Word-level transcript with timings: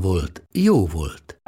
volt, 0.00 0.42
jó 0.52 0.86
volt. 0.86 1.40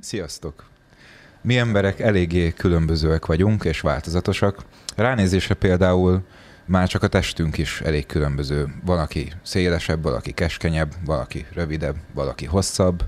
Sziasztok! 0.00 0.67
Mi 1.48 1.58
emberek 1.58 2.00
eléggé 2.00 2.52
különbözőek 2.52 3.26
vagyunk 3.26 3.64
és 3.64 3.80
változatosak. 3.80 4.64
Ránézésre 4.96 5.54
például 5.54 6.22
már 6.64 6.88
csak 6.88 7.02
a 7.02 7.08
testünk 7.08 7.58
is 7.58 7.80
elég 7.80 8.06
különböző. 8.06 8.74
Valaki 8.84 9.32
szélesebb, 9.42 10.02
valaki 10.02 10.32
keskenyebb, 10.32 10.92
valaki 11.04 11.46
rövidebb, 11.52 11.96
valaki 12.14 12.44
hosszabb, 12.44 13.02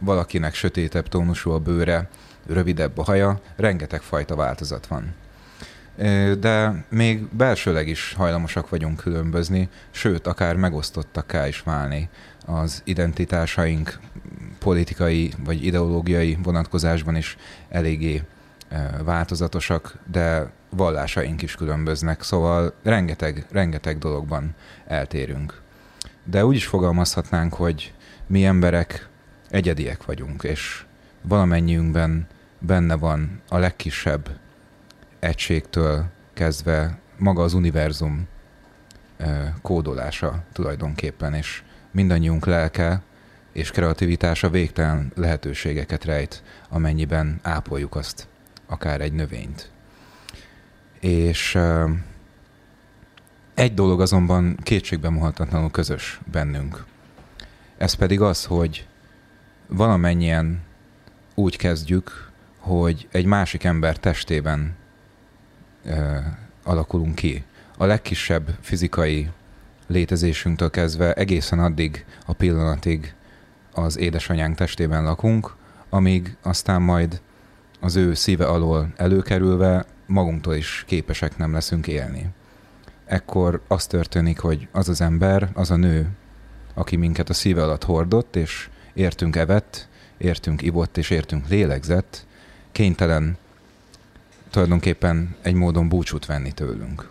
valakinek 0.00 0.54
sötétebb 0.54 1.08
tónusú 1.08 1.50
a 1.50 1.58
bőre, 1.58 2.08
rövidebb 2.46 2.98
a 2.98 3.02
haja, 3.02 3.40
rengeteg 3.56 4.00
fajta 4.00 4.36
változat 4.36 4.86
van. 4.86 5.14
De 6.38 6.84
még 6.88 7.24
belsőleg 7.36 7.88
is 7.88 8.14
hajlamosak 8.16 8.68
vagyunk 8.68 8.96
különbözni, 8.96 9.68
sőt, 9.90 10.26
akár 10.26 10.56
megosztottakká 10.56 11.48
is 11.48 11.60
válni 11.60 12.08
az 12.46 12.82
identitásaink 12.84 13.98
politikai 14.58 15.32
vagy 15.44 15.64
ideológiai 15.64 16.38
vonatkozásban 16.42 17.16
is 17.16 17.36
eléggé 17.68 18.22
változatosak, 19.04 19.98
de 20.10 20.50
vallásaink 20.70 21.42
is 21.42 21.54
különböznek, 21.54 22.22
szóval 22.22 22.74
rengeteg, 22.82 23.46
rengeteg 23.50 23.98
dologban 23.98 24.54
eltérünk. 24.86 25.60
De 26.24 26.46
úgy 26.46 26.56
is 26.56 26.66
fogalmazhatnánk, 26.66 27.54
hogy 27.54 27.94
mi 28.26 28.44
emberek 28.44 29.08
egyediek 29.50 30.04
vagyunk, 30.04 30.42
és 30.42 30.84
valamennyiünkben 31.22 32.26
benne 32.58 32.94
van 32.94 33.40
a 33.48 33.58
legkisebb 33.58 34.38
egységtől 35.18 36.04
kezdve 36.32 36.98
maga 37.18 37.42
az 37.42 37.54
univerzum 37.54 38.28
kódolása 39.62 40.44
tulajdonképpen, 40.52 41.34
és 41.34 41.62
mindannyiunk 41.92 42.46
lelke 42.46 43.02
és 43.52 43.70
kreativitása 43.70 44.50
végtelen 44.50 45.12
lehetőségeket 45.14 46.04
rejt, 46.04 46.42
amennyiben 46.68 47.38
ápoljuk 47.42 47.94
azt, 47.94 48.28
akár 48.66 49.00
egy 49.00 49.12
növényt. 49.12 49.70
És 51.00 51.58
egy 53.54 53.74
dolog 53.74 54.00
azonban 54.00 54.56
kétségbe 54.62 55.10
muhatatlanul 55.10 55.70
közös 55.70 56.20
bennünk. 56.32 56.84
Ez 57.76 57.94
pedig 57.94 58.20
az, 58.20 58.44
hogy 58.44 58.86
valamennyien 59.66 60.60
úgy 61.34 61.56
kezdjük, 61.56 62.30
hogy 62.58 63.08
egy 63.10 63.24
másik 63.24 63.64
ember 63.64 63.98
testében 63.98 64.76
uh, 65.84 66.16
alakulunk 66.62 67.14
ki. 67.14 67.44
A 67.76 67.84
legkisebb 67.84 68.56
fizikai 68.60 69.30
létezésünktől 69.92 70.70
kezdve 70.70 71.12
egészen 71.12 71.58
addig 71.58 72.04
a 72.26 72.32
pillanatig 72.32 73.14
az 73.72 73.98
édesanyánk 73.98 74.56
testében 74.56 75.04
lakunk, 75.04 75.54
amíg 75.88 76.36
aztán 76.42 76.82
majd 76.82 77.20
az 77.80 77.96
ő 77.96 78.14
szíve 78.14 78.46
alól 78.46 78.92
előkerülve 78.96 79.84
magunktól 80.06 80.54
is 80.54 80.84
képesek 80.86 81.36
nem 81.36 81.52
leszünk 81.52 81.86
élni. 81.86 82.28
Ekkor 83.04 83.60
az 83.68 83.86
történik, 83.86 84.38
hogy 84.38 84.68
az 84.72 84.88
az 84.88 85.00
ember, 85.00 85.48
az 85.52 85.70
a 85.70 85.76
nő, 85.76 86.08
aki 86.74 86.96
minket 86.96 87.28
a 87.28 87.34
szíve 87.34 87.62
alatt 87.62 87.84
hordott, 87.84 88.36
és 88.36 88.68
értünk 88.94 89.36
evett, 89.36 89.88
értünk 90.18 90.62
ivott, 90.62 90.96
és 90.96 91.10
értünk 91.10 91.48
lélegzett, 91.48 92.26
kénytelen 92.72 93.36
tulajdonképpen 94.50 95.36
egy 95.42 95.54
módon 95.54 95.88
búcsút 95.88 96.26
venni 96.26 96.52
tőlünk. 96.52 97.10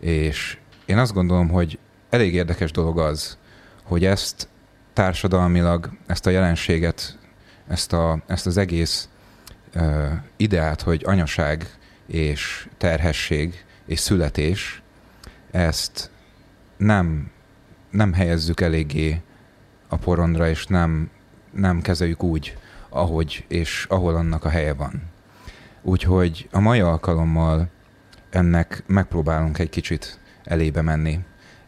És 0.00 0.58
én 0.86 0.98
azt 0.98 1.12
gondolom, 1.12 1.48
hogy 1.48 1.78
elég 2.10 2.34
érdekes 2.34 2.70
dolog 2.70 2.98
az, 2.98 3.38
hogy 3.82 4.04
ezt 4.04 4.48
társadalmilag 4.92 5.90
ezt 6.06 6.26
a 6.26 6.30
jelenséget, 6.30 7.18
ezt, 7.68 7.92
a, 7.92 8.22
ezt 8.26 8.46
az 8.46 8.56
egész 8.56 9.08
uh, 9.74 10.12
ideát, 10.36 10.82
hogy 10.82 11.02
anyaság 11.06 11.66
és 12.06 12.68
terhesség 12.76 13.64
és 13.86 13.98
születés, 13.98 14.82
ezt 15.50 16.10
nem, 16.76 17.30
nem 17.90 18.12
helyezzük 18.12 18.60
eléggé 18.60 19.20
a 19.88 19.96
porondra, 19.96 20.48
és 20.48 20.66
nem, 20.66 21.10
nem 21.50 21.82
kezeljük 21.82 22.22
úgy, 22.22 22.56
ahogy 22.88 23.44
és 23.48 23.86
ahol 23.88 24.14
annak 24.14 24.44
a 24.44 24.48
helye 24.48 24.74
van. 24.74 25.02
Úgyhogy 25.82 26.48
a 26.52 26.60
mai 26.60 26.80
alkalommal 26.80 27.68
ennek 28.30 28.82
megpróbálunk 28.86 29.58
egy 29.58 29.68
kicsit 29.68 30.18
elébe 30.44 30.82
menni 30.82 31.18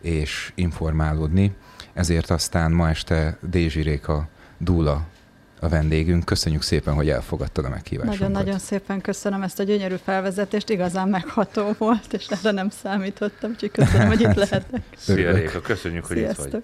és 0.00 0.52
informálódni, 0.54 1.54
ezért 1.92 2.30
aztán 2.30 2.72
ma 2.72 2.88
este 2.88 3.38
Dézsi 3.40 3.80
Réka 3.82 4.28
Dúla 4.58 5.06
a 5.60 5.68
vendégünk. 5.68 6.24
Köszönjük 6.24 6.62
szépen, 6.62 6.94
hogy 6.94 7.08
elfogadtad 7.08 7.64
a 7.64 7.68
meghívásunkat. 7.68 8.20
Nagyon-nagyon 8.20 8.58
szépen 8.58 9.00
köszönöm 9.00 9.42
ezt 9.42 9.58
a 9.60 9.62
gyönyörű 9.62 9.94
felvezetést, 10.04 10.70
igazán 10.70 11.08
megható 11.08 11.74
volt, 11.78 12.12
és 12.12 12.26
erre 12.26 12.50
nem 12.50 12.70
számítottam, 12.70 13.50
úgyhogy 13.50 13.70
köszönöm, 13.70 14.06
hogy 14.06 14.20
itt 14.20 14.34
lehetek. 14.44 14.82
Szia 14.96 15.32
Réka, 15.32 15.60
köszönjük, 15.60 16.04
hogy 16.04 16.16
Sziasztok. 16.16 16.46
itt 16.46 16.52
vagy. 16.52 16.62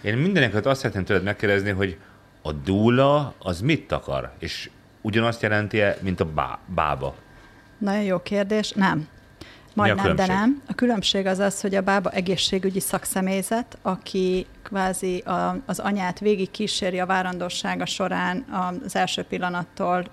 Én 0.00 0.16
mindeneket 0.16 0.66
azt 0.66 0.80
szeretném 0.80 1.04
tőled 1.04 1.22
megkérdezni, 1.22 1.70
hogy 1.70 1.98
a 2.42 2.52
dúla 2.52 3.34
az 3.38 3.60
mit 3.60 3.92
akar? 3.92 4.32
És 4.38 4.70
ugyanazt 5.00 5.42
jelenti-e, 5.42 5.96
mint 6.00 6.20
a 6.20 6.24
bá- 6.24 6.58
bába? 6.74 7.14
Nagyon 7.78 8.02
jó 8.02 8.18
kérdés. 8.18 8.70
Nem. 8.70 9.08
Majdnem, 9.80 10.16
de 10.16 10.26
nem. 10.26 10.62
A 10.66 10.74
különbség 10.74 11.26
az 11.26 11.38
az, 11.38 11.60
hogy 11.60 11.74
a 11.74 11.80
bába 11.80 12.10
egészségügyi 12.10 12.80
szakszemélyzet, 12.80 13.78
aki 13.82 14.46
kvázi 14.62 15.18
a, 15.18 15.56
az 15.66 15.78
anyát 15.78 16.18
végig 16.18 16.50
kíséri 16.50 17.00
a 17.00 17.06
várandossága 17.06 17.86
során 17.86 18.44
az 18.84 18.96
első 18.96 19.22
pillanattól 19.22 20.04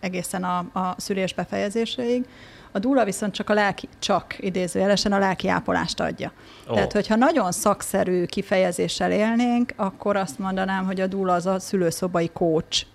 egészen 0.00 0.44
a, 0.44 0.58
a 0.58 0.94
szülés 0.96 1.34
befejezéséig. 1.34 2.24
A 2.72 2.78
dúla 2.78 3.04
viszont 3.04 3.34
csak 3.34 3.50
a 3.50 3.54
lelki, 3.54 3.88
csak 3.98 4.36
idézőjelesen 4.38 5.12
a 5.12 5.18
lelki 5.18 5.48
ápolást 5.48 6.00
adja. 6.00 6.32
Oh. 6.66 6.74
Tehát, 6.74 6.92
hogyha 6.92 7.16
nagyon 7.16 7.52
szakszerű 7.52 8.24
kifejezéssel 8.24 9.12
élnénk, 9.12 9.72
akkor 9.76 10.16
azt 10.16 10.38
mondanám, 10.38 10.86
hogy 10.86 11.00
a 11.00 11.06
dúla 11.06 11.32
az 11.32 11.46
a 11.46 11.60
szülőszobai 11.60 12.30
coach, 12.32 12.86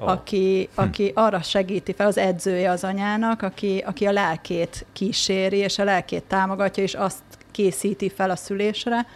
oh. 0.00 0.10
aki, 0.10 0.68
hm. 0.74 0.80
aki 0.80 1.12
arra 1.14 1.42
segíti 1.42 1.92
fel, 1.92 2.06
az 2.06 2.18
edzője 2.18 2.70
az 2.70 2.84
anyának, 2.84 3.42
aki, 3.42 3.82
aki 3.86 4.06
a 4.06 4.12
lelkét 4.12 4.86
kíséri, 4.92 5.56
és 5.56 5.78
a 5.78 5.84
lelkét 5.84 6.22
támogatja, 6.22 6.82
és 6.82 6.94
azt 6.94 7.22
készíti 7.50 8.08
fel 8.08 8.30
a 8.30 8.36
szülésre, 8.36 9.06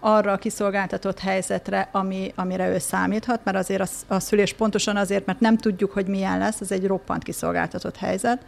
arra 0.00 0.32
a 0.32 0.36
kiszolgáltatott 0.36 1.18
helyzetre, 1.18 1.88
ami, 1.92 2.32
amire 2.34 2.68
ő 2.68 2.78
számíthat, 2.78 3.40
mert 3.44 3.56
azért 3.56 3.80
a, 3.80 4.14
a 4.14 4.20
szülés 4.20 4.52
pontosan 4.52 4.96
azért, 4.96 5.26
mert 5.26 5.40
nem 5.40 5.56
tudjuk, 5.56 5.92
hogy 5.92 6.06
milyen 6.06 6.38
lesz, 6.38 6.60
ez 6.60 6.70
egy 6.70 6.86
roppant 6.86 7.22
kiszolgáltatott 7.22 7.96
helyzet, 7.96 8.44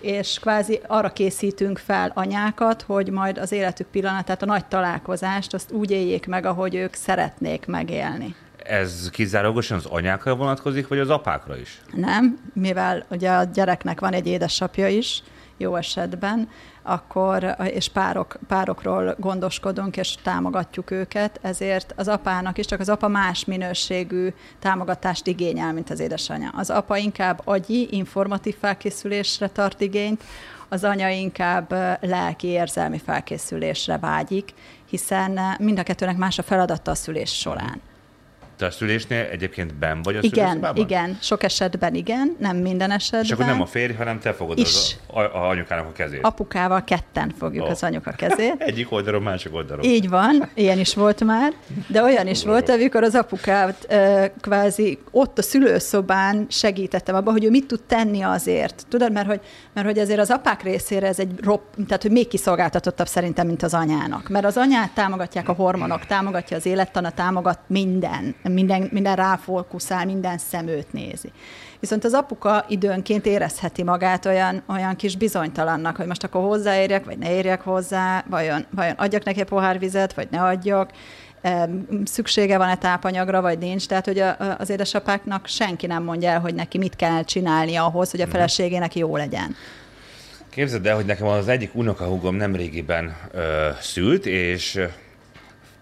és 0.00 0.38
kvázi 0.38 0.80
arra 0.86 1.12
készítünk 1.12 1.78
fel 1.78 2.12
anyákat, 2.14 2.82
hogy 2.82 3.10
majd 3.10 3.38
az 3.38 3.52
életük 3.52 3.86
pillanatát, 3.86 4.42
a 4.42 4.46
nagy 4.46 4.66
találkozást, 4.66 5.54
azt 5.54 5.72
úgy 5.72 5.90
éljék 5.90 6.26
meg, 6.26 6.46
ahogy 6.46 6.74
ők 6.74 6.94
szeretnék 6.94 7.66
megélni 7.66 8.34
ez 8.64 9.10
kizárólagosan 9.10 9.76
az 9.76 9.86
anyákra 9.86 10.34
vonatkozik, 10.34 10.88
vagy 10.88 10.98
az 10.98 11.10
apákra 11.10 11.56
is? 11.56 11.80
Nem, 11.92 12.38
mivel 12.52 13.04
ugye 13.10 13.30
a 13.30 13.44
gyereknek 13.44 14.00
van 14.00 14.12
egy 14.12 14.26
édesapja 14.26 14.88
is, 14.88 15.22
jó 15.56 15.76
esetben, 15.76 16.48
akkor, 16.82 17.56
és 17.64 17.88
párok, 17.88 18.38
párokról 18.48 19.14
gondoskodunk, 19.18 19.96
és 19.96 20.14
támogatjuk 20.22 20.90
őket, 20.90 21.38
ezért 21.42 21.92
az 21.96 22.08
apának 22.08 22.58
is, 22.58 22.66
csak 22.66 22.80
az 22.80 22.88
apa 22.88 23.08
más 23.08 23.44
minőségű 23.44 24.28
támogatást 24.58 25.26
igényel, 25.26 25.72
mint 25.72 25.90
az 25.90 26.00
édesanyja. 26.00 26.50
Az 26.56 26.70
apa 26.70 26.96
inkább 26.96 27.40
agyi, 27.44 27.88
informatív 27.90 28.56
felkészülésre 28.60 29.48
tart 29.48 29.80
igényt, 29.80 30.22
az 30.68 30.84
anya 30.84 31.08
inkább 31.08 31.72
lelki, 32.00 32.46
érzelmi 32.46 32.98
felkészülésre 32.98 33.98
vágyik, 33.98 34.54
hiszen 34.90 35.40
mind 35.58 35.78
a 35.78 35.82
kettőnek 35.82 36.16
más 36.16 36.38
a 36.38 36.42
feladata 36.42 36.90
a 36.90 36.94
szülés 36.94 37.38
során. 37.38 37.80
Te 38.56 38.66
a 38.66 38.70
szülésnél 38.70 39.28
egyébként 39.30 39.74
ben 39.74 40.02
vagy 40.02 40.16
a 40.16 40.18
Igen, 40.22 40.68
igen, 40.74 41.18
sok 41.20 41.42
esetben 41.42 41.94
igen, 41.94 42.36
nem 42.38 42.56
minden 42.56 42.90
esetben. 42.90 43.22
És 43.22 43.30
akkor 43.30 43.44
nem 43.44 43.60
a 43.60 43.66
férj, 43.66 43.92
hanem 43.92 44.20
te 44.20 44.32
fogod 44.32 44.58
is. 44.58 44.66
az 44.66 44.96
a, 45.06 45.20
a, 45.20 45.48
anyukának 45.48 45.86
a 45.86 45.92
kezét. 45.92 46.20
Apukával 46.22 46.84
ketten 46.84 47.32
fogjuk 47.38 47.64
oh. 47.64 47.70
az 47.70 47.82
anyuka 47.82 48.10
kezét. 48.10 48.54
Egyik 48.72 48.92
oldalon, 48.92 49.22
másik 49.22 49.54
oldalon. 49.54 49.84
Így 49.84 50.08
van, 50.08 50.48
ilyen 50.54 50.78
is 50.78 50.94
volt 50.94 51.24
már, 51.24 51.52
de 51.86 52.02
olyan 52.02 52.26
is 52.26 52.44
volt, 52.44 52.68
amikor 52.68 53.02
az 53.02 53.14
apukát 53.14 53.96
kvázi 54.40 54.98
ott 55.10 55.38
a 55.38 55.42
szülőszobán 55.42 56.46
segítettem 56.48 57.14
abban, 57.14 57.32
hogy 57.32 57.44
ő 57.44 57.50
mit 57.50 57.66
tud 57.66 57.82
tenni 57.82 58.22
azért. 58.22 58.86
Tudod, 58.88 59.12
mert 59.12 59.26
hogy, 59.26 59.40
mert 59.72 59.86
hogy 59.86 59.98
azért 59.98 60.20
az 60.20 60.30
apák 60.30 60.62
részére 60.62 61.06
ez 61.06 61.18
egy 61.18 61.30
ropp, 61.42 61.74
tehát 61.86 62.02
hogy 62.02 62.10
még 62.10 62.28
kiszolgáltatottabb 62.28 63.06
szerintem, 63.06 63.46
mint 63.46 63.62
az 63.62 63.74
anyának. 63.74 64.28
Mert 64.28 64.44
az 64.44 64.56
anyát 64.56 64.90
támogatják 64.94 65.48
a 65.48 65.52
hormonok, 65.52 66.06
támogatja 66.06 66.56
az 66.56 66.66
élettana, 66.66 67.10
támogat 67.10 67.58
minden 67.66 68.34
minden, 68.50 68.88
minden 68.92 69.16
ráfókuszál, 69.16 70.04
minden 70.04 70.38
szemőt 70.38 70.92
nézi. 70.92 71.32
Viszont 71.80 72.04
az 72.04 72.12
apuka 72.12 72.64
időnként 72.68 73.26
érezheti 73.26 73.82
magát 73.82 74.26
olyan, 74.26 74.62
olyan 74.68 74.96
kis 74.96 75.16
bizonytalannak, 75.16 75.96
hogy 75.96 76.06
most 76.06 76.24
akkor 76.24 76.42
hozzáérjek, 76.42 77.04
vagy 77.04 77.18
ne 77.18 77.34
érjek 77.34 77.60
hozzá, 77.60 78.24
vajon, 78.28 78.66
vajon 78.70 78.94
adjak 78.96 79.24
neki 79.24 79.42
pohár 79.42 79.78
vizet, 79.78 80.14
vagy 80.14 80.28
ne 80.30 80.42
adjak, 80.42 80.90
szüksége 82.04 82.58
van-e 82.58 82.76
tápanyagra, 82.76 83.40
vagy 83.40 83.58
nincs. 83.58 83.86
Tehát, 83.86 84.04
hogy 84.04 84.18
a, 84.18 84.56
az 84.58 84.70
édesapáknak 84.70 85.46
senki 85.46 85.86
nem 85.86 86.02
mondja 86.02 86.28
el, 86.28 86.40
hogy 86.40 86.54
neki 86.54 86.78
mit 86.78 86.96
kell 86.96 87.24
csinálni 87.24 87.76
ahhoz, 87.76 88.10
hogy 88.10 88.20
a 88.20 88.24
mhm. 88.24 88.32
feleségének 88.32 88.94
jó 88.94 89.16
legyen. 89.16 89.56
Képzeld 90.50 90.86
el, 90.86 90.94
hogy 90.94 91.06
nekem 91.06 91.26
az 91.26 91.48
egyik 91.48 91.74
unokahúgom 91.74 92.36
nemrégiben 92.36 93.16
ö, 93.30 93.68
szült, 93.80 94.26
és 94.26 94.80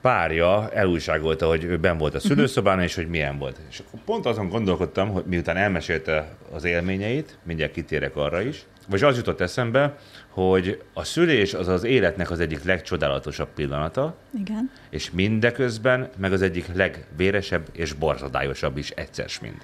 párja 0.00 0.70
elújságolta, 0.70 1.46
hogy 1.46 1.64
ő 1.64 1.78
ben 1.78 1.98
volt 1.98 2.14
a 2.14 2.20
szülőszobán, 2.20 2.80
és 2.80 2.94
hogy 2.94 3.08
milyen 3.08 3.38
volt. 3.38 3.56
És 3.70 3.82
akkor 3.86 4.00
pont 4.04 4.26
azon 4.26 4.48
gondolkodtam, 4.48 5.08
hogy 5.08 5.24
miután 5.26 5.56
elmesélte 5.56 6.36
az 6.52 6.64
élményeit, 6.64 7.38
mindjárt 7.42 7.72
kitérek 7.72 8.16
arra 8.16 8.40
is, 8.40 8.64
vagy 8.88 9.02
az 9.02 9.16
jutott 9.16 9.40
eszembe, 9.40 9.96
hogy 10.28 10.82
a 10.92 11.04
szülés 11.04 11.54
az 11.54 11.68
az 11.68 11.84
életnek 11.84 12.30
az 12.30 12.40
egyik 12.40 12.64
legcsodálatosabb 12.64 13.48
pillanata, 13.54 14.16
Igen. 14.40 14.70
és 14.90 15.10
mindeközben 15.10 16.10
meg 16.16 16.32
az 16.32 16.42
egyik 16.42 16.66
legvéresebb 16.74 17.68
és 17.72 17.92
borzadályosabb 17.92 18.76
is 18.76 18.90
egyszer 18.90 19.28
mind. 19.40 19.62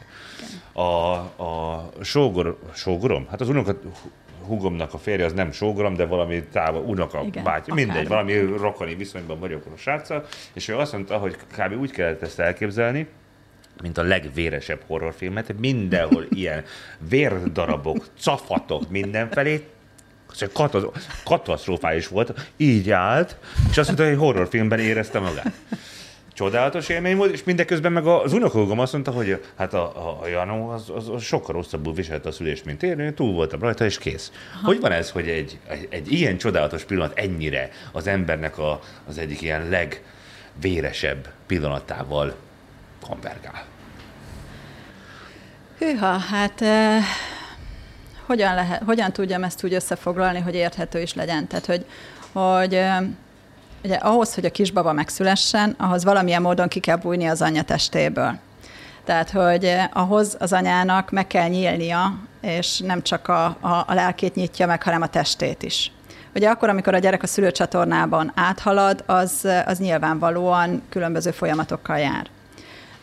A, 0.72 0.82
a 1.42 1.88
sógor, 2.00 2.58
sógorom, 2.74 3.26
hát 3.30 3.40
az 3.40 3.48
unokat 3.48 3.76
hugomnak 4.46 4.94
a 4.94 4.98
férje 4.98 5.24
az 5.24 5.32
nem 5.32 5.52
sógorom, 5.52 5.94
de 5.94 6.06
valami 6.06 6.42
távol, 6.42 6.80
unoka, 6.80 7.22
Igen, 7.24 7.44
báty, 7.44 7.72
mindegy, 7.72 8.08
valami 8.08 8.38
rokoni 8.38 8.94
viszonyban 8.94 9.38
vagyok 9.38 9.66
a 9.66 9.76
sráccal, 9.76 10.24
és 10.52 10.68
ő 10.68 10.76
azt 10.76 10.92
mondta, 10.92 11.18
hogy 11.18 11.36
kb. 11.36 11.80
úgy 11.80 11.90
kellett 11.90 12.22
ezt 12.22 12.38
elképzelni, 12.38 13.06
mint 13.82 13.98
a 13.98 14.02
legvéresebb 14.02 14.80
horrorfilmet, 14.86 15.58
mindenhol 15.58 16.26
ilyen 16.40 16.64
vérdarabok, 17.08 18.06
cafatok 18.20 18.90
mindenfelé, 18.90 19.66
katasztrofális 21.24 22.08
volt, 22.08 22.52
így 22.56 22.90
állt, 22.90 23.36
és 23.70 23.78
azt 23.78 23.86
mondta, 23.86 24.06
hogy 24.06 24.18
horrorfilmben 24.18 24.78
érezte 24.78 25.18
magát 25.18 25.52
csodálatos 26.36 26.88
élmény 26.88 27.16
volt, 27.16 27.32
és 27.32 27.44
mindeközben 27.44 27.92
meg 27.92 28.06
az 28.06 28.32
unokahúgom 28.32 28.78
azt 28.78 28.92
mondta, 28.92 29.10
hogy 29.10 29.42
hát 29.56 29.74
a, 29.74 30.08
a, 30.08 30.22
a 30.22 30.26
Janó 30.26 30.68
az, 30.68 30.90
az, 30.94 31.08
az 31.08 31.22
sokkal 31.22 31.54
rosszabbul 31.54 31.94
viselte 31.94 32.28
a 32.28 32.32
szülést, 32.32 32.64
mint 32.64 32.82
én, 32.82 32.98
én 32.98 33.14
túl 33.14 33.32
voltam 33.32 33.60
rajta, 33.60 33.84
és 33.84 33.98
kész. 33.98 34.32
Aha. 34.54 34.66
Hogy 34.66 34.80
van 34.80 34.92
ez, 34.92 35.10
hogy 35.10 35.28
egy, 35.28 35.58
egy, 35.68 35.86
egy 35.90 36.12
ilyen 36.12 36.36
csodálatos 36.36 36.84
pillanat 36.84 37.18
ennyire 37.18 37.70
az 37.92 38.06
embernek 38.06 38.58
a, 38.58 38.80
az 39.08 39.18
egyik 39.18 39.42
ilyen 39.42 39.68
legvéresebb 39.68 41.28
pillanatával 41.46 42.34
konvergál? 43.08 43.64
Hűha, 45.78 46.16
hát 46.18 46.62
eh, 46.62 47.04
hogyan, 48.26 48.54
lehet, 48.54 48.82
hogyan 48.82 49.12
tudjam 49.12 49.44
ezt 49.44 49.64
úgy 49.64 49.74
összefoglalni, 49.74 50.40
hogy 50.40 50.54
érthető 50.54 51.00
is 51.00 51.14
legyen? 51.14 51.46
Tehát, 51.46 51.66
hogy, 51.66 51.84
hogy 52.32 52.74
eh, 52.74 52.98
ugye 53.86 53.94
ahhoz, 53.94 54.34
hogy 54.34 54.44
a 54.44 54.50
kisbaba 54.50 54.92
megszülessen, 54.92 55.74
ahhoz 55.78 56.04
valamilyen 56.04 56.42
módon 56.42 56.68
ki 56.68 56.80
kell 56.80 56.96
bújni 56.96 57.26
az 57.26 57.42
anya 57.42 57.62
testéből. 57.62 58.38
Tehát, 59.04 59.30
hogy 59.30 59.64
eh, 59.64 59.88
ahhoz 59.92 60.36
az 60.38 60.52
anyának 60.52 61.10
meg 61.10 61.26
kell 61.26 61.48
nyílnia, 61.48 62.18
és 62.40 62.78
nem 62.78 63.02
csak 63.02 63.28
a, 63.28 63.44
a, 63.44 63.84
a 63.86 63.94
lelkét 63.94 64.34
nyitja 64.34 64.66
meg, 64.66 64.82
hanem 64.82 65.02
a 65.02 65.06
testét 65.06 65.62
is. 65.62 65.92
Ugye 66.34 66.48
akkor, 66.48 66.68
amikor 66.68 66.94
a 66.94 66.98
gyerek 66.98 67.22
a 67.22 67.26
szülőcsatornában 67.26 68.32
áthalad, 68.34 69.02
az, 69.06 69.48
az 69.66 69.78
nyilvánvalóan 69.78 70.82
különböző 70.88 71.30
folyamatokkal 71.30 71.98
jár. 71.98 72.26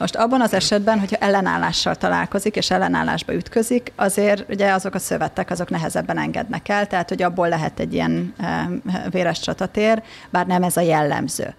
Most 0.04 0.16
abban 0.16 0.42
az 0.42 0.54
esetben, 0.54 1.00
hogyha 1.00 1.16
ellenállással 1.16 1.96
találkozik 1.96 2.56
és 2.56 2.72
ellenállásba 2.72 3.34
ütközik, 3.34 3.92
azért 3.96 4.50
ugye 4.50 4.72
azok 4.72 4.94
a 4.94 5.00
szövetek, 5.00 5.50
azok 5.50 5.70
nehezebben 5.70 6.18
engednek 6.18 6.70
el, 6.70 6.88
tehát 6.88 7.10
hogy 7.10 7.22
abból 7.22 7.50
lehet 7.50 7.80
egy 7.80 7.94
ilyen 7.94 8.34
eh, 8.38 8.68
véres 9.10 9.40
csatatér, 9.40 10.04
bár 10.30 10.46
nem 10.46 10.64
ez 10.64 10.78
a 10.78 10.82
jellemző. 10.82 11.54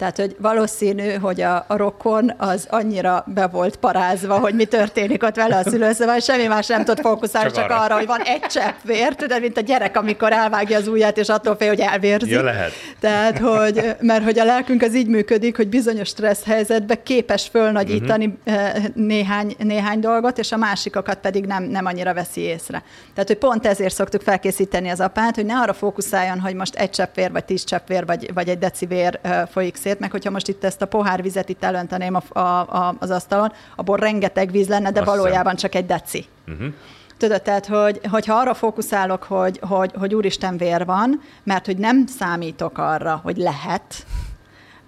Tehát, 0.00 0.16
hogy 0.16 0.36
valószínű, 0.38 1.12
hogy 1.12 1.40
a, 1.40 1.64
a 1.68 1.76
rokon 1.76 2.32
az 2.36 2.66
annyira 2.70 3.24
be 3.26 3.46
volt 3.46 3.76
parázva, 3.76 4.38
hogy 4.38 4.54
mi 4.54 4.64
történik 4.64 5.22
ott 5.22 5.34
vele 5.34 5.56
a 5.56 5.62
szülőszobában, 5.62 6.20
semmi 6.20 6.46
más 6.46 6.66
nem 6.66 6.84
tud 6.84 7.00
fókuszálni, 7.00 7.50
csak, 7.50 7.58
csak 7.58 7.70
arra. 7.70 7.80
arra, 7.84 7.94
hogy 7.94 8.06
van 8.06 8.20
egy 8.20 8.40
csepp 8.40 8.74
vér, 8.82 9.14
tudod, 9.14 9.40
mint 9.40 9.56
a 9.56 9.60
gyerek, 9.60 9.96
amikor 9.96 10.32
elvágja 10.32 10.78
az 10.78 10.88
ujját, 10.88 11.18
és 11.18 11.28
attól 11.28 11.56
fél, 11.56 11.68
hogy 11.68 11.80
elvérzik. 11.80 12.30
Ja, 12.30 12.42
lehet. 12.42 12.72
Tehát, 13.00 13.38
hogy, 13.38 13.94
mert 14.00 14.24
hogy 14.24 14.38
a 14.38 14.44
lelkünk 14.44 14.82
az 14.82 14.94
így 14.94 15.06
működik, 15.06 15.56
hogy 15.56 15.68
bizonyos 15.68 16.08
stressz 16.08 16.44
helyzetben 16.44 16.98
képes 17.02 17.48
fölnagyítani 17.48 18.38
uh-huh. 18.46 18.84
néhány, 18.94 19.54
néhány 19.58 20.00
dolgot, 20.00 20.38
és 20.38 20.52
a 20.52 20.56
másikokat 20.56 21.18
pedig 21.18 21.46
nem, 21.46 21.62
nem 21.62 21.86
annyira 21.86 22.14
veszi 22.14 22.40
észre. 22.40 22.82
Tehát, 23.14 23.28
hogy 23.28 23.38
pont 23.38 23.66
ezért 23.66 23.94
szoktuk 23.94 24.22
felkészíteni 24.22 24.88
az 24.88 25.00
apát, 25.00 25.34
hogy 25.34 25.46
ne 25.46 25.54
arra 25.54 25.72
fókuszáljon, 25.72 26.40
hogy 26.40 26.54
most 26.54 26.74
egy 26.74 26.90
csepp 26.90 27.14
vér, 27.14 27.32
vagy 27.32 27.44
tíz 27.44 27.64
csepp 27.64 27.88
vér, 27.88 28.06
vagy, 28.06 28.30
vagy 28.34 28.48
egy 28.48 28.58
deci 28.58 28.86
vér 28.86 29.20
folyik 29.52 29.76
szét, 29.76 29.89
meg 29.98 30.10
hogyha 30.10 30.30
most 30.30 30.48
itt 30.48 30.64
ezt 30.64 30.82
a 30.82 30.86
pohár 30.86 31.22
vizet 31.22 31.48
itt 31.48 31.64
elönteném 31.64 32.14
a, 32.14 32.38
a, 32.38 32.60
a, 32.60 32.94
az 32.98 33.10
asztalon, 33.10 33.52
abból 33.76 33.96
rengeteg 33.96 34.50
víz 34.50 34.68
lenne, 34.68 34.90
de 34.90 35.00
Azt 35.00 35.08
valójában 35.08 35.56
csak 35.56 35.74
egy 35.74 35.86
deci. 35.86 36.26
Uh-huh. 36.48 36.72
Tudod, 37.16 37.42
tehát, 37.42 37.66
hogy, 37.66 38.00
hogyha 38.10 38.34
arra 38.34 38.54
fókuszálok, 38.54 39.22
hogy, 39.22 39.60
hogy, 39.62 39.90
hogy 39.98 40.14
úristen 40.14 40.56
vér 40.56 40.84
van, 40.84 41.20
mert 41.42 41.66
hogy 41.66 41.76
nem 41.76 42.06
számítok 42.06 42.78
arra, 42.78 43.20
hogy 43.22 43.36
lehet, 43.36 44.06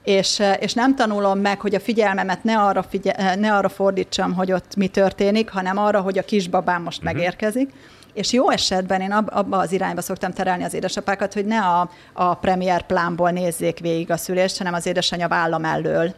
és, 0.05 0.43
és 0.61 0.73
nem 0.73 0.95
tanulom 0.95 1.39
meg, 1.39 1.61
hogy 1.61 1.75
a 1.75 1.81
figyelmemet 1.81 2.45
ne 2.45 2.59
arra, 2.59 2.83
figyel, 2.83 3.37
ne 3.37 3.55
arra 3.55 3.69
fordítsam, 3.69 4.35
hogy 4.35 4.53
ott 4.53 4.77
mi 4.77 4.89
történik, 4.89 5.51
hanem 5.51 5.79
arra, 5.79 6.01
hogy 6.01 6.19
a 6.19 6.23
kisbabám 6.23 6.83
most 6.83 7.03
uh-huh. 7.03 7.15
megérkezik, 7.15 7.71
és 8.13 8.33
jó 8.33 8.51
esetben 8.51 9.01
én 9.01 9.13
ab, 9.13 9.29
abba 9.33 9.59
az 9.59 9.73
irányba 9.73 10.01
szoktam 10.01 10.33
terelni 10.33 10.65
az 10.65 10.75
édesapákat, 10.75 11.33
hogy 11.33 11.45
ne 11.45 11.59
a, 11.59 11.91
a 12.13 12.35
premier 12.35 12.83
plánból 12.83 13.31
nézzék 13.31 13.79
végig 13.79 14.11
a 14.11 14.17
szülést, 14.17 14.59
hanem 14.59 14.75
az 14.75 14.87
édesanyja 14.87 15.29
vállam 15.29 15.65
elől 15.65 16.15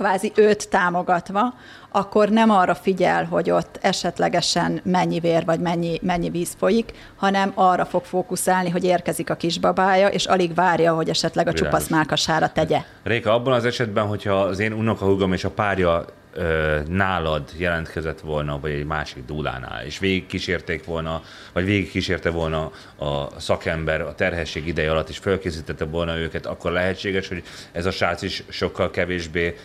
kvázi 0.00 0.32
őt 0.34 0.68
támogatva, 0.68 1.54
akkor 1.90 2.28
nem 2.28 2.50
arra 2.50 2.74
figyel, 2.74 3.24
hogy 3.24 3.50
ott 3.50 3.78
esetlegesen 3.80 4.80
mennyi 4.84 5.18
vér 5.18 5.44
vagy 5.44 5.60
mennyi, 5.60 5.98
mennyi 6.02 6.30
víz 6.30 6.54
folyik, 6.58 6.92
hanem 7.16 7.52
arra 7.54 7.84
fog 7.84 8.04
fókuszálni, 8.04 8.70
hogy 8.70 8.84
érkezik 8.84 9.30
a 9.30 9.34
kisbabája, 9.34 10.08
és 10.08 10.26
alig 10.26 10.54
várja, 10.54 10.94
hogy 10.94 11.08
esetleg 11.08 11.48
a 11.48 11.52
csupasz 11.52 11.88
mákasára 11.88 12.48
tegye. 12.48 12.82
Réka, 13.02 13.34
abban 13.34 13.52
az 13.52 13.64
esetben, 13.64 14.06
hogyha 14.06 14.40
az 14.40 14.58
én 14.58 14.72
unokahúgom 14.72 15.32
és 15.32 15.44
a 15.44 15.50
párja 15.50 16.04
ö, 16.32 16.78
nálad 16.88 17.50
jelentkezett 17.56 18.20
volna, 18.20 18.60
vagy 18.60 18.70
egy 18.70 18.84
másik 18.84 19.24
dúlánál, 19.24 19.84
és 19.84 19.98
végig 19.98 20.26
kísérték 20.26 20.84
volna, 20.84 21.22
vagy 21.52 21.64
végig 21.64 21.90
kísérte 21.90 22.30
volna 22.30 22.70
a 22.96 23.40
szakember 23.40 24.00
a 24.00 24.14
terhesség 24.14 24.66
ideje 24.66 24.90
alatt, 24.90 25.08
és 25.08 25.18
felkészítette 25.18 25.84
volna 25.84 26.16
őket, 26.16 26.46
akkor 26.46 26.72
lehetséges, 26.72 27.28
hogy 27.28 27.42
ez 27.72 27.86
a 27.86 27.90
srác 27.90 28.22
is 28.22 28.42
sokkal 28.48 28.90
kevésbé 28.90 29.56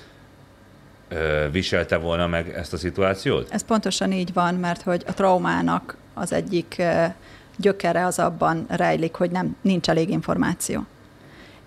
ö, 1.09 1.45
viselte 1.51 1.97
volna 1.97 2.27
meg 2.27 2.49
ezt 2.49 2.73
a 2.73 2.77
szituációt? 2.77 3.51
Ez 3.51 3.65
pontosan 3.65 4.11
így 4.11 4.33
van, 4.33 4.55
mert 4.55 4.81
hogy 4.81 5.03
a 5.07 5.13
traumának 5.13 5.97
az 6.13 6.33
egyik 6.33 6.81
gyökere 7.57 8.05
az 8.05 8.19
abban 8.19 8.65
rejlik, 8.69 9.13
hogy 9.13 9.31
nem, 9.31 9.55
nincs 9.61 9.89
elég 9.89 10.09
információ 10.09 10.85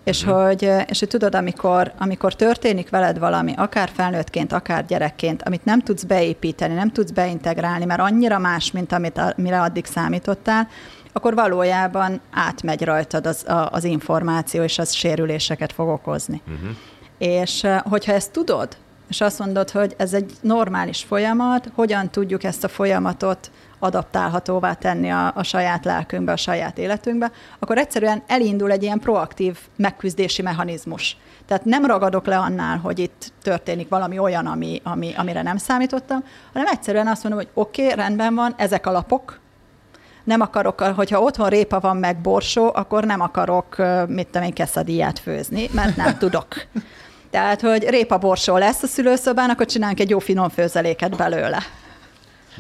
És, 0.09 0.23
uh-huh. 0.23 0.47
hogy, 0.47 0.63
és 0.87 0.99
hogy 0.99 1.09
tudod, 1.09 1.35
amikor, 1.35 1.93
amikor 1.99 2.35
történik 2.35 2.91
veled 2.91 3.19
valami, 3.19 3.53
akár 3.57 3.91
felnőttként, 3.95 4.53
akár 4.53 4.85
gyerekként, 4.87 5.43
amit 5.43 5.65
nem 5.65 5.81
tudsz 5.81 6.03
beépíteni, 6.03 6.75
nem 6.75 6.93
tudsz 6.93 7.11
beintegrálni, 7.11 7.85
mert 7.85 8.01
annyira 8.01 8.39
más, 8.39 8.71
mint 8.71 8.93
amit, 8.93 9.37
mire 9.37 9.61
addig 9.61 9.85
számítottál, 9.85 10.69
akkor 11.13 11.35
valójában 11.35 12.21
átmegy 12.31 12.85
rajtad 12.85 13.27
az, 13.27 13.45
az 13.71 13.85
információ, 13.85 14.63
és 14.63 14.79
az 14.79 14.93
sérüléseket 14.93 15.73
fog 15.73 15.89
okozni. 15.89 16.43
Uh-huh. 16.47 16.77
És 17.19 17.67
hogyha 17.83 18.13
ezt 18.13 18.33
tudod, 18.33 18.77
és 19.09 19.21
azt 19.21 19.39
mondod, 19.39 19.71
hogy 19.71 19.95
ez 19.97 20.13
egy 20.13 20.33
normális 20.41 21.03
folyamat, 21.03 21.71
hogyan 21.75 22.11
tudjuk 22.11 22.45
ezt 22.45 22.65
a 22.65 22.69
folyamatot 22.69 23.51
adaptálhatóvá 23.79 24.73
tenni 24.73 25.11
a, 25.11 25.33
a 25.35 25.43
saját 25.43 25.85
lelkünkbe, 25.85 26.33
a 26.33 26.37
saját 26.37 26.79
életünkbe, 26.79 27.31
akkor 27.59 27.79
egyszerűen 27.79 28.23
elindul 28.27 28.71
egy 28.71 28.83
ilyen 28.83 28.99
proaktív 28.99 29.59
megküzdési 29.77 30.43
mechanizmus. 30.43 31.17
Tehát 31.47 31.65
nem 31.65 31.85
ragadok 31.85 32.27
le 32.27 32.39
annál, 32.39 32.79
hogy 32.79 32.99
itt 32.99 33.33
történik 33.43 33.89
valami 33.89 34.19
olyan, 34.19 34.47
ami, 34.47 34.81
ami, 34.85 35.13
amire 35.17 35.43
nem 35.43 35.57
számítottam, 35.57 36.25
hanem 36.53 36.69
egyszerűen 36.71 37.07
azt 37.07 37.23
mondom, 37.23 37.41
hogy 37.41 37.51
oké, 37.55 37.83
okay, 37.83 37.95
rendben 37.97 38.35
van, 38.35 38.55
ezek 38.57 38.87
a 38.87 38.91
lapok, 38.91 39.41
nem 40.25 40.41
akarok, 40.41 40.81
hogyha 40.81 41.21
otthon 41.21 41.49
répa 41.49 41.81
van 41.81 41.97
meg 41.97 42.21
borsó, 42.21 42.71
akkor 42.75 43.05
nem 43.05 43.21
akarok, 43.21 43.77
mit 44.09 44.27
tudom 44.27 44.43
én, 44.43 44.53
keszadíját 44.53 45.19
főzni, 45.19 45.69
mert 45.73 45.97
nem 45.97 46.19
tudok. 46.19 46.47
Tehát, 47.31 47.61
hogy 47.61 47.89
répa 47.89 48.19
borsó 48.19 48.57
lesz 48.57 48.83
a 48.83 48.87
szülőszobán, 48.87 49.51
akkor 49.51 49.67
csinálunk 49.67 50.01
egy 50.01 50.11
jó 50.11 50.19
finom 50.19 50.49
főzeléket 50.49 51.17
belőle. 51.17 51.59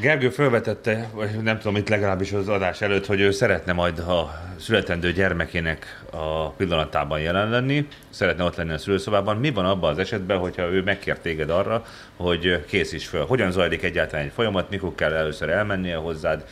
Gergő 0.01 0.31
felvetette, 0.31 1.09
vagy 1.13 1.43
nem 1.43 1.59
tudom, 1.59 1.77
itt 1.77 1.89
legalábbis 1.89 2.33
az 2.33 2.49
adás 2.49 2.81
előtt, 2.81 3.07
hogy 3.07 3.21
ő 3.21 3.31
szeretne 3.31 3.73
majd 3.73 3.99
a 3.99 4.43
születendő 4.61 5.13
gyermekének 5.13 6.03
a 6.11 6.51
pillanatában 6.51 7.21
jelen 7.21 7.49
lenni, 7.49 7.89
szeretne 8.11 8.45
ott 8.45 8.57
lenni 8.57 8.73
a 8.73 8.79
szülőszobában. 8.79 9.37
Mi 9.37 9.51
van 9.51 9.65
abban 9.65 9.91
az 9.91 9.99
esetben, 9.99 10.39
hogyha 10.39 10.63
ő 10.63 10.83
megkér 10.83 11.19
téged 11.19 11.51
arra, 11.51 11.85
hogy 12.17 12.65
készíts 12.67 13.07
föl? 13.07 13.27
Hogyan 13.27 13.51
zajlik 13.51 13.83
egyáltalán 13.83 14.25
egy 14.25 14.33
folyamat, 14.35 14.71
mikor 14.71 14.95
kell 14.95 15.13
először 15.13 15.49
elmennie 15.49 15.97
hozzád, 15.97 16.45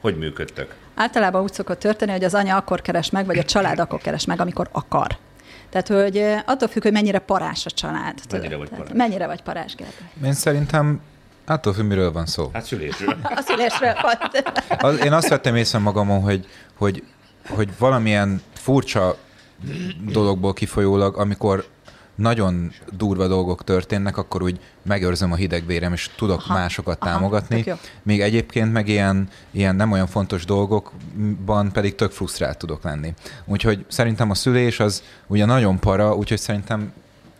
hogy 0.00 0.16
működtök? 0.16 0.74
Általában 0.94 1.42
úgy 1.42 1.52
szokott 1.52 1.78
történni, 1.78 2.12
hogy 2.12 2.24
az 2.24 2.34
anya 2.34 2.56
akkor 2.56 2.80
keres 2.80 3.10
meg, 3.10 3.26
vagy 3.26 3.38
a 3.38 3.44
család 3.44 3.78
akkor 3.78 4.00
keres 4.00 4.24
meg, 4.24 4.40
amikor 4.40 4.68
akar. 4.72 5.16
Tehát, 5.70 5.88
hogy 5.88 6.18
attól 6.46 6.68
függ, 6.68 6.82
hogy 6.82 6.92
mennyire 6.92 7.18
parás 7.18 7.66
a 7.66 7.70
család. 7.70 8.18
Mennyire 8.30 8.56
vagy 8.56 8.68
parás? 8.68 8.88
Mennyire 8.94 9.26
vagy 9.26 9.42
parás, 9.42 9.74
Gergely? 9.74 10.08
Én 10.24 10.32
szerintem 10.32 11.00
Attól 11.46 11.72
függ, 11.72 11.86
miről 11.86 12.12
van 12.12 12.26
szó. 12.26 12.50
Hát 12.52 12.64
szülésről. 12.64 13.16
A 13.22 13.42
szülésről 13.46 13.94
Az, 14.78 15.04
én 15.04 15.12
azt 15.12 15.28
vettem 15.28 15.56
észre 15.56 15.78
magamon, 15.78 16.20
hogy, 16.20 16.46
hogy, 16.74 17.02
hogy 17.48 17.68
valamilyen 17.78 18.42
furcsa 18.52 19.16
dologból 20.10 20.52
kifolyólag, 20.52 21.16
amikor 21.18 21.66
nagyon 22.14 22.72
durva 22.92 23.26
dolgok 23.26 23.64
történnek, 23.64 24.16
akkor 24.16 24.42
úgy 24.42 24.60
megőrzöm 24.82 25.32
a 25.32 25.34
hidegvérem, 25.34 25.92
és 25.92 26.10
tudok 26.16 26.40
aha, 26.44 26.54
másokat 26.54 26.96
aha, 27.00 27.10
támogatni. 27.10 27.64
Még 28.02 28.20
egyébként 28.20 28.72
meg 28.72 28.88
ilyen, 28.88 29.28
ilyen 29.50 29.76
nem 29.76 29.92
olyan 29.92 30.06
fontos 30.06 30.44
dolgokban 30.44 31.72
pedig 31.72 31.94
tök 31.94 32.10
frusztrált 32.10 32.58
tudok 32.58 32.82
lenni. 32.82 33.14
Úgyhogy 33.44 33.84
szerintem 33.88 34.30
a 34.30 34.34
szülés 34.34 34.80
az 34.80 35.02
ugye 35.26 35.44
nagyon 35.44 35.78
para, 35.78 36.14
úgyhogy 36.14 36.38
szerintem 36.38 36.92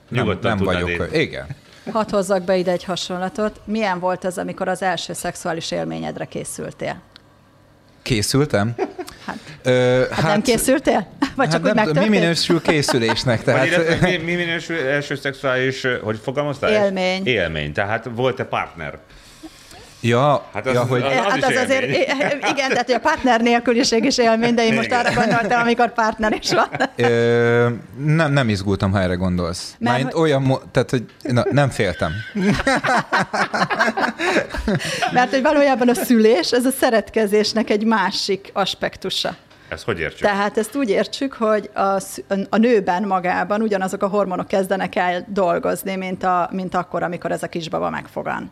nem, 0.08 0.38
nem 0.40 0.58
vagyok. 0.58 0.88
Én. 0.88 1.20
Igen. 1.20 1.46
Hadd 1.93 2.11
hozzak 2.11 2.43
be 2.43 2.57
ide 2.57 2.71
egy 2.73 2.85
hasonlatot. 2.85 3.61
Milyen 3.64 3.99
volt 3.99 4.25
az, 4.25 4.38
amikor 4.38 4.69
az 4.69 4.83
első 4.83 5.12
szexuális 5.12 5.71
élményedre 5.71 6.25
készültél? 6.25 7.00
Készültem? 8.02 8.75
Hát, 9.26 9.38
Ö, 9.62 10.05
hát, 10.11 10.21
hát 10.21 10.31
nem 10.31 10.43
készültél? 10.43 11.07
Vagy 11.35 11.49
csak 11.49 11.66
hát 11.66 11.87
úgy 11.87 11.95
nem, 11.95 12.02
Mi 12.02 12.09
minősül 12.09 12.62
készülésnek? 12.62 13.43
Tehát... 13.43 14.00
mi, 14.00 14.16
mi 14.16 14.35
minősül 14.35 14.76
első 14.76 15.14
szexuális, 15.14 15.87
hogy 16.02 16.19
fogalmaztál? 16.23 16.71
Élmény. 16.71 17.26
Élmény. 17.26 17.73
Tehát 17.73 18.09
volt-e 18.14 18.45
partner? 18.45 18.99
Ja, 20.00 20.45
hát 20.53 20.67
az, 20.67 20.75
ja, 20.75 20.85
hogy... 20.85 21.03
Az, 21.03 21.12
az, 21.12 21.33
hát 21.33 21.45
az 21.45 21.57
azért, 21.57 21.91
igen, 22.53 22.69
tehát 22.69 22.91
a 22.91 22.99
partner 22.99 23.41
nélküliség 23.41 24.05
is 24.05 24.19
élmény, 24.19 24.55
de 24.55 24.65
én 24.65 24.75
most 24.75 24.87
igen. 24.87 24.99
arra 24.99 25.15
gondoltam, 25.15 25.61
amikor 25.61 25.93
partner 25.93 26.33
is 26.41 26.53
van. 26.53 26.69
Ö, 26.97 27.69
nem, 28.05 28.33
nem 28.33 28.49
izgultam, 28.49 28.93
ha 28.93 29.00
erre 29.00 29.15
gondolsz. 29.15 29.75
Mert 29.79 30.03
hogy... 30.03 30.21
olyan, 30.21 30.61
tehát, 30.71 30.91
hogy 30.91 31.05
na, 31.23 31.45
nem 31.50 31.71
féltem. 31.71 32.12
Mert 35.12 35.31
hogy 35.31 35.43
valójában 35.43 35.88
a 35.88 35.95
szülés, 35.95 36.53
ez 36.53 36.65
a 36.65 36.71
szeretkezésnek 36.71 37.71
egy 37.71 37.85
másik 37.85 38.50
aspektusa. 38.53 39.37
Ezt 39.69 39.85
hogy 39.85 40.00
értsük? 40.00 40.26
Tehát 40.26 40.59
ezt 40.59 40.76
úgy 40.76 40.91
értsük, 40.91 41.33
hogy 41.33 41.71
a, 41.75 42.00
a 42.49 42.57
nőben 42.57 43.03
magában 43.03 43.61
ugyanazok 43.61 44.03
a 44.03 44.09
hormonok 44.09 44.49
kezdenek 44.49 44.97
el 44.97 45.26
dolgozni, 45.29 45.97
mint, 45.97 46.23
a, 46.23 46.49
mint 46.53 46.75
akkor, 46.75 47.03
amikor 47.03 47.31
ez 47.31 47.43
a 47.43 47.47
kisbaba 47.47 47.91
megfogan. 47.91 48.50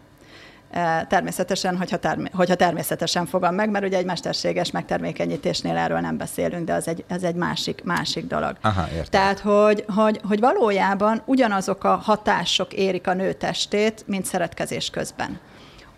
Természetesen, 1.09 1.77
hogyha, 1.77 1.97
term- 1.97 2.35
hogyha 2.35 2.55
természetesen 2.55 3.27
fogom 3.27 3.55
meg, 3.55 3.71
mert 3.71 3.85
ugye 3.85 3.97
egy 3.97 4.05
mesterséges 4.05 4.71
megtermékenyítésnél 4.71 5.77
erről 5.77 6.01
nem 6.01 6.17
beszélünk, 6.17 6.65
de 6.65 6.73
az 6.75 6.89
egy, 6.89 7.05
ez 7.09 7.23
egy 7.23 7.35
másik, 7.35 7.83
másik 7.85 8.27
dolog. 8.27 8.57
Aha, 8.61 8.87
értem. 8.91 9.05
Tehát, 9.11 9.39
hogy, 9.39 9.85
hogy, 9.95 10.21
hogy 10.29 10.41
valójában 10.41 11.23
ugyanazok 11.25 11.85
a 11.85 11.95
hatások 11.95 12.73
érik 12.73 13.07
a 13.07 13.15
nő 13.15 13.33
testét, 13.33 14.05
mint 14.07 14.25
szeretkezés 14.25 14.91
közben. 14.91 15.41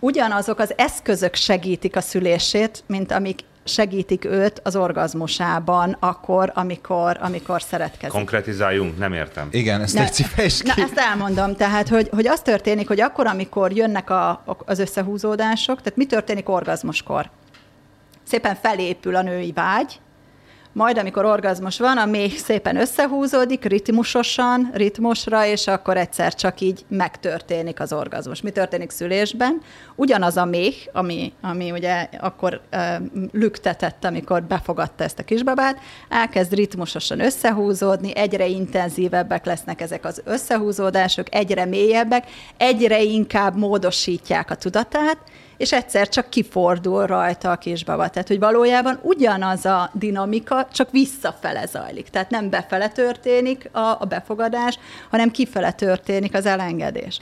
Ugyanazok 0.00 0.58
az 0.58 0.72
eszközök 0.76 1.34
segítik 1.34 1.96
a 1.96 2.00
szülését, 2.00 2.84
mint 2.86 3.12
amik 3.12 3.40
segítik 3.66 4.24
őt 4.24 4.60
az 4.64 4.76
orgazmusában, 4.76 5.96
akkor, 6.00 6.52
amikor, 6.54 7.18
amikor 7.20 7.62
szeretkezik. 7.62 8.10
Konkretizáljunk, 8.10 8.98
nem 8.98 9.12
értem. 9.12 9.48
Igen, 9.50 9.80
ezt 9.80 9.98
egy 9.98 10.12
cipes 10.12 10.62
ki. 10.62 10.72
Na, 10.76 10.82
ezt 10.82 10.98
elmondom. 10.98 11.54
Tehát, 11.56 11.88
hogy, 11.88 12.08
hogy 12.08 12.26
az 12.26 12.40
történik, 12.40 12.88
hogy 12.88 13.00
akkor, 13.00 13.26
amikor 13.26 13.72
jönnek 13.72 14.10
a, 14.10 14.42
az 14.64 14.78
összehúzódások, 14.78 15.78
tehát 15.82 15.96
mi 15.96 16.06
történik 16.06 16.48
orgazmuskor? 16.48 17.30
Szépen 18.24 18.54
felépül 18.54 19.16
a 19.16 19.22
női 19.22 19.52
vágy, 19.52 20.00
majd 20.76 20.98
amikor 20.98 21.24
orgazmus 21.24 21.78
van, 21.78 21.96
a 21.98 22.06
méh 22.06 22.32
szépen 22.32 22.76
összehúzódik, 22.76 23.64
ritmusosan, 23.64 24.70
ritmusra, 24.72 25.46
és 25.46 25.66
akkor 25.66 25.96
egyszer 25.96 26.34
csak 26.34 26.60
így 26.60 26.84
megtörténik 26.88 27.80
az 27.80 27.92
orgazmus. 27.92 28.40
Mi 28.40 28.50
történik 28.50 28.90
szülésben? 28.90 29.60
Ugyanaz 29.94 30.36
a 30.36 30.44
méh, 30.44 30.74
ami, 30.92 31.32
ami 31.40 31.70
ugye 31.70 32.08
akkor 32.20 32.60
uh, 32.72 32.80
lüktetett, 33.32 34.04
amikor 34.04 34.42
befogadta 34.42 35.04
ezt 35.04 35.18
a 35.18 35.24
kisbabát, 35.24 35.78
elkezd 36.08 36.54
ritmusosan 36.54 37.20
összehúzódni, 37.20 38.16
egyre 38.16 38.46
intenzívebbek 38.46 39.44
lesznek 39.44 39.80
ezek 39.80 40.04
az 40.04 40.22
összehúzódások, 40.24 41.34
egyre 41.34 41.64
mélyebbek, 41.64 42.24
egyre 42.56 43.02
inkább 43.02 43.56
módosítják 43.56 44.50
a 44.50 44.54
tudatát, 44.54 45.18
és 45.56 45.72
egyszer 45.72 46.08
csak 46.08 46.30
kifordul 46.30 47.06
rajta 47.06 47.50
a 47.50 47.56
kisbaba. 47.56 48.08
Tehát, 48.08 48.28
hogy 48.28 48.38
valójában 48.38 48.98
ugyanaz 49.02 49.64
a 49.64 49.90
dinamika, 49.92 50.68
csak 50.72 50.90
visszafele 50.90 51.66
zajlik. 51.66 52.08
Tehát 52.08 52.30
nem 52.30 52.50
befele 52.50 52.88
történik 52.88 53.68
a, 53.72 53.78
a 53.78 54.04
befogadás, 54.08 54.78
hanem 55.10 55.30
kifele 55.30 55.72
történik 55.72 56.34
az 56.34 56.46
elengedés. 56.46 57.20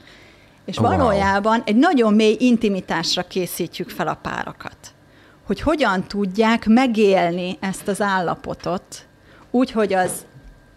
És 0.65 0.79
wow. 0.79 0.89
valójában 0.89 1.63
egy 1.67 1.77
nagyon 1.77 2.15
mély 2.15 2.37
intimitásra 2.39 3.23
készítjük 3.23 3.91
fel 3.91 4.09
a 4.09 4.19
párakat. 4.23 4.77
Hogy 5.47 5.61
hogyan 5.61 6.05
tudják 6.05 6.67
megélni 6.67 7.57
ezt 7.61 7.89
az 7.89 8.01
állapotot, 8.01 9.07
úgy, 9.51 9.71
hogy 9.71 9.93
az 9.93 10.27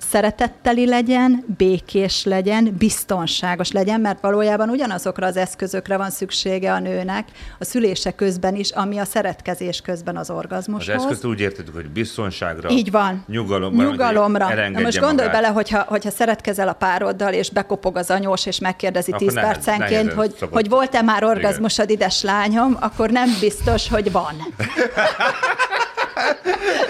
szeretetteli 0.09 0.85
legyen, 0.85 1.45
békés 1.57 2.23
legyen, 2.23 2.75
biztonságos 2.77 3.71
legyen, 3.71 4.01
mert 4.01 4.21
valójában 4.21 4.69
ugyanazokra 4.69 5.27
az 5.27 5.37
eszközökre 5.37 5.97
van 5.97 6.09
szüksége 6.09 6.73
a 6.73 6.79
nőnek 6.79 7.27
a 7.59 7.65
szülése 7.65 8.11
közben 8.11 8.55
is, 8.55 8.71
ami 8.71 8.97
a 8.97 9.05
szeretkezés 9.05 9.81
közben 9.81 10.17
az 10.17 10.29
orgazmushoz. 10.29 10.95
Az 10.95 11.01
eszközt 11.01 11.25
úgy 11.25 11.39
értettük, 11.39 11.73
hogy 11.73 11.89
biztonságra, 11.89 12.69
Így 12.69 12.91
van. 12.91 13.23
nyugalomra. 13.27 13.89
nyugalomra. 13.89 14.69
Na 14.69 14.79
most 14.79 14.99
gondolj 14.99 15.27
magát. 15.27 15.41
bele, 15.41 15.47
hogyha, 15.47 15.85
hogyha 15.87 16.09
szeretkezel 16.09 16.67
a 16.67 16.73
pároddal, 16.73 17.33
és 17.33 17.49
bekopog 17.49 17.97
az 17.97 18.09
anyós, 18.09 18.45
és 18.45 18.59
megkérdezi 18.59 19.11
akkor 19.11 19.27
10 19.27 19.33
nehez, 19.33 19.49
percenként, 19.49 20.13
hogy, 20.13 20.35
hogy 20.51 20.69
volt-e 20.69 21.01
már 21.01 21.23
orgazmusod, 21.23 21.89
ides 21.89 22.21
lányom, 22.21 22.77
akkor 22.79 23.09
nem 23.09 23.29
biztos, 23.39 23.89
hogy 23.89 24.11
van. 24.11 24.35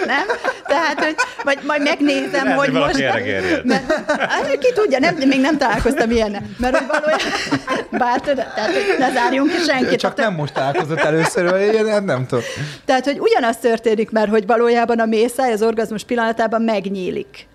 nem? 0.06 0.26
Tehát, 0.66 1.04
hogy 1.04 1.14
vagy 1.44 1.58
majd 1.66 1.82
megnézem, 1.82 2.44
Lehet, 2.44 2.58
hogy 2.58 2.72
most... 2.72 2.98
Mert, 3.64 3.92
hát, 4.08 4.58
ki 4.58 4.72
tudja, 4.72 4.98
nem, 4.98 5.14
még 5.14 5.40
nem 5.40 5.58
találkoztam 5.58 6.10
ilyen, 6.10 6.54
mert 6.58 6.78
hogy 6.78 6.86
valójában, 6.86 7.58
bár 7.90 8.20
tudod, 8.20 8.46
tehát 8.54 8.72
hogy 8.72 8.96
ne 8.98 9.10
zárjunk 9.10 9.50
ki 9.50 9.58
senkit. 9.66 9.98
Csak 9.98 10.16
nem 10.16 10.34
most 10.34 10.52
találkozott 10.52 10.98
először, 10.98 11.60
én 11.60 12.02
nem 12.04 12.26
tudom. 12.26 12.44
Tehát, 12.84 13.04
hogy 13.04 13.18
ugyanaz 13.18 13.56
történik, 13.56 14.10
mert 14.10 14.30
hogy 14.30 14.46
valójában 14.46 14.98
a 14.98 15.04
mészáj 15.06 15.52
az 15.52 15.62
orgazmus 15.62 16.04
pillanatában 16.04 16.62
megnyílik. 16.62 17.46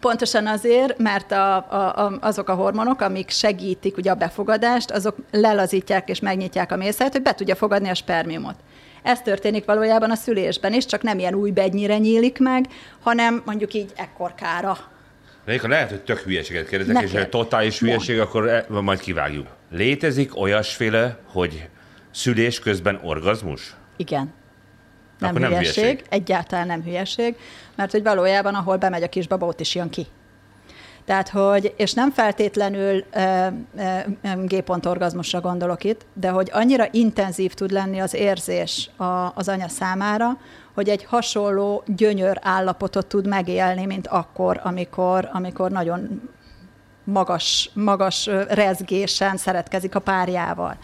Pontosan 0.00 0.46
azért, 0.46 0.98
mert 0.98 1.32
a, 1.32 1.56
a, 1.56 2.04
a, 2.04 2.18
azok 2.20 2.48
a 2.48 2.54
hormonok, 2.54 3.00
amik 3.00 3.30
segítik 3.30 3.96
ugye 3.96 4.10
a 4.10 4.14
befogadást, 4.14 4.90
azok 4.90 5.16
lelazítják 5.30 6.08
és 6.08 6.20
megnyitják 6.20 6.72
a 6.72 6.76
mészájt, 6.76 7.12
hogy 7.12 7.22
be 7.22 7.34
tudja 7.34 7.54
fogadni 7.54 7.88
a 7.88 7.94
spermiumot. 7.94 8.54
Ez 9.02 9.20
történik 9.20 9.64
valójában 9.64 10.10
a 10.10 10.14
szülésben 10.14 10.72
is, 10.72 10.86
csak 10.86 11.02
nem 11.02 11.18
ilyen 11.18 11.34
új 11.34 11.50
bednyire 11.50 11.98
nyílik 11.98 12.38
meg, 12.38 12.64
hanem 13.00 13.42
mondjuk 13.44 13.74
így 13.74 13.92
ekkorkára 13.96 14.76
Réka, 15.44 15.68
lehet, 15.68 15.88
hogy 15.88 16.00
tök 16.00 16.18
hülyeséget 16.18 16.68
kérdezek, 16.68 16.94
Ne 16.94 17.02
és 17.02 17.12
ha 17.12 17.28
totális 17.28 17.78
hülyeség, 17.78 18.20
akkor 18.20 18.48
e- 18.48 18.66
majd 18.68 19.00
kivágjuk. 19.00 19.46
Létezik 19.70 20.40
olyasféle, 20.40 21.18
hogy 21.24 21.68
szülés 22.10 22.58
közben 22.58 23.00
orgazmus? 23.02 23.74
Igen. 23.96 24.34
Nem 25.18 25.28
Akkor 25.30 25.40
nem 25.40 25.50
hülyeség, 25.50 25.84
hülyeség. 25.84 26.06
egyáltalán 26.08 26.66
nem 26.66 26.82
hülyeség, 26.82 27.34
mert 27.74 27.90
hogy 27.90 28.02
valójában, 28.02 28.54
ahol 28.54 28.76
bemegy 28.76 29.02
a 29.02 29.08
kisbaba, 29.08 29.46
ott 29.46 29.60
is 29.60 29.74
jön 29.74 29.90
ki. 29.90 30.06
Tehát, 31.04 31.28
hogy, 31.28 31.74
és 31.76 31.92
nem 31.92 32.10
feltétlenül 32.10 33.04
ö, 33.12 33.46
ö, 33.76 33.98
G-pont 34.44 34.86
orgazmusra 34.86 35.40
gondolok 35.40 35.84
itt, 35.84 36.06
de 36.14 36.28
hogy 36.28 36.50
annyira 36.52 36.86
intenzív 36.90 37.54
tud 37.54 37.70
lenni 37.70 38.00
az 38.00 38.14
érzés 38.14 38.90
a, 38.96 39.04
az 39.34 39.48
anya 39.48 39.68
számára, 39.68 40.38
hogy 40.74 40.88
egy 40.88 41.04
hasonló 41.04 41.82
gyönyör 41.86 42.38
állapotot 42.42 43.06
tud 43.06 43.26
megélni, 43.26 43.86
mint 43.86 44.06
akkor, 44.06 44.60
amikor, 44.62 45.28
amikor 45.32 45.70
nagyon 45.70 46.30
magas, 47.04 47.70
magas 47.74 48.26
rezgésen 48.48 49.36
szeretkezik 49.36 49.94
a 49.94 50.00
párjával. 50.00 50.76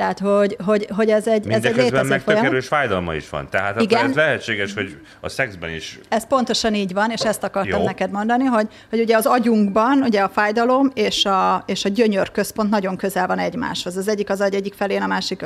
Tehát, 0.00 0.18
hogy, 0.18 0.56
hogy, 0.64 0.88
hogy 0.96 1.10
ez 1.10 1.26
egy, 1.26 1.48
ez 1.48 1.64
egy 1.64 1.76
létező 1.76 2.08
meg 2.08 2.20
folyamat. 2.20 2.46
erős 2.46 2.66
fájdalma 2.66 3.14
is 3.14 3.28
van. 3.28 3.48
Tehát 3.50 3.80
Igen. 3.80 4.04
ez 4.04 4.14
lehetséges, 4.14 4.74
hogy 4.74 4.96
a 5.20 5.28
szexben 5.28 5.70
is 5.70 5.98
Ez 6.08 6.26
pontosan 6.26 6.74
így 6.74 6.92
van, 6.92 7.10
és 7.10 7.20
ezt 7.20 7.42
akartam 7.42 7.78
Jó. 7.80 7.86
neked 7.86 8.10
mondani, 8.10 8.44
hogy, 8.44 8.68
hogy 8.90 9.00
ugye 9.00 9.16
az 9.16 9.26
agyunkban 9.26 10.02
ugye 10.02 10.20
a 10.20 10.28
fájdalom 10.28 10.90
és 10.94 11.24
a, 11.24 11.62
és 11.66 11.84
a 11.84 11.88
gyönyör 11.88 12.30
központ 12.30 12.70
nagyon 12.70 12.96
közel 12.96 13.26
van 13.26 13.38
egymáshoz. 13.38 13.96
Az 13.96 14.08
egyik 14.08 14.30
az 14.30 14.40
agy 14.40 14.54
egyik 14.54 14.74
felén, 14.74 15.02
a 15.02 15.06
másik 15.06 15.44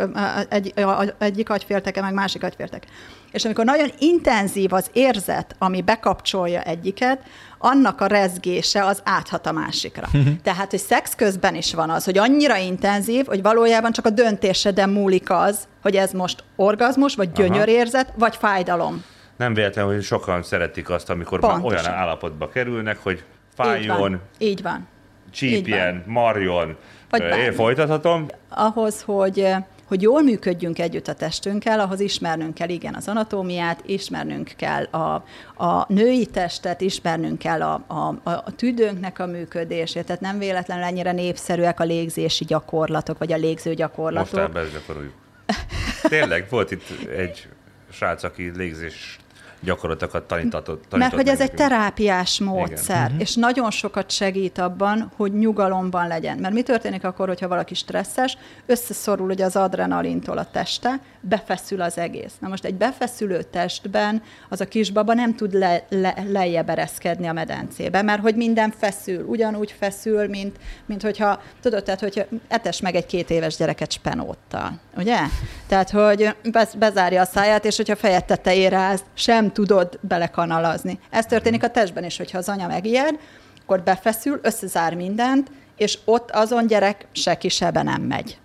egy, 0.49 0.73
a, 0.77 0.81
a, 0.81 1.05
egyik 1.19 1.51
agyfélteke, 1.51 2.01
meg 2.01 2.13
másik 2.13 2.43
agyfélteke. 2.43 2.87
És 3.33 3.45
amikor 3.45 3.65
nagyon 3.65 3.91
intenzív 3.99 4.73
az 4.73 4.91
érzet, 4.93 5.55
ami 5.59 5.83
bekapcsolja 5.83 6.61
egyiket, 6.61 7.19
annak 7.65 8.01
a 8.01 8.07
rezgése 8.07 8.85
az 8.85 9.01
áthat 9.05 9.47
a 9.47 9.53
másikra. 9.53 10.09
Tehát, 10.43 10.71
hogy 10.71 10.79
szex 10.79 11.15
közben 11.15 11.55
is 11.55 11.75
van 11.75 11.91
az, 11.91 12.05
hogy 12.05 12.19
annyira 12.19 12.57
intenzív, 12.57 13.27
hogy 13.27 13.43
valójában 13.43 13.93
csak 13.93 14.07
a 14.07 14.11
döntéseden 14.11 14.89
múlik 14.91 15.31
az, 15.31 15.69
hogy 15.83 15.97
ez 15.97 16.13
most 16.13 16.45
orgazmus, 16.57 17.15
vagy 17.15 17.33
gyönyörérzet, 17.33 18.13
vagy 18.17 18.37
fájdalom. 18.37 19.05
nem 19.37 19.55
véletlen, 19.55 19.85
hogy 19.87 20.03
sokan 20.03 20.43
szeretik 20.43 20.91
azt, 20.91 21.11
amikor 21.11 21.41
már 21.41 21.51
Pontosan. 21.61 21.85
olyan 21.87 21.99
állapotba 22.01 22.49
kerülnek, 22.49 22.99
hogy 23.03 23.13
Így 23.17 23.25
fájjon, 23.55 23.99
van. 23.99 24.21
Így 24.39 24.63
van. 24.63 24.89
csípjen, 25.31 26.03
marjon. 26.07 26.77
Vagy 27.11 27.23
Ö, 27.23 27.29
bármi. 27.29 27.45
Én 27.45 27.53
folytathatom. 27.53 28.27
ahhoz, 28.49 29.03
hogy, 29.03 29.47
hogy 29.87 30.03
jól 30.03 30.23
működjünk 30.23 30.79
együtt 30.79 31.09
a 31.09 31.15
testünkkel, 31.15 31.81
ahhoz 31.81 32.01
ismernünk 32.01 32.55
kell 32.55 32.69
igen 32.69 32.95
az 32.95 33.09
anatómiát, 33.09 33.83
ismernünk 33.87 34.53
kell 34.57 34.85
a, 34.85 35.25
a 35.65 35.85
női 35.89 36.27
testet, 36.27 36.81
ismernünk 36.81 37.39
kell 37.39 37.63
a, 37.63 37.85
a, 37.87 38.31
a 38.45 38.55
tüdőnknek 38.57 39.19
a 39.19 39.27
működését, 39.27 40.07
tehát 40.07 40.21
nem 40.21 40.39
véletlenül 40.39 40.85
ennyire 40.85 41.13
népszerűek 41.13 41.81
a 41.81 41.85
légzési 41.85 42.45
gyakorlatok, 42.45 43.19
vagy 43.19 43.33
a 43.33 43.37
légző 43.37 43.71
Most 43.71 43.81
gyakorlatok. 43.83 44.41
ebbe 44.41 44.61
ezt 44.61 44.73
gyakoroljuk. 44.73 45.13
Tényleg, 46.03 46.47
volt 46.51 46.71
itt 46.71 47.09
egy 47.17 47.49
srác, 47.91 48.23
aki 48.23 48.53
légzés 48.57 49.19
gyakorlatokat 49.65 50.23
tanítatott. 50.23 50.97
Mert 50.97 51.15
hogy 51.15 51.29
ez 51.29 51.39
meg 51.39 51.49
egy 51.49 51.53
nekünk. 51.53 51.69
terápiás 51.69 52.41
módszer, 52.41 53.07
Igen. 53.07 53.21
és 53.21 53.35
nagyon 53.35 53.71
sokat 53.71 54.11
segít 54.11 54.59
abban, 54.59 55.13
hogy 55.17 55.33
nyugalomban 55.33 56.09
legyen. 56.09 56.39
Mert 56.39 56.55
mi 56.55 56.63
történik 56.63 57.05
akkor, 57.05 57.29
hogyha 57.29 57.49
valaki 57.49 57.75
stresszes, 57.75 58.39
összeszorul 58.67 59.31
ugye 59.31 59.45
az 59.45 59.57
adrenalintól 59.57 60.39
a 60.39 60.51
teste, 60.51 61.01
befeszül 61.29 61.81
az 61.81 61.99
egész. 61.99 62.33
Na 62.39 62.49
most 62.49 62.65
egy 62.65 62.75
befeszülő 62.75 63.43
testben 63.43 64.23
az 64.49 64.61
a 64.61 64.65
kisbaba 64.65 65.15
nem 65.15 65.35
tud 65.35 65.53
le, 65.53 65.87
le, 65.89 66.15
lejjebb 66.29 66.69
ereszkedni 66.69 67.27
a 67.27 67.33
medencébe, 67.33 68.03
mert 68.03 68.21
hogy 68.21 68.37
minden 68.37 68.71
feszül, 68.79 69.25
ugyanúgy 69.25 69.75
feszül, 69.79 70.29
mint, 70.29 70.57
mint 70.87 71.03
hogyha, 71.03 71.43
tudod, 71.61 71.85
tehát 71.85 72.01
hogyha 72.01 72.25
etes 72.49 72.81
meg 72.81 72.95
egy 72.95 73.07
két 73.07 73.31
éves 73.31 73.57
gyereket 73.57 73.93
spenóttal, 73.93 74.81
ugye? 74.97 75.19
Tehát, 75.67 75.91
hogy 75.91 76.37
bez, 76.51 76.75
bezárja 76.75 77.21
a 77.21 77.25
száját, 77.25 77.65
és 77.65 77.77
hogyha 77.77 77.97
fejed 77.97 78.25
tetejére 78.25 78.77
állsz, 78.77 79.05
sem 79.15 79.53
tudod 79.53 79.99
belekanalazni. 80.01 80.99
Ez 81.11 81.27
történik 81.27 81.63
a 81.63 81.71
testben 81.71 82.05
is, 82.05 82.17
hogyha 82.17 82.39
az 82.39 82.49
anya 82.49 82.67
megijed, 82.67 83.19
akkor 83.63 83.83
befeszül, 83.83 84.39
összezár 84.43 84.95
mindent, 84.95 85.51
és 85.77 85.99
ott 86.05 86.31
azon 86.31 86.67
gyerek 86.67 87.07
se 87.13 87.37
kisebe 87.37 87.83
nem 87.83 88.03
megy. 88.03 88.39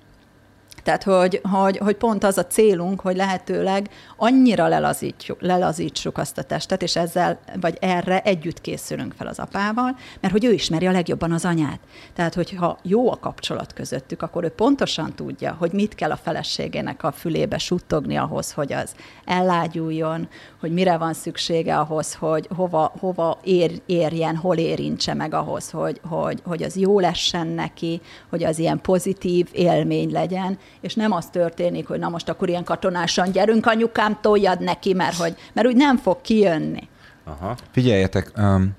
Tehát, 0.90 1.04
hogy, 1.04 1.42
hogy, 1.52 1.78
hogy 1.78 1.96
pont 1.96 2.24
az 2.24 2.38
a 2.38 2.46
célunk, 2.46 3.02
hogy 3.02 3.16
lehetőleg 3.16 3.90
annyira 4.18 4.68
lelazítjuk, 4.68 5.42
lelazítsuk 5.42 6.18
azt 6.18 6.38
a 6.38 6.44
testet, 6.44 6.82
és 6.82 6.96
ezzel, 6.96 7.40
vagy 7.62 7.78
erre 7.82 8.22
együtt 8.22 8.62
készülünk 8.62 9.14
fel 9.14 9.28
az 9.28 9.40
apával, 9.40 9.98
mert 10.20 10.34
hogy 10.34 10.46
ő 10.46 10.52
ismeri 10.52 10.88
a 10.88 10.92
legjobban 10.92 11.32
az 11.32 11.46
anyát. 11.46 11.80
Tehát, 12.14 12.34
hogyha 12.34 12.78
jó 12.84 13.12
a 13.12 13.20
kapcsolat 13.20 13.74
közöttük, 13.74 14.22
akkor 14.22 14.44
ő 14.44 14.50
pontosan 14.50 15.14
tudja, 15.16 15.56
hogy 15.60 15.72
mit 15.72 15.96
kell 15.96 16.12
a 16.12 16.16
feleségének 16.16 17.04
a 17.04 17.12
fülébe 17.12 17.58
suttogni 17.58 18.16
ahhoz, 18.16 18.52
hogy 18.52 18.74
az 18.74 18.96
ellágyuljon, 19.26 20.28
hogy 20.60 20.72
mire 20.72 20.98
van 20.98 21.14
szüksége 21.14 21.78
ahhoz, 21.78 22.14
hogy 22.14 22.48
hova, 22.56 22.94
hova 23.00 23.40
ér, 23.44 23.82
érjen, 23.86 24.36
hol 24.36 24.58
érintse 24.58 25.14
meg 25.14 25.34
ahhoz, 25.34 25.70
hogy, 25.70 26.02
hogy, 26.08 26.42
hogy 26.46 26.64
az 26.64 26.76
jó 26.76 27.00
lessen 27.00 27.48
neki, 27.48 28.02
hogy 28.30 28.44
az 28.44 28.60
ilyen 28.60 28.82
pozitív 28.82 29.48
élmény 29.52 30.12
legyen, 30.12 30.58
és 30.82 30.94
nem 30.94 31.12
az 31.12 31.26
történik, 31.26 31.88
hogy 31.88 32.00
na 32.00 32.10
most 32.10 32.30
akkor 32.30 32.50
ilyen 32.50 32.64
katonásan 32.64 33.32
gyerünk, 33.32 33.66
anyukám, 33.66 34.18
toljad 34.22 34.62
neki, 34.62 34.94
mert, 34.94 35.16
hogy, 35.16 35.36
mert 35.54 35.68
úgy 35.68 35.76
nem 35.76 35.98
fog 35.98 36.22
kijönni. 36.22 36.88
Aha. 37.24 37.56
Figyeljetek, 37.72 38.32
um, 38.38 38.72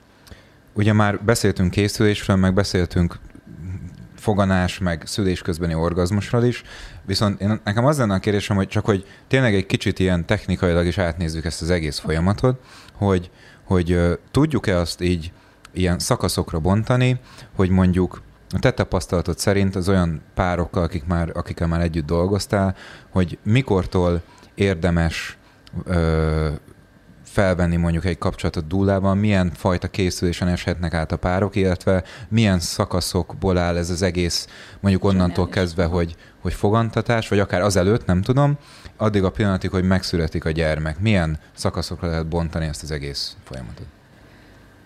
ugye 0.73 0.93
már 0.93 1.21
beszéltünk 1.25 1.71
készülésről, 1.71 2.37
meg 2.37 2.55
beszéltünk 2.55 3.19
foganás, 4.17 4.79
meg 4.79 5.03
szülés 5.07 5.43
közbeni 5.43 5.75
orgazmusról 5.75 6.45
is, 6.45 6.63
viszont 7.07 7.41
én, 7.41 7.61
nekem 7.65 7.85
az 7.85 7.99
lenne 7.99 8.15
a 8.15 8.19
kérdésem, 8.19 8.57
hogy 8.57 8.69
csak 8.69 8.85
hogy 8.85 9.07
tényleg 9.29 9.55
egy 9.55 9.67
kicsit 9.67 9.99
ilyen 9.99 10.27
technikailag 10.27 10.87
is 10.87 10.99
átnézzük 10.99 11.45
ezt 11.45 11.63
az 11.63 11.71
egész 11.71 11.99
folyamatot, 11.99 12.61
hogy, 12.95 13.31
hogy 13.65 13.93
uh, 13.93 14.13
tudjuk-e 14.31 14.77
azt 14.77 15.01
így 15.01 15.33
ilyen 15.73 15.99
szakaszokra 15.99 16.59
bontani, 16.59 17.21
hogy 17.57 17.71
mondjuk 17.71 18.23
a 18.53 18.59
te 18.59 18.71
tapasztalatod 18.71 19.39
szerint 19.39 19.77
az 19.77 19.89
olyan 19.89 20.23
párokkal, 20.35 20.83
akik 20.83 21.05
már, 21.05 21.31
akikkel 21.35 21.67
már 21.67 21.81
együtt 21.81 22.07
dolgoztál, 22.07 22.75
hogy 23.11 23.39
mikortól 23.43 24.23
érdemes 24.55 25.39
ö, 25.85 26.49
felvenni 27.25 27.77
mondjuk 27.77 28.05
egy 28.05 28.19
kapcsolatot 28.19 28.67
dúlában, 28.67 29.19
milyen 29.19 29.51
fajta 29.55 29.89
készülésen 29.89 30.49
eshetnek 30.49 30.95
át 30.95 31.13
a 31.13 31.17
párok, 31.17 31.57
illetve 31.57 32.05
milyen 32.29 32.61
szakaszokból 32.61 33.59
áll 33.59 33.77
ez 33.77 33.91
az 33.91 34.03
egész, 34.03 34.47
mondjuk 34.81 35.05
onnantól 35.05 35.49
kezdve, 35.49 35.85
hogy, 35.85 36.17
hogy 36.41 36.55
fogantatás, 36.55 37.29
vagy 37.29 37.39
akár 37.39 37.63
azelőtt, 37.63 38.07
nem 38.07 38.23
tudom, 38.23 38.59
addig 38.97 39.25
a 39.25 39.31
pillanatig, 39.31 39.71
hogy 39.71 39.85
megszületik 39.85 40.45
a 40.45 40.51
gyermek. 40.51 41.01
Milyen 41.01 41.39
szakaszokra 41.55 42.09
lehet 42.09 42.29
bontani 42.29 42.67
ezt 42.67 42.83
az 42.83 42.91
egész 42.91 43.37
folyamatot? 43.45 43.87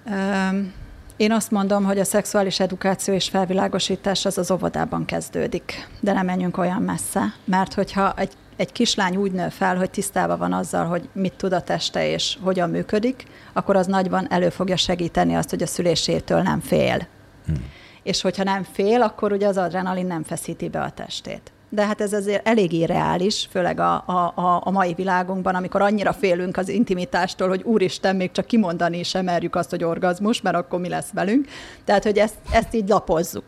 Öm, 0.06 0.72
Én 1.16 1.32
azt 1.32 1.50
mondom, 1.50 1.84
hogy 1.84 1.98
a 1.98 2.04
szexuális 2.04 2.60
edukáció 2.60 3.14
és 3.14 3.28
felvilágosítás 3.28 4.24
az 4.24 4.38
az 4.38 4.50
óvodában 4.50 5.04
kezdődik, 5.04 5.88
de 6.00 6.12
nem 6.12 6.24
menjünk 6.24 6.58
olyan 6.58 6.82
messze, 6.82 7.34
mert 7.44 7.74
hogyha 7.74 8.12
egy, 8.16 8.32
egy 8.56 8.72
kislány 8.72 9.16
úgy 9.16 9.32
nő 9.32 9.48
fel, 9.48 9.76
hogy 9.76 9.90
tisztában 9.90 10.38
van 10.38 10.52
azzal, 10.52 10.84
hogy 10.84 11.08
mit 11.12 11.32
tud 11.32 11.52
a 11.52 11.62
teste 11.62 12.08
és 12.08 12.38
hogyan 12.42 12.70
működik, 12.70 13.24
akkor 13.52 13.76
az 13.76 13.86
nagyban 13.86 14.30
elő 14.30 14.48
fogja 14.48 14.76
segíteni 14.76 15.34
azt, 15.34 15.50
hogy 15.50 15.62
a 15.62 15.66
szülésétől 15.66 16.42
nem 16.42 16.60
fél. 16.60 17.06
Hmm. 17.46 17.64
És 18.02 18.20
hogyha 18.20 18.44
nem 18.44 18.62
fél, 18.72 19.02
akkor 19.02 19.32
ugye 19.32 19.46
az 19.46 19.56
adrenalin 19.56 20.06
nem 20.06 20.22
feszíti 20.22 20.68
be 20.68 20.80
a 20.80 20.90
testét. 20.90 21.52
De 21.74 21.86
hát 21.86 22.00
ez 22.00 22.12
azért 22.12 22.48
elég 22.48 22.72
irreális, 22.72 23.48
főleg 23.50 23.80
a, 23.80 23.94
a, 24.06 24.60
a, 24.64 24.70
mai 24.70 24.92
világunkban, 24.92 25.54
amikor 25.54 25.82
annyira 25.82 26.12
félünk 26.12 26.56
az 26.56 26.68
intimitástól, 26.68 27.48
hogy 27.48 27.62
úristen, 27.62 28.16
még 28.16 28.30
csak 28.30 28.46
kimondani 28.46 29.02
sem 29.02 29.24
merjük 29.24 29.56
azt, 29.56 29.70
hogy 29.70 29.84
orgazmus, 29.84 30.40
mert 30.40 30.56
akkor 30.56 30.80
mi 30.80 30.88
lesz 30.88 31.10
velünk. 31.12 31.46
Tehát, 31.84 32.02
hogy 32.02 32.18
ezt, 32.18 32.34
ezt 32.52 32.74
így 32.74 32.88
lapozzuk. 32.88 33.44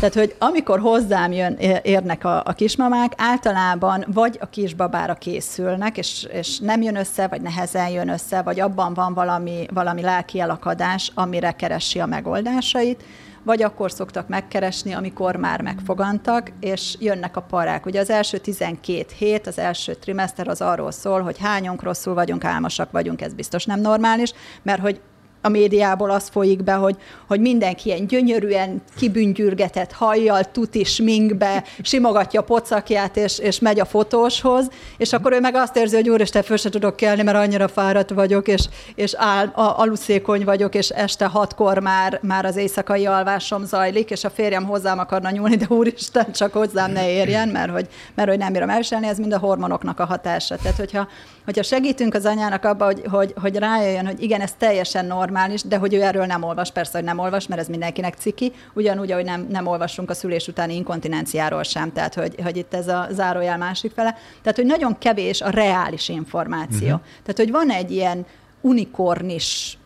Tehát, 0.00 0.14
hogy 0.14 0.34
amikor 0.38 0.80
hozzám 0.80 1.32
jön, 1.32 1.56
érnek 1.82 2.24
a, 2.24 2.42
a 2.44 2.52
kismamák, 2.52 3.12
általában 3.16 4.04
vagy 4.08 4.38
a 4.40 4.46
kisbabára 4.46 5.14
készülnek, 5.14 5.98
és, 5.98 6.26
és 6.32 6.58
nem 6.58 6.82
jön 6.82 6.96
össze, 6.96 7.26
vagy 7.26 7.40
nehezen 7.40 7.88
jön 7.88 8.08
össze, 8.08 8.42
vagy 8.42 8.60
abban 8.60 8.94
van 8.94 9.14
valami, 9.14 9.66
valami 9.74 10.02
lelki 10.02 10.40
elakadás, 10.40 11.10
amire 11.14 11.52
keresi 11.52 12.00
a 12.00 12.06
megoldásait, 12.06 13.02
vagy 13.44 13.62
akkor 13.62 13.92
szoktak 13.92 14.28
megkeresni, 14.28 14.92
amikor 14.92 15.36
már 15.36 15.60
megfogantak, 15.60 16.52
és 16.60 16.96
jönnek 17.00 17.36
a 17.36 17.40
parák. 17.40 17.86
Ugye 17.86 18.00
az 18.00 18.10
első 18.10 18.38
12 18.38 19.04
hét, 19.18 19.46
az 19.46 19.58
első 19.58 19.94
trimester 19.94 20.48
az 20.48 20.60
arról 20.60 20.90
szól, 20.90 21.20
hogy 21.20 21.38
hányunk 21.38 21.82
rosszul 21.82 22.14
vagyunk, 22.14 22.44
álmosak 22.44 22.90
vagyunk, 22.90 23.20
ez 23.20 23.34
biztos 23.34 23.64
nem 23.64 23.80
normális, 23.80 24.32
mert 24.62 24.80
hogy 24.80 25.00
a 25.44 25.48
médiából 25.48 26.10
az 26.10 26.28
folyik 26.28 26.62
be, 26.62 26.72
hogy, 26.72 26.96
hogy 27.26 27.40
mindenki 27.40 27.88
ilyen 27.88 28.06
gyönyörűen 28.06 28.82
kibüngyürgetett 28.96 29.92
hajjal, 29.92 30.44
tuti 30.44 30.84
sminkbe, 30.84 31.64
simogatja 31.82 32.40
a 32.40 32.44
pocakját, 32.44 33.16
és, 33.16 33.38
és 33.38 33.58
megy 33.58 33.80
a 33.80 33.84
fotóshoz, 33.84 34.68
és 34.96 35.12
akkor 35.12 35.32
ő 35.32 35.40
meg 35.40 35.54
azt 35.54 35.76
érzi, 35.76 35.94
hogy 35.94 36.08
úristen, 36.08 36.42
föl 36.42 36.56
se 36.56 36.68
tudok 36.68 36.96
kelni, 36.96 37.22
mert 37.22 37.36
annyira 37.36 37.68
fáradt 37.68 38.10
vagyok, 38.10 38.48
és, 38.48 38.68
és 38.94 39.14
áll, 39.16 39.46
a, 39.46 39.78
aluszékony 39.78 40.44
vagyok, 40.44 40.74
és 40.74 40.88
este 40.88 41.26
hatkor 41.26 41.78
már, 41.78 42.18
már 42.22 42.44
az 42.44 42.56
éjszakai 42.56 43.06
alvásom 43.06 43.64
zajlik, 43.64 44.10
és 44.10 44.24
a 44.24 44.30
férjem 44.30 44.64
hozzám 44.64 44.98
akarna 44.98 45.30
nyúlni, 45.30 45.56
de 45.56 45.66
úristen, 45.68 46.32
csak 46.32 46.52
hozzám 46.52 46.92
ne 46.92 47.10
érjen, 47.10 47.48
mert 47.48 47.70
hogy, 47.70 47.88
mert 48.14 48.28
hogy 48.28 48.38
nem 48.38 48.52
bírom 48.52 48.70
elviselni, 48.70 49.06
ez 49.06 49.18
mind 49.18 49.32
a 49.32 49.38
hormonoknak 49.38 50.00
a 50.00 50.04
hatása. 50.04 50.56
Tehát, 50.56 50.76
hogyha, 50.76 51.08
hogyha 51.44 51.62
segítünk 51.62 52.14
az 52.14 52.24
anyának 52.24 52.64
abba, 52.64 52.84
hogy, 52.84 53.02
hogy, 53.10 53.34
hogy 53.40 53.56
rájöjjön, 53.56 54.06
hogy 54.06 54.22
igen, 54.22 54.40
ez 54.40 54.52
teljesen 54.58 55.06
normális, 55.06 55.62
de 55.62 55.76
hogy 55.76 55.94
ő 55.94 56.02
erről 56.02 56.26
nem 56.26 56.42
olvas, 56.42 56.70
persze, 56.70 56.96
hogy 56.96 57.06
nem 57.06 57.18
olvas, 57.18 57.46
mert 57.46 57.60
ez 57.60 57.68
mindenkinek 57.68 58.14
ciki, 58.14 58.52
ugyanúgy, 58.74 59.12
ahogy 59.12 59.24
nem, 59.24 59.46
nem 59.50 59.66
olvassunk 59.66 60.10
a 60.10 60.14
szülés 60.14 60.48
utáni 60.48 60.74
inkontinenciáról 60.74 61.62
sem, 61.62 61.92
tehát 61.92 62.14
hogy, 62.14 62.34
hogy 62.42 62.56
itt 62.56 62.74
ez 62.74 62.88
a 62.88 63.06
zárójel 63.10 63.58
másik 63.58 63.92
fele. 63.92 64.16
Tehát, 64.42 64.56
hogy 64.56 64.66
nagyon 64.66 64.98
kevés 64.98 65.40
a 65.40 65.50
reális 65.50 66.08
információ. 66.08 66.86
Uh-huh. 66.86 67.00
Tehát, 67.22 67.36
hogy 67.36 67.50
van 67.50 67.70
egy 67.70 67.90
ilyen 67.90 68.26
unikornis 68.60 69.78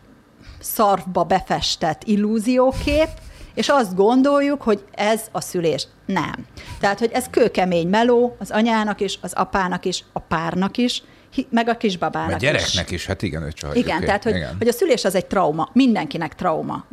szarvba 0.59 1.23
befestett 1.23 2.03
illúziókép, 2.03 3.09
és 3.53 3.69
azt 3.69 3.95
gondoljuk, 3.95 4.61
hogy 4.61 4.83
ez 4.91 5.21
a 5.31 5.41
szülés. 5.41 5.87
Nem. 6.05 6.45
Tehát, 6.79 6.99
hogy 6.99 7.09
ez 7.13 7.25
kőkemény 7.29 7.87
meló 7.87 8.35
az 8.39 8.51
anyának 8.51 9.01
is, 9.01 9.19
az 9.21 9.33
apának 9.33 9.85
is, 9.85 10.03
a 10.13 10.19
párnak 10.19 10.77
is, 10.77 11.03
meg 11.49 11.67
a 11.67 11.77
kisbabának 11.77 12.35
A 12.35 12.37
gyereknek 12.37 12.91
is, 12.91 12.91
is 12.91 13.05
hát 13.05 13.21
igen, 13.21 13.51
csak 13.53 13.75
Igen, 13.75 13.99
tehát 13.99 14.23
hogy, 14.23 14.35
igen. 14.35 14.55
hogy 14.57 14.67
a 14.67 14.71
szülés 14.71 15.05
az 15.05 15.15
egy 15.15 15.25
trauma, 15.25 15.69
mindenkinek 15.73 16.35
trauma. 16.35 16.85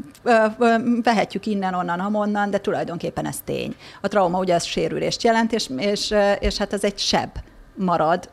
Vehetjük 1.03 1.46
innen, 1.46 1.75
onnan, 1.75 2.01
amonnan, 2.01 2.51
de 2.51 2.59
tulajdonképpen 2.59 3.27
ez 3.27 3.37
tény. 3.44 3.75
A 4.01 4.09
trauma 4.09 4.38
ugye 4.38 4.55
az 4.55 4.64
sérülést 4.64 5.22
jelent, 5.22 5.53
és, 5.53 5.70
és, 5.77 6.14
és 6.38 6.57
hát 6.57 6.72
ez 6.72 6.85
egy 6.85 6.99
seb 6.99 7.31
marad 7.75 8.31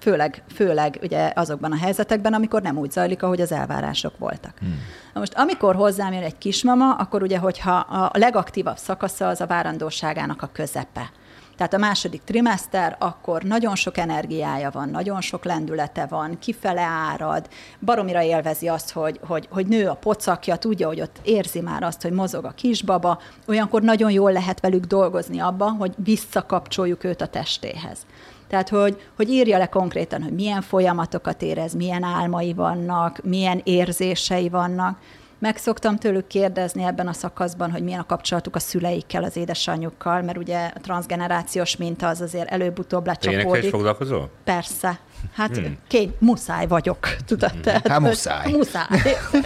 főleg, 0.00 0.42
főleg 0.54 0.98
ugye 1.02 1.32
azokban 1.34 1.72
a 1.72 1.76
helyzetekben, 1.76 2.32
amikor 2.32 2.62
nem 2.62 2.78
úgy 2.78 2.90
zajlik, 2.90 3.22
ahogy 3.22 3.40
az 3.40 3.52
elvárások 3.52 4.18
voltak. 4.18 4.58
Hmm. 4.58 4.80
Na 5.14 5.20
most, 5.20 5.34
amikor 5.34 5.74
hozzám 5.74 6.12
jön 6.12 6.22
egy 6.22 6.38
kismama, 6.38 6.94
akkor 6.94 7.22
ugye, 7.22 7.38
hogyha 7.38 7.72
a 7.78 8.18
legaktívabb 8.18 8.76
szakasza 8.76 9.28
az 9.28 9.40
a 9.40 9.46
várandóságának 9.46 10.42
a 10.42 10.50
közepe. 10.52 11.10
Tehát 11.58 11.74
a 11.74 11.78
második 11.78 12.22
trimester, 12.24 12.96
akkor 12.98 13.42
nagyon 13.42 13.74
sok 13.74 13.96
energiája 13.96 14.70
van, 14.70 14.88
nagyon 14.88 15.20
sok 15.20 15.44
lendülete 15.44 16.06
van, 16.06 16.38
kifele 16.38 16.80
árad, 16.80 17.48
baromira 17.80 18.22
élvezi 18.22 18.68
azt, 18.68 18.90
hogy, 18.90 19.20
hogy, 19.26 19.48
hogy 19.50 19.66
nő 19.66 19.88
a 19.88 19.94
pocakja, 19.94 20.56
tudja, 20.56 20.86
hogy 20.86 21.00
ott 21.00 21.16
érzi 21.22 21.60
már 21.60 21.82
azt, 21.82 22.02
hogy 22.02 22.12
mozog 22.12 22.44
a 22.44 22.50
kisbaba, 22.50 23.18
olyankor 23.46 23.82
nagyon 23.82 24.10
jól 24.10 24.32
lehet 24.32 24.60
velük 24.60 24.84
dolgozni 24.84 25.38
abban, 25.38 25.76
hogy 25.76 25.94
visszakapcsoljuk 25.96 27.04
őt 27.04 27.20
a 27.20 27.26
testéhez. 27.26 28.06
Tehát, 28.48 28.68
hogy, 28.68 29.08
hogy 29.16 29.30
írja 29.30 29.58
le 29.58 29.66
konkrétan, 29.66 30.22
hogy 30.22 30.34
milyen 30.34 30.62
folyamatokat 30.62 31.42
érez, 31.42 31.74
milyen 31.74 32.02
álmai 32.02 32.52
vannak, 32.52 33.20
milyen 33.24 33.60
érzései 33.64 34.48
vannak. 34.48 34.98
Meg 35.38 35.56
szoktam 35.56 35.96
tőlük 35.96 36.26
kérdezni 36.26 36.82
ebben 36.82 37.08
a 37.08 37.12
szakaszban, 37.12 37.70
hogy 37.70 37.82
milyen 37.82 38.00
a 38.00 38.06
kapcsolatuk 38.06 38.56
a 38.56 38.58
szüleikkel, 38.58 39.24
az 39.24 39.36
édesanyjukkal, 39.36 40.22
mert 40.22 40.38
ugye 40.38 40.70
a 40.74 40.80
transgenerációs 40.80 41.76
minta 41.76 42.08
az 42.08 42.20
azért 42.20 42.50
előbb-utóbb 42.50 43.06
lecsapódik. 43.06 43.50
Te 43.50 43.58
is 43.58 43.68
foglalkozol? 43.68 44.30
Persze. 44.44 44.98
Hát 45.34 45.56
hmm. 45.56 45.78
kény, 45.88 46.14
muszáj 46.18 46.66
vagyok, 46.66 47.16
tudod? 47.26 47.50
Hmm. 47.50 47.60
Tehát, 47.60 47.88
hát 47.88 48.00
muszáj. 48.00 48.52
Muszáj. 48.52 48.86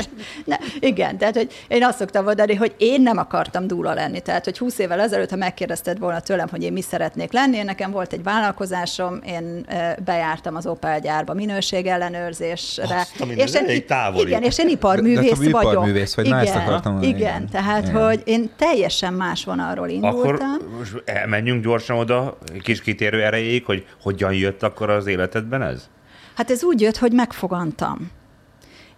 ne, 0.45 0.57
igen, 0.81 1.19
tehát 1.19 1.37
hogy 1.37 1.53
én 1.69 1.85
azt 1.85 1.99
szoktam 1.99 2.25
mondani, 2.25 2.55
hogy 2.55 2.75
én 2.79 3.03
nem 3.03 3.19
akartam 3.19 3.67
dúla 3.67 3.95
lenni. 3.95 4.21
Tehát, 4.21 4.45
hogy 4.45 4.59
20 4.59 4.79
évvel 4.79 5.01
ezelőtt, 5.01 5.31
ha 5.31 5.37
megkérdezted 5.37 5.99
volna 5.99 6.21
tőlem, 6.21 6.49
hogy 6.49 6.63
én 6.63 6.73
mi 6.73 6.81
szeretnék 6.81 7.33
lenni, 7.33 7.57
én 7.57 7.65
nekem 7.65 7.91
volt 7.91 8.13
egy 8.13 8.23
vállalkozásom, 8.23 9.21
én 9.27 9.67
bejártam 10.05 10.57
az 10.57 10.67
Opel 10.67 11.01
gyárba 11.01 11.35
minőségellenőrzésre. 11.35 12.97
Azt, 12.97 13.21
és 13.35 13.55
én, 13.55 13.87
távoli. 13.87 14.27
Igen, 14.27 14.43
és 14.43 14.59
én 14.59 14.69
iparművész 14.69 15.39
de, 15.39 15.45
de 15.45 15.51
vagyok. 15.51 15.73
Iparművész 15.73 16.15
vagy, 16.15 16.27
igen, 16.27 16.39
na 16.39 16.45
ezt 16.45 16.55
akartam 16.55 16.93
mondani. 16.93 17.15
Igen, 17.15 17.29
igen, 17.29 17.49
tehát, 17.49 17.89
igen. 17.89 18.07
hogy 18.07 18.23
én 18.25 18.51
teljesen 18.57 19.13
más 19.13 19.45
vonalról 19.45 19.89
indultam. 19.89 20.51
Akkor 20.51 21.27
menjünk 21.27 21.65
gyorsan 21.65 21.97
oda, 21.97 22.39
kis 22.63 22.81
kitérő 22.81 23.23
erejéig, 23.23 23.65
hogy 23.65 23.87
hogyan 24.03 24.33
jött 24.33 24.63
akkor 24.63 24.91
az 24.91 25.07
életedben 25.07 25.62
ez? 25.63 25.89
Hát 26.35 26.51
ez 26.51 26.65
úgy 26.65 26.81
jött, 26.81 26.97
hogy 26.97 27.13
megfogantam. 27.13 28.11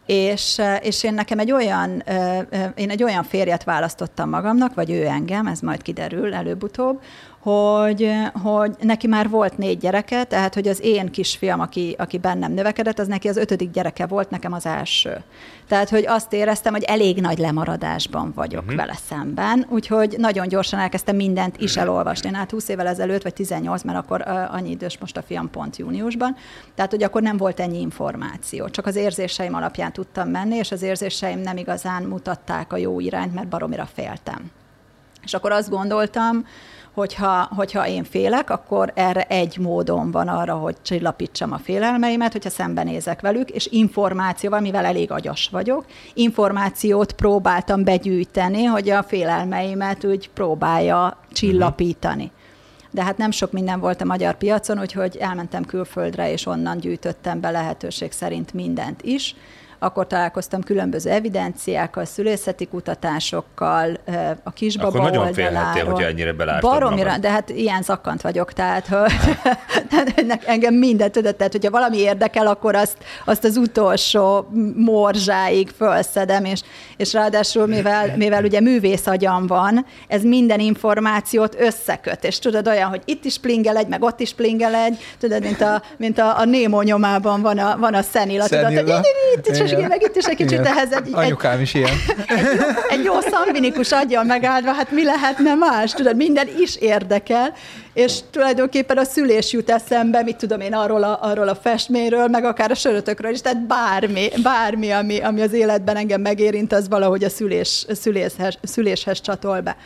És, 0.06 0.60
és 0.80 1.02
én 1.02 1.14
nekem 1.14 1.38
egy 1.38 1.52
olyan, 1.52 2.02
én 2.74 2.90
egy 2.90 3.02
olyan 3.02 3.22
férjet 3.22 3.64
választottam 3.64 4.28
magamnak, 4.28 4.74
vagy 4.74 4.90
ő 4.90 5.06
engem, 5.06 5.46
ez 5.46 5.60
majd 5.60 5.82
kiderül 5.82 6.34
előbb-utóbb, 6.34 7.00
hogy, 7.44 8.10
hogy 8.42 8.76
neki 8.80 9.06
már 9.06 9.28
volt 9.28 9.58
négy 9.58 9.78
gyereke, 9.78 10.24
tehát 10.24 10.54
hogy 10.54 10.68
az 10.68 10.80
én 10.82 11.10
kisfiam, 11.10 11.60
aki, 11.60 11.94
aki 11.98 12.18
bennem 12.18 12.52
növekedett, 12.52 12.98
az 12.98 13.06
neki 13.06 13.28
az 13.28 13.36
ötödik 13.36 13.70
gyereke 13.70 14.06
volt, 14.06 14.30
nekem 14.30 14.52
az 14.52 14.66
első. 14.66 15.22
Tehát, 15.68 15.88
hogy 15.88 16.06
azt 16.06 16.32
éreztem, 16.32 16.72
hogy 16.72 16.82
elég 16.82 17.20
nagy 17.20 17.38
lemaradásban 17.38 18.32
vagyok 18.34 18.62
uh-huh. 18.62 18.76
vele 18.76 18.94
szemben, 19.08 19.66
úgyhogy 19.68 20.14
nagyon 20.18 20.48
gyorsan 20.48 20.78
elkezdtem 20.78 21.16
mindent 21.16 21.56
is 21.56 21.76
elolvasni. 21.76 22.28
Én 22.28 22.34
hát 22.34 22.50
20 22.50 22.68
évvel 22.68 22.86
ezelőtt, 22.86 23.22
vagy 23.22 23.34
18, 23.34 23.82
mert 23.82 23.98
akkor 23.98 24.24
uh, 24.26 24.54
annyi 24.54 24.70
idős 24.70 24.98
most 24.98 25.16
a 25.16 25.22
fiam 25.22 25.50
pont 25.50 25.76
júniusban, 25.76 26.36
tehát, 26.74 26.90
hogy 26.90 27.02
akkor 27.02 27.22
nem 27.22 27.36
volt 27.36 27.60
ennyi 27.60 27.80
információ. 27.80 28.68
Csak 28.68 28.86
az 28.86 28.96
érzéseim 28.96 29.54
alapján 29.54 29.92
tudtam 29.92 30.28
menni, 30.28 30.56
és 30.56 30.72
az 30.72 30.82
érzéseim 30.82 31.38
nem 31.38 31.56
igazán 31.56 32.02
mutatták 32.02 32.72
a 32.72 32.76
jó 32.76 33.00
irányt, 33.00 33.34
mert 33.34 33.48
baromira 33.48 33.88
féltem. 33.94 34.50
És 35.24 35.34
akkor 35.34 35.52
azt 35.52 35.70
gondoltam, 35.70 36.44
hogyha, 36.94 37.48
hogyha 37.56 37.88
én 37.88 38.04
félek, 38.04 38.50
akkor 38.50 38.92
erre 38.94 39.22
egy 39.22 39.58
módon 39.58 40.10
van 40.10 40.28
arra, 40.28 40.54
hogy 40.54 40.76
csillapítsam 40.82 41.52
a 41.52 41.58
félelmeimet, 41.58 42.32
hogyha 42.32 42.50
szembenézek 42.50 43.20
velük, 43.20 43.50
és 43.50 43.66
információval, 43.70 44.60
mivel 44.60 44.84
elég 44.84 45.10
agyas 45.10 45.48
vagyok, 45.52 45.84
információt 46.14 47.12
próbáltam 47.12 47.84
begyűjteni, 47.84 48.64
hogy 48.64 48.90
a 48.90 49.02
félelmeimet 49.02 50.04
úgy 50.04 50.30
próbálja 50.30 51.18
csillapítani. 51.32 52.30
De 52.90 53.04
hát 53.04 53.16
nem 53.16 53.30
sok 53.30 53.52
minden 53.52 53.80
volt 53.80 54.00
a 54.00 54.04
magyar 54.04 54.34
piacon, 54.34 54.80
úgyhogy 54.80 55.16
elmentem 55.16 55.64
külföldre, 55.64 56.32
és 56.32 56.46
onnan 56.46 56.78
gyűjtöttem 56.78 57.40
be 57.40 57.50
lehetőség 57.50 58.12
szerint 58.12 58.52
mindent 58.52 59.02
is 59.02 59.34
akkor 59.84 60.06
találkoztam 60.06 60.62
különböző 60.62 61.10
evidenciákkal, 61.10 62.04
szülészeti 62.04 62.66
kutatásokkal, 62.66 63.98
a 64.42 64.50
kisbaba 64.50 64.88
Akkor 64.88 65.00
nagyon 65.00 65.32
félhettél, 65.32 65.84
hogy 65.84 66.02
ennyire 66.02 66.32
belátod 66.32 66.70
Baromira, 66.70 67.04
magad. 67.04 67.20
de 67.20 67.30
hát 67.30 67.50
ilyen 67.50 67.82
zakkant 67.82 68.20
vagyok, 68.20 68.52
tehát 68.52 68.86
hogy 68.86 69.12
engem 70.46 70.74
mindent 70.74 71.12
tudod, 71.12 71.36
tehát 71.36 71.52
hogyha 71.52 71.70
valami 71.70 71.98
érdekel, 71.98 72.46
akkor 72.46 72.74
azt, 72.74 72.96
azt 73.24 73.44
az 73.44 73.56
utolsó 73.56 74.48
morzsáig 74.76 75.68
fölszedem, 75.68 76.44
és, 76.44 76.60
és 76.96 77.12
ráadásul, 77.12 77.66
mivel, 77.66 78.16
mivel 78.16 78.44
ugye 78.44 78.60
művész 78.60 79.06
agyam 79.06 79.46
van, 79.46 79.86
ez 80.08 80.22
minden 80.22 80.60
információt 80.60 81.56
összeköt, 81.60 82.24
és 82.24 82.38
tudod 82.38 82.68
olyan, 82.68 82.88
hogy 82.88 83.02
itt 83.04 83.24
is 83.24 83.38
plingel 83.38 83.76
egy, 83.76 83.86
meg 83.86 84.02
ott 84.02 84.20
is 84.20 84.34
plingel 84.34 84.74
egy, 84.74 84.98
tudod, 85.18 85.42
mint 85.42 85.60
a, 85.60 85.82
mint 85.96 86.18
a, 86.18 86.38
a 86.38 86.44
Némó 86.44 86.82
nyomában 86.82 87.42
van 87.42 87.58
a, 87.58 87.76
van 87.78 87.94
a 87.94 88.02
szenilla. 88.02 88.48
tudod, 88.48 88.64
hogy 88.64 88.88
itt, 89.36 89.46
itt, 89.46 89.70
igen, 89.70 89.88
meg 89.88 90.02
itt 90.02 90.16
is 90.16 90.24
egy 90.24 90.36
kicsit 90.36 90.66
ehhez 90.66 90.92
egy... 90.92 91.08
Anyukám 91.12 91.60
is 91.60 91.74
ilyen. 91.74 91.90
Egy, 92.26 92.44
jó, 92.56 92.66
egy 92.88 93.04
jó 93.04 93.20
szambinikus 93.20 93.92
aggyal 93.92 94.24
megáldva, 94.24 94.72
hát 94.72 94.90
mi 94.90 95.04
lehetne 95.04 95.54
más? 95.54 95.92
Tudod, 95.92 96.16
minden 96.16 96.48
is 96.58 96.76
érdekel, 96.76 97.54
és 97.94 98.18
tulajdonképpen 98.30 98.98
a 98.98 99.04
szülés 99.04 99.52
jut 99.52 99.70
eszembe, 99.70 100.22
mit 100.22 100.36
tudom 100.36 100.60
én, 100.60 100.74
arról 100.74 101.02
a, 101.02 101.18
arról 101.22 101.48
a 101.48 101.54
festményről, 101.54 102.28
meg 102.28 102.44
akár 102.44 102.70
a 102.70 102.74
sörötökről 102.74 103.32
is, 103.32 103.40
tehát 103.40 103.66
bármi, 103.66 104.28
bármi 104.42 104.90
ami, 104.90 105.20
ami 105.20 105.40
az 105.40 105.52
életben 105.52 105.96
engem 105.96 106.20
megérint, 106.20 106.72
az 106.72 106.88
valahogy 106.88 107.24
a 107.24 107.28
szülés, 107.28 107.86
szüléshez, 107.88 108.58
szüléshez 108.62 109.20
csatol 109.20 109.60
be. 109.60 109.76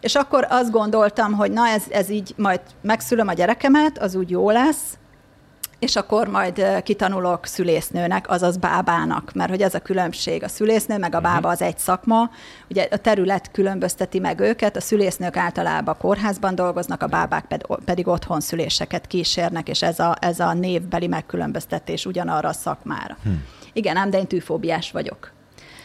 És 0.00 0.14
akkor 0.14 0.46
azt 0.50 0.70
gondoltam, 0.70 1.32
hogy 1.32 1.50
na 1.50 1.66
ez, 1.68 1.82
ez 1.88 2.10
így 2.10 2.34
majd 2.36 2.60
megszülöm 2.82 3.28
a 3.28 3.32
gyerekemet, 3.32 3.98
az 3.98 4.14
úgy 4.14 4.30
jó 4.30 4.50
lesz, 4.50 4.98
és 5.82 5.96
akkor 5.96 6.28
majd 6.28 6.82
kitanulok 6.82 7.46
szülésznőnek, 7.46 8.30
azaz 8.30 8.56
bábának, 8.56 9.32
mert 9.34 9.50
hogy 9.50 9.62
ez 9.62 9.74
a 9.74 9.78
különbség. 9.78 10.42
A 10.42 10.48
szülésznő 10.48 10.98
meg 10.98 11.14
a 11.14 11.20
mhm. 11.20 11.26
bába 11.26 11.48
az 11.48 11.62
egy 11.62 11.78
szakma, 11.78 12.30
ugye 12.70 12.88
a 12.90 12.96
terület 12.96 13.50
különbözteti 13.50 14.18
meg 14.18 14.40
őket, 14.40 14.76
a 14.76 14.80
szülésznők 14.80 15.36
általában 15.36 15.96
kórházban 15.98 16.54
dolgoznak, 16.54 17.02
a 17.02 17.06
bábák 17.06 17.58
pedig 17.84 18.08
otthon 18.08 18.40
szüléseket 18.40 19.06
kísérnek, 19.06 19.68
és 19.68 19.82
ez 19.82 19.98
a, 19.98 20.16
ez 20.20 20.40
a 20.40 20.52
névbeli 20.52 21.06
megkülönböztetés 21.06 22.06
ugyanarra 22.06 22.48
a 22.48 22.52
szakmára. 22.52 23.16
Hm. 23.22 23.30
Igen, 23.72 23.96
ám 23.96 24.10
de 24.10 24.18
én 24.18 24.26
tűfóbiás 24.26 24.90
vagyok. 24.90 25.32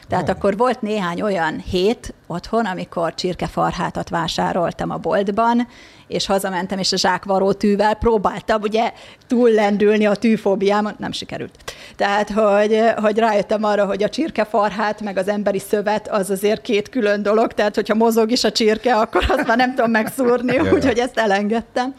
Tehát 0.10 0.30
oh. 0.30 0.36
akkor 0.36 0.58
volt 0.58 0.82
néhány 0.82 1.22
olyan 1.22 1.60
hét 1.60 2.13
otthon, 2.28 2.65
amikor 2.65 3.13
csirkefarhátat 3.13 4.10
vásároltam 4.10 4.89
a 4.89 4.98
boltban, 4.98 5.67
és 6.08 6.26
hazamentem, 6.26 6.80
és 6.80 6.91
a 6.91 6.98
zsákvaró 6.98 7.52
tűvel 7.52 7.93
próbáltam 7.93 8.62
ugye 8.62 8.91
túllendülni 9.28 10.06
a 10.06 10.15
tűfóbiámon, 10.15 10.96
nem 10.98 11.12
sikerült. 11.12 11.56
Tehát, 11.96 12.30
hogy, 12.30 12.82
hogy 12.96 13.17
rájöttem 13.17 13.63
arra, 13.63 13.86
hogy 13.86 14.04
a 14.04 14.10
csirkefarhát, 14.10 15.02
meg 15.02 15.17
az 15.17 15.28
emberi 15.28 15.60
szövet, 15.60 16.08
az 16.08 16.30
azért 16.30 16.62
két 16.62 16.89
külön 16.89 17.22
dolog, 17.22 17.54
tehát 17.54 17.76
hogyha 17.76 17.96
mozog 17.96 18.32
is 18.32 18.43
a 18.43 18.52
csirke, 18.52 18.96
akkor 18.96 19.26
azt 19.28 19.48
már 19.48 19.58
nem 19.58 19.76
tudom 19.76 19.91
megszúrni, 19.91 20.60
úgyhogy 20.74 20.98
ezt 20.98 21.17
elengedtem. 21.17 21.96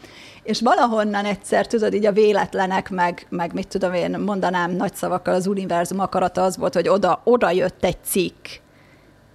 És 0.49 0.61
valahonnan 0.61 1.25
egyszer, 1.25 1.67
tudod, 1.67 1.93
így 1.93 2.05
a 2.05 2.11
véletlenek, 2.11 2.89
meg, 2.89 3.25
meg 3.29 3.53
mit 3.53 3.67
tudom 3.67 3.93
én, 3.93 4.19
mondanám 4.19 4.71
nagy 4.71 4.95
szavakkal, 4.95 5.33
az 5.33 5.47
univerzum 5.47 5.99
akarata 5.99 6.43
az 6.43 6.57
volt, 6.57 6.73
hogy 6.73 6.87
oda, 6.87 7.21
oda 7.23 7.51
jött 7.51 7.83
egy 7.83 7.97
cikk, 8.03 8.45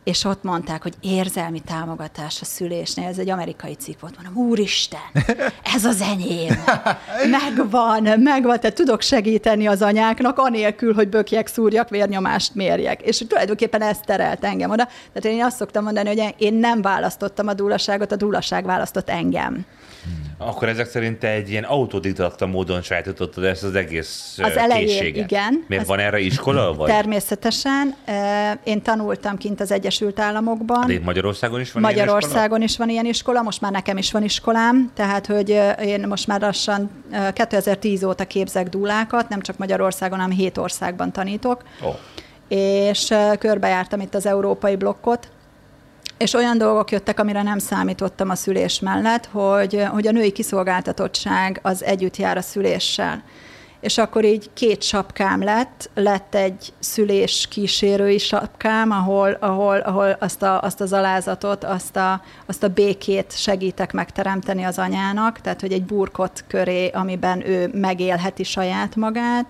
és 0.04 0.24
ott 0.24 0.42
mondták, 0.42 0.82
hogy 0.82 0.94
érzelmi 1.00 1.60
támogatás 1.60 2.40
a 2.40 2.44
szülésnél, 2.44 3.08
ez 3.08 3.18
egy 3.18 3.30
amerikai 3.30 3.74
cikk 3.74 4.00
volt, 4.00 4.14
mondom, 4.22 4.44
úristen, 4.48 5.00
ez 5.74 5.84
az 5.84 6.00
enyém, 6.00 6.64
megvan, 7.30 8.20
megvan, 8.20 8.60
tehát 8.60 8.76
tudok 8.76 9.00
segíteni 9.00 9.66
az 9.66 9.82
anyáknak, 9.82 10.38
anélkül, 10.38 10.94
hogy 10.94 11.08
bökjek, 11.08 11.46
szúrjak, 11.46 11.88
vérnyomást 11.88 12.54
mérjek. 12.54 13.02
És 13.02 13.24
tulajdonképpen 13.28 13.82
ez 13.82 13.98
terelt 14.04 14.44
engem 14.44 14.70
oda. 14.70 14.88
Tehát 15.12 15.38
én 15.38 15.44
azt 15.44 15.56
szoktam 15.56 15.84
mondani, 15.84 16.08
hogy 16.08 16.34
én 16.38 16.54
nem 16.54 16.82
választottam 16.82 17.48
a 17.48 17.54
dúlaságot, 17.54 18.12
a 18.12 18.16
dúlaság 18.16 18.64
választott 18.64 19.08
engem. 19.08 19.66
Akkor 20.38 20.68
ezek 20.68 20.86
szerint 20.86 21.18
te 21.18 21.28
egy 21.28 21.50
ilyen 21.50 21.64
autodidakta 21.64 22.46
módon 22.46 22.82
sajátítottad 22.82 23.44
ezt 23.44 23.62
az 23.62 23.74
egész 23.74 24.38
Az 24.42 24.56
elején, 24.56 24.86
készséget. 24.86 25.30
igen. 25.30 25.64
Miért 25.68 25.82
Az- 25.82 25.88
van 25.88 25.98
erre 25.98 26.18
iskola? 26.18 26.72
Vagy? 26.74 26.88
Természetesen. 26.88 27.94
Én 28.64 28.82
tanultam 28.82 29.36
kint 29.36 29.60
az 29.60 29.70
Egyesült 29.72 30.20
Államokban. 30.20 30.86
De 30.86 31.00
Magyarországon 31.04 31.60
is 31.60 31.72
van 31.72 31.82
ilyen 31.82 31.94
Magyarországon 31.94 32.62
is 32.62 32.76
van 32.76 32.88
ilyen 32.88 33.06
iskola, 33.06 33.42
most 33.42 33.60
már 33.60 33.72
nekem 33.72 33.96
is 33.96 34.12
van 34.12 34.22
iskolám, 34.22 34.90
tehát 34.94 35.26
hogy 35.26 35.60
én 35.84 36.04
most 36.08 36.26
már 36.26 36.40
lassan 36.40 36.90
ö, 37.12 37.32
2010 37.32 38.04
óta 38.04 38.24
képzek 38.24 38.68
dúlákat, 38.68 39.28
nem 39.28 39.40
csak 39.40 39.56
Magyarországon, 39.58 40.18
hanem 40.18 40.36
hét 40.36 40.58
országban 40.58 41.12
tanítok, 41.12 41.62
iskola? 41.80 41.88
Ó. 41.90 41.94
és 42.48 43.14
körbejártam 43.38 44.00
itt 44.00 44.14
az 44.14 44.26
európai 44.26 44.76
blokkot, 44.76 45.28
és 46.18 46.34
olyan 46.34 46.58
dolgok 46.58 46.90
jöttek, 46.90 47.20
amire 47.20 47.42
nem 47.42 47.58
számítottam 47.58 48.30
a 48.30 48.34
szülés 48.34 48.80
mellett, 48.80 49.26
hogy, 49.26 49.84
hogy 49.90 50.06
a 50.06 50.10
női 50.10 50.32
kiszolgáltatottság 50.32 51.58
az 51.62 51.84
együtt 51.84 52.16
jár 52.16 52.36
a 52.36 52.42
szüléssel. 52.42 53.22
És 53.80 53.98
akkor 53.98 54.24
így 54.24 54.50
két 54.54 54.82
sapkám 54.82 55.42
lett, 55.42 55.90
lett 55.94 56.34
egy 56.34 56.72
szülés 56.78 57.48
kísérői 57.50 58.18
sapkám, 58.18 58.90
ahol, 58.90 59.36
ahol, 59.40 59.76
ahol 59.76 60.16
azt, 60.20 60.42
a, 60.42 60.62
azt 60.62 60.80
az 60.80 60.92
alázatot, 60.92 61.64
azt 61.64 61.96
a, 61.96 62.22
azt 62.46 62.62
a 62.62 62.68
békét 62.68 63.32
segítek 63.36 63.92
megteremteni 63.92 64.62
az 64.62 64.78
anyának, 64.78 65.40
tehát 65.40 65.60
hogy 65.60 65.72
egy 65.72 65.84
burkot 65.84 66.44
köré, 66.48 66.88
amiben 66.88 67.48
ő 67.48 67.70
megélheti 67.72 68.42
saját 68.42 68.96
magát, 68.96 69.46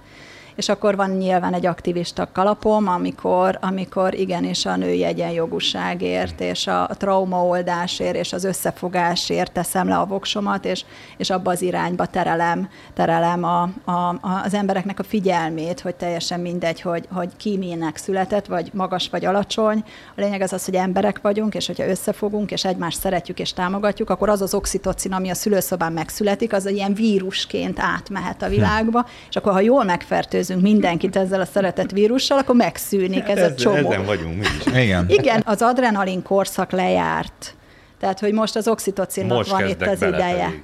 és 0.57 0.69
akkor 0.69 0.97
van 0.97 1.11
nyilván 1.11 1.55
egy 1.55 1.67
aktivista 1.67 2.29
kalapom, 2.33 2.89
amikor, 2.89 3.59
amikor 3.61 4.15
igenis 4.15 4.67
a 4.67 4.77
női 4.77 5.05
egyenjogúságért, 5.05 6.41
és 6.41 6.67
a 6.67 6.91
traumaoldásért, 6.99 8.17
és 8.17 8.33
az 8.33 8.45
összefogásért 8.45 9.53
teszem 9.53 9.89
le 9.89 9.97
a 9.97 10.07
voksomat, 10.07 10.65
és, 10.65 10.85
és 11.17 11.31
abba 11.31 11.51
az 11.51 11.63
irányba 11.63 12.07
terelem, 12.07 12.69
terelem 12.95 13.45
a, 13.45 13.63
a, 13.85 14.19
az 14.45 14.55
embereknek 14.55 14.99
a 14.99 15.03
figyelmét, 15.03 15.81
hogy 15.81 15.95
teljesen 15.95 16.41
mindegy, 16.41 16.81
hogy, 16.81 17.07
hogy 17.13 17.29
ki 17.37 17.57
milyenek 17.57 17.97
született, 17.97 18.47
vagy 18.47 18.71
magas, 18.73 19.09
vagy 19.09 19.25
alacsony. 19.25 19.85
A 20.17 20.21
lényeg 20.21 20.41
az 20.41 20.53
az, 20.53 20.65
hogy 20.65 20.75
emberek 20.75 21.21
vagyunk, 21.21 21.55
és 21.55 21.67
hogyha 21.67 21.89
összefogunk, 21.89 22.51
és 22.51 22.65
egymást 22.65 23.01
szeretjük 23.01 23.39
és 23.39 23.53
támogatjuk, 23.53 24.11
akkor 24.11 24.29
az 24.29 24.43
az 24.43 24.55
oxitocin, 24.55 25.13
ami 25.13 25.31
a 25.31 25.35
szülőszobán 25.35 25.93
megszületik, 25.93 26.53
az 26.53 26.67
egy 26.67 26.75
ilyen 26.75 26.95
vírusként 26.95 27.79
átmehet 27.81 28.43
a 28.43 28.49
világba, 28.49 29.07
és 29.29 29.37
akkor 29.37 29.53
ha 29.53 29.61
jól 29.61 29.85
megfertőzünk 29.85 30.44
mindenkit 30.49 31.17
ezzel 31.17 31.41
a 31.41 31.45
szeretett 31.45 31.91
vírussal, 31.91 32.39
akkor 32.39 32.55
megszűnik 32.55 33.29
ez, 33.29 33.43
a 33.43 33.55
csomó. 33.55 33.77
Ezen 33.93 34.05
vagyunk 34.05 34.35
mi 34.35 34.47
is. 34.59 34.83
Igen. 34.83 35.05
Igen, 35.09 35.43
az 35.47 35.63
adrenalin 35.63 36.23
korszak 36.23 36.71
lejárt. 36.71 37.55
Tehát, 38.01 38.21
hogy 38.21 38.33
most 38.33 38.57
az 38.57 38.69
oxitocinnak 38.69 39.37
Most 39.37 39.51
van 39.51 39.69
itt 39.69 39.83
az 39.83 40.03
ideje. 40.03 40.45
pedig. 40.45 40.63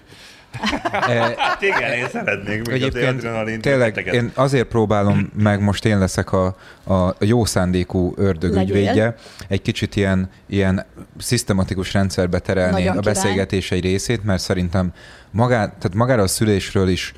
Hát 1.36 1.62
igen, 1.62 1.92
én 1.92 2.08
szeretnék 2.08 2.56
még 2.56 2.66
az 2.66 2.72
Egyébként 2.72 3.18
adrenalin 3.18 3.60
tényleg 3.60 3.92
tüneteket. 3.92 4.14
én 4.14 4.30
azért 4.34 4.68
próbálom 4.68 5.30
meg, 5.38 5.60
most 5.60 5.84
én 5.84 5.98
leszek 5.98 6.32
a, 6.32 6.46
a 6.86 7.14
jó 7.18 7.44
szándékú 7.44 8.14
ördög 8.16 8.54
Legyél. 8.54 8.76
ügyvédje, 8.76 9.14
egy 9.48 9.62
kicsit 9.62 9.96
ilyen, 9.96 10.30
ilyen 10.46 10.86
szisztematikus 11.18 11.92
rendszerbe 11.92 12.38
terelni 12.38 12.82
Nagyon 12.82 12.96
a 12.96 13.00
beszélgetés 13.00 13.70
egy 13.70 13.82
részét, 13.82 14.24
mert 14.24 14.42
szerintem 14.42 14.92
magá, 15.30 15.58
tehát 15.66 15.94
magára 15.94 16.22
a 16.22 16.26
szülésről 16.28 16.88
is 16.88 17.12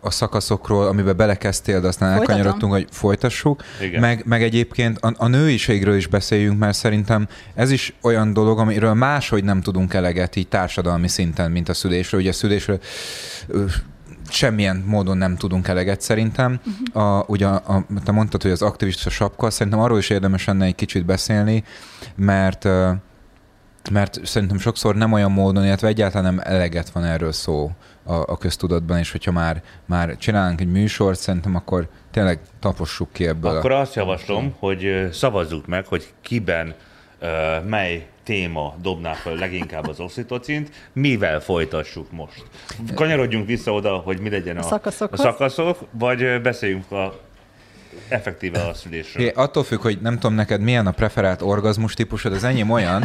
a 0.00 0.10
szakaszokról, 0.10 0.86
amiben 0.86 1.16
belekezdtél, 1.16 1.80
de 1.80 1.88
aztán 1.88 2.08
Folytatom. 2.08 2.34
elkanyarodtunk, 2.34 2.72
hogy 2.72 2.86
folytassuk. 2.90 3.62
Igen. 3.80 4.00
Meg, 4.00 4.22
meg 4.24 4.42
egyébként 4.42 4.98
a, 4.98 5.14
a 5.16 5.26
nőiségről 5.26 5.96
is 5.96 6.06
beszéljünk, 6.06 6.58
mert 6.58 6.76
szerintem 6.76 7.28
ez 7.54 7.70
is 7.70 7.94
olyan 8.02 8.32
dolog, 8.32 8.58
amiről 8.58 8.94
máshogy 8.94 9.44
nem 9.44 9.60
tudunk 9.60 9.94
eleget 9.94 10.36
így 10.36 10.48
társadalmi 10.48 11.08
szinten, 11.08 11.50
mint 11.50 11.68
a 11.68 11.74
szülésről. 11.74 12.20
Ugye 12.20 12.30
a 12.30 12.32
szülésről 12.32 12.80
semmilyen 14.28 14.84
módon 14.86 15.16
nem 15.16 15.36
tudunk 15.36 15.68
eleget 15.68 16.00
szerintem. 16.00 16.60
A, 16.92 17.24
ugye 17.26 17.46
a, 17.46 17.86
te 18.04 18.12
mondtad, 18.12 18.42
hogy 18.42 18.50
az 18.50 18.62
aktivista 18.62 19.10
sapka, 19.10 19.50
szerintem 19.50 19.80
arról 19.80 19.98
is 19.98 20.10
érdemes 20.10 20.44
lenne 20.44 20.64
egy 20.64 20.74
kicsit 20.74 21.04
beszélni, 21.04 21.64
mert 22.16 22.68
mert 23.90 24.26
szerintem 24.26 24.58
sokszor 24.58 24.94
nem 24.94 25.12
olyan 25.12 25.32
módon, 25.32 25.64
illetve 25.64 25.88
egyáltalán 25.88 26.34
nem 26.34 26.44
eleget 26.44 26.90
van 26.90 27.04
erről 27.04 27.32
szó 27.32 27.70
a, 28.06 28.14
a 28.14 28.36
köztudatban, 28.36 28.98
és 28.98 29.10
hogyha 29.10 29.32
már, 29.32 29.62
már 29.84 30.16
csinálunk 30.16 30.60
egy 30.60 30.70
műsort, 30.70 31.18
szerintem 31.18 31.54
akkor 31.54 31.88
tényleg 32.10 32.40
tapossuk 32.60 33.12
ki 33.12 33.26
ebből. 33.26 33.56
Akkor 33.56 33.72
a... 33.72 33.80
azt 33.80 33.94
javaslom, 33.94 34.54
hogy 34.58 35.08
szavazzuk 35.12 35.66
meg, 35.66 35.86
hogy 35.86 36.12
kiben 36.20 36.74
ö, 37.18 37.60
mely 37.68 38.06
téma 38.22 38.74
dobná 38.82 39.12
fel 39.12 39.34
leginkább 39.34 39.88
az 39.88 40.00
oxitocint, 40.00 40.70
mivel 40.92 41.40
folytassuk 41.40 42.12
most. 42.12 42.44
Kanyarodjunk 42.94 43.46
vissza 43.46 43.72
oda, 43.72 43.96
hogy 43.96 44.20
mi 44.20 44.30
legyen 44.30 44.56
a, 44.56 44.62
A 45.12 45.16
szakaszok, 45.16 45.78
vagy 45.90 46.40
beszéljünk 46.42 46.90
a 46.90 47.25
effektíve 48.08 48.66
a 48.66 48.74
szülésről. 48.74 49.26
É, 49.26 49.32
attól 49.34 49.64
függ, 49.64 49.80
hogy 49.80 49.98
nem 50.02 50.14
tudom 50.14 50.34
neked 50.34 50.60
milyen 50.60 50.86
a 50.86 50.90
preferált 50.90 51.42
orgazmus 51.42 51.94
típusod, 51.94 52.32
az 52.32 52.44
enyém 52.44 52.70
olyan, 52.70 53.04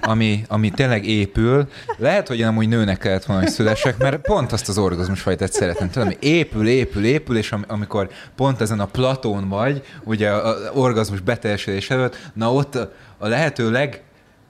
ami, 0.00 0.44
ami 0.48 0.70
tényleg 0.70 1.06
épül. 1.06 1.68
Lehet, 1.96 2.28
hogy 2.28 2.38
nem 2.38 2.56
úgy 2.56 2.68
nőnek 2.68 2.98
kellett 2.98 3.24
volna, 3.24 3.42
hogy 3.42 3.50
szülesek, 3.52 3.98
mert 3.98 4.20
pont 4.20 4.52
azt 4.52 4.68
az 4.68 4.78
orgazmus 4.78 5.20
fajtát 5.20 5.52
szeretem. 5.52 5.90
Tudom, 5.90 6.06
ami 6.08 6.16
épül, 6.20 6.66
épül, 6.68 7.04
épül, 7.04 7.36
és 7.36 7.52
am- 7.52 7.64
amikor 7.68 8.08
pont 8.36 8.60
ezen 8.60 8.80
a 8.80 8.86
platón 8.86 9.48
vagy, 9.48 9.82
ugye 10.04 10.30
az 10.30 10.70
orgazmus 10.74 11.20
beteljesedés 11.20 11.90
előtt, 11.90 12.16
na 12.34 12.52
ott 12.52 12.74
a- 13.18 13.28
lehető 13.28 13.70
leg 13.70 14.02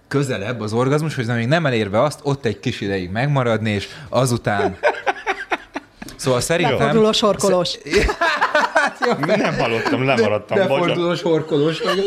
közelebb 0.09 0.61
az 0.61 0.73
orgazmus, 0.73 1.15
hogy 1.15 1.27
még 1.27 1.47
nem 1.47 1.67
elérve 1.67 2.03
azt, 2.03 2.21
ott 2.23 2.45
egy 2.45 2.61
kis 2.61 2.81
ideig 2.81 3.11
megmaradni, 3.11 3.71
és 3.71 3.89
azután 4.09 4.77
Szóval 6.17 6.41
szerintem... 6.41 6.77
Beforduló 6.79 7.13
sorkolós. 7.13 7.79
Nem 9.27 9.59
hallottam, 9.59 10.05
lemaradtam. 10.05 10.59
bocsánat. 10.59 10.69
Befordulós, 10.69 11.23
horkolós 11.23 11.81
vagyok. 11.81 12.05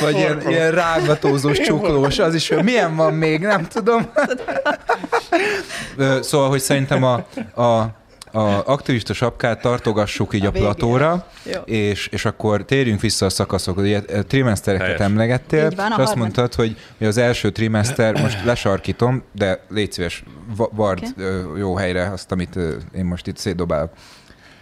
Vagy 0.00 0.16
ilyen, 0.16 0.42
ilyen 0.48 0.70
rágatózós, 0.70 1.58
csuklós, 1.58 2.18
az 2.18 2.34
is, 2.34 2.48
hogy 2.48 2.64
milyen 2.64 2.96
van 2.96 3.14
még, 3.14 3.40
nem 3.40 3.66
tudom. 3.66 4.12
Szóval, 6.20 6.48
hogy 6.48 6.60
szerintem 6.60 7.02
a, 7.04 7.14
a, 7.62 8.01
a 8.32 8.62
aktivista 8.72 9.12
sapkát 9.14 9.60
tartogassuk 9.60 10.34
így 10.34 10.44
a, 10.44 10.48
A 10.48 10.50
platóra, 10.50 11.26
és, 11.64 12.06
és 12.06 12.24
akkor 12.24 12.64
térjünk 12.64 13.00
vissza 13.00 13.26
a 13.26 13.30
szakaszokra. 13.30 13.82
Ugye 13.82 14.00
ö, 14.06 14.22
trimesztereket 14.22 14.86
Helyes. 14.86 15.00
emlegettél, 15.00 15.64
Így 15.70 15.76
van, 15.76 15.90
és 15.90 15.96
azt 15.96 16.14
mondtad, 16.14 16.54
hogy, 16.54 16.76
hogy 16.98 17.06
az 17.06 17.16
első 17.16 17.50
trimester, 17.50 18.20
most 18.20 18.44
lesarkítom, 18.44 19.22
de 19.32 19.64
légy 19.68 19.92
szíves, 19.92 20.22
va- 20.56 20.70
vard 20.74 20.98
Oké. 21.12 21.22
ö, 21.24 21.56
jó 21.58 21.74
helyre 21.76 22.08
azt, 22.10 22.32
amit 22.32 22.56
én 22.96 23.04
most 23.04 23.26
itt 23.26 23.36
szétdobálok. 23.36 23.90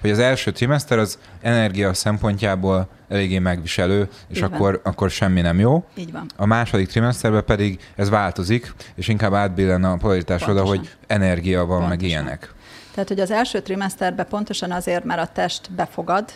Hogy 0.00 0.11
az 0.11 0.18
első 0.18 0.50
trimester 0.52 0.98
az 0.98 1.18
energia 1.40 1.94
szempontjából 1.94 2.88
eléggé 3.09 3.38
megviselő, 3.38 4.09
és 4.28 4.37
Így 4.37 4.42
van. 4.42 4.52
akkor, 4.52 4.80
akkor 4.85 5.11
semmi 5.11 5.40
nem 5.40 5.59
jó. 5.59 5.85
Így 5.94 6.12
van. 6.12 6.26
A 6.37 6.46
második 6.46 6.88
trimesterben 6.88 7.44
pedig 7.44 7.78
ez 7.96 8.09
változik, 8.11 8.72
és 8.94 9.09
inkább 9.09 9.35
átbillen 9.35 9.85
a 9.85 9.96
polaritás 9.96 10.46
oda, 10.48 10.64
hogy 10.64 10.90
energia 11.06 11.64
van, 11.64 11.78
meg 11.80 11.88
Pontosan. 11.88 12.09
ilyenek. 12.09 12.52
Tehát, 12.92 13.09
hogy 13.09 13.20
az 13.20 13.31
első 13.31 13.61
trimeszterben 13.61 14.26
pontosan 14.29 14.70
azért, 14.72 15.05
mert 15.05 15.20
a 15.20 15.33
test 15.33 15.72
befogad, 15.72 16.33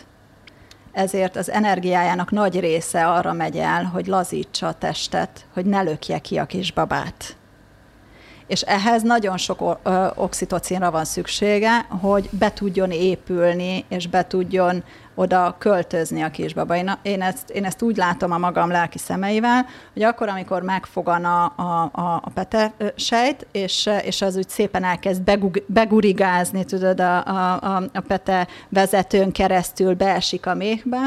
ezért 0.91 1.35
az 1.35 1.51
energiájának 1.51 2.31
nagy 2.31 2.59
része 2.59 3.07
arra 3.07 3.33
megy 3.33 3.57
el, 3.57 3.83
hogy 3.83 4.07
lazítsa 4.07 4.67
a 4.67 4.73
testet, 4.73 5.45
hogy 5.53 5.65
ne 5.65 5.81
lökje 5.81 6.19
ki 6.19 6.37
a 6.37 6.45
kisbabát. 6.45 7.35
És 8.47 8.61
ehhez 8.61 9.01
nagyon 9.01 9.37
sok 9.37 9.79
oxitocinra 10.15 10.91
van 10.91 11.05
szüksége, 11.05 11.85
hogy 12.01 12.29
be 12.31 12.53
tudjon 12.53 12.91
épülni, 12.91 13.85
és 13.87 14.07
be 14.07 14.27
tudjon 14.27 14.83
oda 15.15 15.55
költözni 15.59 16.21
a 16.21 16.29
kisbaba. 16.29 16.75
Én, 17.01 17.21
ezt, 17.21 17.49
én 17.49 17.65
ezt 17.65 17.81
úgy 17.81 17.97
látom 17.97 18.31
a 18.31 18.37
magam 18.37 18.69
lelki 18.69 18.97
szemeivel, 18.97 19.65
hogy 19.93 20.03
akkor, 20.03 20.29
amikor 20.29 20.61
megfogan 20.61 21.25
a, 21.25 21.53
a, 21.55 21.89
a, 21.91 22.21
a 22.23 22.29
pete 22.33 22.73
sejt, 22.95 23.47
és, 23.51 23.89
és 24.01 24.21
az 24.21 24.35
úgy 24.35 24.49
szépen 24.49 24.83
elkezd 24.83 25.21
begug, 25.21 25.63
begurigázni, 25.67 26.63
tudod, 26.63 26.99
a, 26.99 27.17
a, 27.17 27.75
a 27.93 28.01
pete 28.07 28.47
vezetőn 28.69 29.31
keresztül 29.31 29.93
beesik 29.93 30.45
a 30.45 30.53
méhbe, 30.53 30.99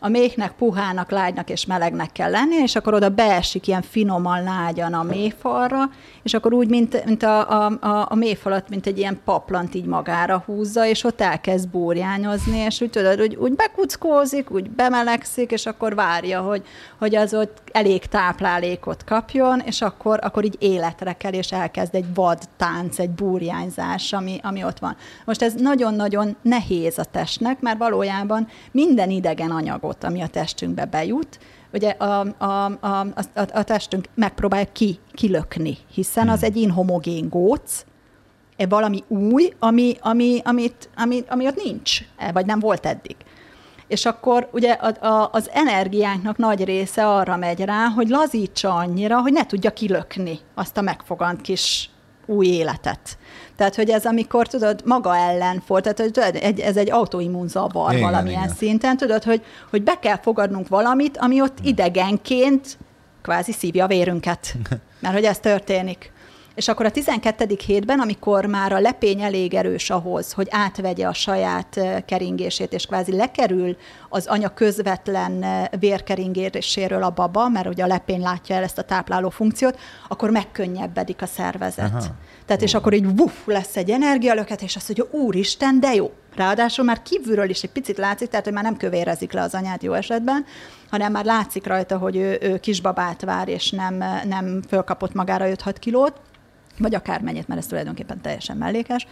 a 0.00 0.08
méhnek 0.08 0.52
puhának, 0.52 1.10
lágynak 1.10 1.50
és 1.50 1.66
melegnek 1.66 2.12
kell 2.12 2.30
lennie, 2.30 2.62
és 2.62 2.76
akkor 2.76 2.94
oda 2.94 3.08
beesik 3.08 3.66
ilyen 3.66 3.82
finoman 3.82 4.42
lágyan 4.42 4.94
a 4.94 5.02
méhfalra, 5.02 5.90
és 6.22 6.34
akkor 6.34 6.52
úgy, 6.52 6.68
mint, 6.68 7.04
mint 7.04 7.22
a, 7.22 7.50
a, 7.50 7.78
a, 7.80 8.06
a 8.10 8.14
méhfalat, 8.14 8.68
mint 8.68 8.86
egy 8.86 8.98
ilyen 8.98 9.20
paplant 9.24 9.74
így 9.74 9.84
magára 9.84 10.42
húzza, 10.46 10.86
és 10.86 11.04
ott 11.04 11.20
elkezd 11.20 11.68
búrjányozni, 11.68 12.58
és 12.58 12.80
úgy 12.80 12.90
tudod, 12.90 13.20
úgy, 13.20 13.34
úgy 13.34 13.52
bekuckózik, 13.52 14.50
úgy 14.50 14.70
bemelegszik, 14.70 15.50
és 15.50 15.66
akkor 15.66 15.94
várja, 15.94 16.40
hogy, 16.40 16.62
hogy 16.98 17.14
az 17.14 17.34
ott 17.34 17.62
elég 17.72 18.06
táplálékot 18.06 19.04
kapjon, 19.04 19.60
és 19.64 19.82
akkor, 19.82 20.18
akkor 20.22 20.44
így 20.44 20.56
életre 20.58 21.12
kell, 21.12 21.32
és 21.32 21.52
elkezd 21.52 21.94
egy 21.94 22.14
vad 22.14 22.38
tánc, 22.56 22.98
egy 22.98 23.10
búrjányzás, 23.10 24.12
ami, 24.12 24.40
ami 24.42 24.64
ott 24.64 24.78
van. 24.78 24.96
Most 25.24 25.42
ez 25.42 25.54
nagyon-nagyon 25.54 26.36
nehéz 26.42 26.98
a 26.98 27.04
testnek, 27.04 27.60
mert 27.60 27.78
valójában 27.78 28.48
minden 28.72 29.10
idegen 29.10 29.50
anyagot, 29.50 29.87
ami 30.04 30.22
a 30.22 30.26
testünkbe 30.26 30.84
bejut, 30.84 31.38
ugye 31.72 31.90
a, 31.90 32.34
a, 32.38 32.64
a, 32.80 33.00
a, 33.34 33.42
a 33.52 33.62
testünk 33.62 34.08
megpróbál 34.14 34.72
ki, 34.72 34.98
kilökni, 35.12 35.78
hiszen 35.92 36.28
az 36.28 36.38
hmm. 36.38 36.48
egy 36.48 36.56
inhomogén 36.56 37.28
góc, 37.28 37.84
valami 38.68 39.04
új, 39.08 39.52
ami, 39.58 39.96
ami, 40.00 40.40
amit, 40.44 40.90
ami, 40.96 41.24
ami 41.28 41.46
ott 41.46 41.64
nincs, 41.64 42.00
vagy 42.32 42.46
nem 42.46 42.58
volt 42.58 42.86
eddig. 42.86 43.16
És 43.88 44.06
akkor 44.06 44.48
ugye 44.52 44.72
a, 44.72 45.06
a, 45.06 45.28
az 45.32 45.50
energiánknak 45.52 46.36
nagy 46.36 46.64
része 46.64 47.06
arra 47.06 47.36
megy 47.36 47.60
rá, 47.60 47.86
hogy 47.86 48.08
lazítsa 48.08 48.74
annyira, 48.74 49.20
hogy 49.20 49.32
ne 49.32 49.46
tudja 49.46 49.70
kilökni 49.70 50.38
azt 50.54 50.76
a 50.76 50.80
megfogant 50.80 51.40
kis 51.40 51.90
új 52.26 52.46
életet. 52.46 53.18
Tehát, 53.58 53.74
hogy 53.74 53.90
ez 53.90 54.04
amikor, 54.04 54.46
tudod, 54.46 54.82
maga 54.84 55.16
ellen 55.16 55.62
for, 55.66 55.80
tehát 55.80 55.98
hogy 55.98 56.10
tudod, 56.10 56.34
egy, 56.34 56.60
ez 56.60 56.76
egy 56.76 56.90
autoimmunzavar 56.90 57.92
igen, 57.92 58.10
valamilyen 58.10 58.42
igen. 58.42 58.54
szinten, 58.54 58.96
tudod, 58.96 59.24
hogy, 59.24 59.44
hogy 59.70 59.82
be 59.82 59.98
kell 60.00 60.16
fogadnunk 60.16 60.68
valamit, 60.68 61.16
ami 61.16 61.40
ott 61.40 61.58
idegenként 61.62 62.78
kvázi 63.22 63.52
szívja 63.52 63.84
a 63.84 63.88
vérünket. 63.88 64.54
Mert 65.00 65.14
hogy 65.14 65.24
ez 65.24 65.38
történik. 65.38 66.12
És 66.58 66.68
akkor 66.68 66.86
a 66.86 66.90
12. 66.90 67.56
hétben, 67.66 68.00
amikor 68.00 68.46
már 68.46 68.72
a 68.72 68.80
lepény 68.80 69.22
elég 69.22 69.54
erős 69.54 69.90
ahhoz, 69.90 70.32
hogy 70.32 70.46
átvegye 70.50 71.06
a 71.06 71.12
saját 71.12 71.80
keringését, 72.06 72.72
és 72.72 72.86
kvázi 72.86 73.16
lekerül 73.16 73.76
az 74.08 74.26
anya 74.26 74.48
közvetlen 74.48 75.44
vérkeringéséről 75.78 77.02
a 77.02 77.10
baba, 77.10 77.48
mert 77.48 77.66
ugye 77.66 77.84
a 77.84 77.86
lepény 77.86 78.20
látja 78.20 78.56
el 78.56 78.62
ezt 78.62 78.78
a 78.78 78.82
tápláló 78.82 79.28
funkciót, 79.28 79.78
akkor 80.08 80.30
megkönnyebbedik 80.30 81.22
a 81.22 81.26
szervezet. 81.26 81.90
Aha. 81.90 82.14
Tehát 82.46 82.62
és 82.62 82.74
akkor 82.74 82.92
így 82.92 83.06
wuff, 83.18 83.46
lesz 83.46 83.76
egy 83.76 83.90
energialöket, 83.90 84.62
és 84.62 84.76
azt 84.76 84.96
mondja, 84.96 85.18
úristen, 85.20 85.80
de 85.80 85.94
jó. 85.94 86.10
Ráadásul 86.36 86.84
már 86.84 87.02
kívülről 87.02 87.50
is 87.50 87.62
egy 87.62 87.72
picit 87.72 87.98
látszik, 87.98 88.28
tehát 88.28 88.44
hogy 88.44 88.54
már 88.54 88.64
nem 88.64 88.76
kövérezik 88.76 89.32
le 89.32 89.40
az 89.40 89.54
anyát 89.54 89.82
jó 89.82 89.92
esetben, 89.92 90.44
hanem 90.90 91.12
már 91.12 91.24
látszik 91.24 91.66
rajta, 91.66 91.98
hogy 91.98 92.16
ő, 92.16 92.38
ő 92.40 92.58
kisbabát 92.58 93.24
vár, 93.24 93.48
és 93.48 93.70
nem, 93.70 94.04
nem 94.28 94.62
fölkapott 94.68 95.14
magára 95.14 95.46
5-6 95.48 95.74
kilót, 95.78 96.20
vagy 96.78 96.94
akármennyit, 96.94 97.48
mert 97.48 97.60
ez 97.60 97.66
tulajdonképpen 97.66 98.20
teljesen 98.20 98.56
mellékes, 98.56 99.06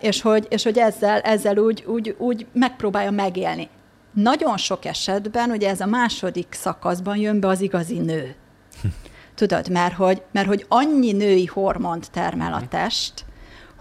és 0.00 0.22
hogy, 0.22 0.46
és 0.50 0.62
hogy 0.62 0.78
ezzel, 0.78 1.20
ezzel 1.20 1.56
úgy, 1.56 1.84
úgy, 1.86 2.14
úgy 2.18 2.46
megpróbálja 2.52 3.10
megélni. 3.10 3.68
Nagyon 4.12 4.56
sok 4.56 4.84
esetben, 4.84 5.50
ugye 5.50 5.68
ez 5.68 5.80
a 5.80 5.86
második 5.86 6.46
szakaszban 6.50 7.16
jön 7.16 7.40
be 7.40 7.48
az 7.48 7.60
igazi 7.60 7.98
nő. 7.98 8.34
Tudod, 9.34 9.68
mert 9.68 9.94
hogy, 9.94 10.22
mert 10.32 10.46
hogy 10.46 10.64
annyi 10.68 11.12
női 11.12 11.46
hormont 11.46 12.10
termel 12.10 12.52
a 12.52 12.68
test, 12.68 13.24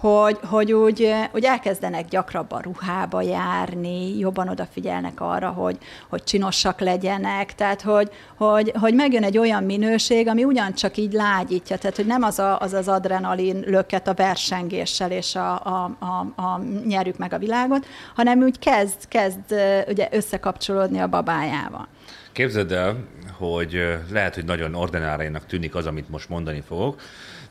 hogy, 0.01 0.39
hogy 0.43 0.73
úgy, 0.73 1.13
úgy 1.33 1.43
elkezdenek 1.43 2.07
gyakrabban 2.07 2.61
ruhába 2.61 3.21
járni, 3.21 4.17
jobban 4.17 4.47
odafigyelnek 4.47 5.21
arra, 5.21 5.49
hogy, 5.49 5.77
hogy 6.09 6.23
csinosak 6.23 6.79
legyenek, 6.79 7.55
tehát 7.55 7.81
hogy, 7.81 8.09
hogy, 8.37 8.71
hogy 8.79 8.93
megjön 8.93 9.23
egy 9.23 9.37
olyan 9.37 9.63
minőség, 9.63 10.27
ami 10.27 10.43
ugyancsak 10.43 10.97
így 10.97 11.13
lágyítja, 11.13 11.77
tehát 11.77 11.95
hogy 11.95 12.05
nem 12.05 12.23
az 12.23 12.39
a, 12.39 12.59
az, 12.59 12.73
az 12.73 12.87
adrenalin 12.87 13.63
löket 13.65 14.07
a 14.07 14.13
versengéssel 14.13 15.11
és 15.11 15.35
a, 15.35 15.53
a, 15.53 15.95
a, 15.99 16.41
a 16.41 16.61
nyerjük 16.85 17.17
meg 17.17 17.33
a 17.33 17.37
világot, 17.37 17.85
hanem 18.15 18.41
úgy 18.41 18.59
kezd, 18.59 19.07
kezd 19.07 19.53
ugye 19.87 20.07
összekapcsolódni 20.11 20.99
a 20.99 21.07
babájával. 21.07 21.87
Képzeld 22.31 22.71
el, 22.71 22.95
hogy 23.37 23.99
lehet, 24.11 24.35
hogy 24.35 24.45
nagyon 24.45 24.75
ordináriának 24.75 25.45
tűnik 25.45 25.75
az, 25.75 25.85
amit 25.85 26.09
most 26.09 26.29
mondani 26.29 26.63
fogok, 26.67 27.01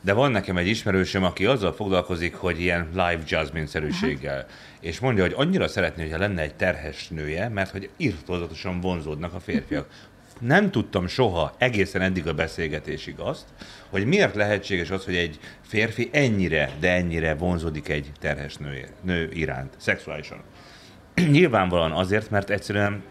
de 0.01 0.13
van 0.13 0.31
nekem 0.31 0.57
egy 0.57 0.67
ismerősöm, 0.67 1.23
aki 1.23 1.45
azzal 1.45 1.73
foglalkozik, 1.73 2.35
hogy 2.35 2.59
ilyen 2.59 2.87
live 2.91 3.19
jasmine-szerűséggel. 3.27 4.37
Aha. 4.37 4.47
És 4.79 4.99
mondja, 4.99 5.23
hogy 5.23 5.33
annyira 5.35 5.67
szeretné, 5.67 6.01
hogyha 6.03 6.17
lenne 6.17 6.41
egy 6.41 6.55
terhes 6.55 7.07
nője, 7.07 7.49
mert 7.49 7.71
hogy 7.71 7.89
irtózatosan 7.97 8.79
vonzódnak 8.79 9.33
a 9.33 9.39
férfiak. 9.39 9.87
Nem 10.39 10.71
tudtam 10.71 11.07
soha 11.07 11.55
egészen 11.57 12.01
eddig 12.01 12.27
a 12.27 12.33
beszélgetésig 12.33 13.19
azt, 13.19 13.45
hogy 13.89 14.05
miért 14.05 14.35
lehetséges 14.35 14.89
az, 14.89 15.05
hogy 15.05 15.15
egy 15.15 15.39
férfi 15.67 16.09
ennyire, 16.11 16.69
de 16.79 16.91
ennyire 16.91 17.35
vonzódik 17.35 17.89
egy 17.89 18.11
terhes 18.19 18.55
nő, 18.55 18.87
nő 19.01 19.29
iránt, 19.33 19.73
szexuálisan. 19.77 20.41
Nyilvánvalóan 21.31 21.91
azért, 21.91 22.29
mert 22.29 22.49
egyszerűen 22.49 23.03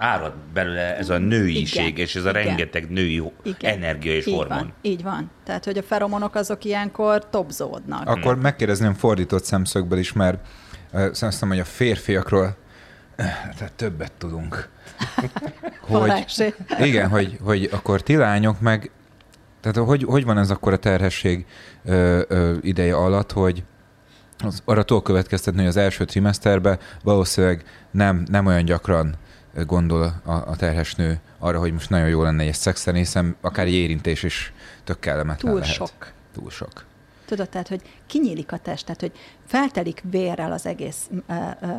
árad 0.00 0.32
belőle 0.52 0.96
ez 0.96 1.10
a 1.10 1.18
nőiség, 1.18 1.86
igen, 1.86 2.04
és 2.04 2.14
ez 2.14 2.24
a 2.24 2.30
igen, 2.30 2.42
rengeteg 2.42 2.90
női 2.90 3.22
igen, 3.42 3.72
energia 3.76 4.14
és 4.14 4.26
így 4.26 4.34
hormon. 4.34 4.58
Van, 4.58 4.72
így 4.82 5.02
van. 5.02 5.30
Tehát, 5.44 5.64
hogy 5.64 5.78
a 5.78 5.82
feromonok 5.82 6.34
azok 6.34 6.64
ilyenkor 6.64 7.28
topzódnak. 7.28 8.08
Akkor 8.08 8.32
hmm. 8.32 8.42
megkérdezném 8.42 8.94
fordított 8.94 9.44
szemszögből 9.44 9.98
is, 9.98 10.12
mert 10.12 10.46
uh, 10.92 11.12
szerintem, 11.12 11.48
hogy 11.48 11.58
a 11.58 11.64
férfiakról 11.64 12.56
tehát 13.56 13.72
többet 13.76 14.12
tudunk. 14.18 14.68
hogy, 15.80 16.54
igen, 16.78 17.08
hogy, 17.08 17.38
hogy 17.42 17.68
akkor 17.72 18.00
ti 18.00 18.16
lányok 18.16 18.60
meg, 18.60 18.90
tehát 19.60 19.88
hogy, 19.88 20.04
hogy 20.04 20.24
van 20.24 20.38
ez 20.38 20.50
akkor 20.50 20.72
a 20.72 20.76
terhesség 20.76 21.46
ö, 21.84 22.22
ö, 22.28 22.54
ideje 22.60 22.94
alatt, 22.96 23.32
hogy 23.32 23.64
az, 24.38 24.62
arra 24.64 24.82
túl 24.82 25.02
következtetni, 25.02 25.58
hogy 25.58 25.68
az 25.68 25.76
első 25.76 26.04
trimeszterben 26.04 26.78
valószínűleg 27.02 27.64
nem, 27.90 28.22
nem 28.30 28.46
olyan 28.46 28.64
gyakran 28.64 29.14
gondol 29.54 30.20
a, 30.24 30.32
a 30.32 30.56
terhes 30.56 30.94
nő 30.94 31.20
arra, 31.38 31.58
hogy 31.58 31.72
most 31.72 31.90
nagyon 31.90 32.08
jó 32.08 32.22
lenne 32.22 32.42
egy 32.42 32.54
szexen, 32.54 32.94
hiszen 32.94 33.36
akár 33.40 33.66
egy 33.66 33.72
érintés 33.72 34.22
is 34.22 34.52
tök 34.84 35.00
kellemetlen 35.00 35.52
Túl 35.52 35.60
lehet. 35.60 35.74
sok. 35.74 36.12
Túl 36.34 36.50
sok. 36.50 36.84
Tudod, 37.26 37.48
tehát, 37.48 37.68
hogy 37.68 37.82
kinyílik 38.06 38.52
a 38.52 38.56
test, 38.58 38.84
tehát, 38.84 39.00
hogy 39.00 39.12
feltelik 39.46 40.02
vérrel 40.10 40.52
az 40.52 40.66
egész 40.66 41.10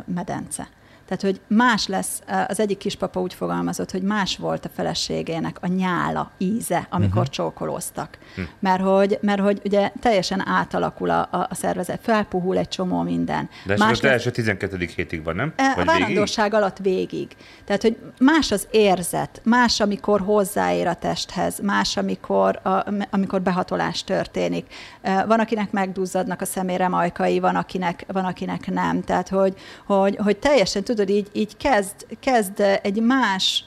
medence. 0.06 0.70
Tehát, 1.12 1.36
hogy 1.36 1.58
más 1.58 1.88
lesz, 1.88 2.22
az 2.48 2.60
egyik 2.60 2.78
kispapa 2.78 3.20
úgy 3.20 3.34
fogalmazott, 3.34 3.92
hogy 3.92 4.02
más 4.02 4.38
volt 4.38 4.66
a 4.66 4.70
feleségének 4.76 5.58
a 5.62 5.68
nyála 5.68 6.32
íze, 6.38 6.88
amikor 6.90 7.18
uh-huh. 7.18 7.34
csókolóztak. 7.34 8.18
Uh-huh. 8.30 8.46
Mert, 8.60 8.82
hogy, 8.82 9.18
mert 9.22 9.42
hogy 9.42 9.62
ugye 9.66 9.92
teljesen 10.00 10.48
átalakul 10.48 11.10
a, 11.10 11.30
a 11.32 11.56
szervezet, 11.56 12.00
felpuhul 12.04 12.58
egy 12.58 12.68
csomó 12.68 13.02
minden. 13.02 13.50
De 13.66 13.74
ez 13.74 13.80
más 13.80 13.92
az 13.92 14.02
lesz... 14.02 14.12
első 14.12 14.32
12. 14.32 14.90
hétig 14.96 15.24
van, 15.24 15.36
nem? 15.36 15.54
E, 15.56 15.74
Vagy 15.76 15.88
a 15.88 15.92
várandóság 15.92 16.54
alatt 16.54 16.78
végig. 16.78 17.28
Tehát, 17.66 17.82
hogy 17.82 17.98
más 18.20 18.52
az 18.52 18.68
érzet, 18.72 19.42
más, 19.44 19.80
amikor 19.80 20.20
hozzáér 20.20 20.88
a 20.88 20.94
testhez, 20.94 21.60
más, 21.60 21.98
amikor, 21.98 22.60
a, 22.64 22.86
amikor 23.10 23.42
behatolás 23.42 24.04
történik. 24.04 24.66
E, 25.02 25.26
van, 25.26 25.40
akinek 25.40 25.72
megduzzadnak 25.72 26.42
a 26.42 26.46
szemére 26.46 26.88
majkai, 26.88 27.40
van, 27.40 27.56
akinek, 27.56 28.06
van, 28.08 28.26
akinek 28.26 28.72
nem. 28.72 29.02
Tehát, 29.02 29.30
hogy, 29.30 29.54
hogy, 29.86 30.16
hogy 30.16 30.38
teljesen 30.38 30.84
tudod, 30.84 31.00
tudod, 31.06 31.16
így, 31.16 31.30
így 31.34 31.58
kezd, 31.58 32.06
kezd 32.20 32.60
egy 32.82 33.02
más 33.02 33.64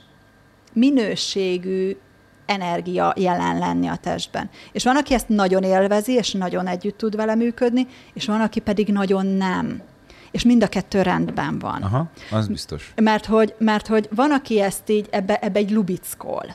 minőségű 0.72 1.96
energia 2.46 3.14
jelen 3.16 3.58
lenni 3.58 3.86
a 3.86 3.96
testben. 3.96 4.50
És 4.72 4.84
van, 4.84 4.96
aki 4.96 5.14
ezt 5.14 5.28
nagyon 5.28 5.62
élvezi, 5.62 6.12
és 6.12 6.32
nagyon 6.32 6.66
együtt 6.66 6.98
tud 6.98 7.16
vele 7.16 7.34
működni, 7.34 7.86
és 8.12 8.26
van, 8.26 8.40
aki 8.40 8.60
pedig 8.60 8.88
nagyon 8.88 9.26
nem. 9.26 9.82
És 10.30 10.44
mind 10.44 10.62
a 10.62 10.68
kettő 10.68 11.02
rendben 11.02 11.58
van. 11.58 11.82
Aha, 11.82 12.10
az 12.30 12.48
biztos. 12.48 12.92
Mert 13.02 13.26
hogy, 13.26 13.54
mert 13.58 13.86
hogy 13.86 14.08
van, 14.14 14.30
aki 14.32 14.60
ezt 14.60 14.90
így 14.90 15.08
ebbe, 15.10 15.38
ebbe 15.38 15.58
egy 15.58 15.70
lubickol. 15.70 16.54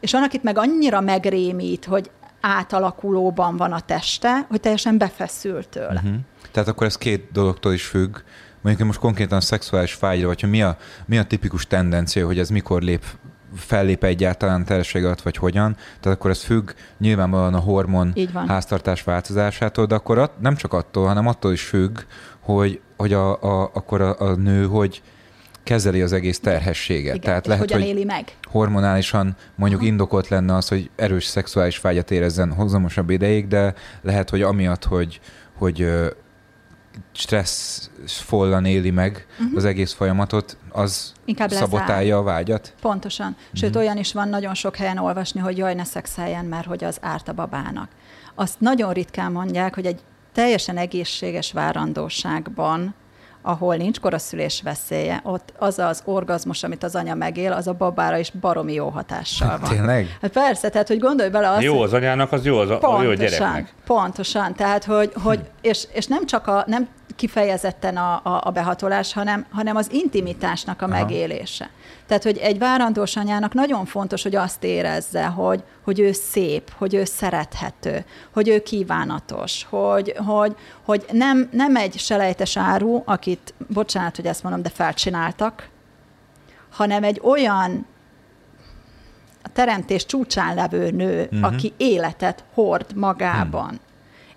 És 0.00 0.12
van, 0.12 0.22
akit 0.22 0.42
meg 0.42 0.58
annyira 0.58 1.00
megrémít, 1.00 1.84
hogy 1.84 2.10
átalakulóban 2.40 3.56
van 3.56 3.72
a 3.72 3.80
teste, 3.80 4.46
hogy 4.48 4.60
teljesen 4.60 4.98
befeszül 4.98 5.68
tőle. 5.68 6.00
Uh-huh. 6.04 6.14
Tehát 6.50 6.68
akkor 6.68 6.86
ez 6.86 6.96
két 6.96 7.28
dologtól 7.32 7.72
is 7.72 7.84
függ, 7.84 8.16
mondjuk 8.62 8.86
most 8.86 8.98
konkrétan 8.98 9.38
a 9.38 9.40
szexuális 9.40 9.92
fájra, 9.92 10.26
vagy 10.26 10.40
hogy 10.40 10.50
mi 10.50 10.62
a, 10.62 10.76
mi 11.06 11.18
a 11.18 11.24
tipikus 11.24 11.66
tendencia, 11.66 12.26
hogy 12.26 12.38
ez 12.38 12.48
mikor 12.48 12.82
lép 12.82 13.04
fellép 13.56 14.04
egyáltalán 14.04 14.64
terhesség 14.64 15.04
alatt, 15.04 15.22
vagy 15.22 15.36
hogyan. 15.36 15.76
Tehát 16.00 16.18
akkor 16.18 16.30
ez 16.30 16.42
függ 16.42 16.70
nyilvánvalóan 16.98 17.54
a 17.54 17.58
hormon 17.58 18.14
háztartás 18.46 19.02
változásától, 19.02 19.86
de 19.86 19.94
akkor 19.94 20.18
at, 20.18 20.40
nem 20.40 20.56
csak 20.56 20.72
attól, 20.72 21.06
hanem 21.06 21.26
attól 21.26 21.52
is 21.52 21.62
függ, 21.62 21.98
hogy, 22.40 22.80
hogy 22.96 23.12
a, 23.12 23.42
a, 23.42 23.70
akkor 23.74 24.00
a, 24.00 24.20
a 24.20 24.34
nő 24.34 24.66
hogy 24.66 25.02
kezeli 25.62 26.02
az 26.02 26.12
egész 26.12 26.40
terhességet. 26.40 27.14
Igen, 27.14 27.20
Tehát 27.20 27.46
lehet, 27.46 27.72
hogy 27.72 27.80
éli 27.80 28.04
meg? 28.04 28.24
hormonálisan 28.42 29.36
mondjuk 29.54 29.80
Aha. 29.80 29.90
indokolt 29.90 30.28
lenne 30.28 30.54
az, 30.54 30.68
hogy 30.68 30.90
erős 30.96 31.24
szexuális 31.24 31.80
vágyat 31.80 32.10
érezzen 32.10 32.52
hozamosabb 32.52 33.10
ideig, 33.10 33.48
de 33.48 33.74
lehet, 34.02 34.30
hogy 34.30 34.42
amiatt, 34.42 34.84
hogy, 34.84 35.20
hogy 35.58 35.88
stressz 37.12 37.90
follan 38.06 38.64
éli 38.64 38.90
meg 38.90 39.26
uh-huh. 39.40 39.56
az 39.56 39.64
egész 39.64 39.92
folyamatot, 39.92 40.56
az 40.68 41.12
Inkább 41.24 41.50
szabotálja 41.50 42.18
a 42.18 42.22
vágyat? 42.22 42.74
Pontosan. 42.80 43.36
Sőt, 43.52 43.68
uh-huh. 43.68 43.82
olyan 43.82 43.96
is 43.96 44.12
van 44.12 44.28
nagyon 44.28 44.54
sok 44.54 44.76
helyen 44.76 44.98
olvasni, 44.98 45.40
hogy 45.40 45.56
jaj, 45.56 45.74
ne 45.74 45.84
szexeljen, 45.84 46.44
mert 46.44 46.66
hogy 46.66 46.84
az 46.84 46.98
árt 47.00 47.28
a 47.28 47.32
babának. 47.32 47.88
Azt 48.34 48.60
nagyon 48.60 48.92
ritkán 48.92 49.32
mondják, 49.32 49.74
hogy 49.74 49.86
egy 49.86 50.00
teljesen 50.32 50.76
egészséges 50.76 51.52
várandóságban 51.52 52.94
ahol 53.42 53.76
nincs 53.76 54.00
koraszülés 54.00 54.60
veszélye, 54.64 55.20
ott 55.24 55.52
az 55.58 55.78
az 55.78 56.02
orgazmus, 56.04 56.62
amit 56.62 56.82
az 56.82 56.94
anya 56.94 57.14
megél, 57.14 57.52
az 57.52 57.66
a 57.66 57.72
babára 57.72 58.16
is 58.18 58.30
baromi 58.30 58.72
jó 58.72 58.88
hatással 58.88 59.58
van. 59.58 59.70
Tényleg? 59.70 60.16
Hát 60.20 60.30
persze, 60.30 60.68
tehát 60.68 60.88
hogy 60.88 60.98
gondolj 60.98 61.28
bele 61.28 61.50
azt, 61.50 61.62
Jó 61.62 61.80
az 61.80 61.92
anyának, 61.92 62.32
az 62.32 62.44
jó 62.44 62.58
az 62.58 62.70
a, 62.70 62.78
pontosan, 62.78 63.04
jó 63.04 63.14
gyereknek. 63.14 63.74
Pontosan, 63.86 64.54
tehát 64.54 64.84
hogy, 64.84 65.12
hogy 65.22 65.40
és, 65.60 65.86
és 65.92 66.06
nem 66.06 66.26
csak 66.26 66.46
a, 66.46 66.64
nem 66.66 66.88
kifejezetten 67.16 67.96
a, 67.96 68.20
a, 68.22 68.40
a 68.44 68.50
behatolás, 68.50 69.12
hanem, 69.12 69.46
hanem 69.50 69.76
az 69.76 69.92
intimitásnak 69.92 70.82
a 70.82 70.84
Aha. 70.84 70.94
megélése. 70.94 71.70
Tehát, 72.06 72.22
hogy 72.22 72.36
egy 72.36 72.58
várandós 72.58 73.16
anyának 73.16 73.54
nagyon 73.54 73.84
fontos, 73.84 74.22
hogy 74.22 74.36
azt 74.36 74.64
érezze, 74.64 75.24
hogy, 75.24 75.62
hogy 75.84 76.00
ő 76.00 76.12
szép, 76.12 76.70
hogy 76.76 76.94
ő 76.94 77.04
szerethető, 77.04 78.04
hogy 78.32 78.48
ő 78.48 78.62
kívánatos, 78.62 79.66
hogy, 79.70 80.14
hogy, 80.26 80.56
hogy 80.82 81.04
nem, 81.12 81.48
nem 81.52 81.76
egy 81.76 81.98
selejtes 81.98 82.56
áru, 82.56 83.02
akit, 83.04 83.54
bocsánat, 83.68 84.16
hogy 84.16 84.26
ezt 84.26 84.42
mondom, 84.42 84.62
de 84.62 84.68
felcsináltak, 84.68 85.68
hanem 86.70 87.04
egy 87.04 87.20
olyan 87.24 87.86
a 89.42 89.48
teremtés 89.52 90.06
csúcsán 90.06 90.54
levő 90.54 90.90
nő, 90.90 91.22
uh-huh. 91.22 91.44
aki 91.44 91.72
életet 91.76 92.44
hord 92.54 92.86
magában. 92.94 93.68
Hmm 93.68 93.90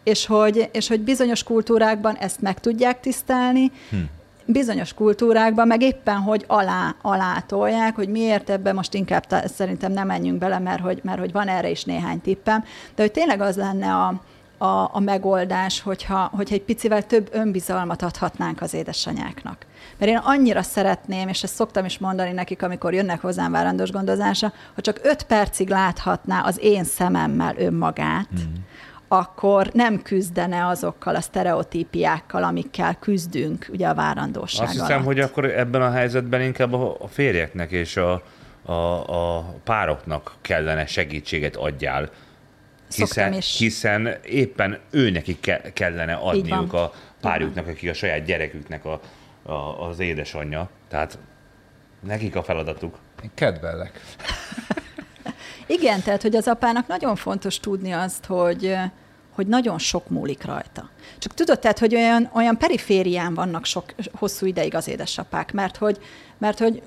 és 0.05 0.25
hogy, 0.25 0.69
és 0.71 0.87
hogy 0.87 1.01
bizonyos 1.01 1.43
kultúrákban 1.43 2.15
ezt 2.15 2.41
meg 2.41 2.59
tudják 2.59 2.99
tisztelni, 2.99 3.71
hm. 3.89 3.97
bizonyos 4.45 4.93
kultúrákban 4.93 5.67
meg 5.67 5.81
éppen, 5.81 6.15
hogy 6.15 6.43
alá, 6.47 6.95
alá 7.01 7.39
tolják, 7.47 7.95
hogy 7.95 8.09
miért 8.09 8.49
ebben 8.49 8.75
most 8.75 8.93
inkább 8.93 9.25
ta, 9.25 9.47
szerintem 9.47 9.91
nem 9.91 10.07
menjünk 10.07 10.37
bele, 10.37 10.59
mert 10.59 10.81
hogy, 10.81 10.99
mert 11.03 11.19
hogy 11.19 11.31
van 11.31 11.47
erre 11.47 11.69
is 11.69 11.83
néhány 11.83 12.21
tippem, 12.21 12.63
de 12.95 13.01
hogy 13.01 13.11
tényleg 13.11 13.41
az 13.41 13.55
lenne 13.55 13.93
a, 13.93 14.21
a, 14.57 14.89
a 14.93 14.99
megoldás, 14.99 15.81
hogyha, 15.81 16.29
hogyha 16.33 16.55
egy 16.55 16.63
picivel 16.63 17.05
több 17.05 17.29
önbizalmat 17.31 18.01
adhatnánk 18.01 18.61
az 18.61 18.73
édesanyáknak. 18.73 19.65
Mert 19.97 20.11
én 20.11 20.17
annyira 20.17 20.61
szeretném, 20.61 21.27
és 21.27 21.43
ezt 21.43 21.55
szoktam 21.55 21.85
is 21.85 21.97
mondani 21.97 22.31
nekik, 22.31 22.63
amikor 22.63 22.93
jönnek 22.93 23.21
hozzám 23.21 23.51
várandós 23.51 23.91
gondozásra, 23.91 24.53
hogy 24.73 24.83
csak 24.83 24.99
öt 25.03 25.23
percig 25.23 25.69
láthatná 25.69 26.41
az 26.41 26.59
én 26.61 26.83
szememmel 26.83 27.55
önmagát, 27.57 28.29
mm 28.33 28.53
akkor 29.17 29.69
nem 29.73 30.01
küzdene 30.01 30.67
azokkal 30.67 31.15
a 31.15 31.21
sztereotípiákkal, 31.21 32.43
amikkel 32.43 32.95
küzdünk 32.99 33.67
ugye 33.69 33.87
a 33.87 33.93
várandóság 33.93 34.63
Azt 34.63 34.71
hiszem, 34.71 34.91
alatt. 34.91 35.05
hogy 35.05 35.19
akkor 35.19 35.45
ebben 35.45 35.81
a 35.81 35.91
helyzetben 35.91 36.41
inkább 36.41 36.73
a 36.73 37.07
férjeknek 37.07 37.71
és 37.71 37.97
a, 37.97 38.21
a, 38.65 38.73
a 39.37 39.41
pároknak 39.63 40.35
kellene 40.41 40.85
segítséget 40.85 41.55
adjál, 41.55 42.09
hiszen, 42.95 43.31
hiszen 43.31 44.15
éppen 44.25 44.79
őnekik 44.91 45.39
ke- 45.39 45.73
kellene 45.73 46.13
adniuk 46.13 46.73
a 46.73 46.91
párjuknak, 47.21 47.67
aki 47.67 47.89
a 47.89 47.93
saját 47.93 48.25
gyereküknek 48.25 48.85
a, 48.85 48.99
a, 49.43 49.87
az 49.87 49.99
édesanyja. 49.99 50.69
Tehát 50.87 51.17
nekik 51.99 52.35
a 52.35 52.43
feladatuk. 52.43 52.97
Én 53.23 53.31
kedvellek. 53.33 54.01
Igen, 55.67 56.01
tehát, 56.01 56.21
hogy 56.21 56.35
az 56.35 56.47
apának 56.47 56.87
nagyon 56.87 57.15
fontos 57.15 57.59
tudni 57.59 57.91
azt, 57.91 58.25
hogy, 58.25 58.75
hogy 59.35 59.47
nagyon 59.47 59.77
sok 59.77 60.09
múlik 60.09 60.43
rajta. 60.43 60.89
Csak 61.19 61.33
tudod, 61.33 61.59
tehát, 61.59 61.79
hogy 61.79 61.95
olyan, 61.95 62.29
olyan 62.33 62.57
periférián 62.57 63.33
vannak 63.33 63.65
sok, 63.65 63.93
hosszú 64.13 64.45
ideig 64.45 64.75
az 64.75 64.87
édesapák, 64.87 65.53
mert 65.53 65.77
hogy, 65.77 65.99
mert 66.37 66.59
hogy 66.59 66.81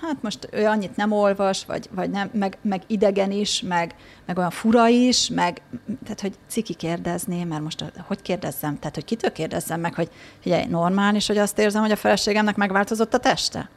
hát 0.00 0.22
most 0.22 0.48
ő 0.52 0.66
annyit 0.66 0.96
nem 0.96 1.12
olvas, 1.12 1.64
vagy, 1.64 1.88
vagy 1.94 2.10
nem, 2.10 2.30
meg, 2.32 2.58
meg 2.62 2.82
idegen 2.86 3.30
is, 3.30 3.62
meg, 3.62 3.94
meg 4.26 4.38
olyan 4.38 4.50
fura 4.50 4.88
is, 4.88 5.28
meg, 5.28 5.62
tehát, 6.02 6.20
hogy 6.20 6.34
ciki 6.48 6.74
kérdezni, 6.74 7.44
mert 7.44 7.62
most 7.62 7.84
hogy 8.06 8.22
kérdezzem, 8.22 8.78
tehát, 8.78 8.94
hogy 8.94 9.04
kitől 9.04 9.32
kérdezzem 9.32 9.80
meg, 9.80 9.94
hogy 9.94 10.10
figyelj, 10.40 10.64
normális, 10.64 11.26
hogy 11.26 11.38
azt 11.38 11.58
érzem, 11.58 11.82
hogy 11.82 11.90
a 11.90 11.96
feleségemnek 11.96 12.56
megváltozott 12.56 13.14
a 13.14 13.18
teste? 13.18 13.70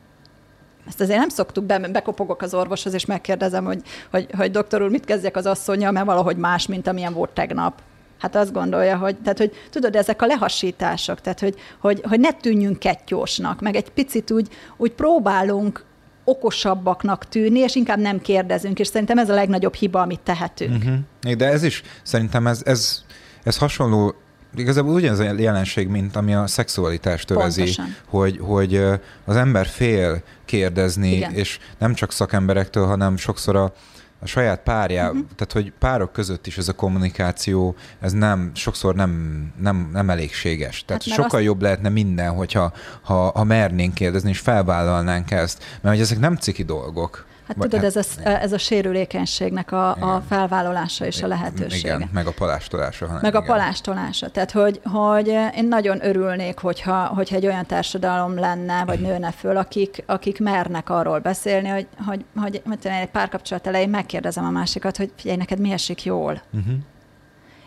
Ezt 0.88 1.01
azért 1.01 1.20
nem 1.20 1.30
szoktuk, 1.30 1.64
be, 1.64 1.80
bekopogok 1.80 2.41
az 2.41 2.53
orvoshoz, 2.53 2.93
és 2.93 3.05
megkérdezem, 3.05 3.66
hogy, 3.66 3.82
hogy, 4.12 4.28
hogy 4.38 4.51
doktor 4.51 4.82
úr, 4.82 4.89
mit 4.89 5.05
kezdjek 5.05 5.36
az 5.36 5.45
asszonya, 5.45 5.91
mert 5.91 6.05
valahogy 6.05 6.38
más, 6.38 6.68
mint 6.68 6.88
amilyen 6.88 7.14
volt 7.14 7.30
tegnap. 7.30 7.82
Hát 8.20 8.36
azt 8.36 8.54
gondolja, 8.54 8.98
hogy, 8.98 9.18
tehát, 9.18 9.38
hogy 9.38 9.52
tudod, 9.70 9.96
ezek 9.96 10.22
a 10.22 10.26
lehasítások, 10.26 11.22
tehát, 11.22 11.40
hogy, 11.40 11.56
hogy, 11.80 12.02
hogy 12.04 12.20
ne 12.20 12.32
tűnjünk 12.32 12.80
kettjósnak, 12.80 13.62
meg 13.62 13.76
egy 13.76 13.90
picit 13.90 14.32
úgy, 14.32 14.48
úgy 14.78 14.92
próbálunk 14.92 15.86
okosabbaknak 16.24 17.28
tűnni, 17.28 17.60
és 17.60 17.76
inkább 17.76 18.00
nem 18.00 18.22
kérdezünk, 18.22 18.80
és 18.80 18.88
szerintem 18.88 19.18
ez 19.18 19.30
a 19.30 19.34
legnagyobb 19.34 19.74
hiba, 19.74 20.02
amit 20.02 20.20
tehetünk. 20.20 20.84
Uh-huh. 20.84 21.34
De 21.34 21.48
ez 21.48 21.64
is, 21.64 21.84
szerintem 22.04 22.48
ez, 22.48 22.62
ez, 22.66 23.04
ez 23.44 23.58
hasonló 23.58 24.16
igazából 24.56 24.94
ugyanaz 24.94 25.20
a 25.20 25.24
jelenség, 25.24 25.88
mint 25.88 26.16
ami 26.16 26.34
a 26.34 26.48
szexualitást 26.48 27.32
övezi, 27.32 27.76
hogy, 28.08 28.40
hogy 28.42 28.82
az 29.26 29.36
ember 29.36 29.66
fél 29.66 30.24
kérdezni, 30.46 31.16
Igen. 31.16 31.34
és 31.34 31.60
nem 31.78 31.94
csak 31.94 32.12
szakemberektől, 32.12 32.86
hanem 32.86 33.18
sokszor 33.18 33.56
a, 33.56 33.74
a 34.22 34.26
saját 34.26 34.60
párjá, 34.60 35.08
uh-huh. 35.08 35.26
tehát 35.36 35.52
hogy 35.54 35.74
párok 35.80 36.12
között 36.12 36.48
is 36.48 36.58
ez 36.58 36.68
a 36.68 36.74
kommunikáció, 36.74 37.76
ez 38.00 38.12
nem, 38.12 38.52
sokszor 38.54 38.96
nem, 38.96 39.44
nem, 39.62 39.90
nem 39.94 40.10
elégséges. 40.10 40.86
Tehát 40.86 41.04
hát 41.04 41.14
sokkal 41.14 41.40
azt... 41.40 41.48
jobb 41.48 41.62
lehetne 41.62 41.90
minden, 41.90 42.32
hogyha 42.32 42.74
ha, 43.02 43.32
ha 43.32 43.44
mernénk 43.44 43.94
kérdezni, 43.94 44.30
és 44.30 44.40
felvállalnánk 44.40 45.32
ezt, 45.32 45.64
mert 45.82 45.96
hogy 45.96 46.04
ezek 46.04 46.20
nem 46.20 46.36
ciki 46.36 46.64
dolgok. 46.64 47.28
Hát 47.50 47.58
Vagy, 47.58 47.70
tudod, 47.70 47.86
hát, 47.86 47.95
ez, 47.95 48.18
a, 48.24 48.30
ez 48.30 48.54
a 48.54 48.58
sérülékenységnek 48.58 49.72
a, 49.72 49.89
a 49.89 50.24
felvállalása 50.28 51.06
és 51.06 51.22
a 51.22 51.28
lehetősége. 51.28 51.95
Igen, 51.95 52.10
meg 52.14 52.28
a 52.28 52.32
palástolása. 52.32 53.06
Hanem, 53.06 53.22
meg 53.22 53.32
igen. 53.32 53.43
a 53.43 53.45
palástolása. 53.45 54.30
Tehát, 54.30 54.52
hogy, 54.52 54.82
hogy 54.84 55.28
én 55.56 55.68
nagyon 55.68 56.06
örülnék, 56.06 56.58
hogyha, 56.58 57.06
hogyha 57.06 57.36
egy 57.36 57.45
olyan 57.45 57.66
társadalom 57.66 58.39
lenne, 58.39 58.86
vagy 58.86 59.00
nőne 59.00 59.32
föl, 59.32 59.58
akik, 59.58 60.04
akik 60.06 60.39
mernek 60.39 60.89
arról 60.89 61.20
beszélni, 61.20 61.68
hogy, 61.68 61.88
hogy, 62.06 62.26
hogy, 62.36 62.62
hogy 62.66 62.78
egy 62.84 63.10
párkapcsolat 63.10 63.68
elején 63.68 63.89
megkérdezem 63.89 64.45
a 64.45 64.50
másikat, 64.50 64.97
hogy 64.97 65.12
figyelj, 65.16 65.38
neked 65.38 65.60
mi 65.60 65.72
esik 65.72 66.04
jól? 66.04 66.41
Uh-huh 66.52 66.74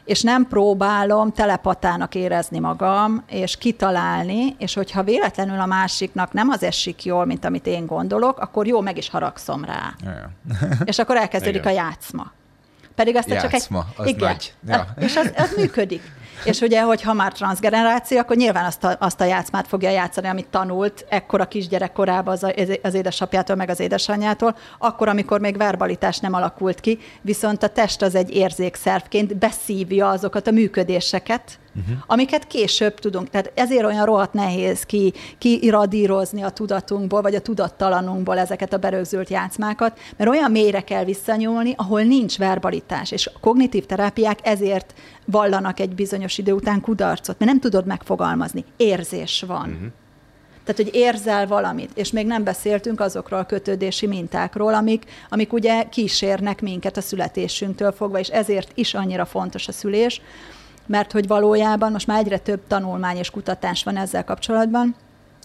és 0.04 0.22
nem 0.22 0.46
próbálom 0.46 1.32
telepatának 1.32 2.14
érezni 2.14 2.58
magam, 2.58 3.22
és 3.26 3.56
kitalálni, 3.56 4.54
és 4.58 4.74
hogyha 4.74 5.02
véletlenül 5.02 5.60
a 5.60 5.66
másiknak 5.66 6.32
nem 6.32 6.48
az 6.48 6.62
esik 6.62 7.04
jól, 7.04 7.24
mint 7.24 7.44
amit 7.44 7.66
én 7.66 7.86
gondolok, 7.86 8.38
akkor 8.38 8.66
jó, 8.66 8.80
meg 8.80 8.96
is 8.96 9.08
haragszom 9.08 9.64
rá. 9.64 9.94
És 10.84 10.98
akkor 10.98 11.16
elkezdődik 11.16 11.60
Igen. 11.60 11.72
a 11.72 11.76
játszma. 11.76 12.32
Pedig 12.94 13.16
azt 13.16 13.28
játszma, 13.28 13.48
csak 13.50 13.60
egy... 13.60 13.96
az 13.96 14.06
igen, 14.06 14.28
nagy. 14.28 14.54
Ja. 14.66 14.86
És 14.98 15.16
az, 15.16 15.32
az 15.36 15.54
működik. 15.56 16.02
És 16.44 16.60
ugye, 16.60 16.82
hogyha 16.82 17.12
már 17.12 17.32
transgeneráció, 17.32 18.18
akkor 18.18 18.36
nyilván 18.36 18.64
azt 18.64 18.84
a, 18.84 18.96
azt 19.00 19.20
a 19.20 19.24
játszmát 19.24 19.66
fogja 19.66 19.90
játszani, 19.90 20.28
amit 20.28 20.46
tanult 20.46 21.04
ekkora 21.08 21.44
kisgyerekkorában 21.44 22.34
az, 22.34 22.46
az 22.82 22.94
édesapjától, 22.94 23.56
meg 23.56 23.68
az 23.68 23.80
édesanyjától, 23.80 24.56
akkor, 24.78 25.08
amikor 25.08 25.40
még 25.40 25.56
verbalitás 25.56 26.18
nem 26.18 26.34
alakult 26.34 26.80
ki, 26.80 26.98
viszont 27.20 27.62
a 27.62 27.68
test 27.68 28.02
az 28.02 28.14
egy 28.14 28.34
érzékszervként 28.34 29.36
beszívja 29.36 30.08
azokat 30.08 30.46
a 30.46 30.50
működéseket, 30.50 31.60
uh-huh. 31.76 31.96
amiket 32.06 32.46
később 32.46 32.94
tudunk. 32.98 33.30
Tehát 33.30 33.52
ezért 33.54 33.84
olyan 33.84 34.04
rohadt 34.04 34.32
nehéz 34.32 34.82
ki, 34.82 35.12
kiradírozni 35.38 36.42
a 36.42 36.50
tudatunkból, 36.50 37.22
vagy 37.22 37.34
a 37.34 37.40
tudattalanunkból 37.40 38.38
ezeket 38.38 38.72
a 38.72 38.78
berögzült 38.78 39.28
játszmákat, 39.28 39.98
mert 40.16 40.30
olyan 40.30 40.50
mélyre 40.50 40.80
kell 40.80 41.04
visszanyúlni, 41.04 41.74
ahol 41.76 42.02
nincs 42.02 42.38
verbalitás, 42.38 43.10
és 43.10 43.26
a 43.26 43.38
kognitív 43.40 43.86
terápiák 43.86 44.38
ezért 44.42 44.94
vallanak 45.24 45.80
egy 45.80 45.94
bizonyos 45.94 46.38
idő 46.38 46.52
után 46.52 46.80
kudarcot, 46.80 47.38
mert 47.38 47.50
nem 47.50 47.60
tudod 47.60 47.86
megfogalmazni. 47.86 48.64
Érzés 48.76 49.44
van. 49.46 49.70
Uh-huh. 49.70 49.92
Tehát, 50.64 50.82
hogy 50.82 50.94
érzel 51.00 51.46
valamit, 51.46 51.90
és 51.94 52.10
még 52.10 52.26
nem 52.26 52.44
beszéltünk 52.44 53.00
azokról 53.00 53.40
a 53.40 53.46
kötődési 53.46 54.06
mintákról, 54.06 54.74
amik, 54.74 55.04
amik 55.28 55.52
ugye 55.52 55.88
kísérnek 55.88 56.60
minket 56.60 56.96
a 56.96 57.00
születésünktől 57.00 57.92
fogva, 57.92 58.18
és 58.18 58.28
ezért 58.28 58.70
is 58.74 58.94
annyira 58.94 59.24
fontos 59.24 59.68
a 59.68 59.72
szülés, 59.72 60.20
mert 60.92 61.12
hogy 61.12 61.26
valójában 61.26 61.92
most 61.92 62.06
már 62.06 62.18
egyre 62.18 62.38
több 62.38 62.60
tanulmány 62.66 63.16
és 63.16 63.30
kutatás 63.30 63.84
van 63.84 63.96
ezzel 63.96 64.24
kapcsolatban, 64.24 64.94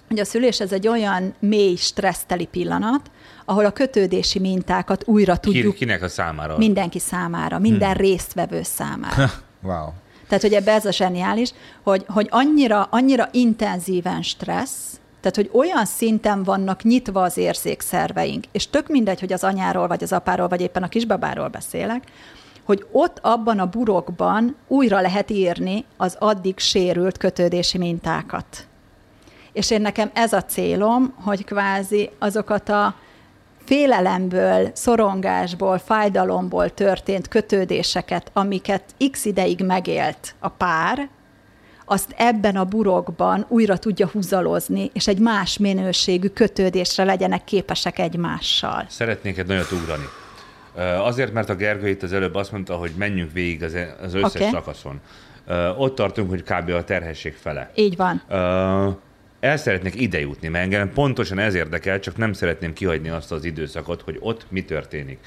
hogy 0.08 0.20
a 0.20 0.26
szülés 0.26 0.60
ez 0.60 0.72
egy 0.72 0.88
olyan 0.88 1.34
mély, 1.40 1.76
stresszteli 1.76 2.46
pillanat, 2.46 3.12
ahol 3.46 3.66
a 3.66 3.72
kötődési 3.72 4.40
mintákat 4.40 5.04
újra 5.06 5.38
tudjuk... 5.38 5.76
Kinek 5.76 6.02
a 6.02 6.08
számára? 6.08 6.58
Mindenki 6.58 7.00
számára, 7.00 7.60
minden 7.60 7.92
hmm. 7.92 8.02
résztvevő 8.02 8.64
számára. 8.64 9.32
wow. 9.64 9.88
Tehát, 10.28 10.44
hogy 10.44 10.54
ebbe 10.54 10.72
ez 10.72 10.86
a 10.86 10.92
zseniális, 10.92 11.52
hogy, 11.84 12.06
hogy 12.08 12.28
annyira, 12.30 12.88
annyira 12.92 13.30
intenzíven 13.32 14.22
stressz, 14.22 15.00
tehát, 15.22 15.36
hogy 15.36 15.50
olyan 15.60 15.86
szinten 15.86 16.44
vannak 16.44 16.84
nyitva 16.84 17.22
az 17.22 17.38
érzékszerveink, 17.38 18.46
és 18.52 18.70
tök 18.70 18.88
mindegy, 18.88 19.20
hogy 19.20 19.34
az 19.34 19.44
anyáról, 19.44 19.88
vagy 19.88 20.04
az 20.04 20.14
apáról, 20.14 20.48
vagy 20.48 20.62
éppen 20.62 20.84
a 20.84 20.88
kisbabáról 20.88 21.48
beszélek, 21.48 22.04
hogy 22.68 22.86
ott 22.92 23.20
abban 23.22 23.60
a 23.60 23.66
burokban 23.66 24.56
újra 24.68 25.02
lehet 25.02 25.30
írni 25.30 25.86
az 25.98 26.16
addig 26.20 26.60
sérült 26.60 27.18
kötődési 27.18 27.78
mintákat. 27.78 28.68
És 29.54 29.72
én 29.72 29.82
nekem 29.82 30.12
ez 30.14 30.34
a 30.34 30.44
célom, 30.44 31.14
hogy 31.24 31.46
kvázi 31.46 32.10
azokat 32.20 32.70
a 32.70 32.96
félelemből, 33.66 34.70
szorongásból, 34.74 35.78
fájdalomból 35.78 36.74
történt 36.74 37.28
kötődéseket, 37.28 38.32
amiket 38.34 38.84
x 39.12 39.26
ideig 39.26 39.64
megélt 39.66 40.36
a 40.40 40.50
pár, 40.50 41.10
azt 41.86 42.14
ebben 42.18 42.56
a 42.56 42.66
burokban 42.66 43.46
újra 43.48 43.78
tudja 43.78 44.08
húzalozni, 44.08 44.90
és 44.94 45.08
egy 45.08 45.20
más 45.20 45.58
minőségű 45.58 46.28
kötődésre 46.28 47.04
legyenek 47.04 47.44
képesek 47.44 48.00
egymással. 48.00 48.86
Szeretnék 48.90 49.38
egy 49.38 49.48
nagyot 49.48 49.72
ugrani. 49.72 50.06
Azért, 50.78 51.34
mert 51.34 51.50
a 51.50 51.56
Gergő 51.56 51.88
itt 51.88 52.04
az 52.04 52.14
előbb 52.14 52.36
azt 52.36 52.52
mondta, 52.52 52.76
hogy 52.76 52.92
menjünk 52.98 53.32
végig 53.32 53.64
az, 53.64 53.78
az 54.02 54.14
összes 54.14 54.36
okay. 54.36 54.50
szakaszon. 54.50 55.00
Ott 55.78 55.96
tartunk, 55.96 56.30
hogy 56.30 56.44
kb. 56.44 56.70
a 56.70 56.84
terhesség 56.84 57.34
fele. 57.34 57.72
Így 57.76 57.96
van. 57.96 58.22
El 59.40 59.58
szeretnék 59.58 60.02
ide 60.02 60.20
jutni, 60.20 60.48
mert 60.48 60.64
engem 60.64 60.94
pontosan 60.94 61.40
ez 61.40 61.54
érdekel, 61.54 62.00
csak 62.00 62.18
nem 62.18 62.34
szeretném 62.34 62.74
kihagyni 62.74 63.10
azt 63.10 63.32
az 63.32 63.44
időszakot, 63.44 64.02
hogy 64.02 64.18
ott 64.20 64.46
mi 64.50 64.64
történik. 64.64 65.20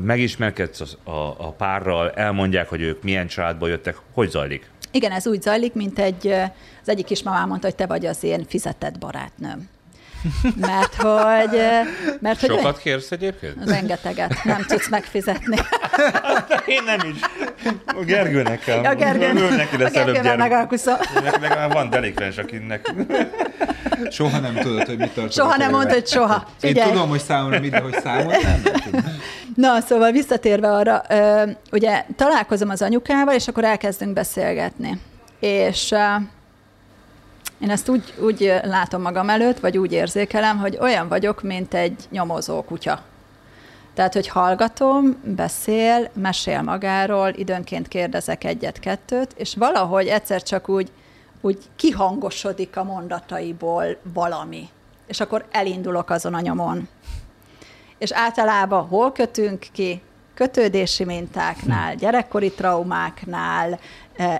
Megismerkedsz 0.00 0.80
a, 0.80 1.10
a, 1.10 1.34
a 1.38 1.52
párral, 1.52 2.10
elmondják, 2.10 2.68
hogy 2.68 2.80
ők 2.80 3.02
milyen 3.02 3.26
családból 3.26 3.68
jöttek, 3.68 3.96
hogy 4.12 4.30
zajlik? 4.30 4.70
Igen, 4.90 5.12
ez 5.12 5.26
úgy 5.26 5.42
zajlik, 5.42 5.74
mint 5.74 5.98
egy, 5.98 6.26
az 6.82 6.88
egyik 6.88 7.04
kismamám 7.04 7.48
mondta, 7.48 7.66
hogy 7.66 7.76
te 7.76 7.86
vagy 7.86 8.06
az 8.06 8.24
én 8.24 8.44
fizetett 8.44 8.98
barátnőm. 8.98 9.68
Mert 10.60 10.94
hogy... 10.94 11.60
Mert, 12.20 12.40
hogy 12.40 12.50
Sokat 12.50 12.78
kérsz 12.78 13.10
egyébként? 13.10 13.54
Rengeteget. 13.64 14.44
Nem 14.44 14.64
tudsz 14.66 14.88
megfizetni. 14.88 15.56
Én 16.66 16.82
nem 16.84 16.98
is. 17.14 17.20
A 17.86 18.04
Gergőnek 18.04 18.60
kell. 18.60 18.84
A 18.84 18.94
Gergőnek, 18.94 19.56
neki 19.56 19.76
lesz 19.76 19.94
a 19.94 20.04
Gergővel 20.04 20.36
megalkuszom. 20.36 20.96
Legalább 21.40 21.72
van 21.72 21.90
delikvens, 21.90 22.36
akinek... 22.36 22.92
Soha 24.10 24.38
nem 24.38 24.54
tudod, 24.54 24.86
hogy 24.86 24.98
mit 24.98 25.10
tartod. 25.10 25.32
Soha 25.32 25.56
nem 25.56 25.70
mondta, 25.70 25.92
hogy 25.92 26.06
soha. 26.06 26.48
Én 26.60 26.74
tudom, 26.74 27.08
hogy 27.08 27.20
számolom 27.20 27.60
mit, 27.60 27.70
de 27.70 27.80
hogy 27.80 28.00
számol, 28.02 28.32
nem, 28.42 28.62
nem 28.92 29.20
Na, 29.54 29.80
szóval 29.80 30.10
visszatérve 30.10 30.68
arra, 30.68 31.02
ugye 31.72 32.04
találkozom 32.16 32.68
az 32.68 32.82
anyukával, 32.82 33.34
és 33.34 33.48
akkor 33.48 33.64
elkezdünk 33.64 34.12
beszélgetni. 34.12 34.98
És 35.40 35.94
én 37.62 37.70
ezt 37.70 37.88
úgy, 37.88 38.14
úgy 38.20 38.54
látom 38.62 39.02
magam 39.02 39.28
előtt, 39.28 39.60
vagy 39.60 39.78
úgy 39.78 39.92
érzékelem, 39.92 40.58
hogy 40.58 40.78
olyan 40.80 41.08
vagyok, 41.08 41.42
mint 41.42 41.74
egy 41.74 42.08
nyomozó 42.10 42.62
kutya. 42.62 43.00
Tehát, 43.94 44.12
hogy 44.12 44.28
hallgatom, 44.28 45.16
beszél, 45.24 46.10
mesél 46.12 46.62
magáról, 46.62 47.28
időnként 47.34 47.88
kérdezek 47.88 48.44
egyet-kettőt, 48.44 49.32
és 49.36 49.54
valahogy 49.54 50.06
egyszer 50.06 50.42
csak 50.42 50.68
úgy, 50.68 50.90
úgy 51.40 51.58
kihangosodik 51.76 52.76
a 52.76 52.84
mondataiból 52.84 53.96
valami. 54.02 54.68
És 55.06 55.20
akkor 55.20 55.44
elindulok 55.50 56.10
azon 56.10 56.34
a 56.34 56.40
nyomon. 56.40 56.88
És 57.98 58.12
általában 58.12 58.86
hol 58.86 59.12
kötünk 59.12 59.66
ki? 59.72 60.02
Kötődési 60.34 61.04
mintáknál, 61.04 61.94
gyerekkori 61.94 62.50
traumáknál, 62.50 63.78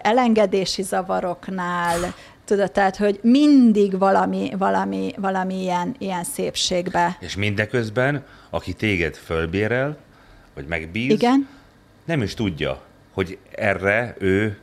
elengedési 0.03 0.83
zavaroknál, 0.83 2.15
Tudod, 2.53 2.73
tehát, 2.73 2.97
hogy 2.97 3.19
mindig 3.23 3.99
valami, 3.99 4.51
valami, 4.59 5.13
valami 5.17 5.61
ilyen, 5.61 5.95
ilyen 5.99 6.25
szépségbe. 6.25 7.17
És 7.21 7.37
mindeközben, 7.37 8.25
aki 8.51 8.73
téged 8.73 9.15
fölbérel, 9.15 9.97
vagy 10.55 10.67
megbíz, 10.67 11.11
Igen? 11.11 11.49
nem 12.05 12.23
is 12.23 12.35
tudja, 12.35 12.83
hogy 13.13 13.39
erre 13.51 14.15
ő, 14.19 14.59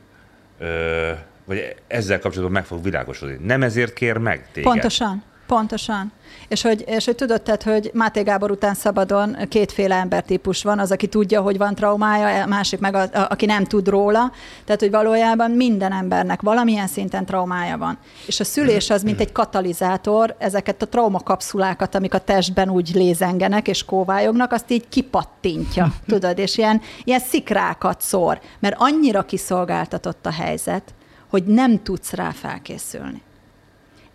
ö, 0.58 1.10
vagy 1.44 1.74
ezzel 1.86 2.18
kapcsolatban 2.18 2.52
meg 2.52 2.64
fog 2.64 2.82
világosodni. 2.82 3.36
Nem 3.46 3.62
ezért 3.62 3.92
kér 3.92 4.16
meg 4.16 4.48
téged. 4.52 4.70
Pontosan. 4.70 5.22
Pontosan. 5.46 6.12
És 6.50 6.62
hogy, 6.62 6.84
és 6.86 7.04
hogy 7.04 7.14
tudod, 7.14 7.42
tehát, 7.42 7.62
hogy 7.62 7.90
Máté 7.94 8.22
Gábor 8.22 8.50
után 8.50 8.74
szabadon 8.74 9.36
kétféle 9.48 9.94
embertípus 9.94 10.62
van, 10.62 10.78
az, 10.78 10.92
aki 10.92 11.06
tudja, 11.06 11.40
hogy 11.40 11.58
van 11.58 11.74
traumája, 11.74 12.42
a 12.42 12.46
másik 12.46 12.80
meg, 12.80 12.94
a, 12.94 13.00
a, 13.00 13.26
aki 13.28 13.46
nem 13.46 13.64
tud 13.64 13.88
róla. 13.88 14.32
Tehát, 14.64 14.80
hogy 14.80 14.90
valójában 14.90 15.50
minden 15.50 15.92
embernek 15.92 16.40
valamilyen 16.40 16.86
szinten 16.86 17.24
traumája 17.24 17.78
van. 17.78 17.98
És 18.26 18.40
a 18.40 18.44
szülés 18.44 18.90
az, 18.90 19.02
mint 19.02 19.20
egy 19.20 19.32
katalizátor, 19.32 20.34
ezeket 20.38 20.82
a 20.82 20.88
traumakapszulákat, 20.88 21.94
amik 21.94 22.14
a 22.14 22.18
testben 22.18 22.70
úgy 22.70 22.90
lézengenek 22.94 23.68
és 23.68 23.84
kóvályognak, 23.84 24.52
azt 24.52 24.70
így 24.70 24.88
kipattintja, 24.88 25.92
tudod, 26.06 26.38
és 26.38 26.58
ilyen, 26.58 26.80
ilyen 27.04 27.20
szikrákat 27.20 28.00
szór, 28.00 28.40
mert 28.58 28.76
annyira 28.78 29.22
kiszolgáltatott 29.22 30.26
a 30.26 30.32
helyzet, 30.32 30.94
hogy 31.28 31.44
nem 31.44 31.82
tudsz 31.82 32.12
rá 32.12 32.30
felkészülni 32.30 33.22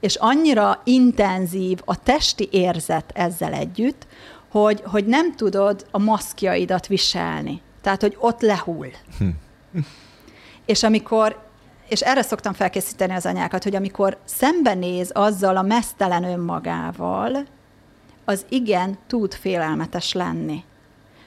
és 0.06 0.16
annyira 0.16 0.82
intenzív 0.84 1.80
a 1.86 2.04
testi 2.04 2.48
érzet 2.52 3.12
ezzel 3.14 3.54
együtt, 3.54 4.08
hogy, 4.50 4.82
hogy 4.86 5.06
nem 5.06 5.36
tudod 5.36 5.86
a 5.92 5.98
maszkjaidat 5.98 6.88
viselni. 6.88 7.62
Tehát, 7.82 8.02
hogy 8.02 8.18
ott 8.20 8.42
lehull. 8.42 8.90
Hm. 9.18 9.28
és 10.66 10.84
amikor, 10.84 11.44
és 11.88 12.02
erre 12.02 12.22
szoktam 12.22 12.54
felkészíteni 12.54 13.14
az 13.14 13.26
anyákat, 13.26 13.64
hogy 13.64 13.76
amikor 13.76 14.18
szembenéz 14.26 15.12
azzal 15.14 15.58
a 15.58 15.62
mesztelen 15.62 16.24
önmagával, 16.24 17.46
az 18.26 18.46
igen 18.50 18.98
tud 19.08 19.34
félelmetes 19.34 20.14
lenni. 20.14 20.64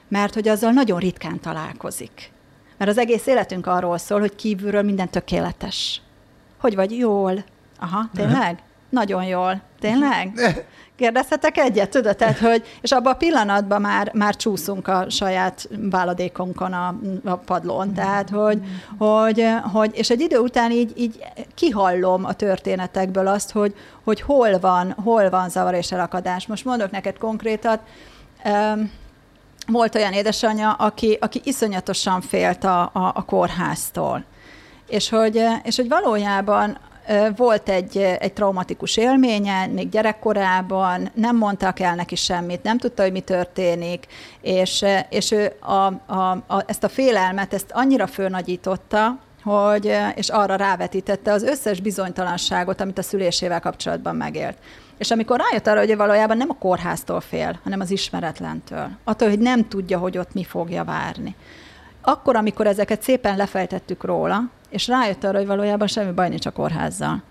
Mert 0.08 0.34
hogy 0.34 0.48
azzal 0.48 0.70
nagyon 0.70 0.98
ritkán 0.98 1.40
találkozik. 1.40 2.32
Mert 2.76 2.90
az 2.90 2.98
egész 2.98 3.26
életünk 3.26 3.66
arról 3.66 3.98
szól, 3.98 4.20
hogy 4.20 4.34
kívülről 4.34 4.82
minden 4.82 5.08
tökéletes. 5.10 6.02
Hogy 6.58 6.74
vagy 6.74 6.98
jól? 6.98 7.44
Aha, 7.78 8.08
tényleg? 8.14 8.62
Nagyon 8.88 9.24
jól. 9.24 9.60
Tényleg? 9.80 10.32
Kérdezhetek 10.96 11.56
egyet, 11.56 11.90
tudod? 11.90 12.16
Tehát, 12.16 12.38
hogy, 12.38 12.66
és 12.80 12.92
abban 12.92 13.12
a 13.12 13.16
pillanatban 13.16 13.80
már, 13.80 14.10
már 14.14 14.36
csúszunk 14.36 14.88
a 14.88 15.06
saját 15.10 15.68
váladékunkon 15.90 16.72
a, 16.72 16.94
a 17.24 17.34
padlón. 17.34 17.94
Tehát, 17.94 18.30
hogy, 18.30 18.60
hogy, 18.98 19.46
hogy, 19.72 19.90
és 19.94 20.10
egy 20.10 20.20
idő 20.20 20.38
után 20.38 20.70
így, 20.70 20.92
így 20.96 21.24
kihallom 21.54 22.24
a 22.24 22.32
történetekből 22.32 23.26
azt, 23.26 23.50
hogy, 23.50 23.74
hogy 24.04 24.20
hol 24.20 24.58
van, 24.58 24.94
hol 25.04 25.30
van 25.30 25.48
zavar 25.48 25.74
és 25.74 25.92
elakadás. 25.92 26.46
Most 26.46 26.64
mondok 26.64 26.90
neked 26.90 27.18
konkrétat. 27.18 27.80
Volt 29.66 29.94
olyan 29.94 30.12
édesanyja, 30.12 30.72
aki, 30.72 31.18
aki 31.20 31.40
iszonyatosan 31.44 32.20
félt 32.20 32.64
a, 32.64 32.80
a, 32.80 33.12
a 33.14 33.24
kórháztól. 33.24 34.24
És 34.88 35.08
hogy, 35.08 35.44
és 35.62 35.76
hogy 35.76 35.88
valójában 35.88 36.78
volt 37.36 37.68
egy, 37.68 37.98
egy 37.98 38.32
traumatikus 38.32 38.96
élménye, 38.96 39.66
még 39.66 39.88
gyerekkorában, 39.88 41.10
nem 41.14 41.36
mondtak 41.36 41.80
el 41.80 41.94
neki 41.94 42.14
semmit, 42.14 42.62
nem 42.62 42.78
tudta, 42.78 43.02
hogy 43.02 43.12
mi 43.12 43.20
történik, 43.20 44.06
és, 44.40 44.84
és 45.08 45.30
ő 45.30 45.52
a, 45.60 46.12
a, 46.12 46.30
a, 46.46 46.62
ezt 46.66 46.84
a 46.84 46.88
félelmet, 46.88 47.54
ezt 47.54 47.70
annyira 47.72 48.06
fölnagyította, 48.06 49.18
hogy, 49.42 49.96
és 50.14 50.28
arra 50.28 50.56
rávetítette 50.56 51.32
az 51.32 51.42
összes 51.42 51.80
bizonytalanságot, 51.80 52.80
amit 52.80 52.98
a 52.98 53.02
szülésével 53.02 53.60
kapcsolatban 53.60 54.16
megélt. 54.16 54.56
És 54.98 55.10
amikor 55.10 55.40
rájött 55.40 55.66
arra, 55.66 55.78
hogy 55.78 55.96
valójában 55.96 56.36
nem 56.36 56.50
a 56.50 56.58
kórháztól 56.58 57.20
fél, 57.20 57.60
hanem 57.62 57.80
az 57.80 57.90
ismeretlentől. 57.90 58.88
Attól, 59.04 59.28
hogy 59.28 59.38
nem 59.38 59.68
tudja, 59.68 59.98
hogy 59.98 60.18
ott 60.18 60.34
mi 60.34 60.44
fogja 60.44 60.84
várni. 60.84 61.34
Akkor, 62.00 62.36
amikor 62.36 62.66
ezeket 62.66 63.02
szépen 63.02 63.36
lefejtettük 63.36 64.04
róla, 64.04 64.50
és 64.68 64.86
rájött 64.86 65.24
arra, 65.24 65.38
hogy 65.38 65.46
valójában 65.46 65.86
semmi 65.86 66.12
baj 66.12 66.28
nincs 66.28 66.46
a 66.46 66.50
kórházzal. 66.50 67.22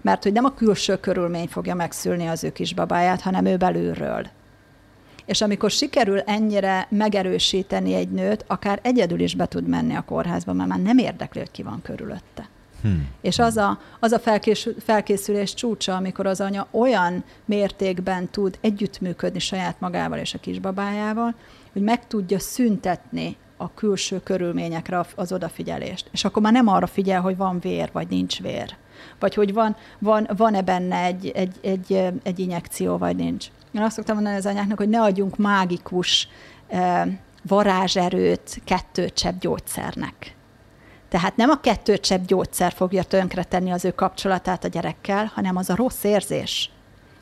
Mert 0.00 0.22
hogy 0.22 0.32
nem 0.32 0.44
a 0.44 0.54
külső 0.54 0.96
körülmény 0.96 1.48
fogja 1.48 1.74
megszülni 1.74 2.26
az 2.26 2.44
ő 2.44 2.52
kisbabáját, 2.52 3.20
hanem 3.20 3.44
ő 3.44 3.56
belülről. 3.56 4.26
És 5.26 5.40
amikor 5.40 5.70
sikerül 5.70 6.20
ennyire 6.20 6.86
megerősíteni 6.90 7.94
egy 7.94 8.08
nőt, 8.08 8.44
akár 8.46 8.78
egyedül 8.82 9.20
is 9.20 9.34
be 9.34 9.46
tud 9.46 9.68
menni 9.68 9.94
a 9.94 10.04
kórházba, 10.06 10.52
mert 10.52 10.68
már 10.68 10.82
nem 10.82 10.98
érdekli, 10.98 11.40
hogy 11.40 11.50
ki 11.50 11.62
van 11.62 11.82
körülötte. 11.82 12.48
Hmm. 12.82 13.08
És 13.20 13.38
az 13.38 13.56
a, 13.56 13.80
az 14.00 14.12
a 14.12 14.18
felkészül, 14.18 14.74
felkészülés 14.78 15.54
csúcsa, 15.54 15.96
amikor 15.96 16.26
az 16.26 16.40
anya 16.40 16.66
olyan 16.70 17.24
mértékben 17.44 18.28
tud 18.30 18.58
együttműködni 18.60 19.38
saját 19.38 19.80
magával 19.80 20.18
és 20.18 20.34
a 20.34 20.38
kisbabájával, 20.38 21.34
hogy 21.72 21.82
meg 21.82 22.06
tudja 22.06 22.38
szüntetni 22.38 23.36
a 23.56 23.74
külső 23.74 24.20
körülményekre 24.20 25.04
az 25.14 25.32
odafigyelést. 25.32 26.08
És 26.12 26.24
akkor 26.24 26.42
már 26.42 26.52
nem 26.52 26.68
arra 26.68 26.86
figyel, 26.86 27.20
hogy 27.20 27.36
van 27.36 27.58
vér, 27.58 27.90
vagy 27.92 28.08
nincs 28.08 28.40
vér. 28.40 28.76
Vagy 29.18 29.34
hogy 29.34 29.52
van, 29.52 29.76
van, 29.98 30.28
van-e 30.36 30.62
benne 30.62 30.96
egy, 30.96 31.28
egy, 31.34 31.56
egy, 31.62 32.12
egy 32.22 32.38
injekció, 32.38 32.96
vagy 32.96 33.16
nincs. 33.16 33.46
Én 33.72 33.82
azt 33.82 33.94
szoktam 33.94 34.14
mondani 34.14 34.36
az 34.36 34.46
anyáknak, 34.46 34.78
hogy 34.78 34.88
ne 34.88 35.00
adjunk 35.00 35.36
mágikus 35.36 36.28
eh, 36.68 37.02
varázserőt 37.42 38.60
kettőcsepp 38.64 39.38
gyógyszernek. 39.38 40.34
Tehát 41.08 41.36
nem 41.36 41.50
a 41.50 41.60
kettőcsepp 41.60 42.26
gyógyszer 42.26 42.72
fogja 42.72 43.02
tönkretenni 43.02 43.70
az 43.70 43.84
ő 43.84 43.90
kapcsolatát 43.90 44.64
a 44.64 44.68
gyerekkel, 44.68 45.30
hanem 45.34 45.56
az 45.56 45.70
a 45.70 45.74
rossz 45.74 46.04
érzés, 46.04 46.70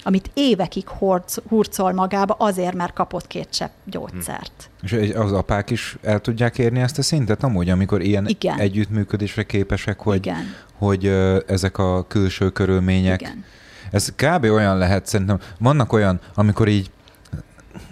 amit 0.02 0.30
évekig 0.34 0.88
hurc, 0.88 1.36
hurcol 1.48 1.92
magába 1.92 2.34
azért, 2.38 2.74
mert 2.74 2.92
kapott 2.92 3.26
két 3.26 3.50
csepp 3.50 3.70
gyógyszert. 3.84 4.70
Hm. 4.80 4.96
És 4.96 5.12
az 5.14 5.32
apák 5.32 5.70
is 5.70 5.96
el 6.02 6.20
tudják 6.20 6.58
érni 6.58 6.80
ezt 6.80 6.98
a 6.98 7.02
szintet 7.02 7.42
amúgy, 7.42 7.70
amikor 7.70 8.02
ilyen 8.02 8.26
Igen. 8.26 8.58
együttműködésre 8.58 9.42
képesek, 9.42 10.00
hogy, 10.00 10.16
Igen. 10.16 10.54
hogy 10.78 11.06
ezek 11.46 11.78
a 11.78 12.06
külső 12.06 12.50
körülmények. 12.50 13.20
Igen. 13.20 13.44
Ez 13.90 14.12
kb. 14.16 14.44
olyan 14.44 14.78
lehet, 14.78 15.06
szerintem 15.06 15.38
vannak 15.58 15.92
olyan, 15.92 16.20
amikor 16.34 16.68
így 16.68 16.90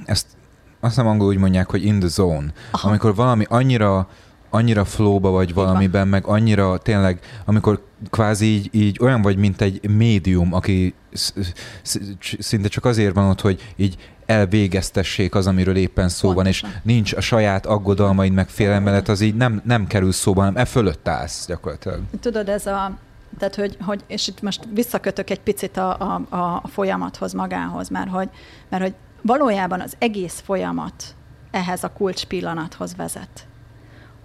ezt 0.05 0.27
azt 0.81 0.97
nem 0.97 1.07
angol 1.07 1.27
úgy 1.27 1.37
mondják, 1.37 1.71
hogy 1.71 1.85
in 1.85 1.99
the 1.99 2.09
zone, 2.09 2.53
Aha. 2.71 2.89
amikor 2.89 3.15
valami 3.15 3.45
annyira 3.49 4.09
annyira 4.51 4.85
flóba 4.85 5.31
vagy 5.31 5.55
valamiben, 5.55 6.09
meg 6.09 6.27
annyira 6.27 6.79
tényleg, 6.79 7.21
amikor 7.45 7.83
kvázi 8.11 8.47
így, 8.47 8.69
így 8.73 8.99
olyan 9.01 9.23
vagy, 9.23 9.37
mint 9.37 9.61
egy 9.61 9.91
médium, 9.91 10.53
aki 10.53 10.95
szinte 12.39 12.69
csak 12.69 12.85
azért 12.85 13.15
van 13.15 13.29
ott, 13.29 13.41
hogy 13.41 13.73
így 13.77 14.13
elvégeztessék 14.27 15.35
az, 15.35 15.47
amiről 15.47 15.77
éppen 15.77 16.09
szó 16.09 16.33
Pontosan. 16.33 16.71
van, 16.71 16.79
és 16.79 16.95
nincs 16.95 17.13
a 17.13 17.21
saját 17.21 17.67
aggodalmaid 17.67 18.33
meg 18.33 18.49
félelmelet, 18.49 19.09
az 19.09 19.21
így 19.21 19.35
nem, 19.35 19.63
nem 19.65 19.87
kerül 19.87 20.13
szóba, 20.13 20.41
hanem 20.41 20.57
e 20.57 20.65
fölött 20.65 21.09
állsz 21.09 21.47
gyakorlatilag. 21.47 22.01
Tudod, 22.21 22.49
ez 22.49 22.67
a, 22.67 22.99
tehát, 23.39 23.55
hogy, 23.55 23.77
hogy, 23.81 24.05
és 24.07 24.29
itt 24.29 24.43
most 24.43 24.61
visszakötök 24.75 25.31
egy 25.31 25.41
picit 25.41 25.77
a, 25.77 25.99
a, 25.99 26.37
a 26.37 26.69
folyamathoz 26.69 27.33
magához, 27.33 27.89
mert 27.89 28.11
hogy, 28.11 28.29
mert 28.69 28.83
hogy 28.83 28.95
valójában 29.23 29.81
az 29.81 29.95
egész 29.99 30.43
folyamat 30.45 31.15
ehhez 31.51 31.85
a 31.85 31.93
kulcs 31.93 32.25
pillanathoz 32.25 32.97
vezet 32.97 33.49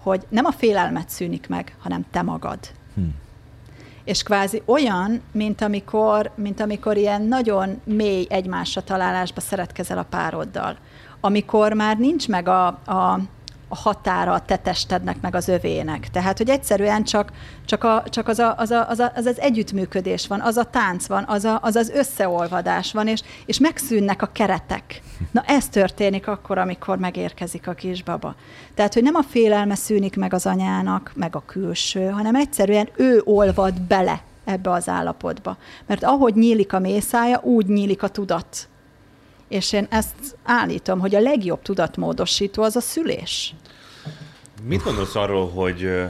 hogy 0.06 0.26
nem 0.28 0.44
a 0.44 0.52
félelmet 0.52 1.08
szűnik 1.08 1.48
meg, 1.48 1.76
hanem 1.78 2.04
te 2.10 2.22
magad. 2.22 2.58
Hm. 2.94 3.02
És 4.06 4.22
kvázi 4.22 4.62
olyan, 4.64 5.22
mint 5.32 5.60
amikor, 5.60 6.30
mint 6.34 6.60
amikor 6.60 6.96
ilyen 6.96 7.22
nagyon 7.22 7.80
mély 7.84 8.26
egymásra 8.28 8.80
találásba 8.80 9.40
szeretkezel 9.40 9.98
a 9.98 10.06
pároddal. 10.10 10.76
Amikor 11.20 11.72
már 11.72 11.98
nincs 11.98 12.28
meg 12.28 12.48
a, 12.48 12.66
a 12.66 13.20
a 13.68 13.76
határa 13.76 14.32
a 14.32 14.40
te 14.40 14.56
testednek, 14.56 15.20
meg 15.20 15.34
az 15.34 15.48
övének. 15.48 16.10
Tehát, 16.10 16.38
hogy 16.38 16.48
egyszerűen 16.48 17.04
csak, 17.04 17.32
csak, 17.64 17.84
a, 17.84 18.02
csak 18.08 18.28
az, 18.28 18.38
a, 18.38 18.54
az, 18.56 18.70
a, 18.70 18.88
az, 18.88 18.98
a, 18.98 19.12
az 19.14 19.26
az 19.26 19.40
együttműködés 19.40 20.26
van, 20.26 20.40
az 20.40 20.56
a 20.56 20.64
tánc 20.64 21.06
van, 21.06 21.24
az 21.26 21.44
a, 21.44 21.58
az, 21.62 21.76
az 21.76 21.88
összeolvadás 21.90 22.92
van, 22.92 23.06
és, 23.06 23.22
és 23.46 23.58
megszűnnek 23.58 24.22
a 24.22 24.30
keretek. 24.32 25.02
Na 25.30 25.42
ez 25.46 25.68
történik 25.68 26.26
akkor, 26.28 26.58
amikor 26.58 26.98
megérkezik 26.98 27.68
a 27.68 27.72
kisbaba. 27.72 28.34
Tehát, 28.74 28.94
hogy 28.94 29.02
nem 29.02 29.14
a 29.14 29.22
félelme 29.22 29.74
szűnik 29.74 30.16
meg 30.16 30.34
az 30.34 30.46
anyának, 30.46 31.12
meg 31.14 31.36
a 31.36 31.42
külső, 31.46 32.08
hanem 32.08 32.34
egyszerűen 32.34 32.88
ő 32.96 33.22
olvad 33.24 33.80
bele 33.80 34.20
ebbe 34.44 34.70
az 34.70 34.88
állapotba. 34.88 35.56
Mert 35.86 36.04
ahogy 36.04 36.34
nyílik 36.34 36.72
a 36.72 36.78
mészája, 36.78 37.40
úgy 37.42 37.66
nyílik 37.66 38.02
a 38.02 38.08
tudat 38.08 38.68
és 39.48 39.72
én 39.72 39.86
ezt 39.90 40.36
állítom, 40.44 41.00
hogy 41.00 41.14
a 41.14 41.20
legjobb 41.20 41.62
tudatmódosító 41.62 42.62
az 42.62 42.76
a 42.76 42.80
szülés. 42.80 43.54
Mit 44.62 44.82
gondolsz 44.82 45.14
arról, 45.14 45.48
hogy, 45.48 46.04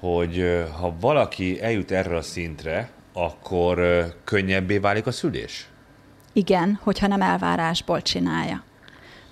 hogy 0.00 0.64
ha 0.80 0.94
valaki 1.00 1.62
eljut 1.62 1.90
erre 1.90 2.16
a 2.16 2.22
szintre, 2.22 2.90
akkor 3.12 4.04
könnyebbé 4.24 4.78
válik 4.78 5.06
a 5.06 5.12
szülés? 5.12 5.68
Igen, 6.32 6.78
hogyha 6.82 7.06
nem 7.06 7.22
elvárásból 7.22 8.02
csinálja. 8.02 8.62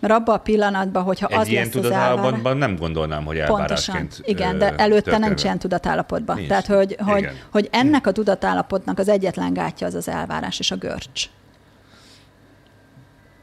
Mert 0.00 0.14
abban 0.14 0.34
a 0.34 0.38
pillanatban, 0.38 1.02
hogyha 1.02 1.26
Egy 1.26 1.38
az 1.38 1.48
ilyen 1.48 1.62
lesz 1.62 1.72
tudatállapotban 1.72 2.36
elvárás... 2.36 2.58
nem 2.58 2.76
gondolnám, 2.76 3.24
hogy 3.24 3.38
elvárásként 3.38 3.98
Pontosan. 3.98 4.24
Igen, 4.24 4.58
de 4.58 4.74
előtte 4.74 5.18
nem 5.18 5.34
ilyen 5.42 5.58
tudatállapotban. 5.58 6.36
Nincs. 6.36 6.48
Tehát, 6.48 6.66
hogy, 6.66 6.96
hogy, 7.00 7.28
hogy 7.50 7.68
ennek 7.72 8.06
a 8.06 8.12
tudatállapotnak 8.12 8.98
az 8.98 9.08
egyetlen 9.08 9.52
gátja 9.52 9.86
az 9.86 9.94
az 9.94 10.08
elvárás 10.08 10.58
és 10.58 10.70
a 10.70 10.76
görcs. 10.76 11.28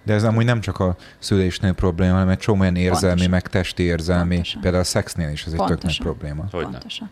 De 0.05 0.13
ez 0.13 0.23
amúgy 0.23 0.45
nem 0.45 0.61
csak 0.61 0.79
a 0.79 0.95
szülésnél 1.19 1.73
probléma, 1.73 2.13
hanem 2.13 2.29
egy 2.29 2.37
csomó 2.37 2.61
olyan 2.61 2.75
érzelmi, 2.75 3.07
Pontosan. 3.07 3.29
meg 3.29 3.47
testi 3.47 3.83
érzelmi, 3.83 4.33
Pontosan. 4.33 4.61
például 4.61 4.83
a 4.83 4.85
szexnél 4.85 5.29
is 5.29 5.45
ez 5.45 5.53
egy 5.53 5.63
tök 5.63 5.81
nagy 5.83 5.99
probléma. 5.99 6.45
Hogyne. 6.51 6.69
Pontosan. 6.69 7.09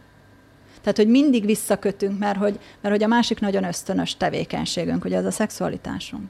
Tehát, 0.81 0.97
hogy 0.97 1.07
mindig 1.07 1.45
visszakötünk, 1.45 2.19
mert 2.19 2.37
hogy, 2.37 2.59
mert 2.81 2.95
hogy 2.95 3.03
a 3.03 3.07
másik 3.07 3.39
nagyon 3.39 3.63
ösztönös 3.63 4.17
tevékenységünk, 4.17 5.05
ugye 5.05 5.17
ez 5.17 5.25
a 5.25 5.31
szexualitásunk. 5.31 6.23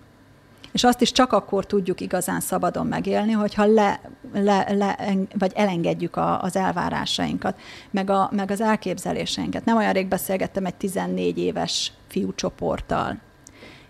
És 0.72 0.84
azt 0.84 1.01
is 1.01 1.11
csak 1.11 1.32
akkor 1.32 1.66
tudjuk 1.66 2.01
igazán 2.01 2.39
szabadon 2.39 2.88
megélni, 2.88 3.32
hogyha 3.32 3.66
le, 3.66 3.99
le, 4.34 4.68
le 4.70 4.97
vagy 5.39 5.51
elengedjük 5.55 6.16
a, 6.16 6.41
az 6.41 6.55
elvárásainkat, 6.55 7.59
meg, 7.91 8.09
a, 8.09 8.30
meg 8.32 8.51
az 8.51 8.61
elképzeléseinket. 8.61 9.66
Nem 9.66 9.78
olyan 9.78 9.93
rég 9.93 10.07
beszélgettem 10.07 10.66
egy 10.66 10.76
14 10.76 11.38
éves 11.38 11.91
fiúcsoporttal, 12.07 13.18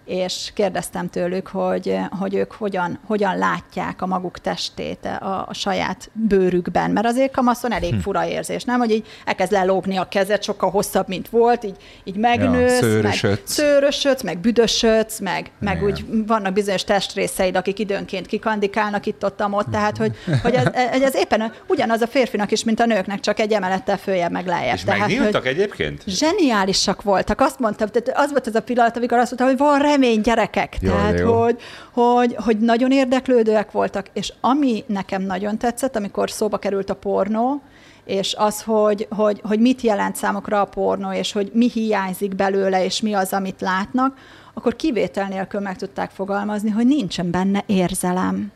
és 0.06 0.52
kérdeztem 0.54 1.10
tőlük, 1.10 1.48
hogy, 1.48 1.98
hogy 2.20 2.36
ők 2.36 2.52
hogyan, 2.52 3.00
hogyan 3.06 3.38
látják 3.38 4.02
a 4.02 4.06
maguk 4.06 4.40
testét 4.40 5.06
a, 5.06 5.46
a 5.48 5.54
saját 5.54 6.10
bőrükben, 6.14 6.92
mert 6.92 7.06
azért 7.06 7.32
kamaszon 7.32 7.72
elég 7.72 7.94
hm. 7.94 8.00
fura 8.00 8.28
érzés, 8.28 8.64
nem? 8.64 8.80
Hogy 8.80 8.92
így 8.92 9.08
elkezd 9.26 9.52
lelógni 9.52 9.98
a 9.98 10.08
kezed, 10.08 10.44
sokkal 10.44 10.70
hosszabb, 10.70 11.08
mint 11.08 11.30
volt, 11.30 11.64
így, 11.64 11.76
így 12.04 12.16
megnősz, 12.16 12.82
ja, 12.82 13.02
meg 13.02 13.40
szőrösödsz, 13.44 14.24
meg 14.24 14.38
büdösödsz, 14.38 15.20
meg, 15.20 15.52
meg 15.60 15.84
úgy 15.84 16.06
vannak 16.28 16.54
bizonyos 16.54 16.84
testrészeid, 16.84 17.56
akik 17.56 17.80
időnként 17.80 18.26
kikandikálnak 18.26 19.06
itt-ott, 19.06 19.44
ott, 19.52 19.68
tehát 19.72 19.98
hogy, 19.98 20.16
hogy 20.42 20.54
ez, 20.54 20.68
ez 21.02 21.16
éppen 21.16 21.54
ugyanaz 21.68 22.02
a 22.02 22.08
férfinak 22.08 22.52
is, 22.52 22.64
mint 22.64 22.80
a 22.80 22.86
nőknek, 22.86 23.20
csak 23.20 23.40
egy 23.40 23.52
emelettel 23.52 23.98
följebb, 23.98 24.32
meg 24.32 24.46
lejjebb. 24.46 24.76
És 24.76 24.84
tehát, 24.84 25.00
megnyíltak 25.00 25.46
egyébként? 25.46 26.04
Zseniálisak 26.08 27.02
voltak. 27.02 27.42
Azt 27.42 27.60
mondtam, 27.60 27.88
tehát 27.88 28.26
az 28.26 28.32
volt 28.32 28.48
az 28.48 28.56
a 28.56 28.62
pillanat, 28.62 28.98
amikor 28.98 29.18
azt 29.18 29.38
mondtam, 29.38 29.48
hogy 29.48 29.58
van 29.58 29.82
remény 29.94 30.22
gyerekek. 30.22 30.78
Jó, 30.82 30.90
Tehát, 30.90 31.20
jó. 31.20 31.42
Hogy, 31.42 31.58
hogy, 31.92 32.36
hogy 32.36 32.58
nagyon 32.58 32.92
érdeklődőek 32.92 33.72
voltak, 33.72 34.06
és 34.14 34.34
ami 34.42 34.84
nekem 34.88 35.22
nagyon 35.22 35.58
tetszett, 35.58 35.96
amikor 35.96 36.30
szóba 36.32 36.58
került 36.58 36.90
a 36.90 36.96
pornó, 36.96 37.62
és 38.06 38.36
az, 38.38 38.62
hogy, 38.62 39.08
hogy, 39.10 39.42
hogy 39.44 39.60
mit 39.60 39.82
jelent 39.82 40.16
számokra 40.16 40.62
a 40.62 40.66
pornó, 40.66 41.12
és 41.12 41.32
hogy 41.32 41.52
mi 41.54 41.70
hiányzik 41.70 42.36
belőle, 42.36 42.84
és 42.86 43.02
mi 43.02 43.14
az, 43.14 43.34
amit 43.34 43.62
látnak, 43.62 44.18
akkor 44.54 44.76
kivétel 44.76 45.28
nélkül 45.28 45.60
meg 45.60 45.76
tudták 45.76 46.12
fogalmazni, 46.12 46.70
hogy 46.70 46.88
nincsen 46.88 47.32
benne 47.32 47.64
érzelem 47.66 48.52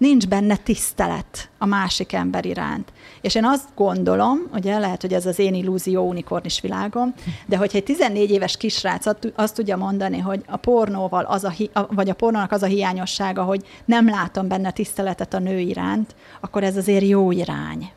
nincs 0.00 0.28
benne 0.28 0.56
tisztelet 0.56 1.48
a 1.58 1.66
másik 1.66 2.12
ember 2.12 2.44
iránt. 2.44 2.92
És 3.20 3.34
én 3.34 3.44
azt 3.44 3.68
gondolom, 3.74 4.38
ugye 4.52 4.78
lehet, 4.78 5.00
hogy 5.00 5.12
ez 5.12 5.26
az 5.26 5.38
én 5.38 5.54
illúzió 5.54 6.08
unikornis 6.08 6.60
világom, 6.60 7.14
de 7.46 7.56
hogyha 7.56 7.78
egy 7.78 7.84
14 7.84 8.30
éves 8.30 8.56
kisrác 8.56 9.06
azt 9.34 9.54
tudja 9.54 9.76
mondani, 9.76 10.18
hogy 10.18 10.42
a 10.46 10.56
pornóval 10.56 11.24
az 11.24 11.44
a, 11.44 11.54
vagy 11.90 12.08
a 12.08 12.14
pornónak 12.14 12.52
az 12.52 12.62
a 12.62 12.66
hiányossága, 12.66 13.42
hogy 13.42 13.66
nem 13.84 14.08
látom 14.08 14.48
benne 14.48 14.70
tiszteletet 14.70 15.34
a 15.34 15.38
nő 15.38 15.58
iránt, 15.58 16.14
akkor 16.40 16.64
ez 16.64 16.76
azért 16.76 17.04
jó 17.04 17.30
irány. 17.30 17.90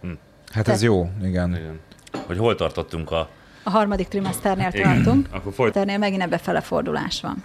Hm. 0.00 0.08
Hát 0.52 0.64
Te... 0.64 0.72
ez 0.72 0.82
jó, 0.82 1.10
igen. 1.22 1.50
igen. 1.56 1.80
Hogy 2.26 2.38
hol 2.38 2.54
tartottunk 2.54 3.10
a... 3.10 3.28
A 3.62 3.70
harmadik 3.70 4.08
trimeszternél 4.08 4.70
tartunk. 4.70 5.28
Akkor 5.32 5.52
folyt... 5.52 5.72
Ternél 5.72 5.98
megint 5.98 6.22
ebbe 6.22 6.38
felefordulás 6.38 7.20
van. 7.20 7.44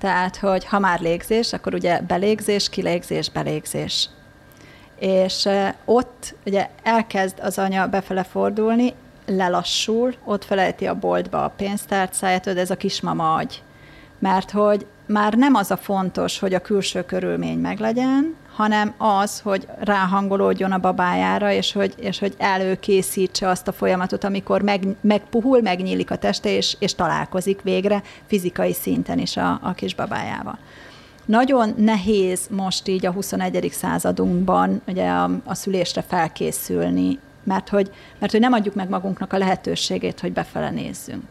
Tehát, 0.00 0.36
hogy 0.36 0.64
ha 0.64 0.78
már 0.78 1.00
légzés, 1.00 1.52
akkor 1.52 1.74
ugye 1.74 2.00
belégzés, 2.00 2.68
kilégzés, 2.68 3.30
belégzés. 3.30 4.08
És 4.98 5.48
ott 5.84 6.34
ugye 6.46 6.68
elkezd 6.82 7.38
az 7.42 7.58
anya 7.58 7.86
befele 7.86 8.22
fordulni, 8.22 8.94
lelassul, 9.26 10.14
ott 10.24 10.44
felejti 10.44 10.86
a 10.86 10.94
boltba 10.94 11.44
a 11.44 11.52
pénztárcáját, 11.56 12.46
ez 12.46 12.70
a 12.70 12.76
kismama 12.76 13.34
agy. 13.34 13.62
Mert 14.18 14.50
hogy 14.50 14.86
már 15.06 15.34
nem 15.34 15.54
az 15.54 15.70
a 15.70 15.76
fontos, 15.76 16.38
hogy 16.38 16.54
a 16.54 16.60
külső 16.60 17.04
körülmény 17.04 17.58
meglegyen, 17.58 18.36
hanem 18.54 18.94
az, 18.96 19.40
hogy 19.40 19.66
ráhangolódjon 19.78 20.72
a 20.72 20.78
babájára, 20.78 21.52
és 21.52 21.72
hogy, 21.72 21.94
és 21.96 22.18
hogy 22.18 22.34
előkészítse 22.38 23.48
azt 23.48 23.68
a 23.68 23.72
folyamatot, 23.72 24.24
amikor 24.24 24.62
meg, 24.62 24.86
megpuhul, 25.00 25.60
megnyílik 25.60 26.10
a 26.10 26.16
teste, 26.16 26.50
és, 26.56 26.76
és 26.78 26.94
találkozik 26.94 27.62
végre 27.62 28.02
fizikai 28.26 28.72
szinten 28.72 29.18
is 29.18 29.36
a, 29.36 29.60
a 29.62 29.72
kisbabájával. 29.72 30.58
Nagyon 31.24 31.74
nehéz 31.76 32.40
most 32.50 32.88
így 32.88 33.06
a 33.06 33.12
21. 33.12 33.68
századunkban 33.72 34.80
ugye 34.86 35.08
a, 35.08 35.30
a 35.44 35.54
szülésre 35.54 36.02
felkészülni, 36.02 37.18
mert 37.44 37.68
hogy, 37.68 37.90
mert 38.18 38.32
hogy 38.32 38.40
nem 38.40 38.52
adjuk 38.52 38.74
meg 38.74 38.88
magunknak 38.88 39.32
a 39.32 39.38
lehetőségét, 39.38 40.20
hogy 40.20 40.32
befele 40.32 40.70
nézzünk 40.70 41.22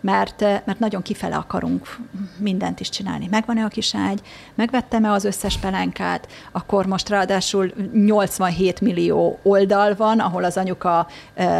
mert, 0.00 0.40
mert 0.40 0.78
nagyon 0.78 1.02
kifele 1.02 1.36
akarunk 1.36 1.98
mindent 2.38 2.80
is 2.80 2.88
csinálni. 2.88 3.28
Megvan-e 3.30 3.64
a 3.64 3.68
kiságy, 3.68 4.20
megvettem-e 4.54 5.10
az 5.10 5.24
összes 5.24 5.56
pelenkát, 5.56 6.28
akkor 6.52 6.86
most 6.86 7.08
ráadásul 7.08 7.72
87 7.92 8.80
millió 8.80 9.38
oldal 9.42 9.94
van, 9.94 10.18
ahol 10.18 10.44
az 10.44 10.56
anyuka 10.56 11.06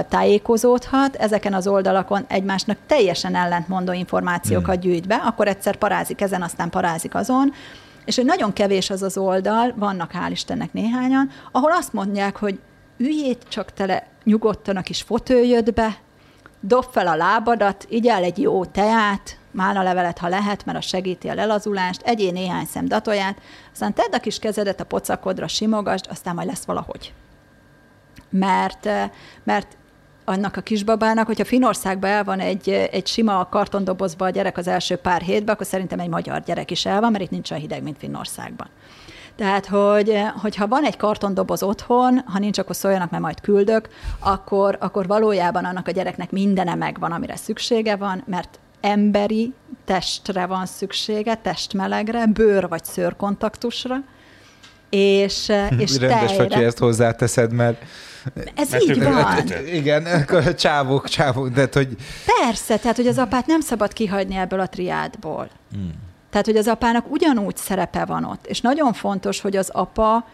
tájékozódhat, 0.08 1.16
ezeken 1.16 1.54
az 1.54 1.66
oldalakon 1.66 2.24
egymásnak 2.28 2.78
teljesen 2.86 3.34
ellentmondó 3.34 3.92
információkat 3.92 4.74
hmm. 4.74 4.90
gyűjt 4.90 5.06
be, 5.06 5.14
akkor 5.14 5.48
egyszer 5.48 5.76
parázik 5.76 6.20
ezen, 6.20 6.42
aztán 6.42 6.70
parázik 6.70 7.14
azon, 7.14 7.52
és 8.04 8.16
hogy 8.16 8.24
nagyon 8.24 8.52
kevés 8.52 8.90
az 8.90 9.02
az 9.02 9.16
oldal, 9.16 9.74
vannak 9.76 10.10
hál' 10.14 10.30
Istennek 10.30 10.72
néhányan, 10.72 11.30
ahol 11.52 11.72
azt 11.72 11.92
mondják, 11.92 12.36
hogy 12.36 12.58
üljét 12.96 13.42
csak 13.48 13.72
tele 13.72 14.06
nyugodtan 14.24 14.76
a 14.76 14.82
kis 14.82 15.02
fotőjödbe, 15.02 15.98
dob 16.60 16.84
fel 16.90 17.06
a 17.06 17.16
lábadat, 17.16 17.86
igyál 17.88 18.22
egy 18.22 18.38
jó 18.38 18.64
teát, 18.64 19.38
levelet, 19.52 20.18
ha 20.18 20.28
lehet, 20.28 20.64
mert 20.64 20.78
az 20.78 20.84
segíti 20.84 21.28
a 21.28 21.34
lelazulást, 21.34 22.02
egyél 22.02 22.32
néhány 22.32 22.64
szem 22.64 22.86
datoját, 22.86 23.38
aztán 23.72 23.94
tedd 23.94 24.12
a 24.12 24.18
kis 24.18 24.38
kezedet 24.38 24.80
a 24.80 24.84
pocakodra, 24.84 25.48
simogasd, 25.48 26.06
aztán 26.10 26.34
majd 26.34 26.46
lesz 26.46 26.64
valahogy. 26.64 27.12
Mert, 28.30 28.86
eh, 28.86 29.10
mert 29.44 29.76
annak 30.24 30.56
a 30.56 30.60
kisbabának, 30.60 31.26
hogyha 31.26 31.44
Finországban 31.44 32.10
el 32.10 32.24
van 32.24 32.40
egy, 32.40 32.68
egy 32.68 33.06
sima 33.06 33.48
kartondobozba 33.48 34.24
a 34.24 34.30
gyerek 34.30 34.56
az 34.56 34.66
első 34.66 34.96
pár 34.96 35.20
hétben, 35.20 35.54
akkor 35.54 35.66
szerintem 35.66 35.98
egy 35.98 36.08
magyar 36.08 36.42
gyerek 36.42 36.70
is 36.70 36.86
el 36.86 37.00
van, 37.00 37.10
mert 37.10 37.24
itt 37.24 37.30
nincs 37.30 37.50
olyan 37.50 37.62
hideg, 37.62 37.82
mint 37.82 37.98
Finnországban. 37.98 38.68
Tehát, 39.38 39.66
hogy, 39.66 40.20
hogyha 40.42 40.66
van 40.68 40.84
egy 40.84 40.96
kartondoboz 40.96 41.62
otthon, 41.62 42.22
ha 42.26 42.38
nincs, 42.38 42.58
akkor 42.58 42.76
szóljanak, 42.76 43.10
mert 43.10 43.22
majd 43.22 43.40
küldök, 43.40 43.88
akkor, 44.18 44.76
akkor 44.80 45.06
valójában 45.06 45.64
annak 45.64 45.88
a 45.88 45.90
gyereknek 45.90 46.30
mindene 46.30 46.74
megvan, 46.74 47.12
amire 47.12 47.36
szüksége 47.36 47.96
van, 47.96 48.22
mert 48.26 48.58
emberi 48.80 49.54
testre 49.84 50.46
van 50.46 50.66
szüksége, 50.66 51.34
testmelegre, 51.34 52.26
bőr 52.26 52.68
vagy 52.68 52.84
szőrkontaktusra, 52.84 53.96
és, 54.90 55.46
hm, 55.46 55.78
és 55.78 55.98
Rendes 55.98 56.20
tejre. 56.20 56.36
vagy, 56.36 56.54
hogy 56.54 56.62
ezt 56.62 56.78
hozzáteszed, 56.78 57.52
mert 57.52 57.82
ez 58.54 58.70
mert 58.70 58.82
így 58.82 59.02
van. 59.02 59.36
Igen, 59.72 60.04
akkor 60.04 60.54
csávok, 60.54 61.08
csávok, 61.08 61.48
de 61.48 61.68
hogy... 61.72 61.96
Persze, 62.42 62.76
tehát, 62.76 62.96
hogy 62.96 63.06
az 63.06 63.18
apát 63.18 63.46
nem 63.46 63.60
szabad 63.60 63.92
kihagyni 63.92 64.36
ebből 64.36 64.60
a 64.60 64.68
triádból. 64.68 65.48
Hmm. 65.72 66.06
Tehát, 66.30 66.46
hogy 66.46 66.56
az 66.56 66.68
apának 66.68 67.10
ugyanúgy 67.10 67.56
szerepe 67.56 68.04
van 68.04 68.24
ott. 68.24 68.46
És 68.46 68.60
nagyon 68.60 68.92
fontos, 68.92 69.40
hogy 69.40 69.56
az 69.56 69.68
apa 69.68 70.26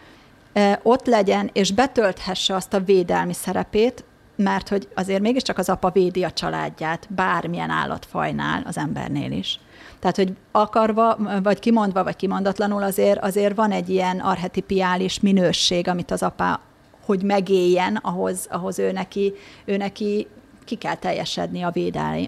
e, 0.53 0.79
ott 0.83 1.05
legyen, 1.05 1.49
és 1.53 1.71
betölthesse 1.71 2.55
azt 2.55 2.73
a 2.73 2.79
védelmi 2.79 3.33
szerepét, 3.33 4.03
mert 4.35 4.69
hogy 4.69 4.87
azért 4.95 5.21
mégiscsak 5.21 5.57
az 5.57 5.69
apa 5.69 5.89
védi 5.89 6.23
a 6.23 6.31
családját, 6.31 7.07
bármilyen 7.09 7.69
állatfajnál, 7.69 8.63
az 8.65 8.77
embernél 8.77 9.31
is. 9.31 9.59
Tehát, 9.99 10.15
hogy 10.15 10.33
akarva, 10.51 11.17
vagy 11.43 11.59
kimondva, 11.59 12.03
vagy 12.03 12.15
kimondatlanul 12.15 12.83
azért, 12.83 13.23
azért 13.23 13.55
van 13.55 13.71
egy 13.71 13.89
ilyen 13.89 14.19
arhetipiális 14.19 15.19
minőség, 15.19 15.87
amit 15.87 16.11
az 16.11 16.23
apa, 16.23 16.59
hogy 17.05 17.23
megéljen, 17.23 17.95
ahhoz, 17.95 18.47
ahhoz 18.49 18.79
ő, 18.79 18.91
neki, 18.91 19.33
ő 19.65 19.77
neki 19.77 20.27
ki 20.65 20.75
kell 20.75 20.95
teljesedni 20.95 21.61
a 21.61 21.73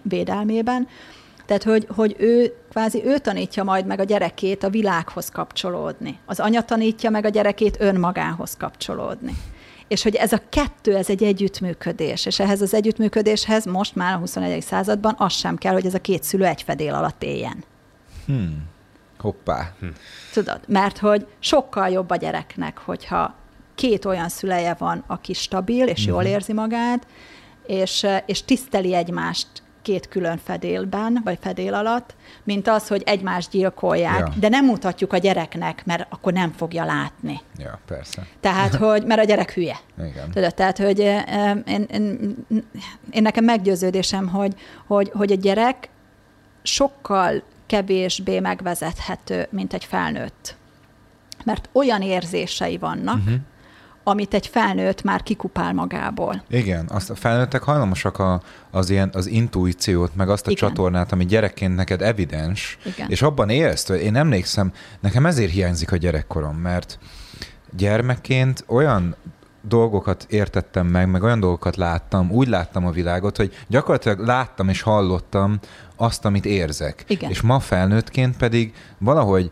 védelmében. 0.04 0.88
Tehát, 1.48 1.64
hogy, 1.64 1.88
hogy 1.96 2.16
ő 2.20 2.54
kvázi 2.70 3.06
ő 3.06 3.18
tanítja 3.18 3.64
majd 3.64 3.86
meg 3.86 4.00
a 4.00 4.04
gyerekét 4.04 4.64
a 4.64 4.70
világhoz 4.70 5.30
kapcsolódni. 5.30 6.20
Az 6.26 6.40
anya 6.40 6.62
tanítja 6.62 7.10
meg 7.10 7.26
a 7.26 7.30
gyerekét 7.30 7.78
önmagához 7.80 8.56
kapcsolódni. 8.58 9.36
És 9.88 10.04
hogy 10.04 10.16
ez 10.16 10.32
a 10.32 10.42
kettő, 10.50 10.96
ez 10.96 11.10
egy 11.10 11.24
együttműködés, 11.24 12.26
és 12.26 12.40
ehhez 12.40 12.62
az 12.62 12.74
együttműködéshez 12.74 13.66
most 13.66 13.96
már 13.96 14.14
a 14.14 14.18
21. 14.18 14.62
században 14.62 15.16
az 15.18 15.34
sem 15.34 15.58
kell, 15.58 15.74
hogy 15.74 15.86
ez 15.86 15.94
a 15.94 16.02
két 16.02 16.24
szülő 16.24 16.46
egy 16.46 16.62
fedél 16.62 16.94
alatt 16.94 17.24
éljen. 17.24 17.64
Hmm. 18.26 18.64
Hoppá. 19.20 19.74
Hm. 19.80 19.86
Tudod, 20.34 20.60
mert 20.68 20.98
hogy 20.98 21.28
sokkal 21.40 21.90
jobb 21.90 22.10
a 22.10 22.16
gyereknek, 22.16 22.78
hogyha 22.78 23.36
két 23.76 24.06
olyan 24.06 24.30
szüleje 24.30 24.74
van, 24.74 25.04
aki 25.08 25.34
stabil, 25.34 25.88
és 25.88 26.06
jól 26.06 26.22
mhm. 26.22 26.32
érzi 26.32 26.54
magát, 26.54 27.08
és, 27.66 28.06
és 28.26 28.44
tiszteli 28.44 28.94
egymást 28.94 29.48
két 29.88 30.08
külön 30.08 30.38
fedélben, 30.44 31.22
vagy 31.24 31.38
fedél 31.42 31.74
alatt, 31.74 32.16
mint 32.44 32.68
az, 32.68 32.88
hogy 32.88 33.04
egymást 33.06 33.50
gyilkolják, 33.50 34.20
ja. 34.20 34.34
de 34.40 34.50
nem 34.50 34.66
mutatjuk 34.66 35.14
a 35.14 35.18
gyereknek, 35.18 35.86
mert 35.86 36.08
akkor 36.10 36.34
nem 36.34 36.52
fogja 36.52 36.86
látni. 36.86 37.42
Ja, 37.58 37.80
persze. 37.86 38.28
Tehát, 38.40 38.76
hogy, 38.86 39.06
mert 39.06 39.22
a 39.22 39.24
gyerek 39.24 39.54
hülye. 39.54 39.78
Igen. 39.98 40.32
Tudod, 40.32 40.54
tehát, 40.54 40.78
hogy 40.78 41.00
én, 41.66 41.86
én, 41.90 42.36
én 43.12 43.22
nekem 43.22 43.44
meggyőződésem, 43.44 44.28
hogy, 44.28 44.54
hogy, 44.88 45.12
hogy 45.14 45.32
a 45.32 45.36
gyerek 45.36 45.90
sokkal 46.62 47.44
kevésbé 47.66 48.40
megvezethető, 48.40 49.48
mint 49.50 49.74
egy 49.74 49.86
felnőtt. 49.86 50.56
Mert 51.44 51.70
olyan 51.72 52.02
érzései 52.02 52.78
vannak, 52.78 53.18
uh-huh 53.18 53.36
amit 54.08 54.34
egy 54.34 54.48
felnőtt 54.48 55.04
már 55.04 55.24
kikupál 55.24 55.74
magából. 55.74 56.44
Igen, 56.50 56.86
azt 56.90 57.10
a 57.10 57.16
felnőttek 57.16 57.64
hajlamosak 57.64 58.20
a, 58.20 58.42
az, 58.72 58.90
ilyen, 58.90 59.10
az 59.14 59.28
intuíciót, 59.28 60.16
meg 60.16 60.30
azt 60.30 60.48
a 60.48 60.52
Igen. 60.52 60.68
csatornát, 60.68 61.12
ami 61.12 61.26
gyerekként 61.26 61.76
neked 61.76 62.02
evidens, 62.02 62.78
Igen. 62.86 63.10
és 63.10 63.22
abban 63.22 63.50
élsz, 63.50 63.90
én 63.90 64.16
emlékszem, 64.16 64.72
nekem 65.00 65.26
ezért 65.26 65.52
hiányzik 65.52 65.92
a 65.92 65.96
gyerekkorom, 65.96 66.56
mert 66.56 67.00
gyermekként 67.76 68.64
olyan 68.68 69.16
dolgokat 69.62 70.26
értettem 70.30 70.88
meg, 70.88 71.10
meg 71.10 71.24
olyan 71.24 71.40
dolgokat 71.40 71.76
láttam, 71.76 72.32
úgy 72.32 72.48
láttam 72.48 72.86
a 72.86 72.92
világot, 72.92 73.38
hogy 73.38 73.54
gyakorlatilag 73.68 74.20
láttam 74.20 74.70
és 74.70 74.82
hallottam 74.82 75.60
azt, 75.96 76.26
amit 76.26 76.46
érzek. 76.46 77.04
Igen. 77.08 77.30
És 77.30 77.42
ma 77.42 77.60
felnőttként 77.60 78.38
pedig 78.38 78.74
valahogy 78.98 79.52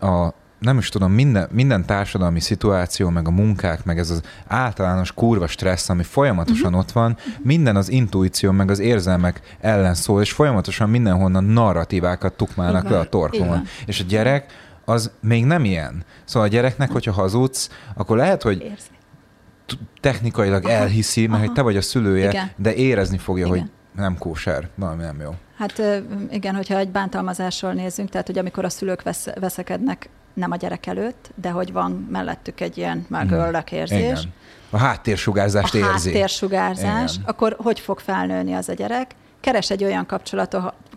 a, 0.00 0.28
nem 0.64 0.78
is 0.78 0.88
tudom, 0.88 1.12
minden, 1.12 1.48
minden 1.52 1.86
társadalmi 1.86 2.40
szituáció, 2.40 3.08
meg 3.08 3.26
a 3.26 3.30
munkák, 3.30 3.84
meg 3.84 3.98
ez 3.98 4.10
az 4.10 4.22
általános 4.46 5.12
kurva 5.12 5.46
stressz, 5.46 5.88
ami 5.88 6.02
folyamatosan 6.02 6.66
uh-huh. 6.66 6.78
ott 6.78 6.92
van, 6.92 7.16
minden 7.42 7.76
az 7.76 7.88
intuíció, 7.88 8.50
meg 8.50 8.70
az 8.70 8.78
érzelmek 8.78 9.56
ellen 9.60 9.94
szól, 9.94 10.20
és 10.20 10.32
folyamatosan 10.32 10.90
mindenhonnan 10.90 11.44
narratívákat 11.44 12.32
tukmálnak 12.32 12.88
le 12.88 12.98
a 12.98 13.08
torkomon. 13.08 13.62
És 13.86 14.00
a 14.00 14.04
gyerek 14.04 14.52
az 14.84 15.10
még 15.20 15.44
nem 15.44 15.64
ilyen. 15.64 16.04
Szóval 16.24 16.48
a 16.48 16.50
gyereknek, 16.50 16.90
hogyha 16.90 17.12
hazudsz, 17.12 17.70
akkor 17.94 18.16
lehet, 18.16 18.42
hogy 18.42 18.62
Érzi. 18.62 19.78
technikailag 20.00 20.64
Aha. 20.64 20.74
elhiszi, 20.74 21.20
mert 21.20 21.32
Aha. 21.32 21.44
hogy 21.44 21.52
te 21.52 21.62
vagy 21.62 21.76
a 21.76 21.82
szülője, 21.82 22.28
Igen. 22.28 22.50
de 22.56 22.74
érezni 22.74 23.18
fogja, 23.18 23.46
Igen. 23.46 23.58
hogy 23.58 23.70
nem 23.96 24.18
kóser, 24.18 24.68
valami 24.74 25.02
nem 25.02 25.20
jó. 25.20 25.34
Hát 25.58 25.82
igen, 26.30 26.54
hogyha 26.54 26.76
egy 26.76 26.90
bántalmazásról 26.90 27.72
nézzünk, 27.72 28.08
tehát 28.08 28.26
hogy 28.26 28.38
amikor 28.38 28.64
a 28.64 28.68
szülők 28.68 29.02
vesz, 29.02 29.26
veszekednek 29.40 30.08
nem 30.34 30.50
a 30.50 30.56
gyerek 30.56 30.86
előtt, 30.86 31.30
de 31.34 31.50
hogy 31.50 31.72
van 31.72 32.06
mellettük 32.10 32.60
egy 32.60 32.78
ilyen 32.78 33.06
már 33.08 33.24
mhm. 33.24 33.56
érzés. 33.70 33.98
Igen. 33.98 34.32
A 34.70 34.76
háttérsugárzást 34.76 35.74
a 35.74 35.78
érzi. 35.78 35.88
A 35.88 36.12
háttérsugázás, 36.12 37.14
Igen. 37.14 37.28
akkor 37.28 37.56
hogy 37.58 37.80
fog 37.80 37.98
felnőni 38.00 38.52
az 38.52 38.68
a 38.68 38.72
gyerek? 38.72 39.14
Keres 39.40 39.70
egy 39.70 39.84
olyan 39.84 40.06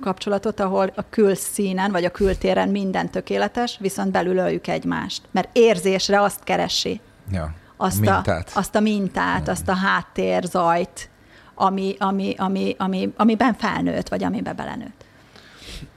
kapcsolatot, 0.02 0.60
ahol 0.60 0.92
a 0.96 1.04
külszínen 1.10 1.92
vagy 1.92 2.06
a 2.06 2.10
kültéren 2.10 2.70
minden 2.70 3.10
tökéletes, 3.10 3.78
viszont 3.80 4.12
belül 4.12 4.38
öljük 4.38 4.68
egymást. 4.68 5.22
Mert 5.32 5.50
érzésre 5.52 6.22
azt 6.22 6.44
keresi. 6.44 7.02
Ja. 7.32 7.54
Azt, 7.78 8.00
mintát. 8.00 8.52
A, 8.54 8.58
azt 8.60 8.76
a 8.76 8.80
mintát, 8.80 9.46
ja. 9.46 9.52
azt 9.52 9.68
a 9.68 9.74
háttérzajt, 9.74 11.10
ami, 11.56 11.96
ami, 12.00 12.36
ami, 12.38 12.76
ami, 12.78 13.14
amiben 13.18 13.54
felnőtt, 13.54 14.10
vagy 14.10 14.24
amiben 14.24 14.56
belenőtt. 14.56 15.06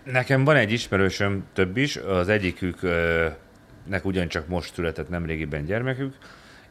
Nekem 0.05 0.44
van 0.44 0.57
egy 0.57 0.72
ismerősöm, 0.72 1.44
több 1.53 1.76
is, 1.76 1.96
az 1.96 2.28
egyiküknek 2.28 4.05
ugyancsak 4.05 4.48
most 4.48 4.74
született 4.74 5.09
nemrégiben 5.09 5.64
gyermekük, 5.64 6.14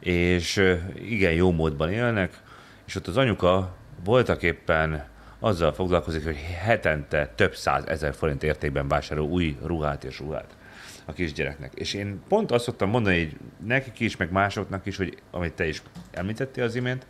és 0.00 0.76
igen 0.94 1.32
jó 1.32 1.52
módban 1.52 1.90
élnek, 1.90 2.40
és 2.86 2.94
ott 2.94 3.06
az 3.06 3.16
anyuka 3.16 3.76
voltak 4.04 4.42
éppen 4.42 5.08
azzal 5.38 5.72
foglalkozik, 5.72 6.24
hogy 6.24 6.36
hetente 6.62 7.32
több 7.34 7.54
száz 7.54 7.86
ezer 7.86 8.14
forint 8.14 8.42
értékben 8.42 8.88
vásárol 8.88 9.24
új 9.24 9.56
ruhát 9.64 10.04
és 10.04 10.18
ruhát 10.18 10.56
a 11.04 11.12
kisgyereknek. 11.12 11.72
És 11.74 11.94
én 11.94 12.20
pont 12.28 12.50
azt 12.50 12.64
szoktam 12.64 12.90
mondani 12.90 13.18
hogy 13.18 13.36
nekik 13.66 14.00
is, 14.00 14.16
meg 14.16 14.30
másoknak 14.30 14.86
is, 14.86 14.96
hogy 14.96 15.16
amit 15.30 15.52
te 15.52 15.68
is 15.68 15.82
említettél 16.10 16.64
az 16.64 16.74
imént, 16.74 17.06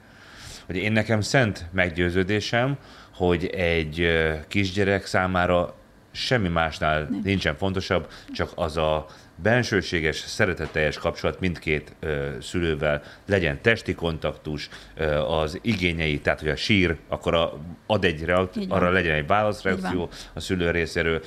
hogy 0.66 0.76
én 0.76 0.92
nekem 0.92 1.20
szent 1.20 1.66
meggyőződésem, 1.72 2.76
hogy 3.14 3.46
egy 3.46 4.08
kisgyerek 4.48 5.06
számára 5.06 5.74
semmi 6.10 6.48
másnál 6.48 7.06
Nem. 7.10 7.20
nincsen 7.24 7.56
fontosabb, 7.56 8.08
csak 8.32 8.52
az 8.54 8.76
a 8.76 9.06
bensőséges, 9.42 10.16
szeretetteljes 10.16 10.98
kapcsolat 10.98 11.40
mindkét 11.40 11.94
ö, 12.00 12.28
szülővel, 12.40 13.02
legyen 13.26 13.60
testi 13.62 13.94
kontaktus, 13.94 14.68
ö, 14.94 15.18
az 15.18 15.58
igényei, 15.62 16.20
tehát 16.20 16.40
hogy 16.40 16.48
a 16.48 16.56
sír, 16.56 16.96
akkor 17.08 17.34
a, 17.34 17.58
ad 17.86 18.04
egy 18.04 18.24
reakció, 18.24 18.64
arra 18.68 18.90
legyen 18.90 19.14
egy 19.14 19.26
válaszreakció 19.26 20.08
a 20.32 20.40
szülő 20.40 20.70
részéről. 20.70 21.22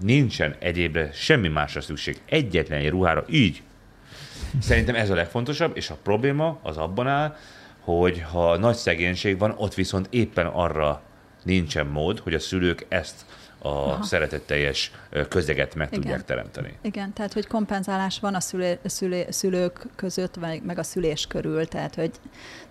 Nincsen 0.00 0.54
egyébre 0.58 1.10
semmi 1.12 1.48
másra 1.48 1.80
szükség. 1.80 2.20
Egyetlen 2.26 2.78
egy 2.78 2.88
ruhára, 2.88 3.24
így. 3.28 3.62
Szerintem 4.60 4.94
ez 4.94 5.10
a 5.10 5.14
legfontosabb, 5.14 5.76
és 5.76 5.90
a 5.90 5.98
probléma 6.02 6.58
az 6.62 6.76
abban 6.76 7.06
áll, 7.06 7.36
hogy 7.80 8.24
ha 8.30 8.56
nagy 8.56 8.74
szegénység 8.74 9.38
van, 9.38 9.54
ott 9.56 9.74
viszont 9.74 10.06
éppen 10.10 10.46
arra 10.46 11.02
nincsen 11.44 11.86
mód, 11.86 12.18
hogy 12.18 12.34
a 12.34 12.38
szülők 12.38 12.86
ezt 12.88 13.24
a 13.58 13.68
Aha. 13.68 14.02
szeretetteljes 14.02 14.92
közeget 15.28 15.74
meg 15.74 15.88
Igen. 15.88 16.00
tudják 16.00 16.24
teremteni. 16.24 16.78
Igen, 16.80 17.12
tehát 17.12 17.32
hogy 17.32 17.46
kompenzálás 17.46 18.20
van 18.20 18.34
a 18.34 18.40
szülő, 18.40 18.78
szülő, 18.84 19.26
szülők 19.30 19.86
között, 19.96 20.36
meg 20.62 20.78
a 20.78 20.82
szülés 20.82 21.26
körül, 21.26 21.66
tehát 21.66 21.94
hogy 21.94 22.10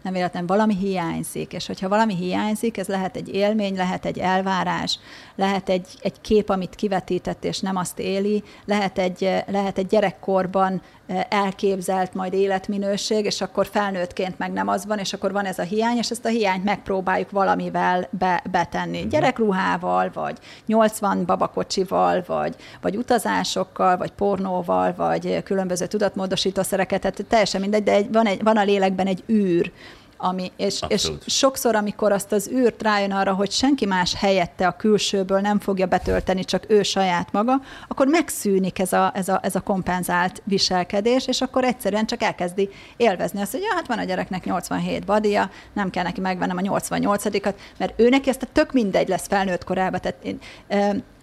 nem 0.01 0.13
véletlen 0.13 0.45
valami 0.45 0.75
hiányzik, 0.75 1.53
és 1.53 1.67
hogyha 1.67 1.89
valami 1.89 2.15
hiányzik, 2.15 2.77
ez 2.77 2.87
lehet 2.87 3.15
egy 3.15 3.33
élmény, 3.33 3.75
lehet 3.75 4.05
egy 4.05 4.17
elvárás, 4.17 4.99
lehet 5.35 5.69
egy, 5.69 5.87
egy 6.01 6.21
kép, 6.21 6.49
amit 6.49 6.75
kivetített, 6.75 7.45
és 7.45 7.59
nem 7.59 7.75
azt 7.75 7.99
éli, 7.99 8.43
lehet 8.65 8.97
egy, 8.97 9.43
lehet 9.47 9.77
egy 9.77 9.87
gyerekkorban 9.87 10.81
elképzelt 11.29 12.13
majd 12.13 12.33
életminőség, 12.33 13.25
és 13.25 13.41
akkor 13.41 13.67
felnőttként 13.67 14.37
meg 14.37 14.51
nem 14.51 14.67
az 14.67 14.85
van, 14.85 14.97
és 14.97 15.13
akkor 15.13 15.31
van 15.31 15.45
ez 15.45 15.59
a 15.59 15.63
hiány, 15.63 15.97
és 15.97 16.09
ezt 16.09 16.25
a 16.25 16.29
hiányt 16.29 16.63
megpróbáljuk 16.63 17.31
valamivel 17.31 18.07
be, 18.09 18.43
betenni. 18.51 18.99
Mhm. 18.99 19.09
Gyerekruhával, 19.09 20.11
vagy 20.13 20.37
80 20.65 21.25
babakocsival, 21.25 22.23
vagy, 22.27 22.55
vagy 22.81 22.95
utazásokkal, 22.95 23.97
vagy 23.97 24.11
pornóval, 24.11 24.93
vagy 24.95 25.43
különböző 25.43 25.85
tudatmódosítószereket, 25.85 27.01
tehát 27.01 27.25
teljesen 27.27 27.61
mindegy, 27.61 27.83
de 27.83 27.91
egy, 27.91 28.11
van, 28.11 28.25
egy, 28.25 28.43
van 28.43 28.57
a 28.57 28.63
lélekben 28.63 29.07
egy 29.07 29.23
űr, 29.29 29.71
ami, 30.17 30.51
és, 30.57 30.81
és 30.87 31.11
sokszor, 31.25 31.75
amikor 31.75 32.11
azt 32.11 32.31
az 32.31 32.49
űrt 32.51 32.81
rájön 32.81 33.11
arra, 33.11 33.33
hogy 33.33 33.51
senki 33.51 33.85
más 33.85 34.15
helyette 34.15 34.67
a 34.67 34.75
külsőből 34.75 35.39
nem 35.39 35.59
fogja 35.59 35.85
betölteni, 35.85 36.43
csak 36.43 36.63
ő 36.67 36.83
saját 36.83 37.31
maga, 37.31 37.61
akkor 37.87 38.07
megszűnik 38.07 38.79
ez 38.79 38.93
a, 38.93 39.11
ez 39.15 39.29
a, 39.29 39.39
ez 39.43 39.55
a 39.55 39.61
kompenzált 39.61 40.41
viselkedés, 40.43 41.27
és 41.27 41.41
akkor 41.41 41.63
egyszerűen 41.63 42.05
csak 42.05 42.21
elkezdi 42.21 42.69
élvezni 42.97 43.41
azt, 43.41 43.51
hogy 43.51 43.61
ja, 43.61 43.73
hát 43.75 43.87
van 43.87 43.99
a 43.99 44.03
gyereknek 44.03 44.45
87 44.45 45.05
badia, 45.05 45.49
nem 45.73 45.89
kell 45.89 46.03
neki 46.03 46.21
megvennem 46.21 46.57
a 46.57 46.61
88-at, 46.61 47.53
mert 47.77 47.99
ő 47.99 48.09
neki 48.09 48.29
ezt 48.29 48.41
a 48.41 48.47
tök 48.53 48.71
mindegy 48.71 49.07
lesz 49.07 49.27
felnőtt 49.27 49.63
korában. 49.63 49.99
Tehát 50.01 50.17
én, 50.23 50.39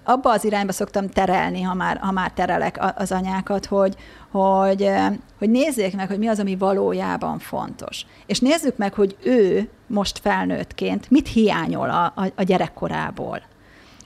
abba 0.05 0.31
az 0.31 0.45
irányba 0.45 0.73
szoktam 0.73 1.09
terelni, 1.09 1.63
ha 1.63 1.75
már, 1.75 1.99
ha 1.99 2.13
már 2.13 2.31
terelek 2.31 2.79
az 2.97 3.13
anyákat, 3.13 3.67
hogy, 3.67 3.97
hogy, 4.31 4.91
hogy 5.39 5.51
nézzék 5.51 5.97
meg, 5.97 6.09
hogy 6.09 6.19
mi 6.19 6.27
az, 6.27 6.39
ami 6.39 6.57
valójában 6.57 7.39
fontos. 7.39 8.07
És 8.27 8.41
nézzük 8.41 8.77
meg, 8.77 8.95
hogy 8.95 9.17
ő 9.23 9.69
most 9.87 10.19
felnőttként 10.19 11.11
mit 11.11 11.29
hiányol 11.29 11.91
a, 11.91 12.05
a, 12.05 12.33
a 12.37 12.43
gyerekkorából. 12.43 13.43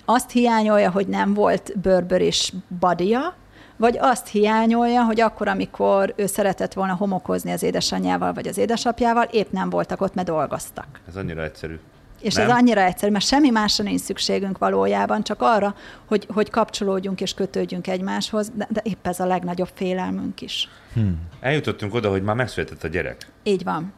Azt 0.05 0.31
hiányolja, 0.31 0.91
hogy 0.91 1.07
nem 1.07 1.35
volt 1.35 1.79
bőrbör 1.81 2.21
és 2.21 2.53
badia, 2.79 3.35
vagy 3.77 3.99
azt 4.01 4.29
hiányolja, 4.29 5.05
hogy 5.05 5.21
akkor, 5.21 5.49
amikor 5.49 6.13
ő 6.17 6.27
szeretett 6.27 6.73
volna 6.73 6.95
homokozni 6.95 7.53
az 7.53 7.63
édesanyjával 7.63 8.33
vagy 8.33 8.49
az 8.49 8.59
édesapjával, 8.59 9.25
épp 9.25 9.51
nem 9.51 9.71
voltak 9.71 10.01
ott, 10.01 10.15
mert 10.15 10.29
dolgoztak. 10.29 10.87
Ez 11.09 11.17
annyira 11.17 11.43
egyszerű. 11.43 11.79
És 12.21 12.35
nem? 12.35 12.45
ez 12.45 12.57
annyira 12.57 12.81
egyszerű, 12.81 13.13
mert 13.13 13.25
semmi 13.25 13.51
másra 13.51 13.85
nincs 13.85 14.01
szükségünk 14.01 14.59
valójában, 14.59 15.23
csak 15.23 15.43
arra, 15.43 15.75
hogy, 16.07 16.27
hogy 16.33 16.51
kapcsolódjunk 16.51 17.21
és 17.21 17.35
kötődjünk 17.35 17.87
egymáshoz, 17.87 18.51
de, 18.55 18.69
de 18.71 18.81
épp 18.85 19.07
ez 19.07 19.21
a 19.21 19.27
legnagyobb 19.27 19.71
félelmünk 19.75 20.41
is. 20.41 20.69
Hmm. 20.93 21.21
Eljutottunk 21.41 21.95
oda, 21.95 22.11
hogy 22.11 22.23
már 22.23 22.37
megszületett 22.37 22.85
a 22.85 22.89
gyerek. 22.89 23.27
Így 23.43 23.65
van. 23.65 23.93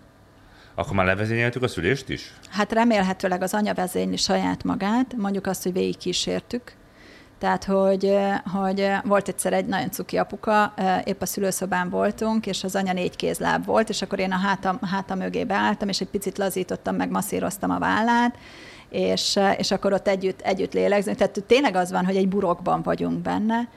Akkor 0.74 0.94
már 0.94 1.06
levezényeltük 1.06 1.62
a 1.62 1.68
szülést 1.68 2.08
is? 2.08 2.32
Hát 2.50 2.72
remélhetőleg 2.72 3.42
az 3.42 3.54
anya 3.54 3.74
vezényli 3.74 4.16
saját 4.16 4.64
magát, 4.64 5.14
mondjuk 5.16 5.46
azt, 5.46 5.62
hogy 5.62 5.72
végigkísértük, 5.72 6.72
tehát, 7.40 7.64
hogy, 7.64 8.16
hogy 8.52 8.90
volt 9.04 9.28
egyszer 9.28 9.52
egy 9.52 9.66
nagyon 9.66 9.90
cuki 9.90 10.16
apuka, 10.16 10.74
épp 11.04 11.22
a 11.22 11.26
szülőszobán 11.26 11.90
voltunk, 11.90 12.46
és 12.46 12.64
az 12.64 12.74
anya 12.74 12.92
négy 12.92 13.16
kézláb 13.16 13.64
volt, 13.64 13.88
és 13.88 14.02
akkor 14.02 14.18
én 14.18 14.32
a 14.32 14.36
hátam, 14.36 14.78
hátam 14.90 15.18
mögé 15.18 15.44
beálltam, 15.44 15.88
és 15.88 16.00
egy 16.00 16.08
picit 16.08 16.38
lazítottam, 16.38 16.96
meg 16.96 17.10
masszíroztam 17.10 17.70
a 17.70 17.78
vállát, 17.78 18.34
és, 18.90 19.38
és 19.56 19.70
akkor 19.70 19.92
ott 19.92 20.08
együtt, 20.08 20.40
együtt 20.40 20.72
lélegzünk. 20.72 21.16
Tehát 21.16 21.42
tényleg 21.46 21.74
az 21.74 21.90
van, 21.90 22.04
hogy 22.04 22.16
egy 22.16 22.28
burokban 22.28 22.82
vagyunk 22.82 23.18
benne, 23.18 23.68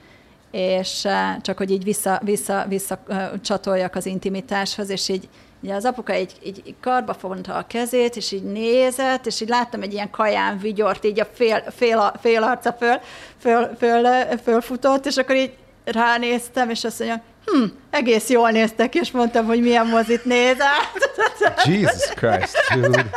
és 0.50 1.06
csak 1.40 1.58
hogy 1.58 1.70
így 1.70 1.84
vissza, 1.84 2.20
vissza, 2.24 2.64
vissza 2.68 3.02
csatoljak 3.40 3.94
az 3.94 4.06
intimitáshoz, 4.06 4.90
és 4.90 5.08
így, 5.08 5.28
Ugye 5.64 5.74
az 5.74 5.84
apuka 5.84 6.16
így, 6.16 6.32
így 6.42 6.74
karba 6.80 7.14
fonta 7.14 7.54
a 7.54 7.66
kezét, 7.66 8.16
és 8.16 8.32
így 8.32 8.42
nézett, 8.42 9.26
és 9.26 9.40
így 9.40 9.48
láttam 9.48 9.82
egy 9.82 9.92
ilyen 9.92 10.10
kaján 10.10 10.58
vigyort, 10.58 11.04
így 11.04 11.20
a 11.20 11.26
fél, 11.34 11.64
fél, 11.76 12.12
fél 12.20 12.42
arca 12.42 12.72
föl, 12.72 13.00
föl, 13.40 13.76
föl, 13.78 14.06
fölfutott, 14.44 15.06
és 15.06 15.16
akkor 15.16 15.36
így 15.36 15.52
ránéztem, 15.84 16.70
és 16.70 16.84
azt 16.84 16.98
mondja, 16.98 17.22
hm, 17.46 17.64
egész 17.90 18.28
jól 18.28 18.50
néztek, 18.50 18.94
és 18.94 19.10
mondtam, 19.10 19.46
hogy 19.46 19.60
milyen 19.60 19.86
mozit 19.86 20.24
néz 20.24 20.56
át. 20.60 21.64
Jesus 21.64 22.08
Christ, 22.14 22.56
dude. 22.74 23.10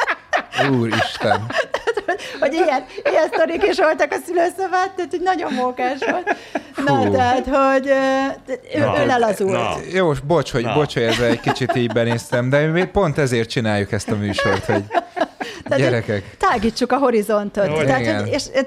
Úristen. 0.69 1.45
hogy, 2.39 2.53
ilyen, 2.53 2.85
ilyen 3.11 3.27
sztorik 3.33 3.63
is 3.63 3.77
voltak 3.77 4.11
a 4.11 4.15
szülőszobát, 4.25 4.91
tehát 4.95 5.11
hogy 5.11 5.21
nagyon 5.23 5.53
mókás 5.53 5.99
volt. 6.11 6.35
Na, 6.85 7.09
tehát, 7.09 7.47
hogy 7.47 7.87
ő, 8.75 8.79
na, 8.79 9.01
ő 9.01 9.05
lelazult. 9.05 9.51
Na. 9.51 9.75
Jó, 9.93 10.11
bocs, 10.27 10.51
hogy, 10.51 10.73
bocs, 10.73 10.93
hogy 10.93 11.03
ezzel 11.03 11.29
egy 11.29 11.39
kicsit 11.39 11.75
így 11.75 11.93
benéztem, 11.93 12.49
de 12.49 12.65
mi 12.65 12.85
pont 12.85 13.17
ezért 13.17 13.49
csináljuk 13.49 13.91
ezt 13.91 14.09
a 14.09 14.15
műsort, 14.15 14.65
hogy 14.65 14.83
tehát 15.67 15.83
Gyerekek. 15.83 16.37
Tágítsuk 16.37 16.91
a 16.91 16.97
horizontot. 16.97 17.67
No, 17.67 17.83
tehát, 17.83 18.21
hogy, 18.21 18.33
és, 18.33 18.43
és, 18.53 18.63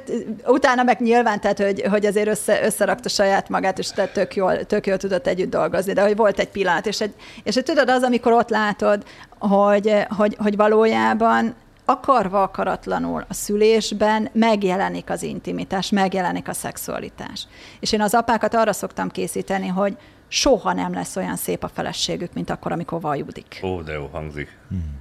utána 0.46 0.82
meg 0.82 1.00
nyilván, 1.00 1.40
tehát, 1.40 1.58
hogy, 1.58 1.82
hogy 1.90 2.06
azért 2.06 2.28
össze, 2.28 2.64
összerakta 2.64 3.08
saját 3.08 3.48
magát, 3.48 3.78
és 3.78 3.88
tehát 3.88 4.12
tök 4.12 4.34
jól, 4.34 4.64
tök 4.64 4.86
jól 4.86 4.96
tudott 4.96 5.26
együtt 5.26 5.50
dolgozni, 5.50 5.92
de 5.92 6.02
hogy 6.02 6.16
volt 6.16 6.38
egy 6.38 6.48
pillanat, 6.48 6.86
és, 6.86 7.00
egy, 7.00 7.14
és 7.42 7.58
tudod, 7.64 7.90
az, 7.90 8.02
amikor 8.02 8.32
ott 8.32 8.48
látod, 8.48 9.02
hogy, 9.38 9.94
hogy, 10.16 10.36
hogy 10.38 10.56
valójában 10.56 11.54
akarva 11.90 12.42
akaratlanul 12.42 13.24
a 13.28 13.34
szülésben 13.34 14.28
megjelenik 14.32 15.10
az 15.10 15.22
intimitás, 15.22 15.90
megjelenik 15.90 16.48
a 16.48 16.52
szexualitás. 16.52 17.46
És 17.80 17.92
én 17.92 18.00
az 18.00 18.14
apákat 18.14 18.54
arra 18.54 18.72
szoktam 18.72 19.08
készíteni, 19.08 19.66
hogy 19.66 19.96
soha 20.28 20.72
nem 20.72 20.92
lesz 20.92 21.16
olyan 21.16 21.36
szép 21.36 21.62
a 21.62 21.68
feleségük, 21.68 22.32
mint 22.32 22.50
akkor, 22.50 22.72
amikor 22.72 23.00
vajudik. 23.00 23.60
Ó, 23.62 23.82
de 23.82 23.92
jó 23.92 24.08
hangzik. 24.12 24.58
Hmm 24.68 24.99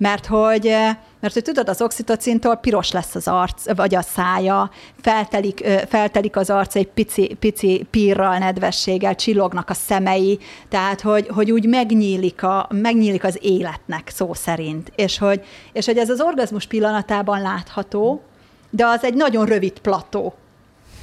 mert 0.00 0.26
hogy, 0.26 0.74
mert 1.20 1.34
hogy 1.34 1.42
tudod, 1.42 1.68
az 1.68 1.82
oxitocintól 1.82 2.56
piros 2.56 2.90
lesz 2.90 3.14
az 3.14 3.28
arc, 3.28 3.74
vagy 3.74 3.94
a 3.94 4.02
szája, 4.02 4.70
feltelik, 5.00 5.64
feltelik 5.88 6.36
az 6.36 6.50
arc 6.50 6.74
egy 6.74 6.88
pici, 6.88 7.36
pici 7.38 7.86
pírral, 7.90 8.38
nedvességgel, 8.38 9.14
csillognak 9.14 9.70
a 9.70 9.74
szemei, 9.74 10.38
tehát 10.68 11.00
hogy, 11.00 11.28
hogy 11.28 11.50
úgy 11.50 11.66
megnyílik, 11.66 12.42
a, 12.42 12.68
megnyílik 12.70 13.24
az 13.24 13.38
életnek 13.40 14.08
szó 14.14 14.34
szerint, 14.34 14.92
és 14.96 15.18
hogy, 15.18 15.44
és 15.72 15.86
hogy 15.86 15.98
ez 15.98 16.10
az 16.10 16.20
orgazmus 16.20 16.66
pillanatában 16.66 17.40
látható, 17.40 18.22
de 18.70 18.86
az 18.86 19.04
egy 19.04 19.14
nagyon 19.14 19.46
rövid 19.46 19.78
plató. 19.78 20.34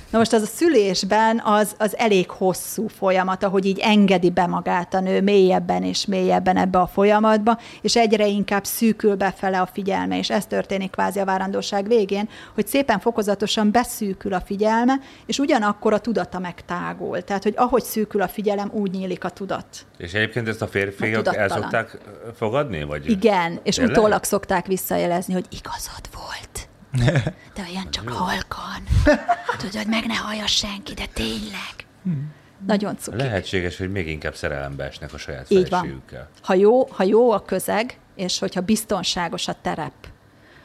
Na 0.10 0.18
most 0.18 0.34
az 0.34 0.42
a 0.42 0.46
szülésben 0.46 1.42
az, 1.46 1.76
az 1.78 1.98
elég 1.98 2.30
hosszú 2.30 2.88
folyamat, 2.88 3.44
ahogy 3.44 3.66
így 3.66 3.80
engedi 3.80 4.30
be 4.30 4.46
magát 4.46 4.94
a 4.94 5.00
nő 5.00 5.22
mélyebben 5.22 5.84
és 5.84 6.06
mélyebben 6.06 6.58
ebbe 6.58 6.80
a 6.80 6.88
folyamatba, 6.88 7.60
és 7.82 7.96
egyre 7.96 8.28
inkább 8.28 8.66
szűkül 8.66 9.16
befele 9.16 9.62
a 9.62 9.66
figyelme, 9.66 10.18
és 10.18 10.30
ez 10.30 10.46
történik 10.46 10.92
kvázi 10.92 11.20
a 11.20 11.26
várandóság 11.26 11.88
végén, 11.88 12.30
hogy 12.54 12.68
szépen 12.68 13.00
fokozatosan 13.00 13.72
beszűkül 13.72 14.34
a 14.34 14.42
figyelme, 14.42 14.94
és 15.26 15.40
ugyanakkor 15.40 15.94
a 15.94 16.00
tudata 16.00 16.40
megtágul. 16.40 17.22
Tehát, 17.22 17.44
hogy 17.44 17.54
ahogy 17.58 17.84
szűkül 17.84 18.22
a 18.22 18.28
figyelem, 18.28 18.70
úgy 18.74 18.92
nyílik 18.92 19.24
a 19.24 19.30
tudat. 19.30 19.86
És 19.98 20.14
egyébként 20.14 20.48
ezt 20.48 20.62
a 20.62 20.68
férfiak 20.68 21.36
el 21.36 21.50
szokták 21.50 21.98
fogadni? 22.36 22.84
Vagy 22.84 23.10
Igen, 23.10 23.60
és 23.64 23.76
Tényleg? 23.76 23.98
utólag 23.98 24.24
szokták 24.24 24.66
visszajelezni, 24.66 25.34
hogy 25.34 25.46
igazad 25.50 26.02
volt. 26.14 26.68
De 27.56 27.66
olyan 27.70 27.92
csak 27.92 28.10
halkan. 28.10 28.84
Tudod, 29.58 29.88
meg 29.88 30.06
ne 30.06 30.16
hallja 30.16 30.48
senki, 30.48 30.94
de 30.94 31.06
tényleg. 31.14 31.76
Hmm. 32.04 32.36
Nagyon 32.68 32.98
cuki. 32.98 33.18
Lehetséges, 33.18 33.78
hogy 33.78 33.92
még 33.92 34.08
inkább 34.08 34.36
szerelembe 34.36 34.84
esnek 34.84 35.14
a 35.14 35.18
saját 35.18 35.52
Így 35.52 35.70
van. 35.70 36.04
Ha 36.42 36.54
jó, 36.54 36.86
ha 36.86 37.04
jó 37.04 37.32
a 37.32 37.42
közeg, 37.42 37.98
és 38.16 38.40
hogyha 38.40 38.62
biztonságos 38.62 39.48
a 39.48 39.56
terep, 39.62 39.94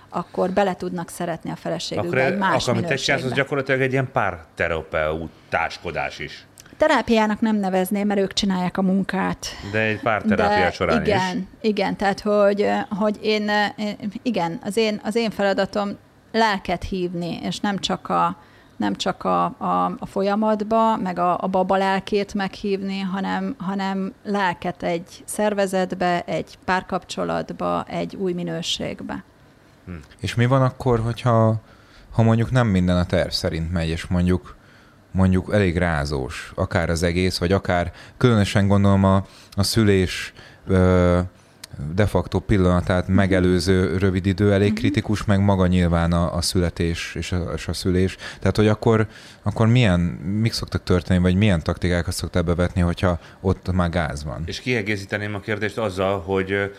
akkor 0.08 0.50
bele 0.50 0.76
tudnak 0.76 1.08
szeretni 1.08 1.50
a 1.50 1.56
feleségükbe 1.56 2.08
akkor, 2.08 2.20
egy 2.32 2.38
más 2.38 2.62
Akkor, 2.62 2.74
amit 2.78 2.88
te 2.88 2.94
csinálsz, 2.94 3.22
az 3.22 3.32
gyakorlatilag 3.32 3.80
egy 3.80 3.92
ilyen 3.92 4.10
párterapeutáskodás 4.12 6.18
is. 6.18 6.46
Terápiának 6.76 7.40
nem 7.40 7.56
nevezném, 7.56 8.06
mert 8.06 8.20
ők 8.20 8.32
csinálják 8.32 8.76
a 8.76 8.82
munkát. 8.82 9.46
De 9.72 9.78
egy 9.78 10.00
pár 10.00 10.22
terápia 10.22 10.70
során 10.70 11.02
igen, 11.02 11.36
is. 11.36 11.68
Igen, 11.68 11.96
tehát 11.96 12.20
hogy, 12.20 12.68
hogy 12.98 13.18
én, 13.22 13.50
igen, 14.22 14.60
az 14.64 14.76
én, 14.76 15.00
az 15.04 15.16
én 15.16 15.30
feladatom 15.30 15.98
lelket 16.32 16.84
hívni, 16.84 17.38
és 17.42 17.60
nem 17.60 17.78
csak 17.78 18.08
a, 18.08 18.36
nem 18.76 18.96
csak 18.96 19.24
a, 19.24 19.44
a, 19.44 19.84
a 19.98 20.06
folyamatba, 20.06 20.96
meg 20.96 21.18
a, 21.18 21.38
a 21.40 21.46
baba 21.46 21.76
lelkét 21.76 22.34
meghívni, 22.34 23.00
hanem, 23.00 23.54
hanem 23.58 24.12
lelket 24.24 24.82
egy 24.82 25.22
szervezetbe, 25.24 26.22
egy 26.24 26.58
párkapcsolatba, 26.64 27.84
egy 27.84 28.16
új 28.16 28.32
minőségbe. 28.32 29.24
Hm. 29.84 29.92
És 30.20 30.34
mi 30.34 30.46
van 30.46 30.62
akkor, 30.62 31.00
hogyha 31.00 31.60
ha 32.12 32.22
mondjuk 32.22 32.50
nem 32.50 32.66
minden 32.66 32.96
a 32.96 33.06
terv 33.06 33.30
szerint 33.30 33.72
megy, 33.72 33.88
és 33.88 34.06
mondjuk 34.06 34.56
mondjuk 35.12 35.52
elég 35.52 35.78
rázós, 35.78 36.52
akár 36.54 36.90
az 36.90 37.02
egész, 37.02 37.38
vagy 37.38 37.52
akár 37.52 37.92
különösen 38.16 38.66
gondolom 38.66 39.04
a, 39.04 39.26
a 39.50 39.62
szülés 39.62 40.32
ö, 40.66 41.20
de 41.94 42.06
facto 42.06 42.38
pillanatát 42.38 43.08
megelőző 43.08 43.96
rövid 43.96 44.26
idő 44.26 44.52
elég 44.52 44.70
Mhm. 44.70 44.80
kritikus, 44.80 45.24
meg 45.24 45.40
maga 45.40 45.66
nyilván 45.66 46.12
a, 46.12 46.34
a 46.34 46.40
születés 46.40 47.14
és 47.14 47.32
a, 47.32 47.52
és 47.54 47.68
a 47.68 47.72
szülés. 47.72 48.16
Tehát, 48.40 48.56
hogy 48.56 48.68
akkor, 48.68 49.06
akkor 49.42 49.66
milyen, 49.66 50.00
mik 50.40 50.52
szoktak 50.52 50.82
történni, 50.82 51.20
vagy 51.20 51.34
milyen 51.34 51.62
taktikákat 51.62 52.14
szoktál 52.14 52.42
bevetni, 52.42 52.80
hogyha 52.80 53.18
ott 53.40 53.72
már 53.72 53.90
gáz 53.90 54.24
van? 54.24 54.42
És 54.46 54.60
kiegészíteném 54.60 55.34
a 55.34 55.40
kérdést 55.40 55.78
azzal, 55.78 56.20
hogy 56.20 56.70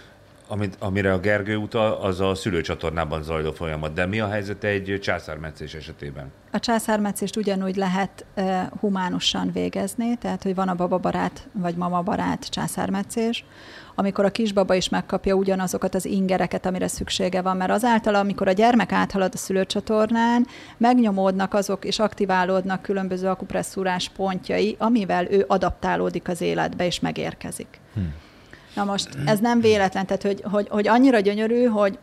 amit, 0.47 0.75
amire 0.79 1.13
a 1.13 1.19
Gergő 1.19 1.55
utal, 1.55 1.91
az 1.91 2.19
a 2.19 2.35
szülőcsatornában 2.35 3.23
zajló 3.23 3.51
folyamat. 3.51 3.93
De 3.93 4.05
mi 4.05 4.19
a 4.19 4.29
helyzet 4.29 4.63
egy 4.63 4.99
császármetszés 5.01 5.73
esetében? 5.73 6.31
A 6.51 6.59
császármetszést 6.59 7.35
ugyanúgy 7.35 7.75
lehet 7.75 8.25
uh, 8.35 8.61
humánusan 8.79 9.51
végezni, 9.51 10.17
tehát 10.17 10.43
hogy 10.43 10.55
van 10.55 10.67
a 10.67 10.75
bababarát 10.75 11.47
vagy 11.51 11.75
mamabarát 11.75 12.49
császármetszés, 12.49 13.45
amikor 13.95 14.25
a 14.25 14.31
kisbaba 14.31 14.73
is 14.73 14.89
megkapja 14.89 15.33
ugyanazokat 15.33 15.95
az 15.95 16.05
ingereket, 16.05 16.65
amire 16.65 16.87
szüksége 16.87 17.41
van, 17.41 17.57
mert 17.57 17.71
azáltal, 17.71 18.15
amikor 18.15 18.47
a 18.47 18.51
gyermek 18.51 18.91
áthalad 18.91 19.33
a 19.33 19.37
szülőcsatornán, 19.37 20.47
megnyomódnak 20.77 21.53
azok 21.53 21.85
és 21.85 21.99
aktiválódnak 21.99 22.81
különböző 22.81 23.27
akupresszúrás 23.27 24.09
pontjai, 24.09 24.75
amivel 24.79 25.31
ő 25.31 25.45
adaptálódik 25.47 26.27
az 26.27 26.41
életbe 26.41 26.85
és 26.85 26.99
megérkezik. 26.99 27.79
Hmm. 27.93 28.13
Na 28.75 28.83
most 28.83 29.09
ez 29.25 29.39
nem 29.39 29.59
véletlen, 29.59 30.05
tehát 30.05 30.23
hogy, 30.23 30.43
hogy, 30.51 30.67
hogy 30.69 30.87
annyira 30.87 31.19
gyönyörű, 31.19 31.63
hogy 31.63 31.97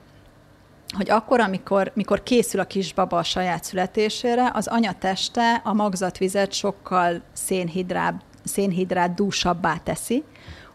hogy 0.96 1.10
akkor, 1.10 1.40
amikor, 1.40 1.90
mikor 1.94 2.22
készül 2.22 2.60
a 2.60 2.64
kisbaba 2.64 3.18
a 3.18 3.22
saját 3.22 3.64
születésére, 3.64 4.50
az 4.54 4.66
anya 4.66 4.92
teste 4.98 5.60
a 5.64 5.72
magzatvizet 5.72 6.52
sokkal 6.52 7.20
szénhidráb, 7.32 8.20
szénhidrát 8.44 9.14
dúsabbá 9.14 9.76
teszi, 9.76 10.24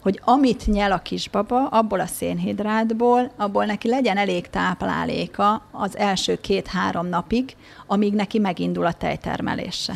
hogy 0.06 0.20
amit 0.24 0.68
nyel 0.68 0.92
a 0.92 0.98
kisbaba, 0.98 1.68
abból 1.68 2.00
a 2.00 2.06
szénhidrátból, 2.06 3.32
abból 3.38 3.66
neki 3.66 3.88
legyen 3.88 4.18
elég 4.18 4.50
tápláléka 4.50 5.68
az 5.72 5.98
első 5.98 6.36
két-három 6.42 7.08
napig, 7.08 7.56
amíg 7.88 8.14
neki 8.14 8.40
megindul 8.40 8.86
a 8.86 8.94
tejtermelése. 8.94 9.94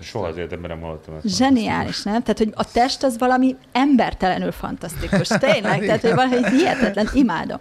Soha 0.00 0.26
az 0.26 0.36
életemben 0.36 0.70
nem 0.70 0.80
hallottam 0.80 1.14
ezt. 1.14 1.36
Zseniális, 1.36 2.02
nem? 2.02 2.22
Tehát, 2.22 2.38
hogy 2.38 2.52
a 2.54 2.64
test 2.72 3.02
az 3.02 3.18
valami 3.18 3.56
embertelenül 3.72 4.52
fantasztikus. 4.52 5.28
Tényleg, 5.50 5.80
tehát, 5.80 6.00
hogy 6.00 6.14
valami 6.14 6.48
hihetetlen, 6.48 7.08
imádom. 7.14 7.58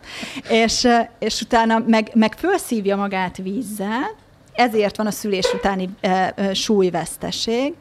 És, 0.49 0.87
és 1.19 1.41
utána 1.41 1.83
meg, 1.87 2.11
meg 2.13 2.33
fölszívja 2.33 2.95
magát 2.95 3.37
vízzel, 3.37 4.15
ezért 4.53 4.97
van 4.97 5.07
a 5.07 5.11
szülés 5.11 5.53
utáni 5.53 5.89
e, 6.01 6.33
e, 6.35 6.53
súlyveszteség, 6.53 7.73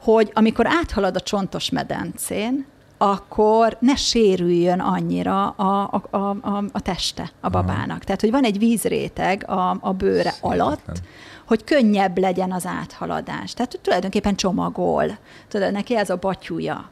hogy 0.00 0.30
amikor 0.34 0.66
áthalad 0.66 1.16
a 1.16 1.20
csontos 1.20 1.70
medencén, 1.70 2.66
akkor 2.98 3.76
ne 3.80 3.94
sérüljön 3.94 4.80
annyira 4.80 5.48
a, 5.48 6.02
a, 6.10 6.16
a, 6.16 6.64
a, 6.72 6.80
teste 6.80 7.30
a 7.40 7.48
babának. 7.48 7.88
Aha. 7.88 7.98
Tehát, 7.98 8.20
hogy 8.20 8.30
van 8.30 8.44
egy 8.44 8.58
vízréteg 8.58 9.44
a, 9.48 9.76
a 9.80 9.92
bőre 9.92 10.30
Szépen. 10.30 10.50
alatt, 10.50 11.00
hogy 11.46 11.64
könnyebb 11.64 12.18
legyen 12.18 12.52
az 12.52 12.66
áthaladás. 12.66 13.52
Tehát 13.52 13.78
tulajdonképpen 13.82 14.34
csomagol. 14.34 15.18
Tudod, 15.48 15.72
neki 15.72 15.96
ez 15.96 16.10
a 16.10 16.16
batyúja. 16.16 16.90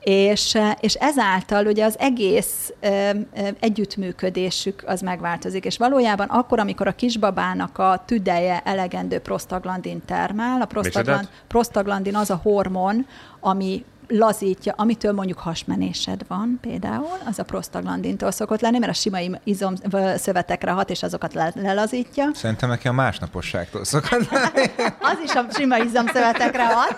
És, 0.00 0.58
és 0.80 0.94
ezáltal 0.94 1.66
ugye 1.66 1.84
az 1.84 1.98
egész 1.98 2.72
ö, 2.80 2.88
ö, 2.88 3.48
együttműködésük 3.60 4.82
az 4.86 5.00
megváltozik. 5.00 5.64
És 5.64 5.78
valójában 5.78 6.28
akkor, 6.28 6.58
amikor 6.58 6.86
a 6.86 6.92
kisbabának 6.92 7.78
a 7.78 8.02
tüdeje 8.06 8.62
elegendő 8.64 9.18
prostaglandin 9.18 10.02
termel, 10.04 10.60
a 10.60 10.64
prostagland, 10.64 11.28
prostaglandin 11.46 12.16
az 12.16 12.30
a 12.30 12.40
hormon, 12.42 13.06
ami 13.40 13.84
lazítja, 14.08 14.74
amitől 14.76 15.12
mondjuk 15.12 15.38
hasmenésed 15.38 16.20
van 16.28 16.58
például, 16.60 17.18
az 17.24 17.38
a 17.38 17.42
prostaglandintól 17.42 18.30
szokott 18.30 18.60
lenni, 18.60 18.78
mert 18.78 18.92
a 18.92 18.94
sima 18.94 19.18
izom 19.44 19.74
szövetekre 20.16 20.70
hat, 20.70 20.90
és 20.90 21.02
azokat 21.02 21.34
le- 21.34 21.52
lelazítja. 21.54 22.30
Szerintem 22.34 22.68
neki 22.68 22.88
a 22.88 22.92
másnaposságtól 22.92 23.84
szokott 23.84 24.30
lenni. 24.30 24.70
az 25.12 25.18
is 25.24 25.34
a 25.34 25.46
sima 25.50 25.78
izom 25.78 26.06
szövetekre 26.06 26.66
hat. 26.66 26.96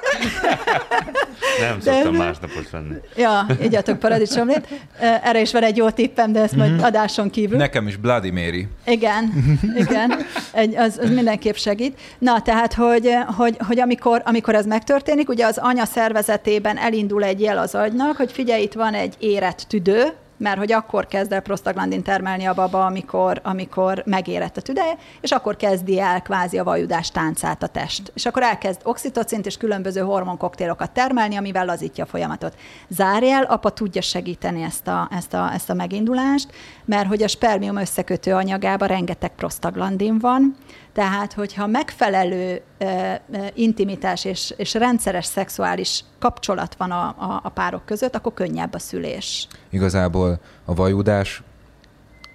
Nem 1.60 1.80
szoktam 1.80 2.12
de... 2.12 2.18
másnapos 2.18 2.70
venni. 2.70 2.94
Ja, 3.16 3.46
igyatok 3.60 3.98
paradicsomlét. 3.98 4.68
Erre 4.98 5.40
is 5.40 5.52
van 5.52 5.62
egy 5.62 5.76
jó 5.76 5.90
tippem, 5.90 6.32
de 6.32 6.40
ezt 6.40 6.56
majd 6.56 6.70
mm-hmm. 6.70 6.82
adáson 6.82 7.30
kívül. 7.30 7.58
Nekem 7.58 7.86
is 7.86 7.96
Bloody 7.96 8.30
Mary. 8.30 8.68
Igen, 8.86 9.32
igen. 9.84 10.12
Egy, 10.52 10.76
az, 10.76 10.98
az 11.02 11.10
mindenképp 11.10 11.54
segít. 11.54 12.00
Na, 12.18 12.42
tehát, 12.42 12.74
hogy, 12.74 13.10
hogy, 13.36 13.56
hogy 13.66 13.80
amikor, 13.80 14.22
amikor 14.24 14.54
ez 14.54 14.66
megtörténik, 14.66 15.28
ugye 15.28 15.46
az 15.46 15.58
anya 15.58 15.84
szervezetében 15.84 16.76
elindul 16.96 17.24
egy 17.24 17.40
jel 17.40 17.58
az 17.58 17.74
agynak, 17.74 18.16
hogy 18.16 18.32
figyelj, 18.32 18.62
itt 18.62 18.72
van 18.72 18.94
egy 18.94 19.14
érett 19.18 19.64
tüdő, 19.68 20.12
mert 20.36 20.58
hogy 20.58 20.72
akkor 20.72 21.06
kezd 21.06 21.32
el 21.32 21.40
prostaglandin 21.40 22.02
termelni 22.02 22.44
a 22.44 22.54
baba, 22.54 22.86
amikor, 22.86 23.40
amikor 23.44 24.02
megérett 24.06 24.56
a 24.56 24.60
tüdeje, 24.60 24.96
és 25.20 25.30
akkor 25.30 25.56
kezdi 25.56 26.00
el 26.00 26.22
kvázi 26.22 26.58
a 26.58 26.64
vajudás 26.64 27.10
táncát 27.10 27.62
a 27.62 27.66
test. 27.66 28.12
És 28.14 28.26
akkor 28.26 28.42
elkezd 28.42 28.80
oxitocint 28.84 29.46
és 29.46 29.56
különböző 29.56 30.00
hormonkoktélokat 30.00 30.90
termelni, 30.90 31.36
amivel 31.36 31.64
lazítja 31.64 32.04
a 32.04 32.06
folyamatot. 32.06 32.54
Zárjel, 32.88 33.42
apa 33.42 33.70
tudja 33.70 34.02
segíteni 34.02 34.62
ezt 34.62 34.88
a, 34.88 35.08
ezt, 35.12 35.34
a, 35.34 35.50
ezt 35.52 35.70
a 35.70 35.74
megindulást, 35.74 36.50
mert 36.86 37.08
hogy 37.08 37.22
a 37.22 37.28
spermium 37.28 37.76
összekötő 37.76 38.32
anyagában 38.32 38.88
rengeteg 38.88 39.34
prostaglandin 39.34 40.18
van, 40.18 40.56
tehát, 40.92 41.32
hogyha 41.32 41.66
megfelelő 41.66 42.62
uh, 42.80 43.14
intimitás 43.54 44.24
és, 44.24 44.54
és 44.56 44.74
rendszeres 44.74 45.24
szexuális 45.24 46.04
kapcsolat 46.18 46.74
van 46.74 46.90
a, 46.90 47.04
a, 47.04 47.40
a 47.42 47.48
párok 47.48 47.84
között, 47.84 48.14
akkor 48.14 48.34
könnyebb 48.34 48.74
a 48.74 48.78
szülés. 48.78 49.48
Igazából 49.70 50.40
a 50.64 50.74
vajudás 50.74 51.42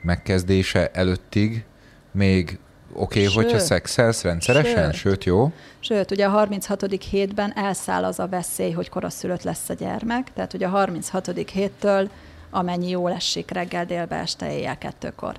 megkezdése 0.02 0.92
előttig 0.94 1.66
még 2.12 2.60
oké, 2.94 3.28
okay, 3.28 3.44
hogyha 3.44 3.60
szexelsz 3.60 4.24
rendszeresen, 4.24 4.92
sőt, 4.92 5.02
sőt, 5.02 5.24
jó. 5.24 5.52
Sőt, 5.80 6.12
ugye 6.12 6.26
a 6.26 6.30
36. 6.30 7.04
hétben 7.10 7.54
elszáll 7.56 8.04
az 8.04 8.20
a 8.20 8.28
veszély, 8.28 8.72
hogy 8.72 8.90
koraszülött 8.90 9.44
lesz 9.44 9.70
a 9.70 9.74
gyermek, 9.74 10.34
tehát 10.34 10.54
ugye 10.54 10.66
a 10.66 10.70
36. 10.70 11.32
héttől 11.52 12.10
amennyi 12.52 12.90
jól 12.90 13.12
esik 13.12 13.52
reggel, 13.52 13.86
délbe, 13.86 14.16
este, 14.16 14.54
éjjel, 14.54 14.78
kettőkor. 14.78 15.36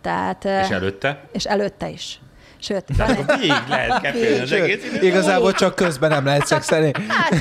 Tehát, 0.00 0.44
és 0.44 0.70
előtte? 0.70 1.24
És 1.32 1.44
előtte 1.44 1.88
is. 1.88 2.20
Sőt, 2.58 2.84
van 2.96 3.10
egy... 3.10 3.24
Még 3.38 3.52
lehet 3.68 4.00
kettőni 4.00 4.38
az 4.38 4.52
egész 4.52 4.84
Igazából 5.00 5.52
csak 5.52 5.74
közben 5.74 6.10
nem 6.10 6.24
lehet 6.24 6.46
szexelni. 6.46 6.92
Hát, 7.08 7.32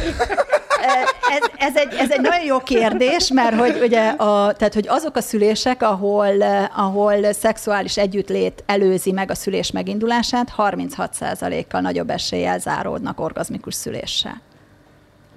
ez, 1.30 1.50
ez, 1.58 1.76
egy, 1.76 1.94
ez 1.94 2.12
egy 2.12 2.22
nagyon 2.22 2.46
jó 2.46 2.60
kérdés, 2.60 3.32
mert 3.34 3.56
hogy 3.56 3.80
ugye 3.82 4.10
a, 4.10 4.54
tehát, 4.54 4.74
hogy 4.74 4.88
azok 4.88 5.16
a 5.16 5.22
szülések, 5.22 5.84
ahol, 5.84 6.42
ahol 6.76 7.34
szexuális 7.34 7.98
együttlét 7.98 8.64
előzi 8.66 9.12
meg 9.12 9.32
a 9.32 9.36
szülés 9.36 9.72
megindulását, 9.72 10.54
36%-kal 10.58 11.82
nagyobb 11.82 12.10
eséllyel 12.10 12.60
záródnak 12.60 13.20
orgazmikus 13.20 13.74
szüléssel 13.74 14.42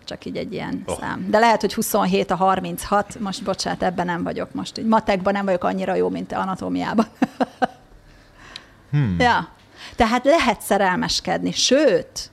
csak 0.04 0.24
így 0.24 0.36
egy 0.36 0.52
ilyen 0.52 0.82
oh. 0.86 0.98
szám. 0.98 1.26
De 1.30 1.38
lehet, 1.38 1.60
hogy 1.60 1.74
27 1.74 2.30
a 2.30 2.36
36, 2.36 3.20
most 3.20 3.42
bocsánat, 3.42 3.82
ebben 3.82 4.06
nem 4.06 4.22
vagyok 4.22 4.54
most. 4.54 4.78
Így 4.78 4.86
matekban 4.86 5.32
nem 5.32 5.44
vagyok 5.44 5.64
annyira 5.64 5.94
jó, 5.94 6.08
mint 6.08 6.32
anatómiában. 6.32 7.06
hmm. 8.90 9.16
Ja. 9.18 9.48
Tehát 9.96 10.24
lehet 10.24 10.60
szerelmeskedni, 10.60 11.52
sőt, 11.52 12.30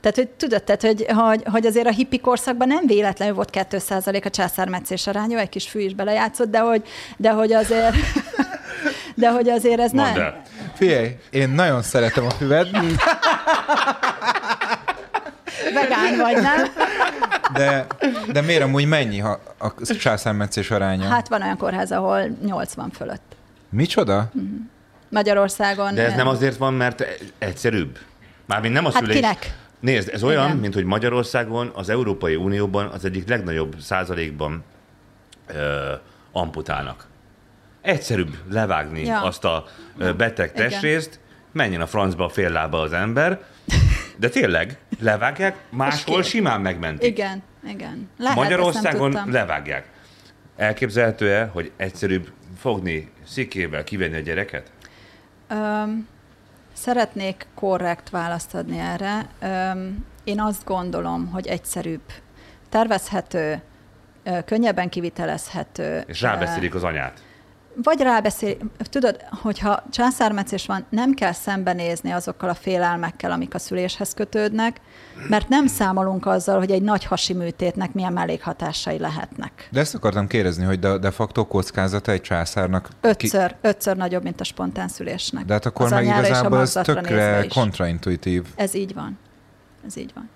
tehát, 0.00 0.16
hogy 0.16 0.28
tudod, 0.28 0.62
tehát, 0.62 0.82
hogy, 0.82 1.06
hogy, 1.08 1.42
hogy 1.50 1.66
azért 1.66 1.86
a 1.86 1.90
hippi 1.90 2.20
korszakban 2.20 2.68
nem 2.68 2.86
véletlenül 2.86 3.34
volt 3.34 3.50
2% 3.52 4.24
a 4.24 4.30
császármetszés 4.30 5.06
aránya, 5.06 5.38
egy 5.38 5.48
kis 5.48 5.68
fű 5.68 5.80
is 5.80 5.94
belejátszott, 5.94 6.50
de 6.50 6.58
hogy, 6.58 6.82
de 7.16 7.30
hogy 7.30 7.52
azért, 7.52 7.94
de 9.14 9.30
hogy 9.30 9.48
azért 9.48 9.80
ez 9.80 9.92
Mondd 9.92 10.18
nem... 10.18 10.34
Figyelj, 10.74 11.16
én 11.30 11.48
nagyon 11.48 11.82
szeretem 11.82 12.26
a 12.26 12.30
füvet. 12.30 12.68
Vegán 15.74 16.16
vagy, 16.16 16.42
nem? 16.42 16.66
De, 17.52 17.86
de 18.32 18.40
miért 18.40 18.62
amúgy 18.62 18.86
mennyi 18.86 19.20
a, 19.20 19.40
a 19.58 19.94
császármetszés 19.98 20.70
aránya? 20.70 21.08
Hát 21.08 21.28
van 21.28 21.42
olyan 21.42 21.56
kórház, 21.56 21.92
ahol 21.92 22.22
80 22.44 22.90
fölött. 22.90 23.36
Micsoda? 23.70 24.30
Mm. 24.38 24.56
Magyarországon. 25.08 25.94
De 25.94 26.04
ez 26.04 26.14
nem 26.14 26.28
azért 26.28 26.56
van, 26.56 26.74
mert 26.74 27.04
egyszerűbb? 27.38 27.98
Mármint 28.46 28.74
nem 28.74 28.84
a 28.84 28.92
hát 28.92 29.02
szülés. 29.02 29.16
kinek? 29.16 29.54
Nézd, 29.80 30.08
ez 30.12 30.22
olyan, 30.22 30.44
Igen. 30.44 30.56
mint 30.56 30.74
hogy 30.74 30.84
Magyarországon, 30.84 31.70
az 31.74 31.88
Európai 31.88 32.36
Unióban 32.36 32.86
az 32.86 33.04
egyik 33.04 33.28
legnagyobb 33.28 33.76
százalékban 33.80 34.64
ö, 35.46 35.92
amputálnak. 36.32 37.06
Egyszerűbb 37.80 38.36
levágni 38.50 39.04
ja. 39.04 39.20
azt 39.20 39.44
a 39.44 39.64
beteg 40.16 40.52
testrészt, 40.52 41.20
menjen 41.52 41.80
a 41.80 41.86
francba 41.86 42.24
a 42.24 42.28
fél 42.28 42.50
lába 42.50 42.80
az 42.80 42.92
ember, 42.92 43.40
de 44.16 44.28
tényleg, 44.28 44.78
levágják, 44.98 45.56
máshol 45.70 46.22
simán 46.22 46.60
megmentik. 46.60 47.08
Igen, 47.08 47.42
igen. 47.68 48.08
Lehet, 48.18 48.36
Magyarországon 48.36 49.18
levágják. 49.26 49.88
Elképzelhető-e, 50.56 51.44
hogy 51.44 51.72
egyszerűbb 51.76 52.32
fogni 52.56 53.10
szikével, 53.26 53.84
kivenni 53.84 54.16
a 54.16 54.20
gyereket? 54.20 54.70
Um, 55.50 56.08
szeretnék 56.72 57.46
korrekt 57.54 58.10
választ 58.10 58.54
adni 58.54 58.78
erre. 58.78 59.28
Um, 59.42 60.06
én 60.24 60.40
azt 60.40 60.64
gondolom, 60.64 61.26
hogy 61.26 61.46
egyszerűbb. 61.46 62.02
Tervezhető, 62.68 63.62
könnyebben 64.44 64.88
kivitelezhető. 64.88 66.02
És 66.06 66.20
rábeszélik 66.20 66.74
az 66.74 66.84
anyát 66.84 67.22
vagy 67.82 68.00
rábeszél, 68.00 68.56
tudod, 68.78 69.24
hogyha 69.42 69.82
császármetszés 69.90 70.66
van, 70.66 70.86
nem 70.88 71.14
kell 71.14 71.32
szembenézni 71.32 72.10
azokkal 72.10 72.48
a 72.48 72.54
félelmekkel, 72.54 73.30
amik 73.30 73.54
a 73.54 73.58
szüléshez 73.58 74.14
kötődnek, 74.14 74.80
mert 75.28 75.48
nem 75.48 75.66
számolunk 75.66 76.26
azzal, 76.26 76.58
hogy 76.58 76.70
egy 76.70 76.82
nagy 76.82 77.04
hasi 77.04 77.32
műtétnek 77.32 77.92
milyen 77.92 78.12
mellékhatásai 78.12 78.98
lehetnek. 78.98 79.68
De 79.72 79.80
ezt 79.80 79.94
akartam 79.94 80.26
kérdezni, 80.26 80.64
hogy 80.64 80.78
de, 80.78 80.98
de 80.98 81.10
facto 81.10 81.46
kockázata 81.46 82.12
egy 82.12 82.20
császárnak... 82.20 82.88
Ötször, 83.00 83.48
ki... 83.48 83.56
ötször 83.60 83.96
nagyobb, 83.96 84.22
mint 84.22 84.40
a 84.40 84.44
spontán 84.44 84.88
szülésnek. 84.88 85.44
De 85.44 85.52
hát 85.52 85.66
akkor 85.66 85.84
az 85.84 85.90
meg 85.90 86.04
igazából 86.04 86.60
ez 86.60 86.72
tökre 86.72 87.46
kontraintuitív. 87.54 88.44
Ez 88.54 88.74
így 88.74 88.94
van. 88.94 89.18
Ez 89.86 89.96
így 89.96 90.10
van. 90.14 90.28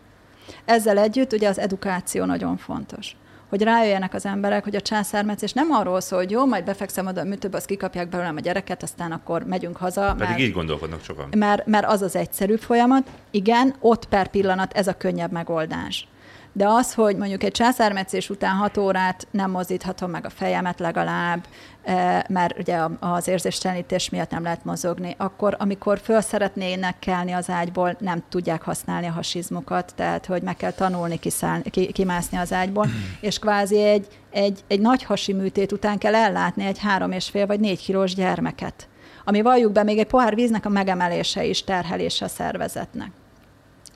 Ezzel 0.64 0.98
együtt 0.98 1.32
ugye 1.32 1.48
az 1.48 1.58
edukáció 1.58 2.24
nagyon 2.24 2.56
fontos 2.56 3.16
hogy 3.52 3.62
rájöjjenek 3.62 4.14
az 4.14 4.26
emberek, 4.26 4.64
hogy 4.64 4.76
a 4.76 4.80
császármetszés 4.80 5.52
nem 5.52 5.70
arról 5.70 6.00
szól, 6.00 6.18
hogy 6.18 6.30
jó, 6.30 6.46
majd 6.46 6.64
befekszem 6.64 7.06
oda 7.06 7.20
a 7.20 7.24
műtőbe, 7.24 7.56
azt 7.56 7.66
kikapják 7.66 8.08
belőlem 8.08 8.36
a 8.36 8.40
gyereket, 8.40 8.82
aztán 8.82 9.12
akkor 9.12 9.44
megyünk 9.44 9.76
haza. 9.76 10.14
Pedig 10.18 10.28
mert, 10.28 10.40
így 10.40 10.52
gondolkodnak 10.52 11.04
sokan. 11.04 11.28
Mert, 11.36 11.66
mert 11.66 11.86
az 11.86 12.02
az 12.02 12.16
egyszerűbb 12.16 12.60
folyamat. 12.60 13.10
Igen, 13.30 13.74
ott 13.80 14.08
per 14.08 14.28
pillanat 14.28 14.72
ez 14.72 14.86
a 14.86 14.92
könnyebb 14.92 15.32
megoldás 15.32 16.08
de 16.52 16.68
az, 16.68 16.94
hogy 16.94 17.16
mondjuk 17.16 17.42
egy 17.42 17.50
császármetszés 17.50 18.30
után 18.30 18.56
hat 18.56 18.76
órát 18.76 19.26
nem 19.30 19.50
mozdíthatom 19.50 20.10
meg 20.10 20.24
a 20.26 20.30
fejemet 20.30 20.80
legalább, 20.80 21.44
eh, 21.82 22.20
mert 22.28 22.58
ugye 22.58 22.78
az 23.00 23.28
érzéstelenítés 23.28 24.10
miatt 24.10 24.30
nem 24.30 24.42
lehet 24.42 24.64
mozogni, 24.64 25.14
akkor 25.18 25.56
amikor 25.58 25.98
föl 25.98 26.20
szeretnének 26.20 26.98
kelni 26.98 27.32
az 27.32 27.50
ágyból, 27.50 27.96
nem 27.98 28.22
tudják 28.28 28.62
használni 28.62 29.06
a 29.06 29.12
hasizmukat, 29.12 29.92
tehát 29.96 30.26
hogy 30.26 30.42
meg 30.42 30.56
kell 30.56 30.70
tanulni 30.70 31.18
kiszállni, 31.18 31.70
ki, 31.70 31.92
kimászni 31.92 32.38
az 32.38 32.52
ágyból, 32.52 32.86
és 33.20 33.38
kvázi 33.38 33.82
egy, 33.82 34.06
egy, 34.30 34.60
egy 34.68 34.80
nagy 34.80 35.02
hasi 35.02 35.32
műtét 35.32 35.72
után 35.72 35.98
kell 35.98 36.14
ellátni 36.14 36.64
egy 36.64 36.78
három 36.78 37.12
és 37.12 37.28
fél 37.28 37.46
vagy 37.46 37.60
négy 37.60 37.82
kilós 37.82 38.14
gyermeket 38.14 38.86
ami 39.24 39.42
valljuk 39.42 39.72
be, 39.72 39.82
még 39.82 39.98
egy 39.98 40.06
pohár 40.06 40.34
víznek 40.34 40.66
a 40.66 40.68
megemelése 40.68 41.44
is 41.44 41.64
terhelése 41.64 42.24
a 42.24 42.28
szervezetnek. 42.28 43.10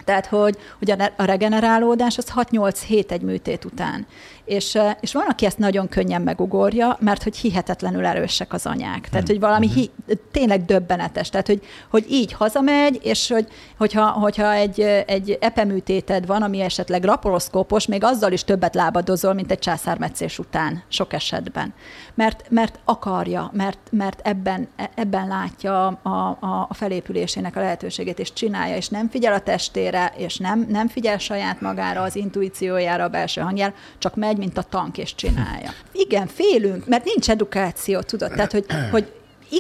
Tehát, 0.06 0.26
hogy, 0.26 0.56
hogy 0.78 0.90
a 1.16 1.24
regenerálódás 1.24 2.18
az 2.18 2.32
6-8 2.36 2.80
hét 2.86 3.12
egy 3.12 3.20
műtét 3.22 3.64
után. 3.64 4.06
És, 4.46 4.78
és 5.00 5.12
van, 5.12 5.26
aki 5.26 5.46
ezt 5.46 5.58
nagyon 5.58 5.88
könnyen 5.88 6.22
megugorja, 6.22 6.96
mert 7.00 7.22
hogy 7.22 7.36
hihetetlenül 7.36 8.06
erősek 8.06 8.52
az 8.52 8.66
anyák. 8.66 9.08
Tehát, 9.08 9.26
hogy 9.26 9.40
valami 9.40 9.68
hi, 9.68 9.90
tényleg 10.32 10.64
döbbenetes. 10.64 11.30
Tehát, 11.30 11.46
hogy, 11.46 11.62
hogy 11.90 12.04
így 12.10 12.32
hazamegy, 12.32 13.00
és 13.02 13.28
hogy, 13.28 13.46
hogyha, 13.78 14.10
hogyha 14.10 14.52
egy, 14.52 14.80
egy 15.06 15.38
epeműtéted 15.40 16.26
van, 16.26 16.42
ami 16.42 16.60
esetleg 16.60 17.04
laparoszkópos, 17.04 17.86
még 17.86 18.04
azzal 18.04 18.32
is 18.32 18.44
többet 18.44 18.74
lábadozol, 18.74 19.32
mint 19.32 19.50
egy 19.50 19.58
császármetszés 19.58 20.38
után, 20.38 20.82
sok 20.88 21.12
esetben. 21.12 21.74
Mert, 22.14 22.44
mert 22.48 22.78
akarja, 22.84 23.50
mert, 23.52 23.78
mert 23.90 24.20
ebben, 24.24 24.68
ebben 24.94 25.26
látja 25.26 25.86
a, 25.86 26.10
a, 26.10 26.66
a 26.68 26.74
felépülésének 26.74 27.56
a 27.56 27.60
lehetőségét, 27.60 28.18
és 28.18 28.32
csinálja, 28.32 28.76
és 28.76 28.88
nem 28.88 29.08
figyel 29.08 29.32
a 29.32 29.40
testére, 29.40 30.12
és 30.16 30.36
nem, 30.36 30.66
nem 30.68 30.88
figyel 30.88 31.18
saját 31.18 31.60
magára, 31.60 32.02
az 32.02 32.16
intuíciójára, 32.16 33.04
a 33.04 33.08
belső 33.08 33.40
hangjára, 33.40 33.74
csak 33.98 34.16
megy 34.16 34.35
megy, 34.36 34.46
mint 34.46 34.58
a 34.58 34.62
tank, 34.62 34.98
és 34.98 35.14
csinálja. 35.14 35.70
Igen, 35.92 36.26
félünk, 36.26 36.86
mert 36.86 37.04
nincs 37.04 37.30
edukáció, 37.30 38.00
tudod, 38.00 38.32
tehát, 38.32 38.52
hogy, 38.52 38.66
hogy 38.90 39.12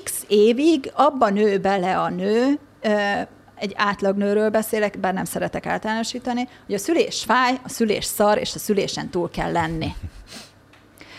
x 0.04 0.24
évig 0.28 0.90
abban 0.94 1.32
nő 1.32 1.58
bele 1.58 1.98
a 1.98 2.10
nő, 2.10 2.58
egy 3.54 3.72
átlagnőről 3.76 4.50
beszélek, 4.50 4.98
bár 4.98 5.14
nem 5.14 5.24
szeretek 5.24 5.66
általánosítani, 5.66 6.48
hogy 6.66 6.74
a 6.74 6.78
szülés 6.78 7.24
fáj, 7.24 7.58
a 7.64 7.68
szülés 7.68 8.04
szar, 8.04 8.38
és 8.38 8.54
a 8.54 8.58
szülésen 8.58 9.10
túl 9.10 9.30
kell 9.30 9.52
lenni. 9.52 9.94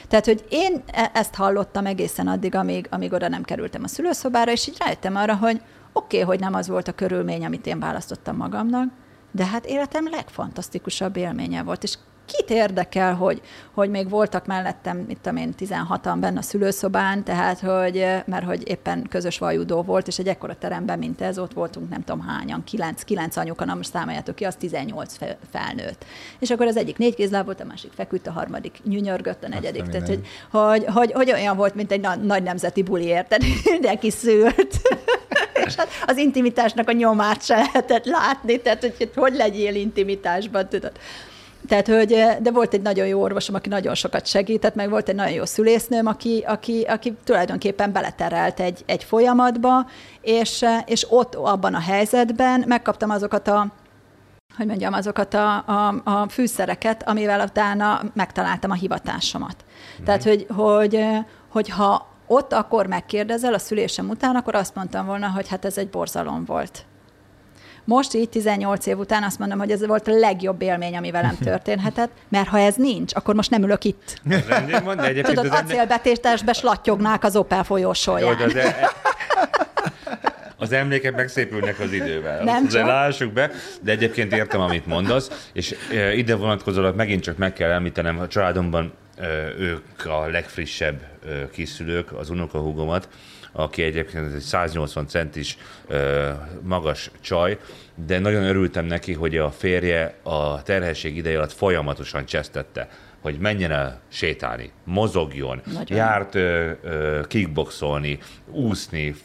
Tehát, 0.07 0.25
hogy 0.25 0.45
én 0.49 0.83
e, 0.91 1.11
ezt 1.13 1.35
hallottam 1.35 1.85
egészen 1.85 2.27
addig, 2.27 2.55
amíg, 2.55 2.87
amíg 2.89 3.13
oda 3.13 3.27
nem 3.27 3.43
kerültem 3.43 3.83
a 3.83 3.87
szülőszobára, 3.87 4.51
és 4.51 4.67
így 4.67 4.77
rájöttem 4.79 5.15
arra, 5.15 5.35
hogy 5.35 5.61
oké, 5.93 6.21
okay, 6.21 6.21
hogy 6.21 6.39
nem 6.39 6.53
az 6.53 6.67
volt 6.67 6.87
a 6.87 6.91
körülmény, 6.91 7.45
amit 7.45 7.65
én 7.65 7.79
választottam 7.79 8.35
magamnak, 8.35 8.91
de 9.31 9.45
hát 9.45 9.65
életem 9.65 10.09
legfantasztikusabb 10.09 11.17
élménye 11.17 11.63
volt, 11.63 11.83
és 11.83 11.97
kit 12.27 12.49
érdekel, 12.49 13.15
hogy, 13.15 13.41
hogy 13.73 13.89
még 13.89 14.09
voltak 14.09 14.45
mellettem, 14.45 14.97
mit 14.97 15.17
tudom 15.21 15.37
én, 15.37 15.53
16-an 15.59 16.17
benne 16.19 16.39
a 16.39 16.41
szülőszobán, 16.41 17.23
tehát, 17.23 17.59
hogy, 17.59 18.05
mert 18.25 18.45
hogy 18.45 18.69
éppen 18.69 19.07
közös 19.09 19.37
vajudó 19.37 19.81
volt, 19.81 20.07
és 20.07 20.19
egy 20.19 20.27
ekkora 20.27 20.55
teremben, 20.55 20.99
mint 20.99 21.21
ez, 21.21 21.39
ott 21.39 21.53
voltunk 21.53 21.89
nem 21.89 22.03
tudom 22.03 22.21
hányan, 22.21 22.63
9, 22.63 23.03
9 23.03 23.35
anyuka, 23.37 23.65
na 23.65 23.75
most 23.75 23.89
számoljátok 23.89 24.35
ki, 24.35 24.43
az 24.43 24.55
18 24.55 25.15
felnőtt. 25.51 26.05
És 26.39 26.49
akkor 26.49 26.65
az 26.65 26.77
egyik 26.77 26.97
négy 26.97 27.15
kézláb 27.15 27.45
volt, 27.45 27.61
a 27.61 27.65
másik 27.65 27.91
feküdt, 27.91 28.27
a 28.27 28.31
harmadik 28.31 28.79
nyűnyörgött, 28.83 29.43
a 29.43 29.47
negyedik. 29.47 29.83
Tehát, 29.83 30.07
hogy, 30.07 30.27
hogy, 30.51 30.85
hogy, 30.85 31.11
hogy, 31.11 31.31
olyan 31.31 31.57
volt, 31.57 31.75
mint 31.75 31.91
egy 31.91 32.01
na- 32.01 32.15
nagy 32.15 32.43
nemzeti 32.43 32.83
buli, 32.83 33.05
érted? 33.05 33.43
Mindenki 33.71 34.09
szült. 34.09 34.81
és 35.67 35.75
hát 35.75 35.87
az 36.05 36.17
intimitásnak 36.17 36.89
a 36.89 36.91
nyomát 36.91 37.45
se 37.45 37.55
lehetett 37.55 38.05
látni, 38.05 38.61
tehát 38.61 38.81
hogy 38.81 39.11
hogy 39.15 39.35
legyél 39.35 39.75
intimitásban, 39.75 40.69
tudod. 40.69 40.91
Tehát, 41.67 41.87
hogy, 41.87 42.25
de 42.41 42.51
volt 42.51 42.73
egy 42.73 42.81
nagyon 42.81 43.07
jó 43.07 43.21
orvosom, 43.21 43.55
aki 43.55 43.69
nagyon 43.69 43.95
sokat 43.95 44.25
segített, 44.25 44.75
meg 44.75 44.89
volt 44.89 45.09
egy 45.09 45.15
nagyon 45.15 45.33
jó 45.33 45.45
szülésznőm, 45.45 46.05
aki, 46.05 46.43
aki, 46.47 46.81
aki 46.81 47.17
tulajdonképpen 47.23 47.91
beleterelt 47.91 48.59
egy, 48.59 48.83
egy 48.85 49.03
folyamatba, 49.03 49.89
és, 50.21 50.65
és 50.85 51.05
ott 51.09 51.35
abban 51.35 51.73
a 51.73 51.79
helyzetben 51.79 52.63
megkaptam 52.67 53.09
azokat 53.09 53.47
a 53.47 53.67
hogy 54.57 54.65
mondjam, 54.65 54.93
azokat 54.93 55.33
a, 55.33 55.55
a, 55.57 56.01
a 56.03 56.29
fűszereket, 56.29 57.07
amivel 57.07 57.41
utána 57.41 58.01
megtaláltam 58.13 58.71
a 58.71 58.73
hivatásomat. 58.73 59.55
Mm. 60.01 60.03
Tehát, 60.03 60.23
hogy, 60.23 60.47
hogy, 60.55 61.05
hogy 61.49 61.69
ha 61.69 62.07
ott 62.27 62.53
akkor 62.53 62.87
megkérdezel 62.87 63.53
a 63.53 63.59
szülésem 63.59 64.09
után, 64.09 64.35
akkor 64.35 64.55
azt 64.55 64.75
mondtam 64.75 65.05
volna, 65.05 65.27
hogy 65.27 65.47
hát 65.47 65.65
ez 65.65 65.77
egy 65.77 65.89
borzalom 65.89 66.45
volt. 66.45 66.85
Most 67.87 68.13
így 68.13 68.29
18 68.29 68.85
év 68.85 68.97
után 68.97 69.23
azt 69.23 69.39
mondom, 69.39 69.59
hogy 69.59 69.71
ez 69.71 69.85
volt 69.85 70.07
a 70.07 70.11
legjobb 70.11 70.61
élmény, 70.61 70.97
ami 70.97 71.11
velem 71.11 71.37
történhetett, 71.43 72.11
mert 72.29 72.47
ha 72.47 72.59
ez 72.59 72.75
nincs, 72.75 73.15
akkor 73.15 73.35
most 73.35 73.49
nem 73.49 73.63
ülök 73.63 73.83
itt. 73.83 74.21
Van, 74.83 74.95
de 74.95 75.21
Tudod, 75.21 75.45
az 75.45 75.59
acélbetétesbe 75.59 76.53
slatyognák 76.53 77.23
az 77.23 77.35
Opel 77.35 77.63
folyósóján. 77.63 78.37
az, 78.41 78.55
e- 78.55 78.89
az 80.57 80.71
emlékek 80.71 81.15
megszépülnek 81.15 81.79
az 81.79 81.91
idővel. 81.91 82.43
Nem 82.43 82.63
Azt 82.65 82.73
lássuk 82.73 83.33
be, 83.33 83.51
de 83.81 83.91
egyébként 83.91 84.33
értem, 84.33 84.61
amit 84.61 84.85
mondasz, 84.85 85.49
és 85.53 85.75
e, 85.93 86.13
ide 86.13 86.35
vonatkozólag 86.35 86.95
megint 86.95 87.23
csak 87.23 87.37
meg 87.37 87.53
kell 87.53 87.71
említenem, 87.71 88.19
a 88.19 88.27
családomban 88.27 88.93
e, 89.17 89.25
ők 89.57 90.05
a 90.05 90.27
legfrissebb 90.27 91.01
kiszülők, 91.51 92.11
az 92.11 92.29
unokahúgomat, 92.29 93.09
aki 93.51 93.81
egyébként 93.81 94.33
egy 94.33 94.41
180 94.41 95.07
centis 95.07 95.57
magas 96.61 97.11
csaj, 97.21 97.57
de 98.05 98.19
nagyon 98.19 98.43
örültem 98.43 98.85
neki, 98.85 99.13
hogy 99.13 99.37
a 99.37 99.51
férje 99.51 100.15
a 100.23 100.63
terhesség 100.63 101.17
ideje 101.17 101.37
alatt 101.37 101.53
folyamatosan 101.53 102.25
csesztette 102.25 102.89
hogy 103.21 103.39
menjen 103.39 103.71
el 103.71 103.99
sétálni, 104.07 104.71
mozogjon, 104.83 105.61
Nagyon. 105.65 105.97
járt 105.97 106.35
ö, 106.35 106.71
ö, 106.81 107.21
kickboxolni, 107.27 108.19
úszni, 108.51 109.15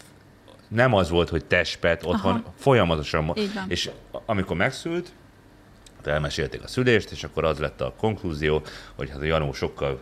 nem 0.69 0.95
az 0.95 1.11
volt, 1.11 1.29
hogy 1.29 1.45
testpet 1.45 2.05
otthon, 2.05 2.33
Aha. 2.33 2.53
folyamatosan. 2.59 3.33
És 3.69 3.91
amikor 4.27 4.57
megszült, 4.57 5.13
elmesélték 6.07 6.63
a 6.63 6.69
szülést, 6.69 7.11
és 7.11 7.25
akkor 7.25 7.45
az 7.45 7.59
lett 7.59 7.81
a 7.81 7.95
konklúzió, 7.99 8.63
hogy 8.95 9.11
hát 9.11 9.21
a 9.21 9.25
Janó 9.25 9.53
sokkal 9.53 10.01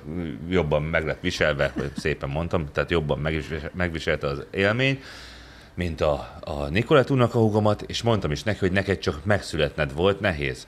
jobban 0.48 0.82
meg 0.82 1.06
lett 1.06 1.20
viselve, 1.20 1.72
hogy 1.74 1.90
szépen 1.96 2.28
mondtam, 2.28 2.68
tehát 2.72 2.90
jobban 2.90 3.18
megviselte 3.72 4.26
az 4.26 4.44
élmény, 4.50 5.02
mint 5.74 6.00
a, 6.00 6.38
a 6.40 6.68
Nikolett 6.68 7.10
unokahúgomat, 7.10 7.82
és 7.82 8.02
mondtam 8.02 8.30
is 8.30 8.42
neki, 8.42 8.58
hogy 8.58 8.72
neked 8.72 8.98
csak 8.98 9.24
megszületned 9.24 9.94
volt 9.94 10.20
nehéz. 10.20 10.66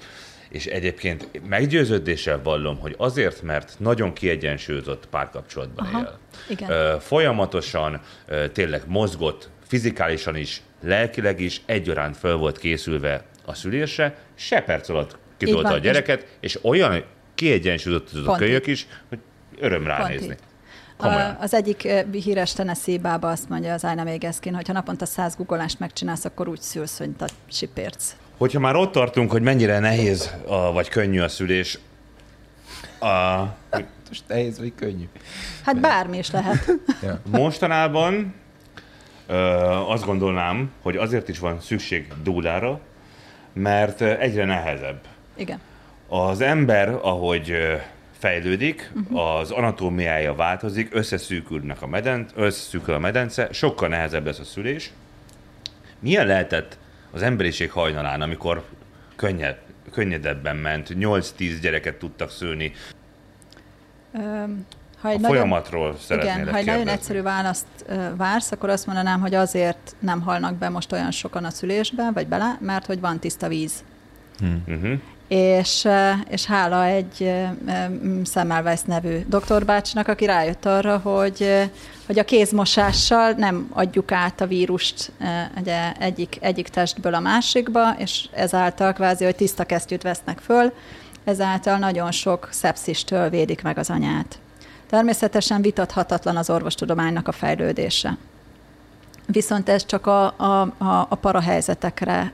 És 0.48 0.66
egyébként 0.66 1.48
meggyőződéssel 1.48 2.40
vallom, 2.42 2.78
hogy 2.78 2.94
azért, 2.98 3.42
mert 3.42 3.74
nagyon 3.78 4.12
kiegyensúlyozott 4.12 5.06
párkapcsolatban 5.06 5.86
Aha, 5.86 5.98
él. 5.98 6.18
Igen. 6.48 7.00
Folyamatosan 7.00 8.00
tényleg 8.52 8.82
mozgott, 8.86 9.48
fizikálisan 9.66 10.36
is, 10.36 10.62
lelkileg 10.82 11.40
is 11.40 11.62
egyaránt 11.66 12.16
föl 12.16 12.36
volt 12.36 12.58
készülve 12.58 13.24
a 13.44 13.54
szülésre, 13.54 14.16
se 14.34 14.60
perc 14.60 14.88
alatt 14.88 15.16
kitolta 15.44 15.72
a 15.72 15.78
gyereket, 15.78 16.26
és 16.40 16.58
olyan 16.62 17.04
kiegyensúlyozott 17.34 18.26
a 18.26 18.36
kölyök 18.36 18.66
is, 18.66 18.86
hogy 19.08 19.18
öröm 19.58 19.86
ránézni. 19.86 20.36
Az 21.38 21.54
egyik 21.54 21.88
híres 22.12 22.52
Tennessee 22.52 22.98
bába 22.98 23.30
azt 23.30 23.48
mondja 23.48 23.72
az 23.72 23.84
Aina 23.84 24.02
Mégeszkin, 24.02 24.54
hogy 24.54 24.66
ha 24.66 24.72
naponta 24.72 25.06
száz 25.06 25.36
guggolást 25.36 25.78
megcsinálsz, 25.78 26.24
akkor 26.24 26.48
úgy 26.48 26.60
szülsz, 26.60 26.98
hogy 26.98 27.10
a 27.18 27.24
sipérc. 27.48 28.14
Hogyha 28.38 28.60
már 28.60 28.74
ott 28.76 28.92
tartunk, 28.92 29.30
hogy 29.30 29.42
mennyire 29.42 29.78
nehéz 29.78 30.34
a, 30.46 30.72
vagy 30.72 30.88
könnyű 30.88 31.20
a 31.20 31.28
szülés, 31.28 31.78
a... 33.00 33.42
Most 34.08 34.24
nehéz 34.26 34.58
vagy 34.58 34.72
könnyű? 34.74 35.08
Hát 35.64 35.80
bármi 35.80 36.18
is 36.18 36.30
lehet. 36.30 36.72
Mostanában 37.30 38.34
ö, 39.26 39.34
azt 39.88 40.04
gondolnám, 40.04 40.72
hogy 40.82 40.96
azért 40.96 41.28
is 41.28 41.38
van 41.38 41.60
szükség 41.60 42.12
dúlára, 42.22 42.80
mert 43.52 44.00
egyre 44.00 44.44
nehezebb. 44.44 45.00
Igen. 45.36 45.60
Az 46.08 46.40
ember, 46.40 46.88
ahogy 47.02 47.56
fejlődik, 48.22 48.92
uh-huh. 48.94 49.36
az 49.36 49.50
anatómiája 49.50 50.34
változik, 50.34 50.94
összeszűkülnek 50.94 51.82
a 51.82 51.86
medence, 51.86 52.34
összeszűkül 52.36 52.94
a 52.94 52.98
medence, 52.98 53.48
sokkal 53.52 53.88
nehezebb 53.88 54.26
lesz 54.26 54.38
a 54.38 54.44
szülés. 54.44 54.92
Milyen 55.98 56.26
lehetett 56.26 56.78
az 57.10 57.22
emberiség 57.22 57.70
hajnalán, 57.70 58.20
amikor 58.20 58.64
könnyed, 59.16 59.56
könnyedebben 59.92 60.56
ment, 60.56 60.88
8-10 60.94 61.58
gyereket 61.60 61.98
tudtak 61.98 62.30
szülni? 62.30 62.72
Um, 64.12 64.66
ha 65.00 65.08
egy 65.08 65.16
a 65.16 65.20
nagyon, 65.20 65.36
folyamatról 65.36 65.96
szeretnélek 65.98 66.40
Igen, 66.40 66.52
ha 66.52 66.58
egy 66.58 66.66
nagyon 66.66 66.88
egyszerű 66.88 67.22
választ 67.22 67.66
vársz, 68.16 68.52
akkor 68.52 68.68
azt 68.68 68.86
mondanám, 68.86 69.20
hogy 69.20 69.34
azért 69.34 69.96
nem 69.98 70.20
halnak 70.20 70.54
be 70.54 70.68
most 70.68 70.92
olyan 70.92 71.10
sokan 71.10 71.44
a 71.44 71.50
szülésbe, 71.50 72.10
vagy 72.14 72.26
bele, 72.26 72.58
mert 72.60 72.86
hogy 72.86 73.00
van 73.00 73.18
tiszta 73.18 73.48
víz. 73.48 73.84
Hmm. 74.38 74.64
Uh-huh 74.66 75.00
és, 75.32 75.88
és 76.28 76.44
hála 76.44 76.84
egy 76.84 77.32
Semmelweis 78.24 78.80
nevű 78.82 79.18
doktorbácsnak, 79.26 80.08
aki 80.08 80.24
rájött 80.24 80.66
arra, 80.66 80.98
hogy, 80.98 81.68
hogy 82.06 82.18
a 82.18 82.24
kézmosással 82.24 83.30
nem 83.30 83.68
adjuk 83.72 84.12
át 84.12 84.40
a 84.40 84.46
vírust 84.46 85.12
ugye, 85.60 85.92
egyik, 85.92 86.36
egyik 86.40 86.68
testből 86.68 87.14
a 87.14 87.20
másikba, 87.20 87.94
és 87.98 88.28
ezáltal 88.32 88.92
kvázi, 88.92 89.24
hogy 89.24 89.36
tiszta 89.36 89.64
kesztyűt 89.64 90.02
vesznek 90.02 90.38
föl, 90.38 90.72
ezáltal 91.24 91.78
nagyon 91.78 92.10
sok 92.10 92.48
szepszistől 92.50 93.28
védik 93.28 93.62
meg 93.62 93.78
az 93.78 93.90
anyát. 93.90 94.38
Természetesen 94.90 95.62
vitathatatlan 95.62 96.36
az 96.36 96.50
orvostudománynak 96.50 97.28
a 97.28 97.32
fejlődése. 97.32 98.16
Viszont 99.32 99.68
ez 99.68 99.86
csak 99.86 100.06
a, 100.06 100.24
a, 100.36 100.60
a, 100.78 101.06
a 101.08 101.14
parahelyzetekre 101.14 102.32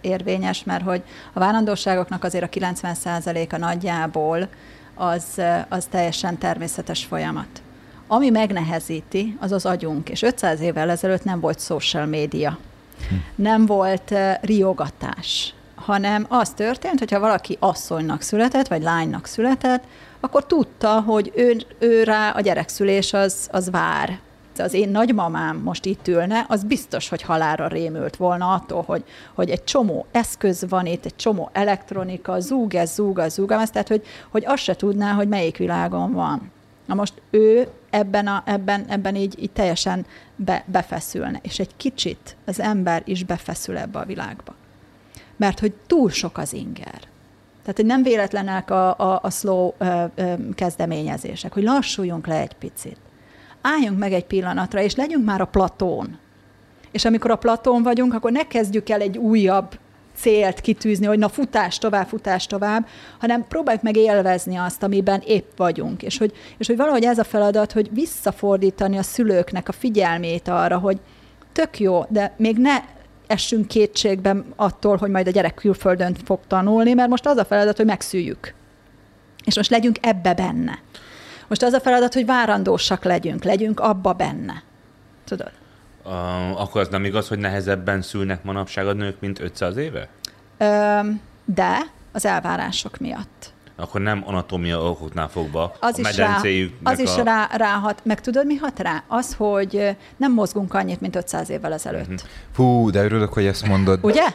érvényes, 0.00 0.64
mert 0.64 0.84
hogy 0.84 1.02
a 1.32 1.38
várandóságoknak 1.38 2.24
azért 2.24 2.44
a 2.44 2.58
90%-a 2.58 3.56
nagyjából 3.56 4.48
az, 4.94 5.24
az 5.68 5.86
teljesen 5.90 6.38
természetes 6.38 7.04
folyamat. 7.04 7.62
Ami 8.06 8.30
megnehezíti, 8.30 9.36
az 9.40 9.52
az 9.52 9.66
agyunk, 9.66 10.08
és 10.08 10.22
500 10.22 10.60
évvel 10.60 10.90
ezelőtt 10.90 11.24
nem 11.24 11.40
volt 11.40 11.60
social 11.60 12.06
média, 12.06 12.58
hm. 13.08 13.14
nem 13.34 13.66
volt 13.66 14.14
riogatás, 14.40 15.54
hanem 15.74 16.26
az 16.28 16.50
történt, 16.50 16.98
hogyha 16.98 17.20
valaki 17.20 17.56
asszonynak 17.60 18.22
született, 18.22 18.68
vagy 18.68 18.82
lánynak 18.82 19.26
született, 19.26 19.84
akkor 20.20 20.46
tudta, 20.46 21.00
hogy 21.00 21.32
ő, 21.34 21.56
ő 21.78 22.02
rá 22.02 22.30
a 22.30 22.40
gyerekszülés 22.40 23.12
az, 23.12 23.48
az 23.52 23.70
vár, 23.70 24.18
az 24.60 24.72
én 24.74 24.88
nagymamám 24.88 25.56
most 25.56 25.84
itt 25.84 26.08
ülne, 26.08 26.44
az 26.48 26.64
biztos, 26.64 27.08
hogy 27.08 27.22
halára 27.22 27.66
rémült 27.66 28.16
volna 28.16 28.52
attól, 28.52 28.82
hogy, 28.86 29.04
hogy 29.34 29.50
egy 29.50 29.64
csomó 29.64 30.06
eszköz 30.12 30.66
van 30.68 30.86
itt, 30.86 31.04
egy 31.04 31.16
csomó 31.16 31.50
elektronika, 31.52 32.40
zúg 32.40 32.74
ez, 32.74 32.94
zúg 32.94 33.18
az, 33.18 33.32
zúg 33.32 33.50
az, 33.50 33.70
tehát 33.70 33.88
hogy, 33.88 34.02
hogy 34.28 34.44
azt 34.46 34.62
se 34.62 34.74
tudná, 34.74 35.12
hogy 35.12 35.28
melyik 35.28 35.56
világon 35.56 36.12
van. 36.12 36.50
Na 36.86 36.94
most 36.94 37.12
ő 37.30 37.68
ebben, 37.90 38.26
a, 38.26 38.42
ebben, 38.46 38.84
ebben 38.88 39.14
így, 39.14 39.42
így 39.42 39.50
teljesen 39.50 40.06
be, 40.36 40.64
befeszülne, 40.66 41.38
és 41.42 41.58
egy 41.58 41.76
kicsit 41.76 42.36
az 42.46 42.60
ember 42.60 43.02
is 43.04 43.24
befeszül 43.24 43.76
ebbe 43.76 43.98
a 43.98 44.04
világba. 44.04 44.54
Mert 45.36 45.60
hogy 45.60 45.72
túl 45.86 46.10
sok 46.10 46.38
az 46.38 46.52
inger. 46.52 47.00
Tehát, 47.60 47.76
hogy 47.76 47.86
nem 47.86 48.02
véletlenek 48.02 48.70
a, 48.70 48.98
a, 48.98 49.18
a 49.22 49.30
slow 49.30 49.72
ö, 49.78 50.04
ö, 50.14 50.32
kezdeményezések, 50.54 51.52
hogy 51.52 51.62
lassuljunk 51.62 52.26
le 52.26 52.40
egy 52.40 52.54
picit 52.54 52.96
álljunk 53.62 53.98
meg 53.98 54.12
egy 54.12 54.24
pillanatra, 54.24 54.82
és 54.82 54.94
legyünk 54.94 55.24
már 55.24 55.40
a 55.40 55.44
platón. 55.44 56.18
És 56.90 57.04
amikor 57.04 57.30
a 57.30 57.36
platón 57.36 57.82
vagyunk, 57.82 58.14
akkor 58.14 58.32
ne 58.32 58.46
kezdjük 58.46 58.88
el 58.88 59.00
egy 59.00 59.18
újabb 59.18 59.78
célt 60.16 60.60
kitűzni, 60.60 61.06
hogy 61.06 61.18
na 61.18 61.28
futás 61.28 61.78
tovább, 61.78 62.06
futás 62.06 62.46
tovább, 62.46 62.86
hanem 63.18 63.46
próbáljuk 63.48 63.82
meg 63.82 63.96
élvezni 63.96 64.56
azt, 64.56 64.82
amiben 64.82 65.22
épp 65.26 65.56
vagyunk. 65.56 66.02
És 66.02 66.18
hogy, 66.18 66.32
és 66.58 66.66
hogy 66.66 66.76
valahogy 66.76 67.04
ez 67.04 67.18
a 67.18 67.24
feladat, 67.24 67.72
hogy 67.72 67.88
visszafordítani 67.92 68.98
a 68.98 69.02
szülőknek 69.02 69.68
a 69.68 69.72
figyelmét 69.72 70.48
arra, 70.48 70.78
hogy 70.78 71.00
tök 71.52 71.78
jó, 71.78 72.04
de 72.08 72.34
még 72.36 72.56
ne 72.56 72.82
essünk 73.26 73.68
kétségben 73.68 74.44
attól, 74.56 74.96
hogy 74.96 75.10
majd 75.10 75.26
a 75.26 75.30
gyerek 75.30 75.54
külföldön 75.54 76.16
fog 76.24 76.40
tanulni, 76.46 76.92
mert 76.92 77.08
most 77.08 77.26
az 77.26 77.36
a 77.36 77.44
feladat, 77.44 77.76
hogy 77.76 77.86
megszüljük. 77.86 78.54
És 79.44 79.56
most 79.56 79.70
legyünk 79.70 79.96
ebbe 80.00 80.34
benne. 80.34 80.78
Most 81.50 81.62
az 81.62 81.72
a 81.72 81.80
feladat, 81.80 82.14
hogy 82.14 82.26
várandósak 82.26 83.04
legyünk, 83.04 83.44
legyünk 83.44 83.80
abba 83.80 84.12
benne. 84.12 84.62
Tudod? 85.24 85.50
Uh, 86.04 86.60
akkor 86.60 86.80
az 86.80 86.88
nem 86.88 87.04
igaz, 87.04 87.28
hogy 87.28 87.38
nehezebben 87.38 88.02
szülnek 88.02 88.42
manapság 88.42 88.86
a 88.86 88.92
nők, 88.92 89.20
mint 89.20 89.40
500 89.40 89.76
éve? 89.76 90.08
Uh, 90.58 91.06
de 91.44 91.78
az 92.12 92.24
elvárások 92.24 92.98
miatt. 92.98 93.52
Akkor 93.76 94.00
nem 94.00 94.22
anatómia 94.26 94.82
okoknál 94.82 95.28
fogva 95.28 95.76
az 95.80 95.98
a 95.98 96.08
is 96.08 96.16
rá, 96.16 96.36
Az 96.82 96.98
a... 96.98 97.02
is 97.02 97.16
rá, 97.16 97.48
ráhat. 97.56 98.00
Meg 98.04 98.20
tudod, 98.20 98.46
mi 98.46 98.56
hat 98.56 98.78
rá? 98.78 99.02
Az, 99.06 99.34
hogy 99.34 99.96
nem 100.16 100.32
mozgunk 100.32 100.74
annyit, 100.74 101.00
mint 101.00 101.16
500 101.16 101.50
évvel 101.50 101.72
ezelőtt. 101.72 102.02
Uh-huh. 102.02 102.28
Fú, 102.52 102.90
de 102.90 103.04
örülök, 103.04 103.32
hogy 103.32 103.46
ezt 103.46 103.66
mondod. 103.66 103.98
Ugye? 104.02 104.26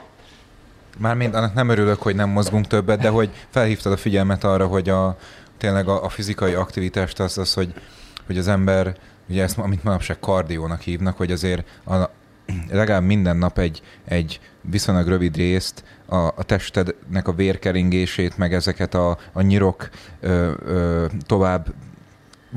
Mármint 0.97 1.35
annak 1.35 1.53
nem 1.53 1.69
örülök, 1.69 2.01
hogy 2.01 2.15
nem 2.15 2.29
mozgunk 2.29 2.67
többet, 2.67 2.99
de 2.99 3.09
hogy 3.17 3.29
felhívtad 3.49 3.91
a 3.91 3.97
figyelmet 3.97 4.43
arra, 4.43 4.67
hogy 4.67 4.89
a, 4.89 5.17
tényleg 5.57 5.87
a, 5.87 6.03
a 6.03 6.09
fizikai 6.09 6.53
aktivitást 6.53 7.19
az, 7.19 7.37
az 7.37 7.53
hogy, 7.53 7.73
hogy 8.25 8.37
az 8.37 8.47
ember, 8.47 8.97
ugye 9.29 9.43
ezt, 9.43 9.57
amit 9.57 9.83
manapság 9.83 10.19
kardiónak 10.19 10.81
hívnak, 10.81 11.17
hogy 11.17 11.31
azért 11.31 11.67
a, 11.85 12.09
legalább 12.69 13.03
minden 13.03 13.37
nap 13.37 13.57
egy, 13.57 13.81
egy 14.05 14.39
viszonylag 14.61 15.07
rövid 15.07 15.35
részt 15.35 15.83
a, 16.05 16.15
a 16.15 16.43
testednek 16.45 17.27
a 17.27 17.33
vérkeringését, 17.33 18.37
meg 18.37 18.53
ezeket 18.53 18.93
a, 18.93 19.17
a 19.33 19.41
nyirok 19.41 19.89
ö, 20.19 20.51
ö, 20.65 21.05
tovább 21.25 21.73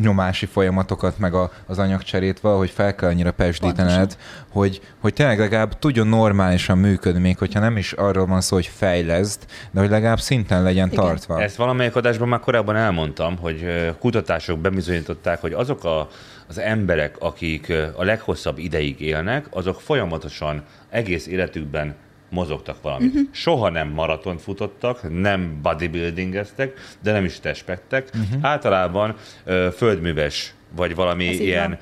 nyomási 0.01 0.47
folyamatokat, 0.47 1.19
meg 1.19 1.35
a, 1.35 1.51
az 1.67 1.79
anyagcserét 1.79 2.41
valahogy 2.41 2.71
fel 2.71 2.95
kell 2.95 3.09
annyira 3.09 3.33
pesdítened, 3.33 4.17
hogy, 4.49 4.81
hogy 4.99 5.13
tényleg 5.13 5.39
legalább 5.39 5.79
tudjon 5.79 6.07
normálisan 6.07 6.79
működni, 6.79 7.21
még 7.21 7.39
hogyha 7.39 7.61
nem 7.61 7.77
is 7.77 7.93
arról 7.93 8.27
van 8.27 8.41
szó, 8.41 8.55
hogy 8.55 8.67
fejleszd, 8.67 9.41
de 9.71 9.81
hogy 9.81 9.91
legalább 9.91 10.21
szinten 10.21 10.63
legyen 10.63 10.87
Igen. 10.87 11.05
tartva. 11.05 11.43
Ezt 11.43 11.57
valamelyik 11.57 11.97
adásban 11.97 12.29
már 12.29 12.41
korábban 12.41 12.77
elmondtam, 12.77 13.37
hogy 13.37 13.65
kutatások 13.99 14.59
bebizonyították, 14.59 15.41
hogy 15.41 15.53
azok 15.53 15.85
a, 15.85 16.09
az 16.49 16.59
emberek, 16.59 17.17
akik 17.19 17.73
a 17.97 18.05
leghosszabb 18.05 18.59
ideig 18.59 19.01
élnek, 19.01 19.47
azok 19.51 19.81
folyamatosan 19.81 20.63
egész 20.91 21.27
életükben 21.27 21.95
mozogtak 22.31 22.83
valamit. 22.83 23.15
Uh-huh. 23.15 23.29
Soha 23.31 23.69
nem 23.69 23.89
maratont 23.89 24.41
futottak, 24.41 25.21
nem 25.21 25.59
bodybuildingeztek, 25.63 26.97
de 27.03 27.13
nem 27.13 27.25
is 27.25 27.41
testpettek. 27.41 28.11
Uh-huh. 28.15 28.45
Általában 28.45 29.15
ö, 29.45 29.69
földműves, 29.77 30.55
vagy 30.77 30.95
valami 30.95 31.29
Ez 31.29 31.41
ilyen 31.41 31.79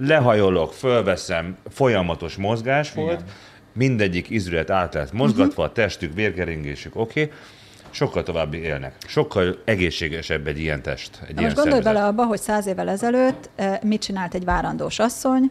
lehajolok, 0.00 0.72
fölveszem, 0.72 1.56
folyamatos 1.70 2.36
mozgás 2.36 2.92
volt, 2.92 3.20
Igen. 3.20 3.32
mindegyik 3.72 4.30
izület 4.30 4.70
át 4.70 4.94
lett 4.94 5.12
mozgatva, 5.12 5.62
uh-huh. 5.62 5.64
a 5.64 5.72
testük, 5.72 6.14
vérkeringésük, 6.14 6.96
oké, 6.96 7.22
okay 7.22 7.34
sokkal 7.94 8.22
tovább 8.22 8.54
élnek. 8.54 8.96
Sokkal 9.06 9.58
egészségesebb 9.64 10.46
egy 10.46 10.58
ilyen 10.58 10.82
test. 10.82 11.18
Egy 11.22 11.30
ilyen 11.30 11.42
most 11.42 11.56
gondolj 11.56 11.80
bele 11.80 12.04
abba, 12.04 12.24
hogy 12.24 12.40
száz 12.40 12.66
évvel 12.66 12.88
ezelőtt 12.88 13.50
mit 13.82 14.00
csinált 14.00 14.34
egy 14.34 14.44
várandós 14.44 14.98
asszony, 14.98 15.50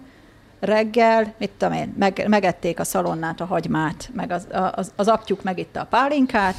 reggel, 0.64 1.34
mit 1.38 1.50
tudom 1.58 1.74
én, 1.74 1.96
meg, 2.00 2.26
megették 2.28 2.80
a 2.80 2.84
szalonnát, 2.84 3.42
a 3.42 3.46
hagymát, 3.46 4.10
meg 4.14 4.32
az, 4.32 4.48
az, 4.76 4.92
az 4.96 5.08
apjuk 5.08 5.44
megitta 5.44 5.80
a 5.80 5.86
pálinkát, 5.90 6.56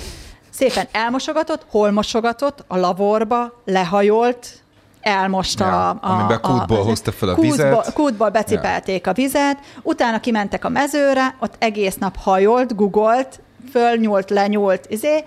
szépen 0.51 0.87
elmosogatott, 0.93 1.67
hol 1.69 1.91
mosogatott, 1.91 2.65
a 2.67 2.77
laborba, 2.77 3.63
lehajolt, 3.65 4.65
elmosta 5.01 5.67
ja, 5.67 5.89
a, 5.89 5.99
a... 6.01 6.11
Amiben 6.11 6.41
kútból 6.41 6.79
a, 6.79 6.83
hozta 6.83 7.13
fel 7.13 7.29
a 7.29 7.35
kútból, 7.35 7.51
vizet. 7.51 7.93
Kútból 7.93 8.29
becipelték 8.29 9.05
ja. 9.05 9.11
a 9.11 9.15
vizet, 9.15 9.59
utána 9.83 10.21
kimentek 10.21 10.65
a 10.65 10.69
mezőre, 10.69 11.37
ott 11.41 11.55
egész 11.59 11.97
nap 11.97 12.17
hajolt, 12.17 12.77
gugolt, 12.77 13.41
fölnyúlt, 13.71 14.31
lenyúlt, 14.31 14.87
izé, 14.89 15.25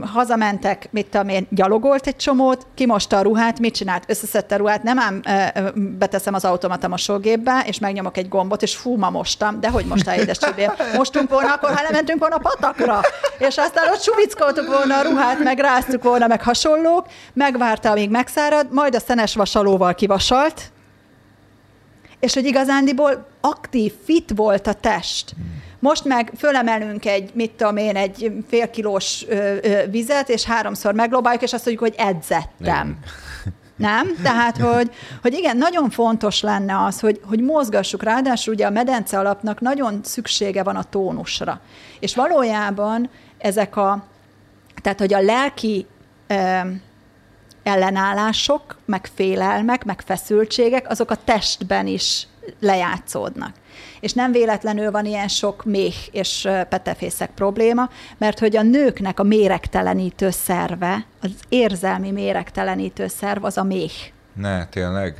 hazamentek, 0.00 0.88
mit 0.90 1.06
tudom 1.06 1.28
én, 1.28 1.46
gyalogolt 1.50 2.06
egy 2.06 2.16
csomót, 2.16 2.66
kimosta 2.74 3.16
a 3.16 3.22
ruhát, 3.22 3.58
mit 3.58 3.74
csinált? 3.74 4.04
Összeszedte 4.06 4.54
a 4.54 4.58
ruhát, 4.58 4.82
nem 4.82 4.98
ám 4.98 5.22
beteszem 5.74 6.34
az 6.34 6.44
automata 6.44 6.88
mosógépbe, 6.88 7.64
és 7.66 7.78
megnyomok 7.78 8.16
egy 8.16 8.28
gombot, 8.28 8.62
és 8.62 8.76
fú, 8.76 8.96
ma 8.96 9.10
mostam, 9.10 9.60
de 9.60 9.68
hogy 9.68 9.84
most 9.84 10.10
édes 10.10 10.38
csibél? 10.38 10.76
Mostunk 10.96 11.30
volna, 11.30 11.52
akkor 11.52 11.74
ha 11.74 11.82
lementünk 11.82 12.18
volna 12.18 12.34
a 12.34 12.38
patakra, 12.38 13.00
és 13.38 13.56
aztán 13.56 13.88
ott 13.92 14.02
suvickoltuk 14.02 14.66
volna 14.66 14.98
a 14.98 15.02
ruhát, 15.02 15.38
meg 15.38 15.58
ráztuk 15.58 16.02
volna, 16.02 16.26
meg 16.26 16.42
hasonlók, 16.42 17.06
megvárta, 17.32 17.90
amíg 17.90 18.10
megszárad, 18.10 18.72
majd 18.72 18.94
a 18.94 19.00
szenes 19.00 19.34
vasalóval 19.34 19.94
kivasalt, 19.94 20.62
és 22.20 22.34
hogy 22.34 22.44
igazándiból 22.44 23.26
aktív, 23.40 23.92
fit 24.04 24.32
volt 24.34 24.66
a 24.66 24.72
test. 24.72 25.34
Most 25.78 26.04
meg 26.04 26.32
fölemelünk 26.36 27.06
egy, 27.06 27.30
mit 27.34 27.50
tudom 27.50 27.76
én, 27.76 27.96
egy 27.96 28.32
fél 28.48 28.70
kilós 28.70 29.24
ö, 29.28 29.56
ö, 29.62 29.86
vizet, 29.90 30.28
és 30.28 30.44
háromszor 30.44 30.94
meglobáljuk, 30.94 31.42
és 31.42 31.52
azt 31.52 31.64
mondjuk, 31.64 31.90
hogy 31.90 32.06
edzettem. 32.06 32.48
Nem. 32.58 32.98
Nem? 33.76 34.14
Tehát, 34.22 34.56
hogy, 34.56 34.90
hogy 35.22 35.34
igen, 35.34 35.56
nagyon 35.56 35.90
fontos 35.90 36.40
lenne 36.40 36.84
az, 36.84 37.00
hogy, 37.00 37.20
hogy 37.24 37.40
mozgassuk. 37.40 38.02
Ráadásul 38.02 38.54
ugye 38.54 38.66
a 38.66 38.70
medence 38.70 39.18
alapnak 39.18 39.60
nagyon 39.60 40.00
szüksége 40.02 40.62
van 40.62 40.76
a 40.76 40.82
tónusra. 40.82 41.60
És 42.00 42.14
valójában 42.14 43.10
ezek 43.38 43.76
a, 43.76 44.04
tehát, 44.82 44.98
hogy 44.98 45.14
a 45.14 45.20
lelki 45.20 45.86
ö, 46.26 46.58
ellenállások, 47.62 48.78
meg 48.84 49.08
félelmek, 49.14 49.84
meg 49.84 50.00
feszültségek, 50.00 50.90
azok 50.90 51.10
a 51.10 51.24
testben 51.24 51.86
is 51.86 52.26
lejátszódnak. 52.60 53.54
És 54.00 54.12
nem 54.12 54.32
véletlenül 54.32 54.90
van 54.90 55.04
ilyen 55.04 55.28
sok 55.28 55.64
méh 55.64 55.94
és 56.10 56.48
petefészek 56.68 57.30
probléma, 57.30 57.88
mert 58.18 58.38
hogy 58.38 58.56
a 58.56 58.62
nőknek 58.62 59.20
a 59.20 59.22
méregtelenítő 59.22 60.30
szerve, 60.30 61.06
az 61.20 61.30
érzelmi 61.48 62.10
méregtelenítő 62.10 63.06
szerv 63.06 63.44
az 63.44 63.56
a 63.56 63.62
méh. 63.62 63.92
Ne, 64.32 64.66
tényleg? 64.66 65.16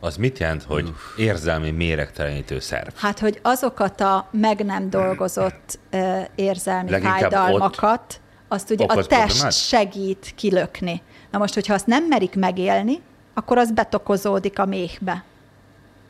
Az 0.00 0.16
mit 0.16 0.38
jelent, 0.38 0.62
hogy 0.62 0.92
érzelmi 1.16 1.70
méregtelenítő 1.70 2.58
szerv? 2.58 2.88
Hát, 2.96 3.18
hogy 3.18 3.38
azokat 3.42 4.00
a 4.00 4.28
meg 4.30 4.64
nem 4.64 4.90
dolgozott 4.90 5.78
uh, 5.92 6.22
érzelmi 6.34 6.90
Leginkább 6.90 7.20
fájdalmakat, 7.20 8.20
azt 8.48 8.70
ugye 8.70 8.84
a 8.84 8.94
test 8.94 9.08
problémát? 9.08 9.52
segít 9.52 10.32
kilökni. 10.34 11.02
Na 11.30 11.38
most, 11.38 11.54
hogyha 11.54 11.74
azt 11.74 11.86
nem 11.86 12.04
merik 12.04 12.34
megélni, 12.36 13.02
akkor 13.34 13.58
az 13.58 13.70
betokozódik 13.70 14.58
a 14.58 14.64
méhbe 14.64 15.24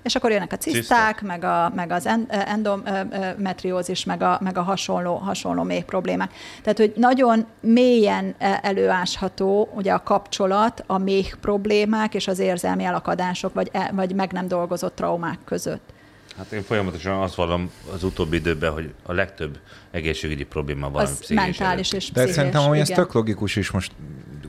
és 0.05 0.14
akkor 0.14 0.31
jönnek 0.31 0.52
a 0.52 0.56
ciszták, 0.56 1.22
meg, 1.22 1.44
a, 1.44 1.72
meg 1.74 1.90
az 1.90 2.09
endometriózis, 2.28 4.05
meg 4.05 4.22
a, 4.22 4.39
meg 4.43 4.59
a 4.59 4.62
hasonló, 4.62 5.14
hasonló 5.14 5.62
mély 5.62 5.82
problémák. 5.82 6.32
Tehát, 6.62 6.78
hogy 6.78 6.93
nagyon 6.97 7.47
mélyen 7.60 8.35
e, 8.39 8.60
előásható 8.62 9.68
ugye 9.74 9.93
a 9.93 10.02
kapcsolat 10.02 10.85
a 10.86 10.98
méh 10.98 11.35
problémák 11.40 12.14
és 12.14 12.28
az 12.28 12.39
érzelmi 12.39 12.85
elakadások, 12.85 13.55
vagy, 13.55 13.68
e, 13.72 13.90
vagy 13.94 14.14
meg 14.14 14.32
nem 14.32 14.48
dolgozott 14.48 14.94
traumák 14.94 15.39
között. 15.44 15.93
Hát 16.36 16.52
én 16.52 16.62
folyamatosan 16.62 17.20
azt 17.20 17.35
vallom 17.35 17.70
az 17.93 18.05
utóbbi 18.05 18.36
időben, 18.36 18.72
hogy 18.72 18.94
a 19.02 19.12
legtöbb 19.12 19.59
egészségügyi 19.90 20.44
probléma 20.44 20.90
van 20.90 21.02
az 21.02 21.24
mentális 21.28 21.93
és 21.93 22.05
pszichés. 22.05 22.26
De 22.26 22.32
szerintem, 22.32 22.62
hogy 22.62 22.78
ez 22.78 22.89
tök 22.89 23.12
logikus 23.12 23.56
is 23.56 23.70
most, 23.70 23.93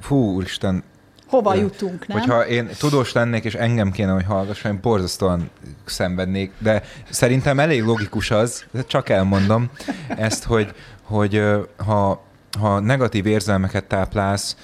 fú, 0.01 0.15
úristen, 0.15 0.83
hova 1.27 1.55
jutunk, 1.55 2.07
nem? 2.07 2.17
Hogyha 2.19 2.47
én 2.47 2.69
tudós 2.79 3.11
lennék, 3.11 3.43
és 3.43 3.53
engem 3.53 3.91
kéne, 3.91 4.11
hogy 4.11 4.25
hallgasson, 4.25 4.71
én 4.71 4.79
borzasztóan 4.81 5.49
szenvednék, 5.85 6.51
de 6.59 6.83
szerintem 7.09 7.59
elég 7.59 7.83
logikus 7.83 8.31
az, 8.31 8.65
csak 8.87 9.09
elmondom 9.09 9.69
ezt, 10.07 10.43
hogy, 10.43 10.73
hogy 11.01 11.43
ha, 11.77 12.23
ha 12.59 12.79
negatív 12.79 13.25
érzelmeket 13.25 13.85
táplálsz, 13.85 14.55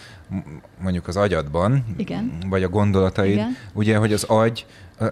mondjuk 0.82 1.08
az 1.08 1.18
agyadban, 1.18 1.86
Igen. 1.98 2.32
vagy 2.50 2.64
a 2.64 2.70
gondolataid, 2.70 3.32
Igen. 3.32 3.58
ugye, 3.74 3.98
hogy 3.98 4.14
az 4.14 4.24
agy 4.24 4.66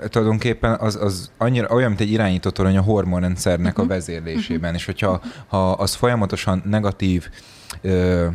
tulajdonképpen 0.10 0.76
az, 0.80 0.96
az 0.96 1.32
annyira 1.38 1.68
olyan, 1.68 1.88
mint 1.88 2.02
egy 2.02 2.12
irányító 2.12 2.50
torony 2.50 2.78
a 2.78 2.82
hormonrendszernek 2.82 3.72
uh-huh. 3.72 3.86
a 3.86 3.88
vezérlésében, 3.88 4.60
uh-huh. 4.60 4.76
és 4.76 4.86
hogyha 4.86 5.22
ha 5.48 5.72
az 5.72 5.94
folyamatosan 5.94 6.62
negatív 6.66 7.30
ö, 7.82 8.28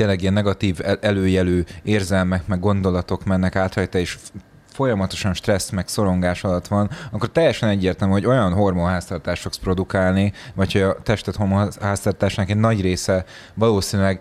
tényleg 0.00 0.20
ilyen 0.20 0.32
negatív 0.32 0.78
előjelű 1.00 1.64
érzelmek, 1.82 2.46
meg 2.46 2.60
gondolatok 2.60 3.24
mennek 3.24 3.56
át 3.56 3.74
rajta, 3.74 3.98
és 3.98 4.18
folyamatosan 4.72 5.34
stressz 5.34 5.70
meg 5.70 5.88
szorongás 5.88 6.44
alatt 6.44 6.66
van, 6.66 6.90
akkor 7.10 7.30
teljesen 7.30 7.68
egyértelmű, 7.68 8.12
hogy 8.12 8.26
olyan 8.26 8.52
hormonháztartást 8.52 9.42
fogsz 9.42 9.56
produkálni, 9.56 10.32
vagy 10.54 10.72
hogy 10.72 10.82
a 10.82 10.96
testet 11.02 11.36
hormonháztartásnak 11.36 12.50
egy 12.50 12.56
nagy 12.56 12.80
része 12.80 13.24
valószínűleg 13.54 14.20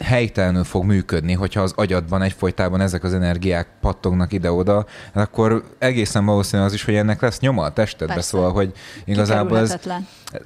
helytelenül 0.00 0.64
fog 0.64 0.84
működni, 0.84 1.32
hogyha 1.32 1.60
az 1.60 1.72
agyadban 1.76 2.22
egyfolytában 2.22 2.80
ezek 2.80 3.04
az 3.04 3.14
energiák 3.14 3.66
pattognak 3.80 4.32
ide-oda, 4.32 4.86
akkor 5.12 5.64
egészen 5.78 6.24
valószínű 6.24 6.62
az 6.62 6.72
is, 6.72 6.84
hogy 6.84 6.94
ennek 6.94 7.20
lesz 7.20 7.40
nyoma 7.40 7.62
a 7.62 7.72
testedbe, 7.72 8.14
Persze. 8.14 8.28
szóval, 8.28 8.52
hogy 8.52 8.72
igazából 9.04 9.58
ez 9.58 9.78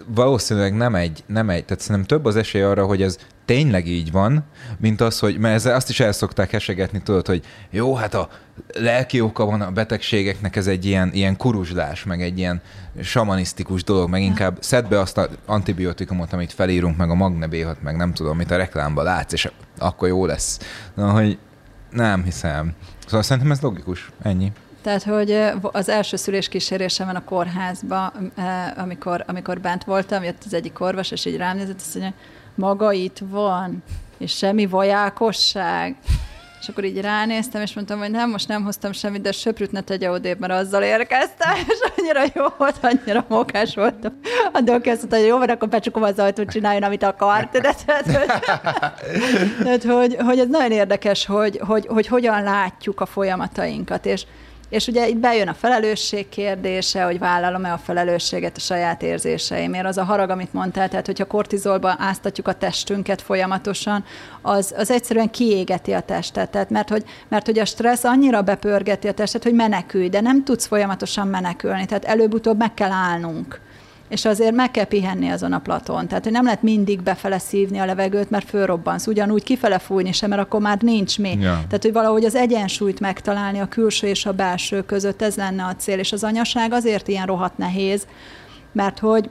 valószínűleg 0.06 0.74
nem 0.74 0.94
egy, 0.94 1.24
nem 1.26 1.50
egy, 1.50 1.64
tehát 1.64 1.82
szerintem 1.82 2.06
több 2.06 2.24
az 2.24 2.36
esély 2.36 2.62
arra, 2.62 2.86
hogy 2.86 3.02
ez 3.02 3.18
tényleg 3.44 3.86
így 3.86 4.10
van, 4.10 4.44
mint 4.78 5.00
az, 5.00 5.18
hogy, 5.18 5.38
mert 5.38 5.54
ezzel 5.54 5.74
azt 5.74 5.88
is 5.88 6.00
el 6.00 6.12
szokták 6.12 6.52
esegetni, 6.52 7.02
tudod, 7.02 7.26
hogy 7.26 7.44
jó, 7.70 7.94
hát 7.94 8.14
a 8.14 8.28
lelki 8.74 9.20
oka 9.20 9.44
van 9.44 9.60
a 9.60 9.70
betegségeknek, 9.70 10.56
ez 10.56 10.66
egy 10.66 10.84
ilyen, 10.84 11.10
ilyen 11.12 11.36
kuruzslás, 11.36 12.04
meg 12.04 12.22
egy 12.22 12.38
ilyen 12.38 12.60
samanisztikus 13.02 13.84
dolog, 13.84 14.10
meg 14.10 14.22
inkább 14.22 14.56
szedd 14.60 14.88
be 14.88 15.00
azt 15.00 15.18
az 15.18 15.28
antibiotikumot, 15.46 16.32
amit 16.32 16.52
felírunk, 16.52 16.96
meg 16.96 17.10
a 17.10 17.14
magnebéhat, 17.14 17.82
meg 17.82 17.96
nem 17.96 18.12
tudom, 18.12 18.32
amit 18.32 18.50
a 18.50 18.56
reklámban 18.56 19.04
látsz, 19.04 19.32
és 19.32 19.50
akkor 19.78 20.08
jó 20.08 20.26
lesz. 20.26 20.58
Na, 20.94 21.10
hogy 21.10 21.38
nem 21.90 22.24
hiszem. 22.24 22.74
Szóval 23.04 23.22
szerintem 23.22 23.52
ez 23.52 23.60
logikus. 23.60 24.10
Ennyi. 24.22 24.52
Tehát, 24.82 25.02
hogy 25.02 25.42
az 25.62 25.88
első 25.88 26.16
szülés 26.16 26.48
kísérésemen 26.48 27.16
a 27.16 27.24
kórházba, 27.24 28.12
amikor, 28.76 29.24
amikor 29.26 29.60
bent 29.60 29.84
voltam, 29.84 30.24
jött 30.24 30.42
az 30.46 30.54
egyik 30.54 30.80
orvos, 30.80 31.10
és 31.10 31.24
így 31.24 31.36
rám 31.36 31.56
nézett, 31.56 31.80
azt 31.80 31.94
mondja, 31.94 32.14
maga 32.54 32.92
itt 32.92 33.18
van, 33.24 33.82
és 34.18 34.36
semmi 34.36 34.66
vajákosság. 34.66 35.96
És 36.60 36.68
akkor 36.68 36.84
így 36.84 37.00
ránéztem, 37.00 37.62
és 37.62 37.74
mondtam, 37.74 37.98
hogy 37.98 38.10
nem, 38.10 38.30
most 38.30 38.48
nem 38.48 38.64
hoztam 38.64 38.92
semmit, 38.92 39.22
de 39.22 39.32
söprűt 39.32 39.72
ne 39.72 39.80
tegye 39.80 40.10
odébb, 40.10 40.38
mert 40.38 40.52
azzal 40.52 40.82
érkeztem, 40.82 41.54
és 41.68 41.78
annyira 41.96 42.22
jó 42.34 42.44
volt, 42.58 42.78
annyira 42.82 43.24
mókás 43.28 43.74
voltam. 43.74 44.12
A 44.52 44.60
doktor 44.60 44.92
azt 44.92 44.98
mondta, 44.98 45.16
hogy 45.16 45.26
jó, 45.26 45.38
mert 45.38 45.50
akkor 45.50 45.68
becsukom 45.68 46.02
az 46.02 46.18
ajtót, 46.18 46.50
csináljon, 46.50 46.82
amit 46.82 47.02
akart. 47.02 47.52
De, 47.52 47.74
tehát, 47.86 48.04
hogy, 48.04 48.26
tehát, 49.64 49.84
hogy, 49.84 50.16
hogy 50.18 50.38
ez 50.38 50.48
nagyon 50.48 50.70
érdekes, 50.70 51.26
hogy, 51.26 51.60
hogy, 51.66 51.86
hogy 51.86 52.06
hogyan 52.06 52.42
látjuk 52.42 53.00
a 53.00 53.06
folyamatainkat, 53.06 54.06
és 54.06 54.24
és 54.70 54.86
ugye 54.86 55.08
itt 55.08 55.16
bejön 55.16 55.48
a 55.48 55.54
felelősség 55.54 56.28
kérdése, 56.28 57.04
hogy 57.04 57.18
vállalom-e 57.18 57.72
a 57.72 57.78
felelősséget 57.78 58.56
a 58.56 58.60
saját 58.60 59.02
érzéseimért. 59.02 59.86
Az 59.86 59.98
a 59.98 60.04
harag, 60.04 60.30
amit 60.30 60.52
mondtál, 60.52 60.88
tehát 60.88 61.06
hogyha 61.06 61.24
kortizolba 61.24 61.94
áztatjuk 61.98 62.48
a 62.48 62.52
testünket 62.52 63.22
folyamatosan, 63.22 64.04
az, 64.42 64.74
az 64.76 64.90
egyszerűen 64.90 65.30
kiégeti 65.30 65.92
a 65.92 66.00
testet. 66.00 66.50
Tehát 66.50 66.70
mert 66.70 66.88
hogy, 66.88 67.04
mert 67.28 67.46
hogy 67.46 67.58
a 67.58 67.64
stressz 67.64 68.04
annyira 68.04 68.42
bepörgeti 68.42 69.08
a 69.08 69.12
testet, 69.12 69.42
hogy 69.42 69.54
menekülj, 69.54 70.08
de 70.08 70.20
nem 70.20 70.44
tudsz 70.44 70.66
folyamatosan 70.66 71.28
menekülni. 71.28 71.86
Tehát 71.86 72.04
előbb-utóbb 72.04 72.58
meg 72.58 72.74
kell 72.74 72.90
állnunk 72.90 73.60
és 74.10 74.24
azért 74.24 74.54
meg 74.54 74.70
kell 74.70 74.84
pihenni 74.84 75.28
azon 75.28 75.52
a 75.52 75.58
platon. 75.58 76.08
Tehát, 76.08 76.24
hogy 76.24 76.32
nem 76.32 76.44
lehet 76.44 76.62
mindig 76.62 77.02
befele 77.02 77.38
szívni 77.38 77.78
a 77.78 77.84
levegőt, 77.84 78.30
mert 78.30 78.48
fölrobbansz. 78.48 79.06
Ugyanúgy 79.06 79.42
kifele 79.42 79.78
fújni 79.78 80.12
sem, 80.12 80.28
mert 80.28 80.42
akkor 80.42 80.60
már 80.60 80.80
nincs 80.80 81.18
mi. 81.18 81.30
Ja. 81.30 81.64
Tehát, 81.66 81.82
hogy 81.82 81.92
valahogy 81.92 82.24
az 82.24 82.34
egyensúlyt 82.34 83.00
megtalálni 83.00 83.58
a 83.58 83.68
külső 83.68 84.06
és 84.06 84.26
a 84.26 84.32
belső 84.32 84.82
között, 84.82 85.22
ez 85.22 85.36
lenne 85.36 85.64
a 85.64 85.76
cél. 85.76 85.98
És 85.98 86.12
az 86.12 86.24
anyaság 86.24 86.72
azért 86.72 87.08
ilyen 87.08 87.26
rohadt 87.26 87.58
nehéz, 87.58 88.06
mert 88.72 88.98
hogy 88.98 89.30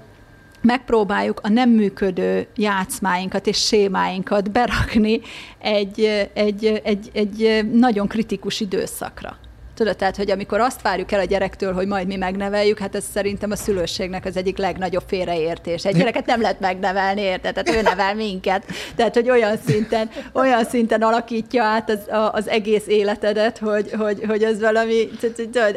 megpróbáljuk 0.62 1.40
a 1.44 1.50
nem 1.50 1.70
működő 1.70 2.48
játszmáinkat 2.56 3.48
és 3.48 3.58
sémáinkat 3.58 4.52
berakni 4.52 5.22
egy, 5.58 6.30
egy, 6.34 6.82
egy, 6.84 7.10
egy 7.14 7.70
nagyon 7.72 8.08
kritikus 8.08 8.60
időszakra. 8.60 9.38
Tudod, 9.80 9.96
tehát, 9.96 10.16
hogy 10.16 10.32
amikor 10.32 10.60
azt 10.60 10.82
várjuk 10.82 11.12
el 11.12 11.20
a 11.20 11.24
gyerektől, 11.24 11.74
hogy 11.74 11.88
majd 11.88 12.08
mi 12.08 12.16
megneveljük, 12.16 12.80
hát 12.80 12.96
ez 12.96 13.04
szerintem 13.14 13.52
a 13.52 13.56
szülőségnek 13.56 14.26
az 14.26 14.38
egyik 14.38 14.58
legnagyobb 14.58 15.04
félreértés. 15.08 15.86
Egy 15.86 15.96
gyereket 15.96 16.26
nem 16.26 16.42
lehet 16.42 16.60
megnevelni, 16.60 17.22
érted? 17.22 17.54
Tehát 17.54 17.80
ő 17.80 17.82
nevel 17.82 18.16
minket. 18.16 18.66
Tehát, 18.96 19.14
hogy 19.14 19.30
olyan 19.30 19.58
szinten, 19.68 20.10
olyan 20.34 20.64
szinten 20.66 21.02
alakítja 21.02 21.64
át 21.64 21.90
az, 21.90 22.00
az 22.32 22.48
egész 22.48 22.88
életedet, 22.88 23.58
hogy, 23.58 23.92
hogy, 23.92 24.24
hogy 24.28 24.44
ez 24.44 24.60
valami 24.60 25.10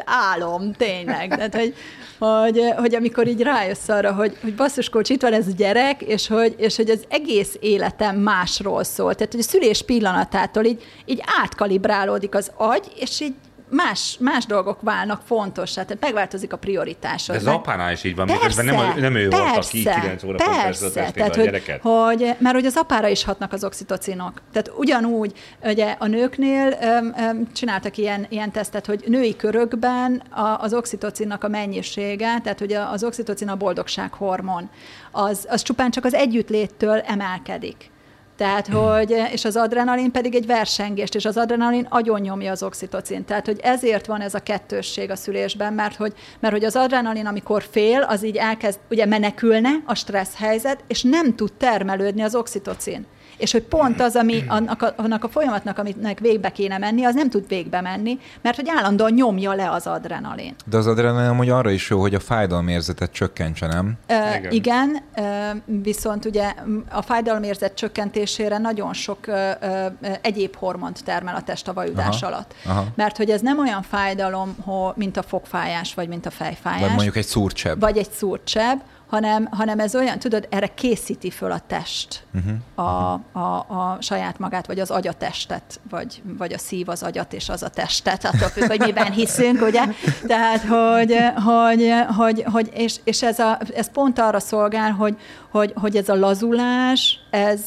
álom, 0.04 0.72
tényleg. 0.72 1.28
Tehát, 1.28 1.54
hogy, 1.54 1.74
hogy, 2.18 2.72
hogy 2.76 2.94
amikor 2.94 3.26
így 3.26 3.42
rájössz 3.42 3.88
arra, 3.88 4.12
hogy, 4.12 4.36
hogy 4.42 4.54
basszus, 4.54 4.88
kocs, 4.88 5.08
itt 5.08 5.22
van 5.22 5.32
ez 5.32 5.46
a 5.46 5.54
gyerek, 5.56 6.02
és 6.02 6.28
hogy, 6.28 6.54
és 6.56 6.76
hogy 6.76 6.90
az 6.90 7.04
egész 7.08 7.56
életem 7.60 8.16
másról 8.16 8.84
szól. 8.84 9.14
Tehát, 9.14 9.32
hogy 9.32 9.40
a 9.40 9.50
szülés 9.50 9.82
pillanatától 9.82 10.64
így, 10.64 10.82
így 11.04 11.22
átkalibrálódik 11.42 12.34
az 12.34 12.50
agy, 12.56 12.92
és 12.94 13.20
így 13.20 13.34
más, 13.72 14.16
más 14.20 14.46
dolgok 14.46 14.80
válnak 14.80 15.20
fontos, 15.24 15.72
tehát 15.72 15.96
megváltozik 16.00 16.52
a 16.52 16.56
prioritásod. 16.56 17.34
Ez 17.34 17.46
az 17.46 17.54
apánál 17.54 17.92
is 17.92 18.04
így 18.04 18.16
van, 18.16 18.26
persze, 18.26 18.40
miközben 18.40 18.64
nem, 18.64 19.00
nem 19.00 19.14
ő 19.14 19.28
persze, 19.28 19.44
volt, 19.44 19.64
aki 19.66 19.82
9 19.82 20.22
óra 20.22 20.36
persze, 20.36 20.90
tehát, 20.90 21.36
a 21.36 21.42
gyereket. 21.42 21.80
Hogy, 21.80 21.92
hogy, 21.92 22.34
mert 22.38 22.54
hogy 22.54 22.66
az 22.66 22.76
apára 22.76 23.08
is 23.08 23.24
hatnak 23.24 23.52
az 23.52 23.64
oxitocinok. 23.64 24.42
Tehát 24.52 24.72
ugyanúgy, 24.76 25.32
ugye 25.62 25.96
a 25.98 26.06
nőknél 26.06 26.78
öm, 26.82 27.14
öm, 27.18 27.52
csináltak 27.52 27.96
ilyen, 27.96 28.26
ilyen 28.28 28.50
tesztet, 28.50 28.86
hogy 28.86 29.04
női 29.06 29.36
körökben 29.36 30.22
a, 30.30 30.58
az 30.60 30.74
oxitocinnak 30.74 31.44
a 31.44 31.48
mennyisége, 31.48 32.40
tehát 32.42 32.58
hogy 32.58 32.72
az 32.72 33.04
oxitocin 33.04 33.48
a 33.48 33.56
boldogsághormon, 33.56 34.70
az, 35.10 35.46
az 35.48 35.62
csupán 35.62 35.90
csak 35.90 36.04
az 36.04 36.14
együttléttől 36.14 36.98
emelkedik. 36.98 37.90
Tehát, 38.36 38.66
hogy, 38.66 39.10
és 39.32 39.44
az 39.44 39.56
adrenalin 39.56 40.10
pedig 40.10 40.34
egy 40.34 40.46
versengést, 40.46 41.14
és 41.14 41.24
az 41.24 41.36
adrenalin 41.36 41.86
agyon 41.90 42.20
nyomja 42.20 42.50
az 42.50 42.62
oxitocin. 42.62 43.24
Tehát, 43.24 43.46
hogy 43.46 43.60
ezért 43.62 44.06
van 44.06 44.20
ez 44.20 44.34
a 44.34 44.38
kettősség 44.38 45.10
a 45.10 45.16
szülésben, 45.16 45.72
mert 45.72 45.96
hogy, 45.96 46.12
mert 46.40 46.54
hogy 46.54 46.64
az 46.64 46.76
adrenalin, 46.76 47.26
amikor 47.26 47.62
fél, 47.70 48.00
az 48.00 48.24
így 48.24 48.36
elkezd, 48.36 48.78
ugye 48.90 49.06
menekülne 49.06 49.70
a 49.86 49.94
stressz 49.94 50.36
helyzet, 50.36 50.84
és 50.86 51.02
nem 51.02 51.34
tud 51.34 51.52
termelődni 51.52 52.22
az 52.22 52.34
oxitocin 52.34 53.06
És 53.42 53.52
hogy 53.52 53.62
pont 53.62 54.00
az, 54.00 54.16
ami 54.16 54.44
annak 54.48 54.82
a, 54.82 54.92
annak 54.96 55.24
a 55.24 55.28
folyamatnak, 55.28 55.78
aminek 55.78 56.18
végbe 56.18 56.52
kéne 56.52 56.78
menni, 56.78 57.04
az 57.04 57.14
nem 57.14 57.30
tud 57.30 57.48
végbe 57.48 57.80
menni, 57.80 58.18
mert 58.40 58.56
hogy 58.56 58.68
állandóan 58.76 59.12
nyomja 59.12 59.52
le 59.52 59.70
az 59.70 59.86
adrenalin. 59.86 60.54
De 60.66 60.76
az 60.76 60.86
adrenalin 60.86 61.28
amúgy 61.28 61.48
arra 61.48 61.70
is 61.70 61.90
jó, 61.90 62.00
hogy 62.00 62.14
a 62.14 62.20
fájdalomérzetet 62.20 63.12
csökkentse, 63.12 63.66
nem? 63.66 63.98
Uh, 64.08 64.36
igen. 64.36 64.52
igen, 64.52 65.02
uh, 65.16 65.82
viszont 65.82 66.24
ugye 66.24 66.54
a 66.90 67.02
fájdalomérzet 67.02 67.74
csökkentésére 67.74 68.58
nagyon 68.58 68.92
sok 68.92 69.18
uh, 69.26 69.34
uh, 69.62 70.16
egyéb 70.20 70.56
hormont 70.56 71.04
termel 71.04 71.34
a 71.34 71.42
test 71.42 71.68
a 71.68 71.72
vajudás 71.72 72.22
aha, 72.22 72.32
alatt. 72.32 72.54
Aha. 72.64 72.84
Mert 72.94 73.16
hogy 73.16 73.30
ez 73.30 73.40
nem 73.40 73.58
olyan 73.58 73.82
fájdalom, 73.82 74.56
mint 74.94 75.16
a 75.16 75.22
fogfájás, 75.22 75.94
vagy 75.94 76.08
mint 76.08 76.26
a 76.26 76.30
fejfájás. 76.30 76.80
Vagy 76.80 76.90
mondjuk 76.90 77.16
egy 77.16 77.26
szúrcsebb. 77.26 77.80
Vagy 77.80 77.96
egy 77.98 78.10
szúrcsebb, 78.10 78.82
hanem, 79.12 79.48
hanem 79.50 79.78
ez 79.78 79.94
olyan, 79.94 80.18
tudod, 80.18 80.46
erre 80.50 80.66
készíti 80.66 81.30
föl 81.30 81.52
a 81.52 81.60
test 81.66 82.24
uh-huh. 82.34 82.86
a, 82.88 83.12
a, 83.38 83.66
a 83.68 83.96
saját 84.00 84.38
magát, 84.38 84.66
vagy 84.66 84.80
az 84.80 84.90
agyatestet, 84.90 85.80
vagy, 85.90 86.22
vagy 86.38 86.52
a 86.52 86.58
szív 86.58 86.88
az 86.88 87.02
agyat, 87.02 87.32
és 87.32 87.48
az 87.48 87.62
a 87.62 87.68
testet, 87.68 88.24
attól 88.24 88.48
függ, 88.48 88.66
hogy 88.68 88.80
miben 88.80 89.12
hiszünk, 89.12 89.62
ugye? 89.62 89.84
Tehát, 90.26 90.60
hogy, 90.60 91.16
hogy, 91.44 91.92
hogy, 92.16 92.44
hogy 92.52 92.70
és, 92.74 92.96
és 93.04 93.22
ez, 93.22 93.38
a, 93.38 93.58
ez 93.74 93.90
pont 93.90 94.18
arra 94.18 94.40
szolgál, 94.40 94.90
hogy, 94.90 95.16
hogy, 95.50 95.72
hogy 95.76 95.96
ez 95.96 96.08
a 96.08 96.14
lazulás, 96.14 97.18
ez, 97.30 97.60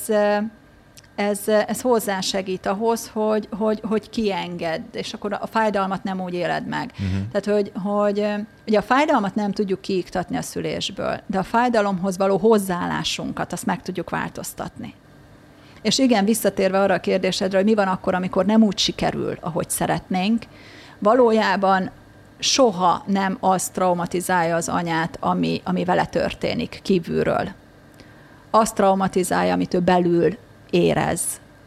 ez, 1.15 1.39
ez 1.47 1.81
hozzásegít 1.81 2.65
ahhoz, 2.65 3.09
hogy, 3.13 3.47
hogy, 3.57 3.81
hogy 3.83 4.09
kienged, 4.09 4.81
és 4.91 5.13
akkor 5.13 5.33
a 5.33 5.47
fájdalmat 5.47 6.03
nem 6.03 6.21
úgy 6.21 6.33
éled 6.33 6.67
meg. 6.67 6.91
Uh-huh. 6.91 7.27
Tehát, 7.31 7.45
hogy, 7.45 7.71
hogy 7.83 8.27
ugye 8.67 8.77
a 8.77 8.81
fájdalmat 8.81 9.35
nem 9.35 9.51
tudjuk 9.51 9.81
kiiktatni 9.81 10.37
a 10.37 10.41
szülésből, 10.41 11.21
de 11.25 11.37
a 11.37 11.43
fájdalomhoz 11.43 12.17
való 12.17 12.37
hozzáállásunkat 12.37 13.53
azt 13.53 13.65
meg 13.65 13.81
tudjuk 13.81 14.09
változtatni. 14.09 14.93
És 15.81 15.99
igen, 15.99 16.25
visszatérve 16.25 16.81
arra 16.81 16.93
a 16.93 16.99
kérdésedre, 16.99 17.57
hogy 17.57 17.65
mi 17.65 17.73
van 17.73 17.87
akkor, 17.87 18.13
amikor 18.13 18.45
nem 18.45 18.63
úgy 18.63 18.77
sikerül, 18.77 19.37
ahogy 19.39 19.69
szeretnénk, 19.69 20.43
valójában 20.99 21.89
soha 22.39 23.03
nem 23.07 23.37
az 23.39 23.69
traumatizálja 23.69 24.55
az 24.55 24.69
anyát, 24.69 25.17
ami, 25.19 25.61
ami 25.63 25.83
vele 25.83 26.05
történik 26.05 26.79
kívülről. 26.83 27.49
Azt 28.49 28.75
traumatizálja, 28.75 29.53
amit 29.53 29.73
ő 29.73 29.79
belül 29.79 30.37
érez, 30.75 31.21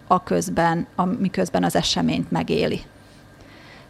aközben, 0.06 0.86
miközben 1.18 1.64
az 1.64 1.76
eseményt 1.76 2.30
megéli. 2.30 2.80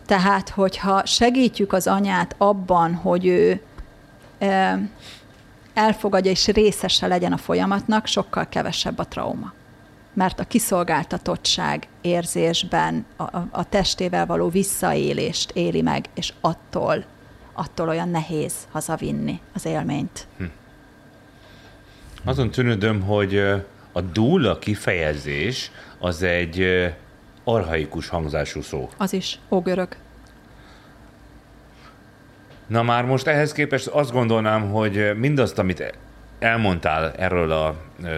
Tehát, 0.06 0.48
hogyha 0.48 1.06
segítjük 1.06 1.72
az 1.72 1.86
anyát 1.86 2.34
abban, 2.38 2.94
hogy 2.94 3.26
ő 3.26 3.60
elfogadja 5.74 6.30
és 6.30 6.46
részese 6.46 7.06
legyen 7.06 7.32
a 7.32 7.36
folyamatnak, 7.36 8.06
sokkal 8.06 8.48
kevesebb 8.48 8.98
a 8.98 9.04
trauma. 9.04 9.52
Mert 10.12 10.40
a 10.40 10.44
kiszolgáltatottság 10.44 11.88
érzésben 12.00 13.04
a, 13.16 13.22
a, 13.22 13.48
a 13.50 13.68
testével 13.68 14.26
való 14.26 14.48
visszaélést 14.48 15.50
éli 15.50 15.82
meg, 15.82 16.08
és 16.14 16.32
attól, 16.40 17.04
attól 17.52 17.88
olyan 17.88 18.08
nehéz 18.08 18.54
hazavinni 18.70 19.40
az 19.54 19.64
élményt. 19.64 20.26
Hm. 20.36 20.44
Azon 22.24 22.50
tűnődöm, 22.50 23.02
hogy 23.02 23.42
a 23.98 24.00
dúla 24.00 24.58
kifejezés 24.58 25.70
az 25.98 26.22
egy 26.22 26.86
arhaikus 27.44 28.08
hangzású 28.08 28.62
szó. 28.62 28.88
Az 28.96 29.12
is, 29.12 29.38
ógörög. 29.50 29.96
Na 32.66 32.82
már 32.82 33.04
most 33.04 33.26
ehhez 33.26 33.52
képest 33.52 33.86
azt 33.86 34.12
gondolnám, 34.12 34.70
hogy 34.70 35.16
mindazt, 35.16 35.58
amit 35.58 35.94
elmondtál 36.38 37.12
erről 37.12 37.52
a 37.52 37.76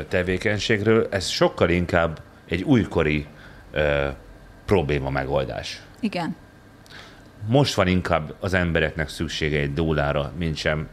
tevékenységről, 0.09 1.07
ez 1.11 1.27
sokkal 1.27 1.69
inkább 1.69 2.21
egy 2.49 2.63
újkori 2.63 3.27
ö, 3.71 4.09
probléma 4.65 5.11
megoldás. 5.11 5.83
Igen. 6.01 6.37
Most 7.47 7.75
van 7.75 7.87
inkább 7.87 8.35
az 8.41 8.55
embereknek 8.55 9.09
szüksége 9.09 9.59
egy 9.59 9.75
dólára, 9.75 10.33
mint 10.39 10.57
sem 10.57 10.89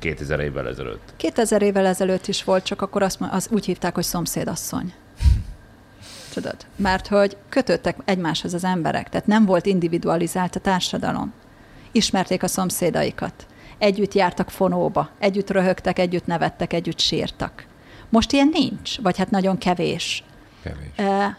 2000 0.00 0.40
évvel 0.40 0.68
ezelőtt. 0.68 1.12
2000 1.16 1.62
évvel 1.62 1.86
ezelőtt 1.86 2.26
is 2.26 2.44
volt, 2.44 2.64
csak 2.64 2.82
akkor 2.82 3.02
azt, 3.02 3.18
az 3.30 3.48
úgy 3.50 3.64
hívták, 3.64 3.94
hogy 3.94 4.04
szomszédasszony. 4.04 4.92
Tudod? 6.34 6.56
Mert 6.76 7.06
hogy 7.06 7.36
kötöttek 7.48 7.96
egymáshoz 8.04 8.54
az 8.54 8.64
emberek, 8.64 9.08
tehát 9.08 9.26
nem 9.26 9.44
volt 9.44 9.66
individualizált 9.66 10.56
a 10.56 10.60
társadalom. 10.60 11.32
Ismerték 11.92 12.42
a 12.42 12.46
szomszédaikat. 12.46 13.46
Együtt 13.78 14.14
jártak 14.14 14.50
fonóba, 14.50 15.10
együtt 15.18 15.50
röhögtek, 15.50 15.98
együtt 15.98 16.26
nevettek, 16.26 16.72
együtt 16.72 16.98
sírtak. 16.98 17.66
Most 18.08 18.32
ilyen 18.32 18.48
nincs, 18.52 19.00
vagy 19.00 19.16
hát 19.16 19.30
nagyon 19.30 19.58
kevés. 19.58 20.24
Kevés. 20.62 20.90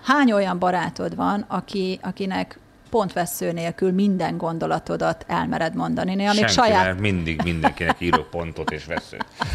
Hány 0.02 0.32
olyan 0.32 0.60
barátod 0.60 1.16
van, 1.16 1.46
aki, 1.48 2.00
akinek 2.02 2.60
pontvesző 2.92 3.52
nélkül 3.52 3.92
minden 3.92 4.38
gondolatodat 4.38 5.26
elmered 5.28 5.76
mondani. 5.76 6.16
Néha 6.16 6.34
még 6.34 6.48
saját... 6.48 7.00
mindig 7.00 7.42
mindenkinek 7.44 7.96
írok 8.00 8.30
pontot 8.30 8.72
és 8.72 8.86
veszőt. 8.86 9.26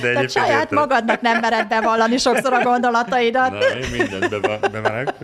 De 0.00 0.12
Tehát 0.12 0.30
saját 0.30 0.60
értem. 0.62 0.78
magadnak 0.78 1.20
nem 1.20 1.40
mered 1.40 1.68
bevallani 1.68 2.16
sokszor 2.16 2.52
a 2.52 2.62
gondolataidat. 2.62 3.50
Na, 3.50 3.58
én 3.58 3.90
mindent 3.90 4.40
be, 4.40 4.58
bemerek. 4.68 5.14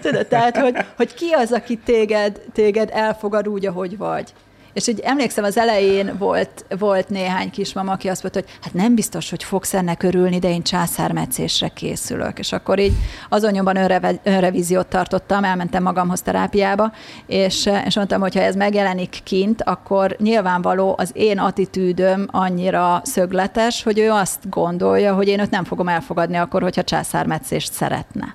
Tudod, 0.00 0.26
tehát, 0.26 0.56
hogy, 0.56 0.76
hogy 0.96 1.14
ki 1.14 1.32
az, 1.32 1.52
aki 1.52 1.76
téged, 1.76 2.40
téged 2.52 2.90
elfogad 2.92 3.48
úgy, 3.48 3.66
ahogy 3.66 3.96
vagy. 3.96 4.32
És 4.78 4.88
így 4.88 5.00
emlékszem, 5.00 5.44
az 5.44 5.56
elején 5.58 6.14
volt, 6.18 6.64
volt 6.78 7.08
néhány 7.08 7.50
kismama, 7.50 7.92
aki 7.92 8.08
azt 8.08 8.22
mondta, 8.22 8.40
hogy 8.40 8.50
hát 8.62 8.74
nem 8.74 8.94
biztos, 8.94 9.30
hogy 9.30 9.44
fogsz 9.44 9.74
ennek 9.74 10.02
örülni, 10.02 10.38
de 10.38 10.48
én 10.48 10.62
császármetszésre 10.62 11.68
készülök. 11.68 12.38
És 12.38 12.52
akkor 12.52 12.78
így 12.78 12.92
azon 13.28 13.50
nyomban 13.50 13.76
önreve, 13.76 14.20
önrevíziót 14.22 14.86
tartottam, 14.86 15.44
elmentem 15.44 15.82
magamhoz 15.82 16.22
terápiába, 16.22 16.92
és, 17.26 17.70
és 17.86 17.96
mondtam, 17.96 18.20
hogy 18.20 18.34
ha 18.34 18.40
ez 18.40 18.54
megjelenik 18.54 19.18
kint, 19.24 19.62
akkor 19.62 20.16
nyilvánvaló 20.18 20.94
az 20.98 21.10
én 21.12 21.38
attitűdöm 21.38 22.28
annyira 22.30 23.00
szögletes, 23.04 23.82
hogy 23.82 23.98
ő 23.98 24.10
azt 24.10 24.48
gondolja, 24.50 25.14
hogy 25.14 25.28
én 25.28 25.40
őt 25.40 25.50
nem 25.50 25.64
fogom 25.64 25.88
elfogadni 25.88 26.36
akkor, 26.36 26.62
hogyha 26.62 26.82
császármetszést 26.82 27.72
szeretne 27.72 28.34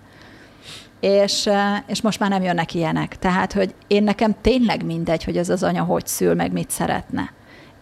és, 1.03 1.49
és 1.87 2.01
most 2.01 2.19
már 2.19 2.29
nem 2.29 2.43
jönnek 2.43 2.73
ilyenek. 2.73 3.17
Tehát, 3.19 3.53
hogy 3.53 3.73
én 3.87 4.03
nekem 4.03 4.35
tényleg 4.41 4.85
mindegy, 4.85 5.23
hogy 5.23 5.37
ez 5.37 5.49
az 5.49 5.63
anya 5.63 5.83
hogy 5.83 6.07
szül, 6.07 6.33
meg 6.33 6.51
mit 6.51 6.69
szeretne. 6.69 7.31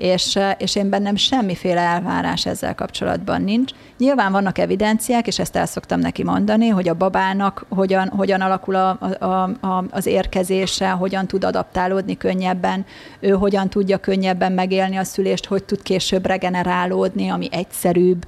És, 0.02 0.40
és 0.58 0.76
én 0.76 0.90
bennem 0.90 1.16
semmiféle 1.16 1.82
elvárás 1.82 2.46
ezzel 2.46 2.76
kapcsolatban 2.76 3.42
nincs. 3.42 3.72
Nyilván 3.98 4.32
vannak 4.32 4.58
evidenciák, 4.58 5.28
és 5.28 5.40
ezt 5.40 5.56
el 5.56 5.66
szoktam 5.66 6.00
neki 6.00 6.24
mondani, 6.24 6.68
hogy 6.68 6.90
a 6.90 6.94
babának 6.94 7.66
hogyan, 7.70 8.08
hogyan 8.08 8.42
alakul 8.42 8.76
a, 8.76 8.98
a, 9.20 9.26
a, 9.68 9.84
az 9.92 10.06
érkezése, 10.06 10.90
hogyan 10.90 11.28
tud 11.28 11.44
adaptálódni 11.44 12.18
könnyebben, 12.18 12.86
ő 13.20 13.30
hogyan 13.30 13.70
tudja 13.70 13.98
könnyebben 13.98 14.52
megélni 14.52 14.96
a 14.96 15.04
szülést, 15.04 15.46
hogy 15.46 15.64
tud 15.64 15.82
később 15.82 16.26
regenerálódni, 16.26 17.30
ami 17.30 17.48
egyszerűbb, 17.52 18.26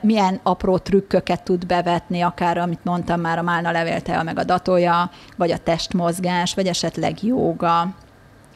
milyen 0.00 0.40
apró 0.42 0.78
trükköket 0.78 1.42
tud 1.42 1.66
bevetni, 1.66 2.20
akár 2.20 2.58
amit 2.58 2.84
mondtam 2.84 3.20
már, 3.20 3.38
a 3.38 3.42
málna 3.42 3.70
levéltea, 3.70 4.22
meg 4.22 4.38
a 4.38 4.44
datója, 4.44 5.10
vagy 5.36 5.50
a 5.50 5.58
testmozgás, 5.58 6.54
vagy 6.54 6.66
esetleg 6.66 7.22
jóga, 7.22 7.94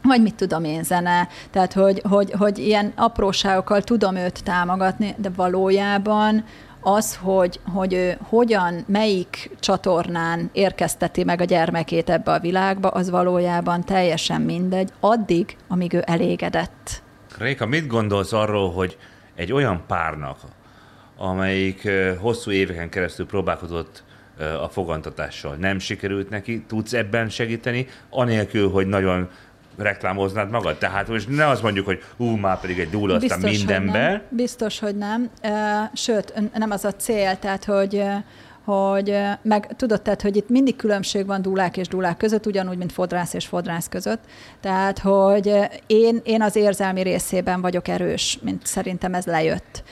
vagy 0.03 0.23
mit 0.23 0.35
tudom 0.35 0.65
én, 0.65 0.83
zene. 0.83 1.29
Tehát, 1.51 1.73
hogy, 1.73 2.03
hogy, 2.09 2.33
hogy 2.39 2.59
ilyen 2.59 2.93
apróságokkal 2.97 3.83
tudom 3.83 4.17
őt 4.17 4.45
támogatni, 4.45 5.15
de 5.19 5.31
valójában 5.37 6.45
az, 6.81 7.17
hogy, 7.17 7.61
hogy 7.73 7.93
ő 7.93 8.19
hogyan, 8.29 8.85
melyik 8.87 9.51
csatornán 9.61 10.51
érkezteti 10.53 11.25
meg 11.25 11.41
a 11.41 11.45
gyermekét 11.45 12.11
ebbe 12.11 12.33
a 12.33 12.39
világba, 12.39 12.89
az 12.89 13.11
valójában 13.11 13.85
teljesen 13.85 14.41
mindegy, 14.41 14.91
addig, 15.01 15.57
amíg 15.69 15.93
ő 15.93 16.03
elégedett. 16.07 17.03
Réka, 17.39 17.67
mit 17.67 17.87
gondolsz 17.87 18.33
arról, 18.33 18.73
hogy 18.73 18.99
egy 19.35 19.53
olyan 19.53 19.83
párnak, 19.87 20.39
amelyik 21.17 21.89
hosszú 22.19 22.51
éveken 22.51 22.89
keresztül 22.89 23.27
próbálkozott 23.27 24.03
a 24.63 24.69
fogantatással. 24.69 25.55
Nem 25.55 25.79
sikerült 25.79 26.31
neki, 26.31 26.65
tudsz 26.69 26.93
ebben 26.93 27.29
segíteni, 27.29 27.87
anélkül, 28.11 28.71
hogy 28.71 28.87
nagyon 28.87 29.31
reklámoznád 29.83 30.51
magad? 30.51 30.79
Tehát 30.79 31.09
most 31.09 31.29
ne 31.29 31.47
azt 31.47 31.63
mondjuk, 31.63 31.87
hogy 31.87 32.03
ú, 32.17 32.25
már 32.25 32.61
pedig 32.61 32.79
egy 32.79 32.91
dúl, 32.91 33.11
aztán 33.11 33.39
mindenbe. 33.39 34.03
Hogy 34.03 34.11
nem. 34.11 34.23
Biztos, 34.29 34.79
hogy 34.79 34.97
nem. 34.97 35.31
Sőt, 35.95 36.35
nem 36.55 36.71
az 36.71 36.85
a 36.85 36.93
cél, 36.93 37.39
tehát, 37.39 37.65
hogy 37.65 38.03
hogy 38.65 39.17
meg 39.43 39.77
tudod, 39.77 40.03
tehát, 40.03 40.23
hogy 40.23 40.37
itt 40.37 40.49
mindig 40.49 40.77
különbség 40.77 41.27
van 41.27 41.43
dúlák 41.43 41.77
és 41.77 41.89
dúlák 41.89 42.17
között, 42.17 42.47
ugyanúgy, 42.47 42.77
mint 42.77 42.93
fodrász 42.93 43.35
és 43.35 43.47
fodrász 43.47 43.89
között. 43.89 44.21
Tehát, 44.61 44.99
hogy 44.99 45.53
én, 45.87 46.21
én 46.25 46.43
az 46.43 46.57
érzelmi 46.57 47.03
részében 47.03 47.61
vagyok 47.61 47.89
erős, 47.89 48.39
mint 48.43 48.67
szerintem 48.67 49.15
ez 49.15 49.25
lejött. 49.25 49.83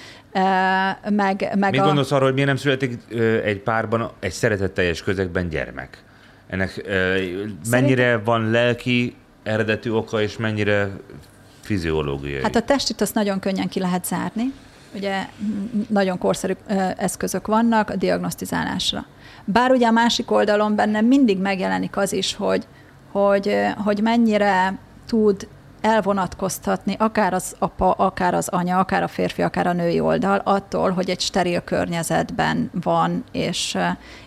Meg, 1.08 1.50
meg 1.58 1.70
Mit 1.70 1.80
a... 1.80 1.84
gondolsz 1.84 2.12
arról, 2.12 2.24
hogy 2.24 2.34
miért 2.34 2.48
nem 2.48 2.56
születik 2.56 3.00
egy 3.44 3.60
párban, 3.60 4.10
egy 4.20 4.32
szeretetteljes 4.32 5.02
közegben 5.02 5.48
gyermek? 5.48 6.02
Ennek 6.46 6.70
Szerintem... 6.70 7.56
mennyire 7.70 8.18
van 8.18 8.50
lelki 8.50 9.14
eredetű 9.48 9.90
oka, 9.90 10.22
és 10.22 10.36
mennyire 10.36 10.90
fiziológiai? 11.60 12.42
Hát 12.42 12.56
a 12.56 12.62
testit 12.62 13.00
azt 13.00 13.14
nagyon 13.14 13.38
könnyen 13.38 13.68
ki 13.68 13.80
lehet 13.80 14.06
zárni. 14.06 14.52
ugye 14.94 15.26
nagyon 15.88 16.18
korszerű 16.18 16.52
eszközök 16.96 17.46
vannak 17.46 17.90
a 17.90 17.96
diagnosztizálásra. 17.96 19.06
Bár 19.44 19.70
ugye 19.70 19.86
a 19.86 19.90
másik 19.90 20.30
oldalon 20.30 20.74
bennem 20.74 21.06
mindig 21.06 21.38
megjelenik 21.38 21.96
az 21.96 22.12
is, 22.12 22.34
hogy, 22.34 22.66
hogy, 23.12 23.56
hogy 23.84 24.00
mennyire 24.02 24.78
tud 25.06 25.48
elvonatkoztatni 25.80 26.96
akár 26.98 27.34
az 27.34 27.56
apa, 27.58 27.90
akár 27.90 28.34
az 28.34 28.48
anya, 28.48 28.78
akár 28.78 29.02
a 29.02 29.08
férfi, 29.08 29.42
akár 29.42 29.66
a 29.66 29.72
női 29.72 30.00
oldal 30.00 30.40
attól, 30.44 30.90
hogy 30.90 31.10
egy 31.10 31.20
steril 31.20 31.60
környezetben 31.60 32.70
van, 32.82 33.24
és, 33.32 33.78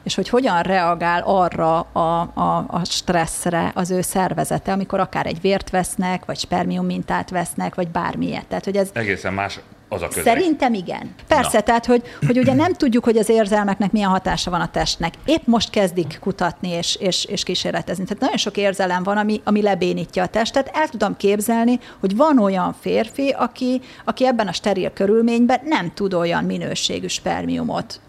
és 0.03 0.15
hogy 0.15 0.29
hogyan 0.29 0.61
reagál 0.61 1.21
arra 1.25 1.79
a, 1.79 2.21
a, 2.33 2.65
a 2.67 2.81
stresszre 2.83 3.71
az 3.75 3.91
ő 3.91 4.01
szervezete, 4.01 4.71
amikor 4.71 4.99
akár 4.99 5.25
egy 5.25 5.41
vért 5.41 5.69
vesznek, 5.69 6.25
vagy 6.25 6.39
spermium 6.39 6.85
mintát 6.85 7.29
vesznek, 7.29 7.75
vagy 7.75 7.87
bármilyet. 7.87 8.45
Tehát, 8.45 8.65
hogy 8.65 8.77
ez 8.77 8.89
egészen 8.93 9.33
más 9.33 9.59
az 9.91 10.01
a 10.01 10.07
közeg. 10.07 10.23
Szerintem 10.23 10.73
igen. 10.73 11.15
Persze, 11.27 11.57
Na. 11.57 11.63
tehát, 11.63 11.85
hogy, 11.85 12.03
hogy 12.27 12.37
ugye 12.37 12.53
nem 12.53 12.73
tudjuk, 12.73 13.03
hogy 13.03 13.17
az 13.17 13.29
érzelmeknek 13.29 13.91
milyen 13.91 14.09
hatása 14.09 14.51
van 14.51 14.61
a 14.61 14.71
testnek. 14.71 15.13
Épp 15.25 15.45
most 15.45 15.69
kezdik 15.69 16.17
kutatni 16.21 16.69
és, 16.69 16.95
és, 16.95 17.25
és 17.25 17.43
kísérletezni. 17.43 18.03
Tehát 18.03 18.21
nagyon 18.21 18.37
sok 18.37 18.57
érzelem 18.57 19.03
van, 19.03 19.17
ami, 19.17 19.41
ami 19.43 19.61
lebénítja 19.61 20.23
a 20.23 20.27
testet. 20.27 20.71
El 20.73 20.87
tudom 20.87 21.17
képzelni, 21.17 21.79
hogy 21.99 22.15
van 22.15 22.39
olyan 22.39 22.75
férfi, 22.79 23.29
aki, 23.29 23.81
aki 24.05 24.25
ebben 24.25 24.47
a 24.47 24.53
steril 24.53 24.89
körülményben 24.93 25.59
nem 25.63 25.93
tud 25.93 26.13
olyan 26.13 26.43
minőségű 26.43 27.07
spermiumot 27.07 28.01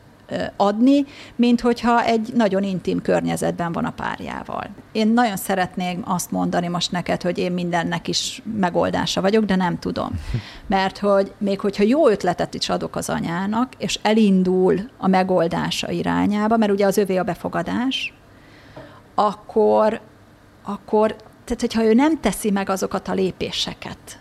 adni, 0.57 1.05
mint 1.37 1.61
hogyha 1.61 2.05
egy 2.05 2.33
nagyon 2.35 2.63
intim 2.63 3.03
környezetben 3.03 3.73
van 3.73 3.85
a 3.85 3.91
párjával. 3.91 4.67
Én 4.93 5.09
nagyon 5.09 5.37
szeretném 5.37 6.03
azt 6.05 6.31
mondani 6.31 6.69
most 6.69 6.93
neked, 6.93 7.23
hogy 7.23 7.39
én 7.39 7.53
mindennek 7.53 8.09
is 8.09 8.43
megoldása 8.59 9.21
vagyok, 9.21 9.45
de 9.45 9.57
nem 9.57 9.79
tudom. 9.79 10.11
Mert 10.67 10.99
hogy 10.99 11.33
még 11.39 11.61
hogyha 11.61 11.83
jó 11.83 12.09
ötletet 12.09 12.55
is 12.55 12.69
adok 12.69 12.97
az 12.97 13.09
anyának, 13.09 13.73
és 13.79 13.99
elindul 14.03 14.81
a 14.99 15.07
megoldása 15.07 15.91
irányába, 15.91 16.57
mert 16.57 16.73
ugye 16.73 16.87
az 16.87 16.97
övé 16.97 17.17
a 17.17 17.23
befogadás, 17.23 18.15
akkor, 19.15 20.01
akkor 20.63 21.17
tehát 21.45 21.61
hogyha 21.61 21.85
ő 21.85 21.95
nem 21.95 22.21
teszi 22.21 22.51
meg 22.51 22.69
azokat 22.69 23.09
a 23.09 23.13
lépéseket, 23.13 24.19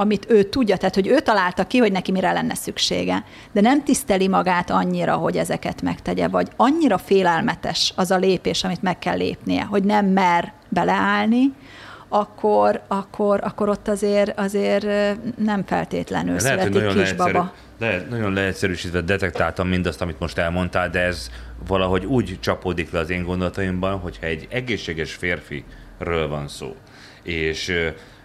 amit 0.00 0.26
ő 0.28 0.42
tudja, 0.42 0.76
tehát 0.76 0.94
hogy 0.94 1.06
ő 1.06 1.20
találta 1.20 1.66
ki, 1.66 1.78
hogy 1.78 1.92
neki 1.92 2.12
mire 2.12 2.32
lenne 2.32 2.54
szüksége, 2.54 3.24
de 3.52 3.60
nem 3.60 3.84
tiszteli 3.84 4.28
magát 4.28 4.70
annyira, 4.70 5.14
hogy 5.14 5.36
ezeket 5.36 5.82
megtegye, 5.82 6.28
vagy 6.28 6.48
annyira 6.56 6.98
félelmetes 6.98 7.92
az 7.96 8.10
a 8.10 8.16
lépés, 8.16 8.64
amit 8.64 8.82
meg 8.82 8.98
kell 8.98 9.16
lépnie, 9.16 9.62
hogy 9.62 9.84
nem 9.84 10.06
mer 10.06 10.52
beleállni, 10.68 11.52
akkor, 12.08 12.80
akkor, 12.88 13.40
akkor 13.42 13.68
ott 13.68 13.88
azért, 13.88 14.38
azért 14.38 14.86
nem 15.36 15.64
feltétlenül 15.66 16.36
lehet, 16.42 16.72
születik 16.72 17.02
kisbaba. 17.02 17.52
Lehet, 17.78 18.10
nagyon 18.10 18.32
leegyszerűsítve 18.32 19.00
detektáltam 19.00 19.68
mindazt, 19.68 20.00
amit 20.00 20.18
most 20.18 20.38
elmondtál, 20.38 20.90
de 20.90 21.00
ez 21.00 21.30
valahogy 21.66 22.04
úgy 22.04 22.38
csapódik 22.40 22.90
le 22.90 22.98
az 22.98 23.10
én 23.10 23.22
gondolataimban, 23.22 23.98
hogyha 23.98 24.26
egy 24.26 24.46
egészséges 24.50 25.12
férfiről 25.12 26.28
van 26.28 26.48
szó, 26.48 26.76
és 27.22 27.72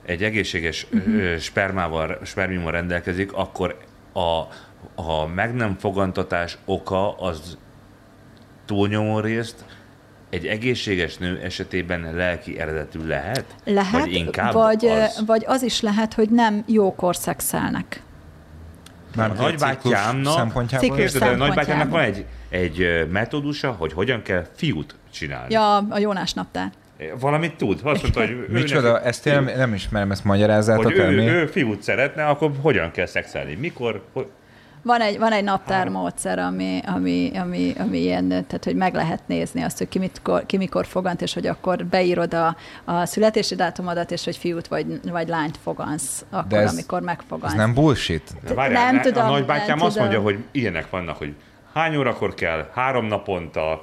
egy 0.05 0.23
egészséges 0.23 0.87
uh-huh. 0.91 1.37
spermával, 1.37 2.19
spermiummal 2.23 2.71
rendelkezik, 2.71 3.33
akkor 3.33 3.77
a, 4.13 4.39
a 5.01 5.25
meg 5.35 5.55
nem 5.55 5.75
fogantatás 5.79 6.57
oka 6.65 7.17
az 7.17 7.57
túlnyomó 8.65 9.19
részt 9.19 9.65
egy 10.29 10.45
egészséges 10.45 11.17
nő 11.17 11.39
esetében 11.43 12.15
lelki 12.15 12.59
eredetű 12.59 13.07
lehet? 13.07 13.45
Lehet, 13.63 14.01
vagy, 14.01 14.13
inkább 14.13 14.53
vagy, 14.53 14.85
az? 14.85 15.23
vagy 15.25 15.43
az 15.47 15.61
is 15.61 15.81
lehet, 15.81 16.13
hogy 16.13 16.29
nem 16.29 16.63
jókor 16.67 17.15
szexelnek. 17.15 18.01
Már 19.15 19.29
a 19.29 19.33
nagybátyámnak, 19.33 20.33
szempontjából. 20.33 21.35
nagybátyámnak 21.35 21.89
van 21.89 22.01
egy, 22.01 22.25
egy 22.49 23.07
metódusa, 23.11 23.71
hogy 23.71 23.93
hogyan 23.93 24.21
kell 24.21 24.45
fiút 24.55 24.95
csinálni. 25.11 25.53
Ja, 25.53 25.77
a 25.77 25.97
Jónás 25.97 26.33
naptár. 26.33 26.71
Valamit 27.19 27.55
tud. 27.55 27.79
Azt 27.83 28.01
mondta, 28.01 28.19
hogy 28.19 28.45
Micsoda, 28.49 28.91
neki, 28.91 29.07
ezt 29.07 29.25
én 29.25 29.33
nem, 29.33 29.57
nem 29.57 29.73
ismerem, 29.73 30.11
ezt 30.11 30.23
magyarázzátok 30.23 30.83
hogy 30.83 30.97
ő, 30.97 31.07
ő, 31.07 31.29
ő 31.29 31.45
fiút 31.45 31.81
szeretne, 31.81 32.25
akkor 32.25 32.51
hogyan 32.61 32.91
kell 32.91 33.05
szexelni? 33.05 33.55
Mikor? 33.55 34.01
Hogy... 34.13 34.27
Van 34.81 35.01
egy, 35.01 35.17
van 35.17 35.31
egy 35.31 35.43
naptármódszer, 35.43 36.39
ami, 36.39 36.79
ami, 36.85 37.31
ami, 37.35 37.73
ami 37.77 37.97
ilyen, 37.97 38.27
tehát 38.27 38.63
hogy 38.63 38.75
meg 38.75 38.93
lehet 38.93 39.27
nézni 39.27 39.61
azt, 39.61 39.77
hogy 39.77 39.87
ki, 39.87 39.99
mikor, 39.99 40.45
ki 40.45 40.57
mikor 40.57 40.85
fogant, 40.85 41.21
és 41.21 41.33
hogy 41.33 41.47
akkor 41.47 41.85
beírod 41.85 42.33
a, 42.33 42.55
a 42.83 43.05
születési 43.05 43.55
dátumodat, 43.55 44.11
és 44.11 44.23
hogy 44.23 44.37
fiút 44.37 44.67
vagy, 44.67 44.99
vagy 45.11 45.27
lányt 45.27 45.57
fogansz, 45.63 46.25
akkor, 46.29 46.57
ez, 46.57 46.71
amikor 46.71 47.01
megfogansz. 47.01 47.51
Ez 47.51 47.57
nem 47.57 47.73
bullshit? 47.73 48.33
Várjál, 48.55 48.83
nem 48.83 48.95
ne, 48.95 49.01
tudom. 49.01 49.25
A 49.25 49.29
nagybátyám 49.29 49.81
azt 49.81 49.95
tudom. 49.95 50.09
mondja, 50.09 50.21
hogy 50.21 50.43
ilyenek 50.51 50.89
vannak, 50.89 51.17
hogy 51.17 51.33
hány 51.75 51.95
órakor 51.95 52.33
kell, 52.33 52.69
három 52.73 53.05
naponta, 53.05 53.81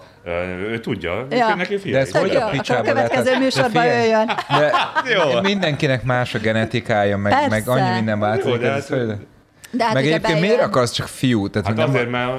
ő 0.68 0.80
tudja, 0.80 1.26
ja. 1.30 1.54
neki 1.54 1.78
figyelj. 1.78 2.04
De 2.04 2.10
ez 2.10 2.20
hogy 2.20 2.36
a 2.36 2.48
picsába 2.48 2.80
a 2.80 2.82
következő 2.82 3.38
műsorban 3.38 3.84
jöjjön. 3.84 4.26
De 4.58 4.72
jó. 5.14 5.40
mindenkinek 5.40 6.04
más 6.04 6.34
a 6.34 6.38
genetikája, 6.38 7.16
meg, 7.16 7.48
meg 7.48 7.68
annyi 7.68 7.94
minden 7.94 8.18
változik. 8.18 8.60
de, 8.60 8.70
hát, 8.70 8.88
de 9.70 9.84
hát 9.84 9.94
meg 9.94 10.06
egyébként 10.06 10.40
miért 10.40 10.60
akarsz 10.60 10.90
csak 10.90 11.06
fiú? 11.06 11.48
Tehát, 11.48 11.68
hát 11.68 11.88
azért, 11.88 12.10
nem... 12.10 12.20
mert 12.20 12.32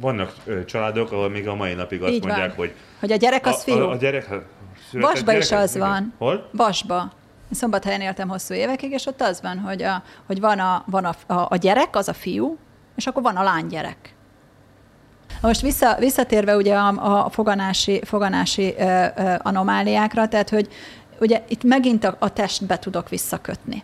vannak 0.00 0.32
családok, 0.66 1.12
ahol 1.12 1.30
még 1.30 1.48
a 1.48 1.54
mai 1.54 1.74
napig 1.74 2.02
azt 2.02 2.12
Így 2.12 2.24
mondják, 2.24 2.48
van. 2.48 2.56
hogy... 2.56 2.74
Hogy 3.00 3.12
a 3.12 3.16
gyerek 3.16 3.46
az 3.46 3.62
fiú. 3.62 3.78
A, 3.78 3.90
a 3.90 3.96
gyerek, 3.96 4.26
Vasba 4.92 5.36
is 5.36 5.52
az 5.52 5.78
van. 5.78 6.14
Hol? 6.18 6.48
Vasba. 6.52 7.12
Szombathelyen 7.50 8.00
éltem 8.00 8.28
hosszú 8.28 8.54
évekig, 8.54 8.92
és 8.92 9.06
ott 9.06 9.20
az 9.20 9.40
van, 9.42 9.58
hogy, 9.58 9.82
a, 9.82 10.02
hogy 10.26 10.40
van, 10.40 10.58
a, 10.58 10.84
van 10.86 11.04
a, 11.04 11.32
a, 11.32 11.46
a 11.48 11.56
gyerek, 11.56 11.96
az 11.96 12.08
a 12.08 12.12
fiú, 12.12 12.58
és 12.96 13.06
akkor 13.06 13.22
van 13.22 13.36
a 13.36 13.42
lánygyerek. 13.42 14.13
Most 15.44 15.60
vissza, 15.60 15.96
visszatérve 15.98 16.56
ugye 16.56 16.74
a, 16.74 17.24
a 17.24 17.30
foganási, 17.30 18.00
foganási 18.04 18.74
ö, 18.78 19.04
ö, 19.16 19.34
anomáliákra, 19.38 20.28
tehát 20.28 20.50
hogy 20.50 20.68
ugye 21.20 21.42
itt 21.48 21.64
megint 21.64 22.04
a, 22.04 22.16
a 22.18 22.32
testbe 22.32 22.78
tudok 22.78 23.08
visszakötni 23.08 23.82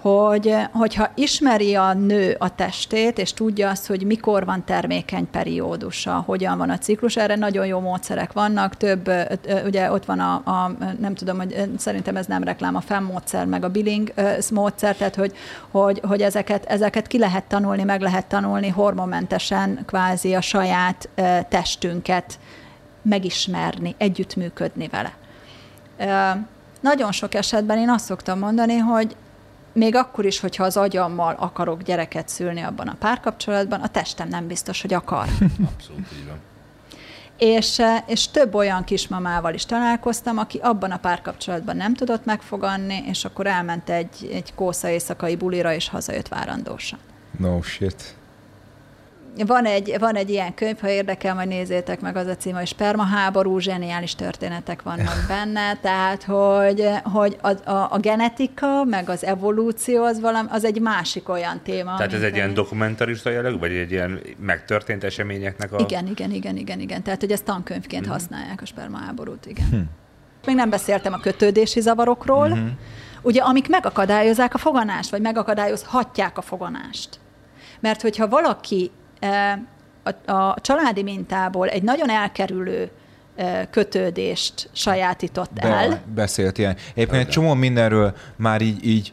hogy, 0.00 0.54
hogyha 0.72 1.10
ismeri 1.14 1.74
a 1.74 1.92
nő 1.92 2.36
a 2.38 2.54
testét, 2.54 3.18
és 3.18 3.32
tudja 3.32 3.70
azt, 3.70 3.86
hogy 3.86 4.06
mikor 4.06 4.44
van 4.44 4.64
termékeny 4.64 5.30
periódusa, 5.30 6.22
hogyan 6.26 6.58
van 6.58 6.70
a 6.70 6.78
ciklus, 6.78 7.16
erre 7.16 7.36
nagyon 7.36 7.66
jó 7.66 7.80
módszerek 7.80 8.32
vannak, 8.32 8.76
több, 8.76 9.10
ugye 9.64 9.92
ott 9.92 10.04
van 10.04 10.20
a, 10.20 10.32
a 10.34 10.72
nem 11.00 11.14
tudom, 11.14 11.36
hogy 11.36 11.70
szerintem 11.76 12.16
ez 12.16 12.26
nem 12.26 12.42
reklám, 12.42 12.76
a 12.76 12.80
FEM 12.80 13.04
módszer, 13.04 13.46
meg 13.46 13.64
a 13.64 13.68
billing 13.68 14.12
módszer, 14.50 14.96
tehát 14.96 15.14
hogy, 15.14 15.36
hogy, 15.70 16.00
hogy 16.08 16.22
ezeket, 16.22 16.64
ezeket 16.64 17.06
ki 17.06 17.18
lehet 17.18 17.44
tanulni, 17.44 17.82
meg 17.82 18.00
lehet 18.00 18.26
tanulni 18.26 18.68
hormonmentesen 18.68 19.82
kvázi 19.86 20.34
a 20.34 20.40
saját 20.40 21.08
testünket 21.48 22.38
megismerni, 23.02 23.94
együttműködni 23.98 24.88
vele. 24.88 25.12
Nagyon 26.80 27.12
sok 27.12 27.34
esetben 27.34 27.78
én 27.78 27.90
azt 27.90 28.04
szoktam 28.04 28.38
mondani, 28.38 28.76
hogy 28.76 29.16
még 29.78 29.94
akkor 29.94 30.24
is, 30.24 30.40
hogyha 30.40 30.64
az 30.64 30.76
agyammal 30.76 31.34
akarok 31.38 31.82
gyereket 31.82 32.28
szülni 32.28 32.60
abban 32.60 32.88
a 32.88 32.96
párkapcsolatban, 32.98 33.80
a 33.80 33.88
testem 33.88 34.28
nem 34.28 34.46
biztos, 34.46 34.80
hogy 34.80 34.94
akar. 34.94 35.26
Abszolút 35.72 36.06
így 36.18 36.26
van. 36.26 36.38
És, 37.38 37.78
eh, 37.78 38.02
és 38.06 38.28
több 38.28 38.54
olyan 38.54 38.84
kismamával 38.84 39.54
is 39.54 39.66
találkoztam, 39.66 40.38
aki 40.38 40.58
abban 40.58 40.90
a 40.90 40.96
párkapcsolatban 40.96 41.76
nem 41.76 41.94
tudott 41.94 42.24
megfoganni, 42.24 43.02
és 43.06 43.24
akkor 43.24 43.46
elment 43.46 43.90
egy, 43.90 44.30
egy 44.32 44.54
kósza 44.54 44.88
éjszakai 44.88 45.36
bulira, 45.36 45.74
és 45.74 45.88
hazajött 45.88 46.28
várandósan. 46.28 46.98
No 47.38 47.62
shit. 47.62 48.17
Van 49.46 49.64
egy, 49.64 49.96
van 49.98 50.14
egy 50.14 50.30
ilyen 50.30 50.54
könyv, 50.54 50.80
ha 50.80 50.88
érdekel, 50.88 51.34
majd 51.34 51.48
nézzétek 51.48 52.00
meg 52.00 52.16
az 52.16 52.26
a 52.26 52.36
cím, 52.36 52.54
hogy 52.54 52.66
spermaháború, 52.66 53.58
zseniális 53.58 54.14
történetek 54.14 54.82
vannak 54.82 55.24
benne, 55.28 55.76
tehát 55.76 56.22
hogy, 56.22 56.88
hogy 57.02 57.38
a, 57.40 57.70
a, 57.70 57.88
a 57.90 57.98
genetika, 57.98 58.84
meg 58.84 59.08
az 59.08 59.24
evolúció 59.24 60.04
az, 60.04 60.20
valami, 60.20 60.48
az 60.50 60.64
egy 60.64 60.80
másik 60.80 61.28
olyan 61.28 61.60
téma. 61.62 61.96
Tehát 61.96 62.12
ez 62.12 62.22
egy 62.22 62.34
ilyen 62.34 62.54
dokumentarista 62.54 63.30
jelleg, 63.30 63.58
vagy 63.58 63.72
egy 63.72 63.90
ilyen 63.90 64.20
megtörtént 64.38 65.04
eseményeknek 65.04 65.72
a... 65.72 65.78
Igen, 65.78 66.06
igen, 66.06 66.30
igen, 66.30 66.56
igen, 66.56 66.80
igen. 66.80 67.02
Tehát, 67.02 67.20
hogy 67.20 67.32
ezt 67.32 67.44
tankönyvként 67.44 68.06
mm. 68.06 68.10
használják 68.10 68.62
a 68.62 68.66
spermaháborút, 68.66 69.46
igen. 69.46 69.66
Hm. 69.70 69.76
Még 70.46 70.56
nem 70.56 70.70
beszéltem 70.70 71.12
a 71.12 71.18
kötődési 71.18 71.80
zavarokról, 71.80 72.48
mm-hmm. 72.48 72.68
ugye, 73.22 73.42
amik 73.42 73.68
megakadályozzák 73.68 74.54
a 74.54 74.58
foganást, 74.58 75.10
vagy 75.10 75.20
megakadályozhatják 75.20 76.38
a 76.38 76.42
foganást. 76.42 77.08
Mert 77.80 78.02
hogyha 78.02 78.28
valaki 78.28 78.90
a, 80.02 80.32
a 80.32 80.56
családi 80.60 81.02
mintából 81.02 81.68
egy 81.68 81.82
nagyon 81.82 82.10
elkerülő 82.10 82.90
kötődést 83.70 84.68
sajátított 84.72 85.52
Be, 85.52 85.62
el. 85.62 86.00
Beszélt 86.14 86.58
ilyen. 86.58 86.76
Éppen 86.94 87.18
egy 87.18 87.28
csomó 87.28 87.54
mindenről 87.54 88.14
már 88.36 88.60
így, 88.60 88.86
így 88.86 89.12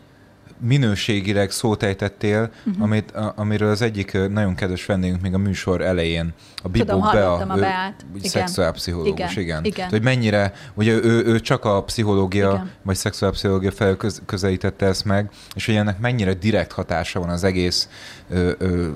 minőségileg 0.59 1.51
szót 1.51 1.83
ejtettél, 1.83 2.51
uh-huh. 2.65 2.83
amit, 2.83 3.11
a, 3.11 3.33
amiről 3.35 3.69
az 3.69 3.81
egyik 3.81 4.17
nagyon 4.29 4.55
kedves 4.55 4.85
vendégünk 4.85 5.21
még 5.21 5.33
a 5.33 5.37
műsor 5.37 5.81
elején, 5.81 6.33
a 6.63 6.67
Bibó 6.67 6.99
Bea, 6.99 7.33
a 7.33 7.55
Beát. 7.55 8.05
szexuálpszichológus, 8.23 9.31
igen. 9.31 9.43
igen. 9.43 9.63
igen. 9.63 9.89
hogy 9.89 10.03
mennyire, 10.03 10.53
ugye 10.73 10.93
ő, 10.93 11.25
ő 11.25 11.39
csak 11.39 11.65
a 11.65 11.83
pszichológia, 11.83 12.51
igen. 12.51 12.71
vagy 12.81 12.95
szexuálpszichológia 12.95 13.71
felől 13.71 13.97
köz, 13.97 14.21
közelítette 14.25 14.85
ezt 14.85 15.05
meg, 15.05 15.29
és 15.55 15.65
hogy 15.65 15.75
ennek 15.75 15.99
mennyire 15.99 16.33
direkt 16.33 16.71
hatása 16.71 17.19
van 17.19 17.29
az 17.29 17.43
egész 17.43 17.89
ö, 18.29 18.51
ö, 18.57 18.87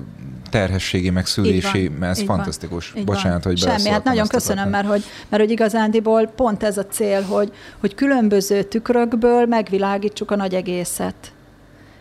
terhességi, 0.50 1.10
meg 1.10 1.26
szülési, 1.26 1.88
mert 1.98 2.18
ez 2.18 2.24
fantasztikus. 2.24 2.90
Van. 2.90 3.04
Bocsánat, 3.04 3.44
hogy 3.44 3.58
Semmi, 3.58 3.88
hát 3.88 4.04
nagyon 4.04 4.26
köszönöm, 4.26 4.68
mert 4.68 4.86
hogy, 4.86 5.04
mert 5.28 5.42
hogy 5.42 5.52
igazándiból 5.52 6.26
pont 6.26 6.62
ez 6.62 6.78
a 6.78 6.86
cél, 6.86 7.22
hogy, 7.22 7.52
hogy 7.78 7.94
különböző 7.94 8.62
tükrökből 8.62 9.46
megvilágítsuk 9.46 10.30
a 10.30 10.36
nagy 10.36 10.54
egészet 10.54 11.32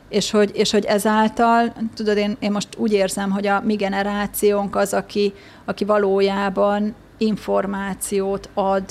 és 0.10 0.32
hogy, 0.32 0.52
és 0.54 0.72
hogy 0.72 0.86
ezáltal, 0.86 1.74
tudod, 1.94 2.18
én, 2.18 2.38
én 2.40 2.52
most 2.52 2.68
úgy 2.78 2.94
érzem, 2.94 3.32
hogy 3.32 3.48
a 3.48 3.62
mi 3.62 3.76
generációnk 3.76 4.76
az, 4.76 4.94
aki, 4.94 5.34
aki 5.66 5.86
valójában 5.86 6.96
információt 7.18 8.50
ad 8.54 8.84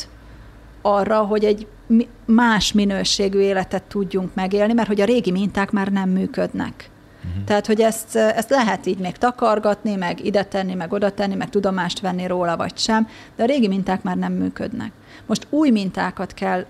arra, 0.82 1.19
hogy 1.19 1.45
egy 1.45 1.66
más 2.24 2.73
minőségű 2.73 3.39
életet 3.39 3.82
tudjunk 3.82 4.35
megélni, 4.35 4.73
mert 4.73 4.89
hogy 4.89 5.01
a 5.01 5.05
régi 5.05 5.31
minták 5.31 5.70
már 5.70 5.89
nem 5.89 6.09
működnek. 6.09 6.90
Uh-huh. 7.28 7.45
Tehát, 7.45 7.66
hogy 7.66 7.81
ezt, 7.81 8.16
ezt 8.16 8.51
lehet 8.51 8.86
így 8.86 8.99
még 8.99 9.16
takargatni, 9.16 9.95
meg 9.95 10.24
ide 10.24 10.45
tenni, 10.45 10.74
meg 10.74 10.93
oda 10.93 11.11
tenni, 11.11 11.35
meg 11.35 11.51
tudomást 11.51 12.01
venni 12.01 12.27
róla, 12.27 12.57
vagy 12.57 12.78
sem, 12.78 13.09
de 13.36 13.43
a 13.43 13.47
régi 13.47 13.69
minták 13.69 14.03
már 14.03 14.16
nem 14.16 14.32
működnek. 14.32 14.93
Most 15.27 15.47
új 15.51 15.70
mintákat 15.70 16.35
kell 16.35 16.65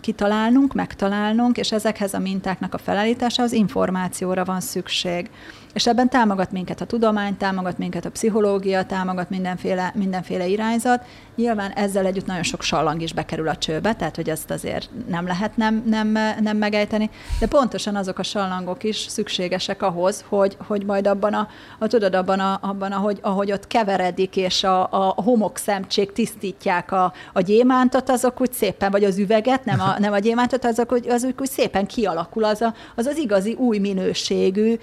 kitalálnunk, 0.00 0.74
megtalálnunk, 0.74 1.56
és 1.56 1.72
ezekhez 1.72 2.14
a 2.14 2.18
mintáknak 2.18 2.74
a 2.74 2.78
felállításához 2.78 3.52
információra 3.52 4.44
van 4.44 4.60
szükség. 4.60 5.30
És 5.76 5.86
ebben 5.86 6.08
támogat 6.08 6.52
minket 6.52 6.80
a 6.80 6.84
tudomány, 6.84 7.36
támogat 7.36 7.78
minket 7.78 8.04
a 8.04 8.10
pszichológia, 8.10 8.84
támogat 8.84 9.30
mindenféle, 9.30 9.92
mindenféle 9.94 10.46
irányzat. 10.46 11.04
Nyilván 11.34 11.70
ezzel 11.70 12.06
együtt 12.06 12.26
nagyon 12.26 12.42
sok 12.42 12.62
sallang 12.62 13.02
is 13.02 13.12
bekerül 13.12 13.48
a 13.48 13.56
csőbe, 13.56 13.94
tehát 13.94 14.16
hogy 14.16 14.30
ezt 14.30 14.50
azért 14.50 14.90
nem 15.08 15.26
lehet 15.26 15.56
nem, 15.56 15.82
nem, 15.86 16.18
nem 16.40 16.56
megejteni, 16.56 17.10
de 17.40 17.46
pontosan 17.46 17.96
azok 17.96 18.18
a 18.18 18.22
sallangok 18.22 18.84
is 18.84 18.96
szükségesek 18.96 19.82
ahhoz, 19.82 20.24
hogy, 20.28 20.56
hogy 20.66 20.84
majd 20.84 21.06
abban 21.06 21.34
a, 21.34 21.48
a 21.78 21.86
tudod, 21.86 22.14
abban, 22.14 22.40
a, 22.40 22.58
abban 22.62 22.92
ahogy, 22.92 23.18
ahogy 23.22 23.52
ott 23.52 23.66
keveredik, 23.66 24.36
és 24.36 24.64
a, 24.64 24.82
a 24.90 25.22
homokszemcsék 25.22 26.12
tisztítják 26.12 26.92
a, 26.92 27.12
a 27.32 27.40
gyémántot, 27.40 28.10
azok 28.10 28.40
úgy 28.40 28.52
szépen, 28.52 28.90
vagy 28.90 29.04
az 29.04 29.18
üveget, 29.18 29.64
nem 29.64 29.80
a, 29.80 29.98
nem 29.98 30.12
a 30.12 30.18
gyémántot, 30.18 30.64
azok 30.64 30.92
úgy, 30.92 31.08
az 31.08 31.24
úgy, 31.24 31.34
úgy 31.38 31.50
szépen 31.50 31.86
kialakul 31.86 32.44
az, 32.44 32.60
a, 32.62 32.74
az 32.94 33.06
az 33.06 33.16
igazi 33.16 33.52
új 33.52 33.78
minőségű 33.78 34.74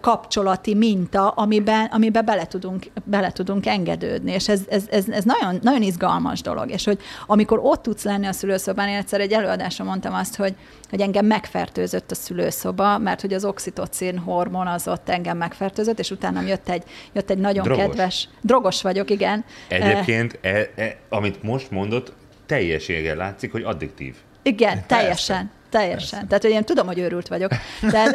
kapcsolati 0.00 0.74
minta, 0.74 1.28
amiben, 1.28 1.84
amiben 1.84 2.24
bele, 2.24 2.46
tudunk, 2.46 2.86
bele 3.04 3.32
tudunk 3.32 3.66
engedődni. 3.66 4.32
És 4.32 4.48
ez, 4.48 4.60
ez, 4.68 4.84
ez, 4.90 5.08
ez 5.08 5.24
nagyon, 5.24 5.58
nagyon 5.62 5.82
izgalmas 5.82 6.40
dolog. 6.40 6.70
És 6.70 6.84
hogy 6.84 6.98
amikor 7.26 7.60
ott 7.62 7.82
tudsz 7.82 8.04
lenni 8.04 8.26
a 8.26 8.32
szülőszobán, 8.32 8.88
én 8.88 8.96
egyszer 8.96 9.20
egy 9.20 9.32
előadásra 9.32 9.84
mondtam 9.84 10.14
azt, 10.14 10.36
hogy, 10.36 10.54
hogy 10.90 11.00
engem 11.00 11.26
megfertőzött 11.26 12.10
a 12.10 12.14
szülőszoba, 12.14 12.98
mert 12.98 13.20
hogy 13.20 13.32
az 13.32 13.44
oxitocin 13.44 14.18
hormon 14.18 14.66
az 14.66 14.88
ott 14.88 15.08
engem 15.08 15.36
megfertőzött, 15.36 15.98
és 15.98 16.10
utána 16.10 16.40
jött 16.40 16.68
egy, 16.68 16.82
jött 17.12 17.30
egy 17.30 17.38
nagyon 17.38 17.64
drogos. 17.64 17.84
kedves... 17.84 18.28
Drogos 18.40 18.82
vagyok, 18.82 19.10
igen. 19.10 19.44
Egyébként, 19.68 20.38
e, 20.42 20.70
e, 20.76 20.96
amit 21.08 21.42
most 21.42 21.70
mondott, 21.70 22.12
teljeséggel 22.46 23.16
látszik, 23.16 23.52
hogy 23.52 23.62
addiktív. 23.62 24.14
Igen, 24.42 24.72
Persze. 24.72 24.86
teljesen. 24.86 25.50
Teljesen. 25.70 25.98
Persze. 25.98 26.26
Tehát, 26.28 26.42
hogy 26.42 26.52
én 26.52 26.64
tudom, 26.64 26.86
hogy 26.86 26.98
őrült 26.98 27.28
vagyok. 27.28 27.50
De, 27.80 28.10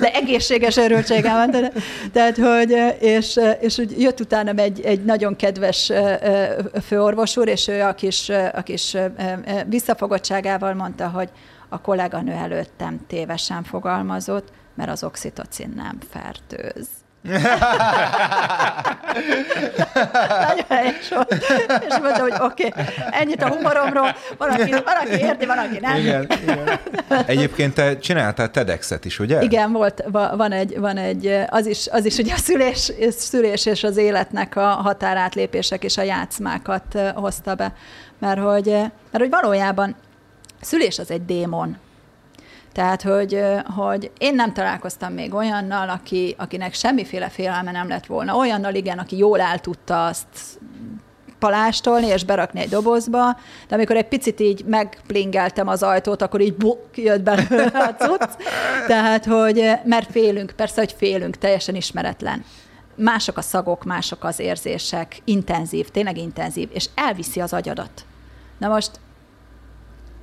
de 0.00 0.12
egészséges 0.12 0.76
örültségem 0.76 1.34
van. 1.34 1.50
De, 1.50 1.72
tehát, 2.12 2.36
hogy, 2.36 2.76
és, 3.00 3.40
és 3.60 3.78
úgy 3.78 4.00
jött 4.00 4.20
utánam 4.20 4.58
egy, 4.58 4.80
egy 4.80 5.04
nagyon 5.04 5.36
kedves 5.36 5.92
főorvos 6.86 7.36
úr, 7.36 7.48
és 7.48 7.68
ő 7.68 7.82
a 7.82 7.94
kis, 7.94 8.28
a 8.52 8.62
kis 8.62 8.96
visszafogottságával 9.66 10.74
mondta, 10.74 11.08
hogy 11.08 11.28
a 11.68 11.80
kolléganő 11.80 12.32
előttem 12.32 13.00
tévesen 13.06 13.62
fogalmazott, 13.62 14.48
mert 14.74 14.90
az 14.90 15.04
oxitocin 15.04 15.72
nem 15.76 15.98
fertőz. 16.10 17.01
Nagyon 17.22 17.44
helyes 20.68 21.08
volt. 21.08 21.32
És 21.88 21.98
mondta, 22.00 22.20
hogy 22.20 22.34
oké, 22.38 22.66
okay, 22.66 22.84
ennyit 23.10 23.42
a 23.42 23.48
humoromról, 23.48 24.16
valaki, 24.38 24.70
valaki 24.70 25.18
érti, 25.18 25.46
valaki 25.46 25.78
nem. 25.80 25.96
Igen, 25.96 26.26
igen. 26.42 26.78
Egyébként 27.26 27.74
te 27.74 27.98
csináltál 27.98 28.50
TEDx-et 28.50 29.04
is, 29.04 29.18
ugye? 29.18 29.42
Igen, 29.42 29.72
volt, 29.72 30.04
van 30.12 30.52
egy, 30.52 30.78
van 30.78 30.96
egy 30.96 31.44
az, 31.48 31.66
is, 31.66 31.86
az 31.90 32.04
is 32.04 32.16
ugye 32.16 32.32
a 32.32 32.36
szülés, 32.36 32.92
szülés 33.10 33.66
és 33.66 33.84
az 33.84 33.96
életnek 33.96 34.56
a 34.56 34.66
határátlépések 34.66 35.84
és 35.84 35.96
a 35.96 36.02
játszmákat 36.02 36.98
hozta 37.14 37.54
be. 37.54 37.72
Mert 38.18 38.40
hogy, 38.40 38.66
mert 39.10 39.18
hogy 39.18 39.30
valójában 39.30 39.96
szülés 40.60 40.98
az 40.98 41.10
egy 41.10 41.24
démon. 41.24 41.76
Tehát, 42.72 43.02
hogy, 43.02 43.42
hogy 43.76 44.10
én 44.18 44.34
nem 44.34 44.52
találkoztam 44.52 45.12
még 45.12 45.34
olyannal, 45.34 45.88
aki, 45.88 46.34
akinek 46.38 46.74
semmiféle 46.74 47.28
félelme 47.28 47.70
nem 47.70 47.88
lett 47.88 48.06
volna. 48.06 48.36
Olyannal, 48.36 48.74
igen, 48.74 48.98
aki 48.98 49.16
jól 49.16 49.40
el 49.40 49.58
tudta 49.58 50.04
azt 50.04 50.60
palástolni 51.38 52.06
és 52.06 52.24
berakni 52.24 52.60
egy 52.60 52.68
dobozba, 52.68 53.36
de 53.68 53.74
amikor 53.74 53.96
egy 53.96 54.08
picit 54.08 54.40
így 54.40 54.64
megplingeltem 54.64 55.68
az 55.68 55.82
ajtót, 55.82 56.22
akkor 56.22 56.40
így 56.40 56.54
buk, 56.54 56.78
jött 56.94 57.22
belőle 57.22 57.78
a 57.78 57.94
cucc. 58.04 58.30
Tehát, 58.86 59.24
hogy 59.24 59.72
mert 59.84 60.10
félünk, 60.10 60.52
persze, 60.56 60.80
hogy 60.80 60.94
félünk, 60.98 61.36
teljesen 61.36 61.74
ismeretlen. 61.74 62.44
Mások 62.94 63.36
a 63.36 63.40
szagok, 63.40 63.84
mások 63.84 64.24
az 64.24 64.38
érzések, 64.38 65.18
intenzív, 65.24 65.88
tényleg 65.88 66.18
intenzív, 66.18 66.68
és 66.72 66.88
elviszi 66.94 67.40
az 67.40 67.52
agyadat. 67.52 68.04
Na 68.58 68.68
most 68.68 68.90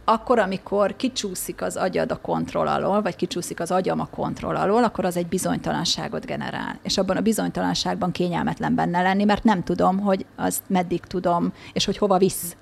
akkor, 0.09 0.39
amikor 0.39 0.95
kicsúszik 0.95 1.61
az 1.61 1.75
agyad 1.75 2.11
a 2.11 2.17
kontroll 2.17 2.67
alól, 2.67 3.01
vagy 3.01 3.15
kicsúszik 3.15 3.59
az 3.59 3.71
agyam 3.71 3.99
a 3.99 4.05
kontroll 4.05 4.55
alól, 4.55 4.83
akkor 4.83 5.05
az 5.05 5.17
egy 5.17 5.27
bizonytalanságot 5.27 6.25
generál. 6.25 6.79
És 6.83 6.97
abban 6.97 7.17
a 7.17 7.21
bizonytalanságban 7.21 8.11
kényelmetlen 8.11 8.75
benne 8.75 9.01
lenni, 9.01 9.23
mert 9.23 9.43
nem 9.43 9.63
tudom, 9.63 9.99
hogy 9.99 10.25
azt 10.35 10.61
meddig 10.67 10.99
tudom, 10.99 11.53
és 11.73 11.85
hogy 11.85 11.97
hova 11.97 12.17
visz. 12.17 12.55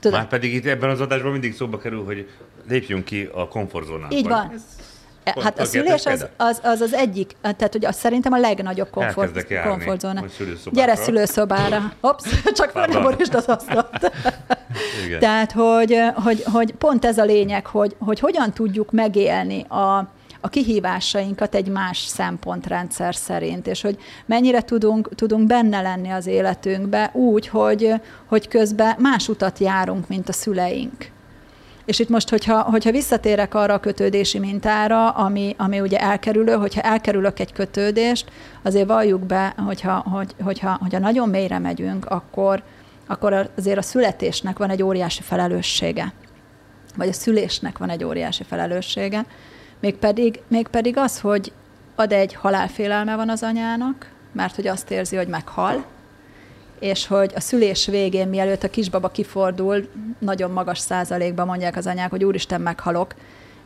Tudom. 0.00 0.18
Már 0.18 0.28
pedig 0.28 0.54
itt 0.54 0.64
ebben 0.64 0.90
az 0.90 1.00
adásban 1.00 1.32
mindig 1.32 1.54
szóba 1.54 1.78
kerül, 1.78 2.04
hogy 2.04 2.28
lépjünk 2.68 3.04
ki 3.04 3.28
a 3.32 3.48
komfortzónából. 3.48 4.18
Így 4.18 4.28
van. 4.28 4.50
Ez 4.54 4.62
Hát 5.24 5.58
a 5.58 5.64
szülés 5.64 6.06
az, 6.06 6.26
az, 6.36 6.60
az 6.62 6.80
az 6.80 6.94
egyik, 6.94 7.36
tehát 7.40 7.72
hogy 7.72 7.84
az 7.84 7.96
szerintem 7.96 8.32
a 8.32 8.38
legnagyobb 8.38 8.90
komfort, 8.90 9.46
komfortzóna. 9.62 10.24
Gyere 10.70 10.94
szülőszobára. 10.94 11.92
Hops, 12.00 12.24
csak 12.58 12.70
fel 12.70 13.02
borítsd 13.02 13.34
az 13.34 13.44
asztalt. 13.44 14.12
tehát, 15.20 15.52
hogy, 15.52 15.98
hogy, 16.14 16.44
hogy 16.52 16.72
pont 16.72 17.04
ez 17.04 17.18
a 17.18 17.24
lényeg, 17.24 17.66
hogy, 17.66 17.96
hogy 17.98 18.20
hogyan 18.20 18.52
tudjuk 18.52 18.92
megélni 18.92 19.62
a, 19.68 20.08
a 20.40 20.48
kihívásainkat 20.48 21.54
egy 21.54 21.68
más 21.68 21.98
szempontrendszer 21.98 23.14
szerint, 23.14 23.66
és 23.66 23.82
hogy 23.82 23.98
mennyire 24.26 24.62
tudunk, 24.62 25.14
tudunk 25.14 25.46
benne 25.46 25.80
lenni 25.80 26.10
az 26.10 26.26
életünkbe 26.26 27.10
úgy, 27.12 27.48
hogy, 27.48 27.94
hogy 28.26 28.48
közben 28.48 28.96
más 28.98 29.28
utat 29.28 29.58
járunk, 29.58 30.08
mint 30.08 30.28
a 30.28 30.32
szüleink. 30.32 31.12
És 31.84 31.98
itt 31.98 32.08
most, 32.08 32.28
hogyha, 32.28 32.62
hogyha 32.62 32.90
visszatérek 32.90 33.54
arra 33.54 33.74
a 33.74 33.80
kötődési 33.80 34.38
mintára, 34.38 35.10
ami, 35.10 35.54
ami 35.58 35.80
ugye 35.80 35.98
elkerülő, 35.98 36.52
hogyha 36.52 36.80
elkerülök 36.80 37.38
egy 37.38 37.52
kötődést, 37.52 38.30
azért 38.62 38.86
valljuk 38.86 39.20
be, 39.20 39.54
hogyha, 39.66 40.04
hogy, 40.10 40.34
hogyha, 40.42 40.78
hogyha 40.80 40.98
nagyon 40.98 41.28
mélyre 41.28 41.58
megyünk, 41.58 42.06
akkor, 42.06 42.62
akkor 43.06 43.50
azért 43.56 43.78
a 43.78 43.82
születésnek 43.82 44.58
van 44.58 44.70
egy 44.70 44.82
óriási 44.82 45.22
felelőssége. 45.22 46.12
Vagy 46.96 47.08
a 47.08 47.12
szülésnek 47.12 47.78
van 47.78 47.90
egy 47.90 48.04
óriási 48.04 48.42
felelőssége. 48.42 49.24
Mégpedig, 49.80 50.40
mégpedig 50.48 50.96
az, 50.96 51.20
hogy 51.20 51.52
ad 51.94 52.12
egy 52.12 52.34
halálfélelme 52.34 53.16
van 53.16 53.30
az 53.30 53.42
anyának, 53.42 54.10
mert 54.32 54.54
hogy 54.54 54.66
azt 54.66 54.90
érzi, 54.90 55.16
hogy 55.16 55.28
meghal, 55.28 55.84
és 56.84 57.06
hogy 57.06 57.32
a 57.34 57.40
szülés 57.40 57.86
végén, 57.86 58.28
mielőtt 58.28 58.62
a 58.62 58.70
kisbaba 58.70 59.08
kifordul, 59.08 59.88
nagyon 60.18 60.50
magas 60.50 60.78
százalékban 60.78 61.46
mondják 61.46 61.76
az 61.76 61.86
anyák, 61.86 62.10
hogy 62.10 62.24
úristen, 62.24 62.60
meghalok, 62.60 63.14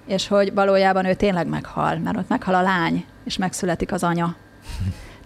és 0.06 0.28
hogy 0.28 0.54
valójában 0.54 1.04
ő 1.04 1.14
tényleg 1.14 1.46
meghal, 1.46 1.96
mert 1.96 2.16
ott 2.16 2.28
meghal 2.28 2.54
a 2.54 2.62
lány, 2.62 3.04
és 3.24 3.36
megszületik 3.36 3.92
az 3.92 4.02
anya. 4.02 4.36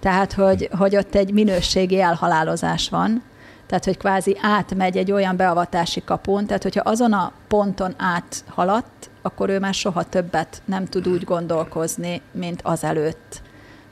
Tehát, 0.01 0.33
hogy, 0.33 0.69
hogy 0.79 0.97
ott 0.97 1.15
egy 1.15 1.33
minőségi 1.33 2.01
elhalálozás 2.01 2.89
van, 2.89 3.23
tehát, 3.67 3.85
hogy 3.85 3.97
kvázi 3.97 4.37
átmegy 4.43 4.97
egy 4.97 5.13
olyan 5.13 5.37
beavatási 5.37 6.03
kapun, 6.05 6.47
tehát, 6.47 6.63
hogyha 6.63 6.91
azon 6.91 7.13
a 7.13 7.33
ponton 7.49 7.95
áthaladt, 7.99 9.11
akkor 9.23 9.49
ő 9.49 9.59
már 9.59 9.75
soha 9.75 10.03
többet 10.03 10.63
nem 10.65 10.85
tud 10.85 11.09
úgy 11.09 11.25
gondolkozni, 11.25 12.21
mint 12.31 12.61
azelőtt 12.63 13.43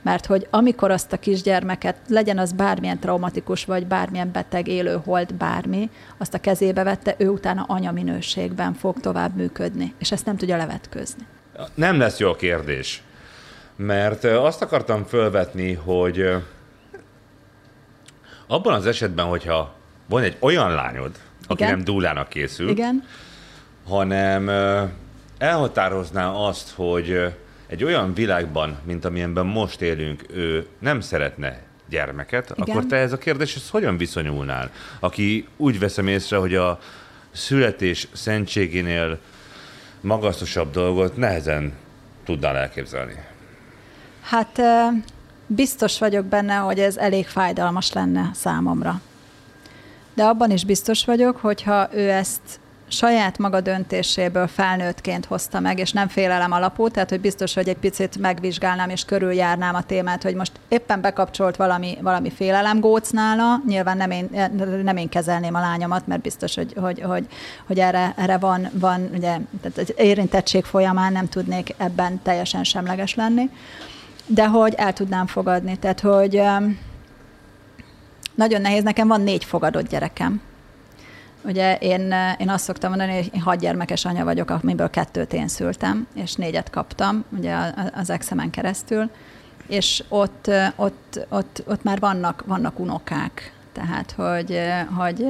Mert 0.01 0.25
hogy 0.25 0.47
amikor 0.49 0.91
azt 0.91 1.13
a 1.13 1.17
kisgyermeket, 1.17 1.95
legyen 2.07 2.37
az 2.37 2.51
bármilyen 2.51 2.99
traumatikus, 2.99 3.65
vagy 3.65 3.87
bármilyen 3.87 4.31
beteg, 4.31 4.67
élő 4.67 4.99
holt, 5.03 5.33
bármi, 5.33 5.89
azt 6.17 6.33
a 6.33 6.39
kezébe 6.39 6.83
vette, 6.83 7.15
ő 7.17 7.29
utána 7.29 7.65
anya 7.67 7.91
minőségben 7.91 8.73
fog 8.73 8.99
tovább 8.99 9.35
működni, 9.35 9.93
és 9.97 10.11
ezt 10.11 10.25
nem 10.25 10.37
tudja 10.37 10.57
levetközni. 10.57 11.25
Nem 11.73 11.97
lesz 11.97 12.17
jó 12.17 12.29
a 12.29 12.35
kérdés, 12.35 13.03
mert 13.75 14.23
azt 14.23 14.61
akartam 14.61 15.03
fölvetni, 15.03 15.73
hogy 15.73 16.29
abban 18.47 18.73
az 18.73 18.85
esetben, 18.85 19.25
hogyha 19.25 19.73
van 20.05 20.23
egy 20.23 20.37
olyan 20.39 20.71
lányod, 20.71 21.11
aki 21.47 21.63
Igen? 21.63 21.75
nem 21.75 21.83
dúlának 21.83 22.29
készül, 22.29 22.69
Igen? 22.69 23.03
hanem 23.87 24.49
elhatározná 25.37 26.31
azt, 26.31 26.71
hogy 26.75 27.33
egy 27.71 27.83
olyan 27.83 28.13
világban, 28.13 28.77
mint 28.83 29.05
amilyenben 29.05 29.45
most 29.45 29.81
élünk, 29.81 30.25
ő 30.33 30.67
nem 30.79 31.01
szeretne 31.01 31.59
gyermeket, 31.89 32.53
Igen. 32.55 32.69
akkor 32.75 32.85
te 32.85 32.95
ez 32.95 33.11
a 33.11 33.17
kérdéshez 33.17 33.69
hogyan 33.69 33.97
viszonyulnál? 33.97 34.71
Aki 34.99 35.47
úgy 35.57 35.79
veszem 35.79 36.07
észre, 36.07 36.37
hogy 36.37 36.55
a 36.55 36.79
születés 37.31 38.07
szentségénél 38.11 39.19
magasztosabb 40.01 40.71
dolgot 40.71 41.17
nehezen 41.17 41.73
tudnál 42.25 42.57
elképzelni. 42.57 43.15
Hát 44.21 44.61
biztos 45.47 45.99
vagyok 45.99 46.25
benne, 46.25 46.55
hogy 46.55 46.79
ez 46.79 46.97
elég 46.97 47.27
fájdalmas 47.27 47.93
lenne 47.93 48.29
számomra. 48.33 49.01
De 50.13 50.23
abban 50.23 50.51
is 50.51 50.65
biztos 50.65 51.05
vagyok, 51.05 51.37
hogyha 51.37 51.89
ő 51.93 52.09
ezt 52.09 52.59
saját 52.91 53.37
maga 53.37 53.61
döntéséből 53.61 54.47
felnőttként 54.47 55.25
hozta 55.25 55.59
meg, 55.59 55.79
és 55.79 55.91
nem 55.91 56.07
félelem 56.07 56.51
alapú, 56.51 56.87
tehát 56.87 57.09
hogy 57.09 57.21
biztos, 57.21 57.53
hogy 57.53 57.69
egy 57.69 57.77
picit 57.77 58.17
megvizsgálnám 58.17 58.89
és 58.89 59.05
körüljárnám 59.05 59.75
a 59.75 59.83
témát, 59.83 60.23
hogy 60.23 60.35
most 60.35 60.51
éppen 60.67 61.01
bekapcsolt 61.01 61.55
valami, 61.55 61.97
valami 62.01 62.31
félelem 62.31 62.79
góc 62.79 63.09
nála, 63.09 63.61
nyilván 63.67 63.97
nem 63.97 64.11
én, 64.11 64.29
nem 64.83 64.97
én 64.97 65.09
kezelném 65.09 65.55
a 65.55 65.59
lányomat, 65.59 66.07
mert 66.07 66.21
biztos, 66.21 66.55
hogy, 66.55 66.73
hogy, 66.75 67.01
hogy, 67.01 67.27
hogy 67.67 67.79
erre, 67.79 68.13
erre 68.17 68.37
van, 68.37 68.69
van 68.73 69.09
ugye, 69.13 69.37
tehát 69.61 69.77
az 69.77 69.93
érintettség 69.97 70.63
folyamán 70.63 71.11
nem 71.11 71.27
tudnék 71.27 71.73
ebben 71.77 72.21
teljesen 72.23 72.63
semleges 72.63 73.15
lenni, 73.15 73.49
de 74.25 74.47
hogy 74.47 74.73
el 74.73 74.93
tudnám 74.93 75.27
fogadni, 75.27 75.75
tehát 75.75 75.99
hogy 75.99 76.41
nagyon 78.35 78.61
nehéz, 78.61 78.83
nekem 78.83 79.07
van 79.07 79.21
négy 79.21 79.45
fogadott 79.45 79.89
gyerekem, 79.89 80.41
Ugye 81.43 81.77
én, 81.77 82.13
én 82.37 82.49
azt 82.49 82.63
szoktam 82.63 82.89
mondani, 82.89 83.15
hogy 83.15 83.29
én 83.33 83.41
hat 83.41 83.59
gyermekes 83.59 84.05
anya 84.05 84.23
vagyok, 84.23 84.49
amiből 84.49 84.89
kettőt 84.89 85.33
én 85.33 85.47
szültem, 85.47 86.07
és 86.15 86.33
négyet 86.33 86.69
kaptam, 86.69 87.23
ugye 87.37 87.55
az 87.93 88.09
exemen 88.09 88.49
keresztül, 88.49 89.09
és 89.67 90.03
ott, 90.09 90.51
ott, 90.75 91.25
ott, 91.29 91.63
ott 91.67 91.83
már 91.83 91.99
vannak, 91.99 92.43
vannak 92.45 92.79
unokák, 92.79 93.53
tehát, 93.73 94.11
hogy, 94.11 94.59
hogy 94.97 95.25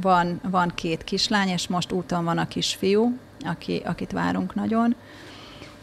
van, 0.00 0.40
van 0.50 0.72
két 0.74 1.04
kislány, 1.04 1.48
és 1.48 1.68
most 1.68 1.92
úton 1.92 2.24
van 2.24 2.38
a 2.38 2.48
kisfiú, 2.48 3.18
aki, 3.44 3.82
akit 3.84 4.12
várunk 4.12 4.54
nagyon, 4.54 4.94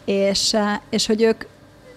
és, 0.05 0.55
és 0.89 1.05
hogy 1.05 1.21
ők 1.21 1.43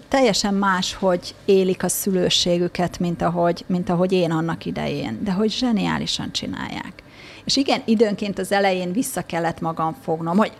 teljesen 0.07 0.53
más, 0.53 0.93
hogy 0.93 1.35
élik 1.45 1.83
a 1.83 1.87
szülőségüket, 1.87 2.99
mint 2.99 3.21
ahogy, 3.21 3.63
mint 3.67 3.89
ahogy 3.89 4.11
én 4.11 4.31
annak 4.31 4.65
idején, 4.65 5.23
de 5.23 5.31
hogy 5.31 5.51
zseniálisan 5.51 6.31
csinálják. 6.31 7.03
És 7.47 7.55
igen, 7.55 7.81
időnként 7.85 8.39
az 8.39 8.51
elején 8.51 8.91
vissza 8.91 9.21
kellett 9.21 9.61
magam 9.61 9.93
fognom, 9.93 10.37
hogy 10.37 10.51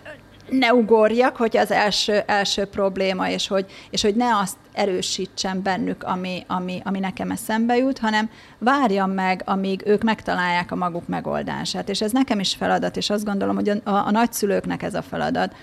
ne 0.50 0.74
ugorjak, 0.74 1.36
hogy 1.36 1.56
az 1.56 1.70
első, 1.70 2.22
első 2.26 2.64
probléma, 2.64 3.30
és 3.30 3.48
hogy, 3.48 3.66
és 3.90 4.02
hogy 4.02 4.14
ne 4.14 4.36
azt 4.36 4.56
erősítsem 4.72 5.62
bennük, 5.62 6.02
ami, 6.02 6.44
ami, 6.46 6.80
ami 6.84 6.98
nekem 6.98 7.30
eszembe 7.30 7.76
jut, 7.76 7.98
hanem 7.98 8.30
várjam 8.58 9.10
meg, 9.10 9.42
amíg 9.44 9.82
ők 9.86 10.02
megtalálják 10.02 10.72
a 10.72 10.76
maguk 10.76 11.08
megoldását. 11.08 11.88
És 11.88 12.00
ez 12.00 12.12
nekem 12.12 12.40
is 12.40 12.54
feladat, 12.54 12.96
és 12.96 13.10
azt 13.10 13.24
gondolom, 13.24 13.54
hogy 13.54 13.68
a, 13.68 13.90
a, 13.90 14.06
a 14.06 14.10
nagyszülőknek 14.10 14.82
ez 14.82 14.94
a 14.94 15.02
feladat, 15.02 15.54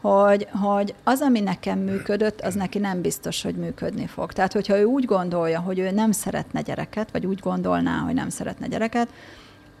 hogy, 0.00 0.46
hogy 0.60 0.94
az, 1.04 1.20
ami 1.20 1.40
nekem 1.40 1.78
működött, 1.78 2.40
az 2.40 2.54
neki 2.54 2.78
nem 2.78 3.00
biztos, 3.00 3.42
hogy 3.42 3.54
működni 3.54 4.06
fog. 4.06 4.32
Tehát, 4.32 4.52
hogyha 4.52 4.78
ő 4.78 4.84
úgy 4.84 5.04
gondolja, 5.04 5.60
hogy 5.60 5.78
ő 5.78 5.90
nem 5.90 6.12
szeretne 6.12 6.60
gyereket, 6.60 7.10
vagy 7.12 7.26
úgy 7.26 7.38
gondolná, 7.38 7.98
hogy 7.98 8.14
nem 8.14 8.28
szeretne 8.28 8.66
gyereket, 8.66 9.08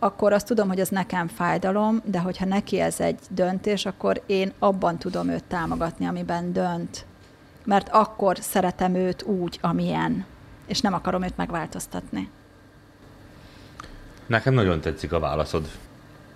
akkor 0.02 0.32
azt 0.32 0.46
tudom, 0.46 0.68
hogy 0.68 0.80
ez 0.80 0.88
nekem 0.88 1.28
fájdalom, 1.28 2.02
de 2.04 2.18
hogyha 2.18 2.44
neki 2.44 2.80
ez 2.80 3.00
egy 3.00 3.18
döntés, 3.30 3.86
akkor 3.86 4.22
én 4.26 4.52
abban 4.58 4.98
tudom 4.98 5.28
őt 5.28 5.44
támogatni, 5.44 6.06
amiben 6.06 6.52
dönt. 6.52 7.04
Mert 7.64 7.88
akkor 7.88 8.36
szeretem 8.40 8.94
őt 8.94 9.22
úgy, 9.22 9.58
amilyen, 9.62 10.26
és 10.66 10.80
nem 10.80 10.94
akarom 10.94 11.22
őt 11.22 11.36
megváltoztatni. 11.36 12.30
Nekem 14.26 14.54
nagyon 14.54 14.80
tetszik 14.80 15.12
a 15.12 15.18
válaszod. 15.18 15.68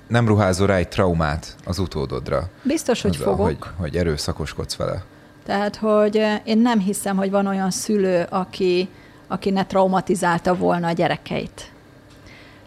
Nem 0.07 0.27
ruházol 0.27 0.67
rá 0.67 0.77
egy 0.77 0.89
traumát 0.89 1.57
az 1.65 1.79
utódodra? 1.79 2.49
Biztos, 2.63 3.03
hogy 3.03 3.11
azzal, 3.11 3.37
fogok. 3.37 3.47
Hogy, 3.47 3.59
hogy 3.77 3.97
erőszakoskodsz 3.97 4.77
vele. 4.77 5.05
Tehát, 5.45 5.77
hogy 5.77 6.17
eh, 6.17 6.41
én 6.45 6.59
nem 6.59 6.79
hiszem, 6.79 7.17
hogy 7.17 7.31
van 7.31 7.47
olyan 7.47 7.71
szülő, 7.71 8.27
aki, 8.31 8.89
aki 9.27 9.51
ne 9.51 9.67
traumatizálta 9.67 10.55
volna 10.57 10.87
a 10.87 10.93
gyerekeit. 10.93 11.73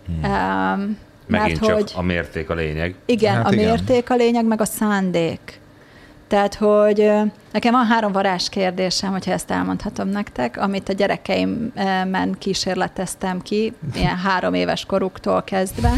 Hmm. 0.07 0.31
Um, 0.31 0.97
Megint 1.27 1.59
mert, 1.59 1.65
csak 1.65 1.75
hogy, 1.75 1.91
a 1.95 2.01
mérték 2.01 2.49
a 2.49 2.53
lényeg. 2.53 2.95
Igen, 3.05 3.35
hát 3.35 3.47
a 3.47 3.53
igen. 3.53 3.65
mérték 3.65 4.09
a 4.09 4.15
lényeg, 4.15 4.45
meg 4.45 4.61
a 4.61 4.65
szándék. 4.65 5.59
Tehát, 6.27 6.55
hogy 6.55 7.11
nekem 7.51 7.71
van 7.71 7.85
három 7.85 8.11
varázs 8.11 8.49
kérdésem, 8.49 9.11
hogyha 9.11 9.31
ezt 9.31 9.51
elmondhatom 9.51 10.09
nektek, 10.09 10.57
amit 10.57 10.89
a 10.89 10.93
gyerekeimben 10.93 12.35
kísérleteztem 12.37 13.41
ki, 13.41 13.73
ilyen 13.95 14.17
három 14.27 14.53
éves 14.53 14.85
koruktól 14.85 15.43
kezdve. 15.43 15.93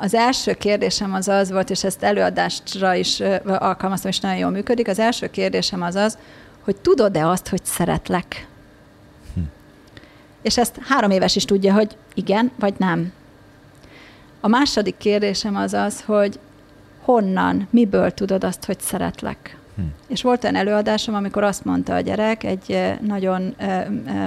Az 0.00 0.14
első 0.14 0.52
kérdésem 0.52 1.14
az 1.14 1.28
az 1.28 1.50
volt, 1.50 1.70
és 1.70 1.84
ezt 1.84 2.02
előadásra 2.02 2.94
is 2.94 3.20
alkalmaztam, 3.46 4.10
és 4.10 4.20
nagyon 4.20 4.38
jól 4.38 4.50
működik. 4.50 4.88
Az 4.88 4.98
első 4.98 5.30
kérdésem 5.30 5.82
az 5.82 5.94
az, 5.94 6.18
hogy 6.64 6.76
tudod-e 6.76 7.26
azt, 7.26 7.48
hogy 7.48 7.64
szeretlek? 7.64 8.46
És 10.42 10.58
ezt 10.58 10.78
három 10.82 11.10
éves 11.10 11.36
is 11.36 11.44
tudja, 11.44 11.72
hogy 11.72 11.96
igen, 12.14 12.50
vagy 12.58 12.74
nem. 12.78 13.12
A 14.40 14.48
második 14.48 14.96
kérdésem 14.96 15.56
az 15.56 15.72
az, 15.72 16.02
hogy 16.02 16.38
honnan, 17.00 17.68
miből 17.70 18.10
tudod 18.10 18.44
azt, 18.44 18.64
hogy 18.64 18.80
szeretlek? 18.80 19.56
Hm. 19.76 19.82
És 20.06 20.22
volt 20.22 20.42
olyan 20.42 20.56
előadásom, 20.56 21.14
amikor 21.14 21.42
azt 21.42 21.64
mondta 21.64 21.94
a 21.94 22.00
gyerek, 22.00 22.44
egy 22.44 22.96
nagyon 23.00 23.54
ö, 23.58 23.64
ö, 24.06 24.24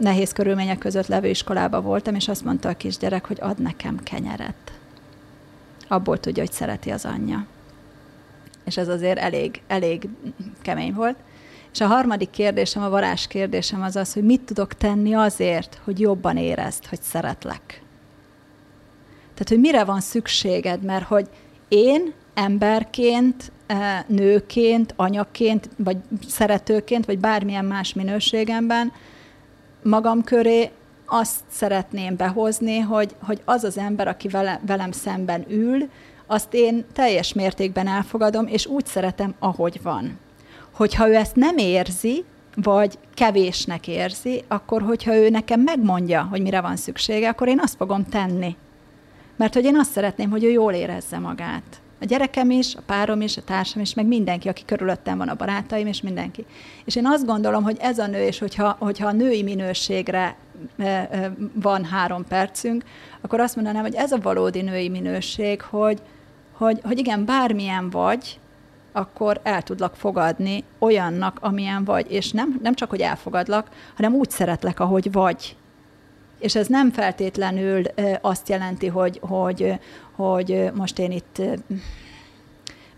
nehéz 0.00 0.32
körülmények 0.32 0.78
között 0.78 1.06
levő 1.06 1.28
iskolába 1.28 1.80
voltam, 1.80 2.14
és 2.14 2.28
azt 2.28 2.44
mondta 2.44 2.68
a 2.68 2.76
kisgyerek, 2.76 3.26
hogy 3.26 3.38
ad 3.40 3.58
nekem 3.58 4.02
kenyeret. 4.02 4.72
Abból 5.88 6.20
tudja, 6.20 6.42
hogy 6.42 6.52
szereti 6.52 6.90
az 6.90 7.04
anyja. 7.04 7.46
És 8.64 8.76
ez 8.76 8.88
azért 8.88 9.18
elég, 9.18 9.60
elég 9.66 10.08
kemény 10.62 10.94
volt. 10.94 11.16
És 11.76 11.82
a 11.82 11.86
harmadik 11.86 12.30
kérdésem, 12.30 12.82
a 12.82 12.88
varázs 12.88 13.26
kérdésem 13.26 13.82
az 13.82 13.96
az, 13.96 14.12
hogy 14.12 14.22
mit 14.22 14.40
tudok 14.40 14.74
tenni 14.74 15.14
azért, 15.14 15.80
hogy 15.84 16.00
jobban 16.00 16.36
érezd, 16.36 16.86
hogy 16.86 17.02
szeretlek. 17.02 17.82
Tehát, 19.18 19.48
hogy 19.48 19.60
mire 19.60 19.84
van 19.84 20.00
szükséged, 20.00 20.82
mert 20.82 21.04
hogy 21.04 21.28
én 21.68 22.12
emberként, 22.34 23.52
eh, 23.66 24.04
nőként, 24.06 24.92
anyaként, 24.96 25.68
vagy 25.76 25.96
szeretőként, 26.28 27.06
vagy 27.06 27.18
bármilyen 27.18 27.64
más 27.64 27.94
minőségemben 27.94 28.92
magam 29.82 30.24
köré 30.24 30.70
azt 31.06 31.40
szeretném 31.50 32.16
behozni, 32.16 32.78
hogy, 32.78 33.14
hogy 33.22 33.40
az 33.44 33.64
az 33.64 33.78
ember, 33.78 34.08
aki 34.08 34.28
vele, 34.28 34.60
velem 34.66 34.92
szemben 34.92 35.44
ül, 35.48 35.90
azt 36.26 36.54
én 36.54 36.84
teljes 36.92 37.32
mértékben 37.32 37.86
elfogadom, 37.86 38.46
és 38.46 38.66
úgy 38.66 38.86
szeretem, 38.86 39.34
ahogy 39.38 39.82
van 39.82 40.24
hogyha 40.76 41.08
ő 41.08 41.14
ezt 41.14 41.36
nem 41.36 41.56
érzi, 41.56 42.24
vagy 42.54 42.98
kevésnek 43.14 43.88
érzi, 43.88 44.44
akkor 44.48 44.82
hogyha 44.82 45.14
ő 45.14 45.28
nekem 45.28 45.60
megmondja, 45.60 46.22
hogy 46.30 46.42
mire 46.42 46.60
van 46.60 46.76
szüksége, 46.76 47.28
akkor 47.28 47.48
én 47.48 47.60
azt 47.62 47.76
fogom 47.76 48.04
tenni. 48.04 48.56
Mert 49.36 49.54
hogy 49.54 49.64
én 49.64 49.76
azt 49.78 49.90
szeretném, 49.90 50.30
hogy 50.30 50.44
ő 50.44 50.50
jól 50.50 50.72
érezze 50.72 51.18
magát. 51.18 51.80
A 52.00 52.04
gyerekem 52.04 52.50
is, 52.50 52.74
a 52.74 52.80
párom 52.86 53.20
is, 53.20 53.36
a 53.36 53.44
társam 53.44 53.82
is, 53.82 53.94
meg 53.94 54.06
mindenki, 54.06 54.48
aki 54.48 54.64
körülöttem 54.64 55.18
van, 55.18 55.28
a 55.28 55.34
barátaim 55.34 55.86
és 55.86 56.02
mindenki. 56.02 56.44
És 56.84 56.96
én 56.96 57.06
azt 57.06 57.26
gondolom, 57.26 57.62
hogy 57.62 57.76
ez 57.80 57.98
a 57.98 58.06
nő, 58.06 58.26
és 58.26 58.38
hogyha, 58.38 58.76
hogyha 58.78 59.06
a 59.06 59.12
női 59.12 59.42
minőségre 59.42 60.36
van 61.52 61.84
három 61.84 62.24
percünk, 62.24 62.84
akkor 63.20 63.40
azt 63.40 63.56
mondanám, 63.56 63.82
hogy 63.82 63.94
ez 63.94 64.12
a 64.12 64.18
valódi 64.22 64.62
női 64.62 64.88
minőség, 64.88 65.60
hogy, 65.60 66.00
hogy, 66.52 66.80
hogy 66.82 66.98
igen, 66.98 67.24
bármilyen 67.24 67.90
vagy, 67.90 68.38
akkor 68.96 69.40
el 69.42 69.62
tudlak 69.62 69.94
fogadni 69.94 70.64
olyannak, 70.78 71.38
amilyen 71.40 71.84
vagy. 71.84 72.12
És 72.12 72.30
nem, 72.30 72.58
nem 72.62 72.74
csak, 72.74 72.90
hogy 72.90 73.00
elfogadlak, 73.00 73.68
hanem 73.96 74.14
úgy 74.14 74.30
szeretlek, 74.30 74.80
ahogy 74.80 75.12
vagy. 75.12 75.56
És 76.38 76.54
ez 76.54 76.66
nem 76.66 76.90
feltétlenül 76.90 77.82
azt 78.20 78.48
jelenti, 78.48 78.86
hogy, 78.86 79.20
hogy, 79.22 79.78
hogy 80.16 80.70
most 80.74 80.98
én 80.98 81.10
itt 81.10 81.42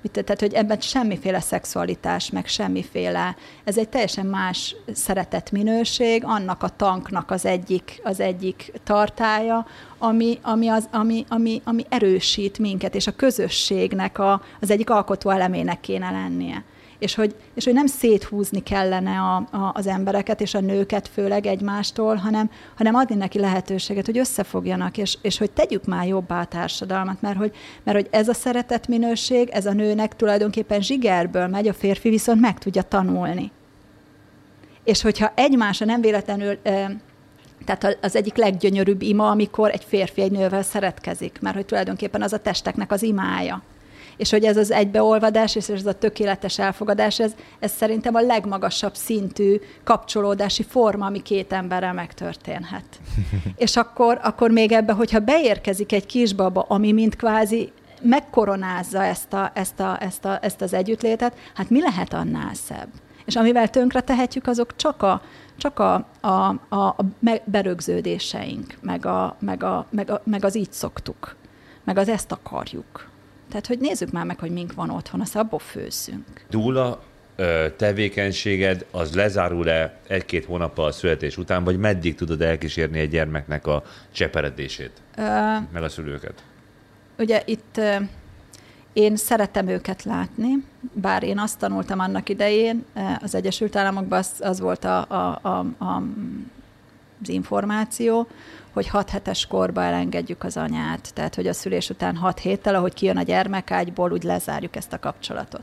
tehát, 0.03 0.41
hogy 0.41 0.53
ebben 0.53 0.81
semmiféle 0.81 1.41
szexualitás, 1.41 2.31
meg 2.31 2.47
semmiféle, 2.47 3.37
ez 3.65 3.79
egy 3.79 3.89
teljesen 3.89 4.27
más 4.27 4.77
szeretetminőség, 4.93 6.23
annak 6.25 6.63
a 6.63 6.69
tanknak 6.69 7.31
az 7.31 7.45
egyik, 7.45 8.01
az 8.03 8.21
egyik 8.21 8.73
tartája, 8.85 9.67
ami, 9.99 10.39
ami, 10.43 10.69
az, 10.69 10.89
ami, 10.93 11.25
ami, 11.29 11.61
ami 11.65 11.85
erősít 11.89 12.59
minket, 12.59 12.95
és 12.95 13.07
a 13.07 13.17
közösségnek 13.17 14.19
a, 14.19 14.43
az 14.61 14.71
egyik 14.71 14.91
alkotó 14.91 15.31
elemének 15.31 15.81
kéne 15.81 16.11
lennie 16.11 16.65
és 16.99 17.15
hogy, 17.15 17.35
és 17.55 17.65
hogy 17.65 17.73
nem 17.73 17.87
széthúzni 17.87 18.63
kellene 18.63 19.21
a, 19.21 19.37
a, 19.37 19.73
az 19.75 19.87
embereket 19.87 20.41
és 20.41 20.55
a 20.55 20.61
nőket 20.61 21.09
főleg 21.09 21.47
egymástól, 21.47 22.15
hanem, 22.15 22.51
hanem 22.77 22.95
adni 22.95 23.15
neki 23.15 23.39
lehetőséget, 23.39 24.07
hogy 24.07 24.19
összefogjanak, 24.19 24.97
és, 24.97 25.19
és 25.23 25.39
hogy 25.39 25.51
tegyük 25.51 25.85
már 25.85 26.07
jobbá 26.07 26.41
a 26.41 26.45
társadalmat, 26.45 27.21
mert 27.21 27.37
hogy, 27.37 27.55
mert 27.83 27.99
hogy 27.99 28.09
ez 28.11 28.29
a 28.29 28.35
szeretetminőség, 28.35 29.49
ez 29.49 29.67
a 29.67 29.73
nőnek 29.73 30.17
tulajdonképpen 30.17 30.81
zsigerből 30.81 31.47
megy, 31.47 31.69
a 31.69 31.73
férfi 31.73 32.09
viszont 32.09 32.41
meg 32.41 32.59
tudja 32.59 32.83
tanulni. 32.83 33.51
És 34.85 35.03
hogyha 35.03 35.33
egymásra 35.35 35.87
nem 35.87 36.01
véletlenül 36.01 36.59
tehát 37.65 37.99
az 38.01 38.17
egyik 38.17 38.37
leggyönyörűbb 38.37 39.03
ima, 39.03 39.31
amikor 39.31 39.71
egy 39.71 39.85
férfi 39.85 40.21
egy 40.21 40.31
nővel 40.31 40.63
szeretkezik, 40.63 41.39
mert 41.41 41.57
hogy 41.57 41.67
tulajdonképpen 41.67 42.23
az 42.23 42.33
a 42.33 42.39
testeknek 42.39 42.93
az 42.93 43.03
imája 43.03 43.63
és 44.19 44.31
hogy 44.31 44.45
ez 44.45 44.57
az 44.57 44.71
egybeolvadás, 44.71 45.55
és 45.55 45.69
ez 45.69 45.87
a 45.87 45.93
tökéletes 45.93 46.59
elfogadás, 46.59 47.21
ez, 47.21 47.35
ez 47.59 47.73
szerintem 47.73 48.15
a 48.15 48.21
legmagasabb 48.21 48.95
szintű 48.95 49.61
kapcsolódási 49.85 50.63
forma, 50.63 51.07
ami 51.07 51.23
két 51.23 51.53
emberrel 51.53 51.93
megtörténhet. 51.93 52.85
és 53.57 53.77
akkor, 53.77 54.21
akkor 54.23 54.51
még 54.51 54.73
ebbe, 54.73 54.93
hogyha 54.93 55.19
beérkezik 55.19 55.93
egy 55.93 56.07
kisbaba, 56.07 56.65
ami 56.69 56.93
mint 56.93 57.17
kvázi 57.17 57.73
megkoronázza 58.03 59.05
ezt, 59.05 59.33
a, 59.33 59.51
ezt, 59.55 59.81
a, 59.81 59.99
ezt, 60.01 60.25
a, 60.25 60.39
ezt 60.43 60.61
az 60.61 60.73
együttlétet, 60.73 61.35
hát 61.55 61.71
mi 61.71 61.81
lehet 61.81 62.13
annál 62.13 62.55
szebb? 62.55 62.89
És 63.25 63.37
amivel 63.37 63.69
tönkre 63.69 64.01
tehetjük, 64.01 64.47
azok 64.47 64.77
csak 64.77 65.03
a, 65.03 65.23
csak 65.57 65.79
a, 65.79 65.95
a, 66.21 66.29
a, 66.69 66.77
a 66.77 67.05
berögződéseink, 67.45 68.79
meg, 68.81 69.07
a, 69.07 69.37
meg, 69.41 69.63
a, 69.63 69.87
meg, 69.91 70.11
a, 70.11 70.21
meg 70.25 70.45
az 70.45 70.57
így 70.57 70.73
szoktuk, 70.73 71.37
meg 71.85 71.99
az 71.99 72.09
ezt 72.09 72.33
akarjuk. 72.33 73.09
Tehát, 73.49 73.67
hogy 73.67 73.79
nézzük 73.79 74.11
már 74.11 74.25
meg, 74.25 74.39
hogy 74.39 74.51
mink 74.51 74.75
van 74.75 74.91
otthon, 74.91 75.21
azt 75.21 75.37
abból 75.37 75.59
főzzünk. 75.59 76.45
Dúla, 76.51 77.03
tevékenységed 77.77 78.87
az 78.91 79.15
lezárul-e 79.15 79.99
egy-két 80.07 80.45
hónappal 80.45 80.85
a 80.87 80.93
születés 80.93 81.37
után, 81.37 81.65
vagy 81.65 81.79
meddig 81.79 82.15
tudod 82.15 82.43
elkísérni 82.43 82.99
egy 82.99 83.11
gyermeknek 83.11 83.67
a 83.67 83.83
cseperedését, 84.13 84.93
uh, 85.19 85.25
meg 85.73 85.83
a 85.83 85.89
szülőket? 85.89 86.43
Ugye 87.19 87.43
itt 87.45 87.81
én 88.93 89.17
szeretem 89.17 89.69
őket 89.69 90.03
látni, 90.03 90.65
bár 90.93 91.23
én 91.23 91.39
azt 91.39 91.59
tanultam 91.59 91.99
annak 91.99 92.29
idején, 92.29 92.85
az 93.23 93.35
Egyesült 93.35 93.77
Államokban 93.77 94.19
az, 94.19 94.33
az 94.41 94.61
volt 94.61 94.85
a, 94.85 94.99
a, 95.09 95.39
a, 95.43 95.59
a, 95.79 96.03
az 97.23 97.29
információ, 97.29 98.27
hogy 98.73 98.89
6 98.89 99.11
hetes 99.11 99.47
korba 99.47 99.83
elengedjük 99.83 100.45
az 100.45 100.57
anyát, 100.57 101.15
tehát 101.15 101.35
hogy 101.35 101.47
a 101.47 101.53
szülés 101.53 101.91
után 101.91 102.17
6 102.17 102.39
héttel, 102.39 102.75
ahogy 102.75 102.95
kijön 102.95 103.17
a 103.17 103.23
gyermekágyból, 103.23 104.13
úgy 104.13 104.23
lezárjuk 104.23 104.77
ezt 104.77 104.93
a 104.93 104.99
kapcsolatot 104.99 105.63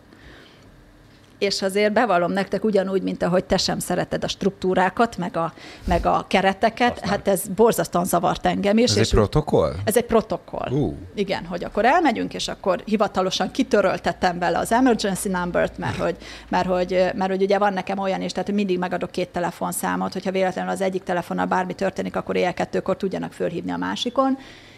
és 1.38 1.62
azért 1.62 1.94
bevallom 1.94 2.32
nektek 2.32 2.64
ugyanúgy, 2.64 3.02
mint 3.02 3.24
ahogy 3.24 3.46
te 3.46 3.58
sem 3.58 3.80
szereted 3.80 4.24
a 4.24 4.28
struktúrákat, 4.28 5.18
meg 5.18 5.38
a, 5.38 5.54
meg 5.84 6.06
a 6.06 6.26
kereteket, 6.28 6.92
Aztán. 6.92 7.10
hát 7.10 7.28
ez 7.28 7.48
borzasztóan 7.56 8.06
zavart 8.06 8.46
engem 8.46 8.78
is. 8.78 8.90
Ez 8.90 8.98
és 8.98 9.02
egy 9.02 9.14
protokoll? 9.14 9.74
Ez 9.84 9.98
egy 9.98 10.06
protokoll. 10.06 10.72
Uh. 10.72 10.94
Igen, 11.16 11.46
hogy 11.46 11.64
akkor 11.64 11.86
elmegyünk, 11.86 12.34
és 12.34 12.48
akkor 12.48 12.82
hivatalosan 12.86 13.52
kitöröltettem 13.52 14.40
bele 14.40 14.58
az 14.58 14.72
emergency 14.72 15.30
number-t, 15.30 15.78
mert 15.78 15.98
hogy, 15.98 16.16
mert, 16.50 16.68
hogy, 16.68 17.06
mert 17.16 17.30
hogy 17.30 17.42
ugye 17.42 17.58
van 17.58 17.74
nekem 17.74 18.00
olyan 18.00 18.22
is, 18.22 18.32
tehát 18.32 18.52
mindig 18.52 18.80
megadok 18.80 19.12
két 19.12 19.30
telefonszámot, 19.30 20.14
hogyha 20.14 20.32
véletlenül 20.32 20.72
az 20.72 20.82
egyik 20.82 21.04
telefonnal 21.04 21.46
bármi 21.46 21.74
történik, 21.74 22.16
akkor 22.16 22.36
éjjel 22.36 22.54
kettőkor 22.54 22.98
tudjanak 22.98 23.34
fölhívni 23.34 23.72
a 23.72 23.78
másikon. 23.78 24.38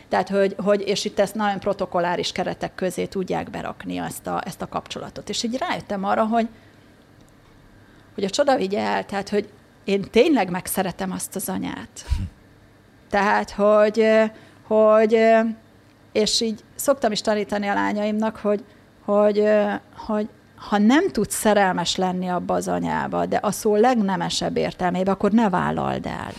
Tehát, 0.10 0.30
hogy, 0.30 0.56
hogy, 0.58 0.82
és 0.88 1.06
itt 1.06 1.20
ezt 1.20 1.36
nagyon 1.36 1.60
protokolláris 1.60 2.32
keretek 2.32 2.76
közé 2.76 3.06
tudják 3.06 3.50
berakni 3.50 3.98
ezt 3.98 4.28
a, 4.28 4.42
ezt 4.46 4.62
a 4.62 4.68
kapcsolatot. 4.68 5.30
És 5.30 5.44
így 5.44 5.58
rájöttem 5.58 6.04
arra, 6.04 6.26
hogy, 6.26 6.48
hogy 8.16 8.24
a 8.24 8.30
csoda 8.30 8.56
vigye 8.56 8.80
el, 8.80 9.06
tehát, 9.06 9.30
hogy 9.30 9.50
én 9.84 10.02
tényleg 10.02 10.50
megszeretem 10.50 11.12
azt 11.12 11.36
az 11.36 11.50
anyát. 11.50 12.06
Tehát, 13.10 13.52
hogy, 13.52 14.08
hogy 14.68 15.20
és 16.12 16.42
így 16.42 16.64
szoktam 16.76 17.12
is 17.12 17.22
tanítani 17.22 17.68
a 17.68 17.74
lányaimnak, 17.74 18.38
hogy, 18.38 18.64
hogy, 19.06 19.44
hogy 19.96 20.30
ha 20.56 20.78
nem 20.78 21.12
tudsz 21.12 21.36
szerelmes 21.36 21.96
lenni 21.96 22.28
abba 22.28 22.54
az 22.54 22.68
anyába, 22.68 23.26
de 23.26 23.40
a 23.42 23.52
szó 23.52 23.76
legnemesebb 23.76 24.58
értelmében, 24.58 25.14
akkor 25.14 25.32
ne 25.32 25.50
vállald 25.50 26.06
el 26.06 26.32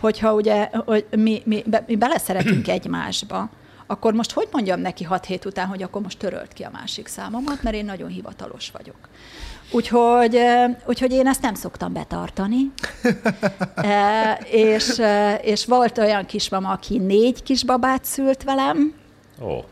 hogyha 0.00 0.34
ugye 0.34 0.70
hogy 0.84 1.06
mi, 1.16 1.42
mi, 1.44 1.62
be, 1.66 1.84
mi 1.86 1.96
beleszeretünk 1.96 2.68
egymásba, 2.78 3.48
akkor 3.86 4.12
most 4.12 4.32
hogy 4.32 4.48
mondjam 4.52 4.80
neki 4.80 5.04
hat 5.04 5.24
hét 5.24 5.44
után, 5.44 5.66
hogy 5.66 5.82
akkor 5.82 6.02
most 6.02 6.18
törölt 6.18 6.52
ki 6.52 6.62
a 6.62 6.70
másik 6.72 7.06
számomat, 7.06 7.62
mert 7.62 7.76
én 7.76 7.84
nagyon 7.84 8.08
hivatalos 8.08 8.70
vagyok. 8.70 8.96
Úgyhogy, 9.70 10.40
úgyhogy 10.86 11.12
én 11.12 11.26
ezt 11.26 11.42
nem 11.42 11.54
szoktam 11.54 11.92
betartani. 11.92 12.72
e, 13.74 14.32
és, 14.50 15.02
és 15.42 15.64
volt 15.66 15.98
olyan 15.98 16.26
kismama, 16.26 16.70
aki 16.70 16.98
négy 16.98 17.42
kisbabát 17.42 18.04
szült 18.04 18.42
velem. 18.42 18.94
Ó. 19.40 19.46
Oh. 19.46 19.64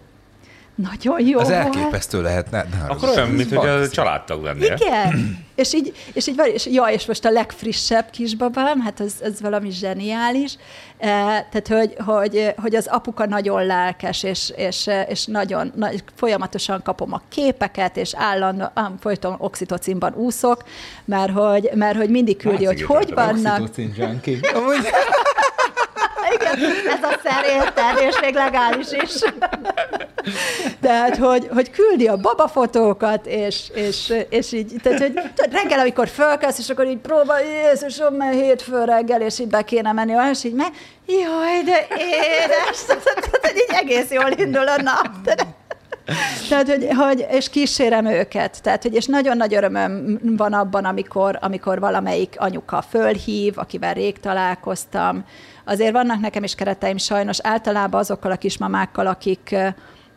Nagyon 0.75 1.27
jó 1.27 1.39
Az 1.39 1.51
elképesztő 1.51 2.23
lehetne. 2.23 2.67
Ne, 2.71 2.87
Akkor 2.89 3.09
olyan, 3.09 3.29
mint 3.29 3.55
hogy 3.55 3.69
a 3.69 3.89
családtag 3.89 4.43
lennél. 4.43 4.77
Igen. 4.81 5.39
és 5.55 5.75
így, 5.75 5.95
és 6.13 6.27
így, 6.27 6.41
és, 6.53 6.67
ja, 6.67 6.85
és 6.85 7.07
most 7.07 7.25
a 7.25 7.31
legfrissebb 7.31 8.11
kisbabám, 8.11 8.81
hát 8.81 9.01
ez, 9.01 9.15
ez 9.23 9.41
valami 9.41 9.71
zseniális. 9.71 10.57
E, 10.99 11.09
tehát, 11.51 11.69
hogy, 11.69 11.95
hogy, 12.05 12.55
hogy 12.57 12.75
az 12.75 12.87
apuka 12.87 13.27
nagyon 13.27 13.67
lelkes, 13.67 14.23
és, 14.23 14.53
és, 14.57 14.91
és 15.09 15.25
nagyon, 15.25 15.73
nagy, 15.75 16.05
folyamatosan 16.15 16.83
kapom 16.83 17.13
a 17.13 17.23
képeket, 17.29 17.97
és 17.97 18.13
állandóan 18.17 18.97
folyton 19.01 19.35
oxitocinban 19.39 20.15
úszok, 20.15 20.65
mert 21.05 21.33
hogy, 21.33 21.71
mert 21.75 21.97
hogy 21.97 22.11
mindig 22.11 22.37
küldi, 22.37 22.65
hogy 22.65 22.83
hogy 22.83 23.15
vannak. 23.15 23.61
Oxitocin 23.61 23.95
junkie. 23.97 24.41
Igen, 26.35 26.71
ez 26.87 27.03
a 27.03 27.21
szer 27.25 27.45
érted, 27.49 28.09
és 28.09 28.21
még 28.21 28.35
legális 28.35 28.93
is. 28.93 29.13
Tehát, 30.81 31.17
hogy, 31.17 31.49
hogy 31.53 31.71
küldi 31.71 32.09
a 32.09 32.17
babafotókat, 32.17 33.27
és, 33.27 33.71
és, 33.75 34.13
és 34.29 34.53
így, 34.53 34.75
tehát, 34.83 35.01
hogy 35.01 35.13
tehát 35.13 35.63
reggel, 35.63 35.79
amikor 35.79 36.09
fölkelsz, 36.09 36.59
és 36.59 36.69
akkor 36.69 36.87
így 36.87 36.99
próbál, 36.99 37.43
Jézusom, 37.43 38.15
mert 38.15 38.35
hétfő 38.35 38.85
reggel, 38.85 39.21
és 39.21 39.39
így 39.39 39.49
be 39.49 39.63
kéne 39.63 39.93
menni, 39.93 40.13
és 40.31 40.45
így 40.45 40.55
meg, 40.55 40.73
jaj, 41.07 41.63
de 41.65 41.87
édes, 41.97 42.85
tehát, 42.87 43.55
így 43.55 43.77
egész 43.81 44.11
jól 44.11 44.31
indul 44.37 44.69
a 44.69 44.83
nap. 44.83 45.09
Tehát, 46.49 46.69
hogy, 46.69 46.89
hogy, 46.97 47.27
és 47.31 47.49
kísérem 47.49 48.07
őket. 48.07 48.63
Tehát, 48.63 48.83
hogy, 48.83 48.95
és 48.95 49.07
nagyon 49.07 49.37
nagy 49.37 49.55
örömöm 49.55 50.19
van 50.37 50.53
abban, 50.53 50.85
amikor, 50.85 51.39
amikor 51.41 51.81
valamelyik 51.81 52.35
anyuka 52.39 52.83
fölhív, 52.83 53.59
akivel 53.59 53.95
rég 53.95 54.21
találkoztam, 54.21 55.25
Azért 55.65 55.93
vannak 55.93 56.21
nekem 56.21 56.43
is 56.43 56.55
kereteim 56.55 56.97
sajnos, 56.97 57.39
általában 57.43 58.01
azokkal 58.01 58.31
a 58.31 58.37
kismamákkal, 58.37 59.07
akik, 59.07 59.57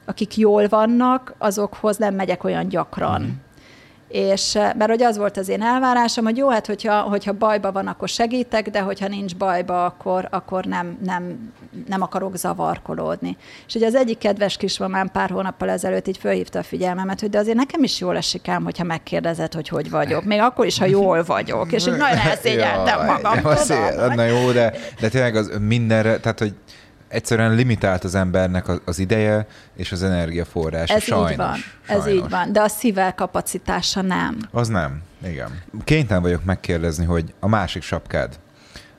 akik 0.06 0.38
jól 0.38 0.68
vannak, 0.68 1.34
azokhoz 1.38 1.98
nem 1.98 2.16
megyek 2.16 2.44
olyan 2.44 2.68
gyakran. 2.68 3.22
Mm 3.22 3.46
és 4.08 4.54
mert 4.54 4.88
hogy 4.90 5.04
az 5.04 5.18
volt 5.18 5.38
az 5.38 5.50
én 5.50 5.62
elvárásom, 5.62 6.26
hogy 6.26 6.38
jó, 6.38 6.50
hát 6.50 6.66
hogyha, 6.66 7.02
hogyha 7.02 7.34
bajba 7.34 7.72
van, 7.72 7.88
akkor 7.88 8.10
segítek, 8.10 8.70
de 8.70 8.80
hogyha 8.80 9.08
nincs 9.08 9.36
bajba, 9.36 9.86
akkor, 9.86 10.28
akkor 10.32 10.66
nem, 10.66 10.98
nem, 11.06 11.54
nem 11.88 12.02
akarok 12.02 12.36
zavarkolódni. 12.36 13.38
És 13.68 13.76
ugye 13.76 13.86
az 13.86 13.96
egyik 13.96 14.18
kedves 14.18 14.58
kismamám 14.58 15.12
pár 15.12 15.30
hónappal 15.30 15.70
ezelőtt 15.70 16.08
így 16.08 16.18
fölhívta 16.18 16.60
a 16.60 16.64
figyelmemet, 16.64 17.20
hogy 17.20 17.30
de 17.30 17.38
azért 17.38 17.58
nekem 17.58 17.84
is 17.84 18.00
jól 18.00 18.18
esik 18.18 18.48
ám, 18.48 18.64
hogyha 18.64 18.84
megkérdezed, 18.84 19.54
hogy 19.54 19.68
hogy 19.68 19.90
vagyok. 19.90 20.24
Még 20.24 20.40
akkor 20.40 20.66
is, 20.66 20.80
ha 20.80 20.86
jól 20.86 21.24
vagyok. 21.24 21.72
És 21.72 21.88
így 21.88 21.98
nagyon 21.98 22.18
elszégyeltem 22.18 23.06
magam. 23.06 23.40
Ja, 23.68 24.14
na 24.16 24.24
jó, 24.24 24.52
de, 24.52 24.74
de 25.00 25.10
tényleg 25.10 25.36
az 25.36 25.52
mindenre, 25.60 26.20
tehát 26.20 26.40
hogy 26.40 26.54
egyszerűen 27.08 27.56
limitált 27.56 28.04
az 28.04 28.16
embernek 28.16 28.66
az 28.86 29.00
ideje 29.00 29.48
és 29.76 29.92
az 29.92 30.04
energiaforrása, 30.04 30.94
Ez 30.94 31.04
sajnos. 31.04 31.32
így 31.32 31.38
van, 31.38 31.56
sajnos. 31.86 32.06
ez 32.06 32.14
így 32.14 32.30
van, 32.30 32.52
de 32.52 32.62
a 32.62 32.68
szível 32.68 33.14
kapacitása 33.16 34.02
nem. 34.02 34.38
Az 34.52 34.68
nem, 34.68 35.02
igen. 35.24 35.62
Kénytelen 35.84 36.22
vagyok 36.22 36.44
megkérdezni, 36.44 37.06
hogy 37.06 37.34
a 37.40 37.48
másik 37.48 37.82
sapkád, 37.82 38.40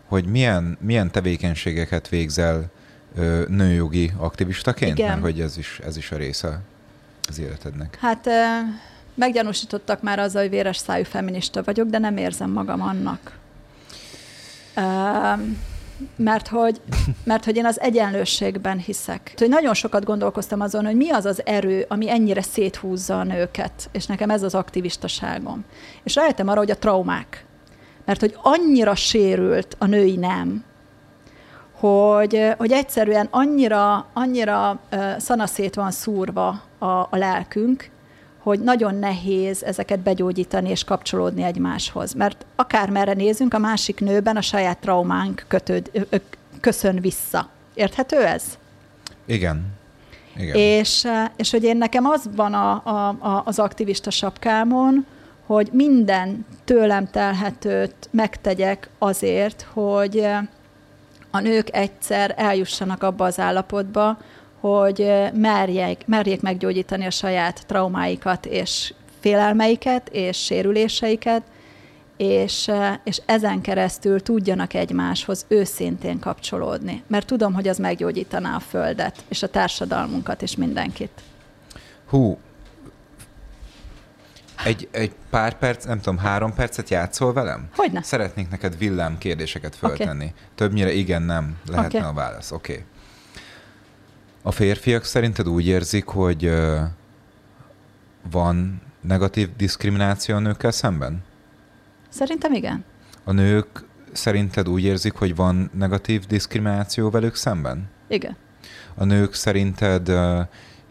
hogy 0.07 0.25
milyen, 0.25 0.79
milyen 0.81 1.11
tevékenységeket 1.11 2.09
végzel 2.09 2.71
ö, 3.17 3.43
nőjogi 3.49 4.13
aktivistaként, 4.17 4.99
igen. 4.99 5.09
mert 5.11 5.21
hogy 5.21 5.41
ez 5.41 5.59
is, 5.59 5.81
ez 5.87 5.97
is 5.97 6.11
a 6.11 6.17
része 6.17 6.61
az 7.29 7.39
életednek. 7.39 7.99
Hát 8.01 8.27
ö, 8.27 8.31
meggyanúsítottak 9.15 10.03
már 10.03 10.19
azzal, 10.19 10.41
hogy 10.43 10.51
véres 10.51 10.77
szájú 10.77 11.05
feminista 11.05 11.63
vagyok, 11.63 11.89
de 11.89 11.99
nem 11.99 12.17
érzem 12.17 12.51
magam 12.51 12.83
annak. 12.83 13.33
Ö, 14.75 14.81
mert 16.17 16.49
hogy, 16.49 16.81
mert 17.25 17.45
hogy 17.45 17.57
én 17.57 17.67
az 17.67 17.81
egyenlőségben 17.81 18.79
hiszek. 18.79 19.33
Hogy 19.37 19.49
nagyon 19.49 19.75
sokat 19.75 20.05
gondolkoztam 20.05 20.61
azon, 20.61 20.85
hogy 20.85 20.97
mi 20.97 21.11
az 21.11 21.25
az 21.25 21.47
erő, 21.47 21.85
ami 21.89 22.11
ennyire 22.11 22.43
széthúzza 22.43 23.19
a 23.19 23.25
nőket, 23.25 23.89
és 23.93 24.07
nekem 24.07 24.31
ez 24.31 24.43
az 24.43 24.55
aktivistaságom. 24.55 25.65
És 26.03 26.15
rájöttem 26.15 26.49
arra, 26.49 26.59
hogy 26.59 26.71
a 26.71 26.79
traumák. 26.79 27.45
Mert 28.05 28.21
hogy 28.21 28.39
annyira 28.43 28.95
sérült 28.95 29.77
a 29.79 29.87
női 29.87 30.17
nem, 30.17 30.65
hogy, 31.79 32.53
hogy 32.59 32.73
egyszerűen 32.73 33.29
annyira, 33.31 34.07
annyira 34.13 34.81
szanaszét 35.19 35.75
van 35.75 35.91
szúrva 35.91 36.63
a, 36.79 36.87
a 36.87 37.09
lelkünk, 37.11 37.91
hogy 38.49 38.61
nagyon 38.61 38.95
nehéz 38.95 39.63
ezeket 39.63 40.01
begyógyítani 40.01 40.71
és 40.71 40.85
kapcsolódni 40.85 41.43
egymáshoz. 41.43 42.13
Mert 42.13 42.47
akármerre 42.57 43.13
nézünk, 43.13 43.55
a 43.55 43.59
másik 43.59 44.01
nőben 44.01 44.37
a 44.37 44.41
saját 44.41 44.79
traumánk 44.79 45.45
kötőd, 45.49 46.09
köszön 46.61 47.01
vissza. 47.01 47.49
Érthető 47.75 48.17
ez? 48.25 48.45
Igen. 49.27 49.67
Igen. 50.37 50.57
És, 50.57 51.07
és 51.37 51.51
hogy 51.51 51.63
én 51.63 51.77
nekem 51.77 52.07
az 52.07 52.29
van 52.37 52.55
a, 52.55 52.71
a, 52.85 53.09
a, 53.09 53.43
az 53.45 53.59
aktivista 53.59 54.11
sapkámon, 54.11 55.07
hogy 55.47 55.69
minden 55.73 56.47
tőlem 56.65 57.11
telhetőt 57.11 58.09
megtegyek 58.11 58.89
azért, 58.99 59.67
hogy 59.73 60.27
a 61.31 61.41
nők 61.41 61.77
egyszer 61.77 62.35
eljussanak 62.37 63.03
abba 63.03 63.25
az 63.25 63.39
állapotba, 63.39 64.19
hogy 64.61 65.13
merjék, 65.35 66.07
merjék 66.07 66.41
meggyógyítani 66.41 67.07
a 67.07 67.11
saját 67.11 67.67
traumáikat 67.67 68.47
és 68.47 68.95
félelmeiket 69.21 70.09
és 70.09 70.45
sérüléseiket, 70.45 71.43
és, 72.17 72.71
és 73.05 73.21
ezen 73.27 73.61
keresztül 73.61 74.21
tudjanak 74.23 74.75
egymáshoz 74.75 75.45
őszintén 75.49 76.19
kapcsolódni. 76.19 77.03
Mert 77.07 77.27
tudom, 77.27 77.55
hogy 77.55 77.69
az 77.69 77.79
meggyógyítaná 77.79 78.55
a 78.55 78.61
Földet, 78.61 79.25
és 79.29 79.43
a 79.43 79.49
társadalmunkat, 79.49 80.43
és 80.43 80.57
mindenkit. 80.57 81.11
Hú, 82.09 82.39
egy, 84.65 84.89
egy 84.91 85.13
pár 85.31 85.59
perc, 85.59 85.85
nem 85.85 86.01
tudom, 86.01 86.19
három 86.19 86.55
percet 86.55 86.89
játszol 86.89 87.33
velem? 87.33 87.69
Hogyne. 87.77 88.03
Szeretnék 88.03 88.51
neked 88.51 88.79
villám 88.79 89.19
kérdéseket 89.19 89.77
föltenni. 89.77 90.25
Okay. 90.25 90.33
Többnyire 90.55 90.93
igen, 90.93 91.23
nem 91.23 91.57
lehetne 91.67 91.99
okay. 91.99 92.11
a 92.11 92.13
válasz. 92.13 92.51
Oké. 92.51 92.73
Okay. 92.73 92.85
A 94.49 94.53
férfiak 94.53 95.05
szerinted 95.05 95.49
úgy 95.49 95.67
érzik, 95.67 96.07
hogy 96.07 96.53
van 98.31 98.81
negatív 99.01 99.49
diszkrimináció 99.57 100.35
a 100.35 100.39
nőkkel 100.39 100.71
szemben? 100.71 101.23
Szerintem 102.09 102.53
igen. 102.53 102.85
A 103.25 103.33
nők 103.33 103.85
szerinted 104.13 104.69
úgy 104.69 104.85
érzik, 104.85 105.13
hogy 105.13 105.35
van 105.35 105.71
negatív 105.75 106.27
diszkrimináció 106.27 107.11
velük 107.11 107.35
szemben? 107.35 107.91
Igen. 108.07 108.37
A 108.95 109.05
nők 109.05 109.35
szerinted 109.35 110.13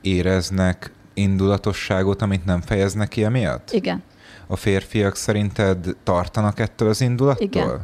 éreznek 0.01 0.91
indulatosságot, 1.13 2.21
amit 2.21 2.45
nem 2.45 2.61
fejeznek 2.61 3.07
ki 3.07 3.23
emiatt? 3.23 3.71
Igen. 3.71 4.03
A 4.47 4.55
férfiak 4.55 5.15
szerinted 5.15 5.95
tartanak 6.03 6.59
ettől 6.59 6.89
az 6.89 7.01
indulattól? 7.01 7.45
Igen. 7.45 7.81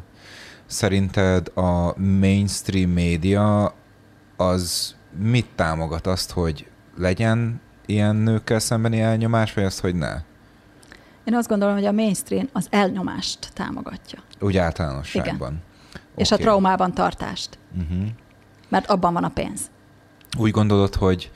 Szerinted 0.66 1.52
a 1.58 2.00
mainstream 2.00 2.90
média 2.90 3.74
az 4.38 4.96
mit 5.18 5.48
támogat 5.56 6.08
azt, 6.08 6.32
hogy 6.32 6.68
legyen 6.98 7.62
ilyen 7.86 8.16
nőkkel 8.16 8.60
szembeni 8.60 9.02
elnyomás, 9.02 9.54
vagy 9.54 9.64
azt, 9.64 9.80
hogy 9.80 9.96
ne? 9.96 10.14
Én 11.24 11.36
azt 11.36 11.48
gondolom, 11.48 11.74
hogy 11.74 11.86
a 11.86 11.92
mainstream 11.92 12.50
az 12.52 12.68
elnyomást 12.70 13.50
támogatja. 13.54 14.20
Úgy 14.40 14.58
általánosságban. 14.58 15.36
Igen. 15.36 15.62
Okay. 15.90 16.02
És 16.16 16.32
a 16.32 16.38
traumában 16.38 16.94
tartást. 16.94 17.58
Uh-huh. 17.82 18.08
Mert 18.70 18.90
abban 18.90 19.14
van 19.14 19.24
a 19.24 19.30
pénz. 19.30 19.62
Úgy 20.38 20.52
gondolod, 20.52 20.96
hogy 20.96 21.32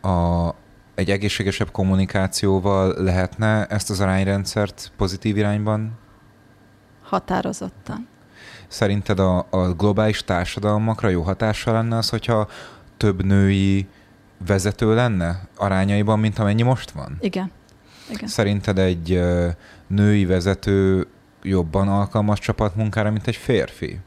a, 0.00 0.48
egy 0.94 1.10
egészségesebb 1.10 1.70
kommunikációval 1.70 3.02
lehetne 3.02 3.66
ezt 3.66 3.90
az 3.90 4.00
arányrendszert 4.00 4.92
pozitív 4.96 5.36
irányban? 5.36 5.98
Határozottan. 7.02 8.08
Szerinted 8.68 9.18
a, 9.18 9.46
a 9.50 9.72
globális 9.72 10.24
társadalmakra 10.24 11.08
jó 11.08 11.22
hatással 11.22 11.74
lenne 11.74 11.96
az, 11.96 12.08
hogyha 12.08 12.48
több 13.00 13.24
női 13.24 13.88
vezető 14.46 14.94
lenne 14.94 15.48
arányaiban, 15.56 16.18
mint 16.18 16.38
amennyi 16.38 16.62
most 16.62 16.90
van? 16.90 17.16
Igen. 17.20 17.50
Igen. 18.10 18.28
Szerinted 18.28 18.78
egy 18.78 19.20
női 19.86 20.24
vezető 20.24 21.06
jobban 21.42 21.88
alkalmas 21.88 22.38
csapatmunkára, 22.38 23.10
mint 23.10 23.26
egy 23.26 23.36
férfi? 23.36 23.98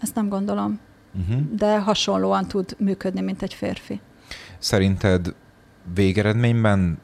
Ezt 0.00 0.14
nem 0.14 0.28
gondolom. 0.28 0.80
Uh-huh. 1.20 1.54
De 1.56 1.80
hasonlóan 1.80 2.48
tud 2.48 2.76
működni, 2.78 3.20
mint 3.20 3.42
egy 3.42 3.54
férfi. 3.54 4.00
Szerinted 4.58 5.34
végeredményben 5.94 6.98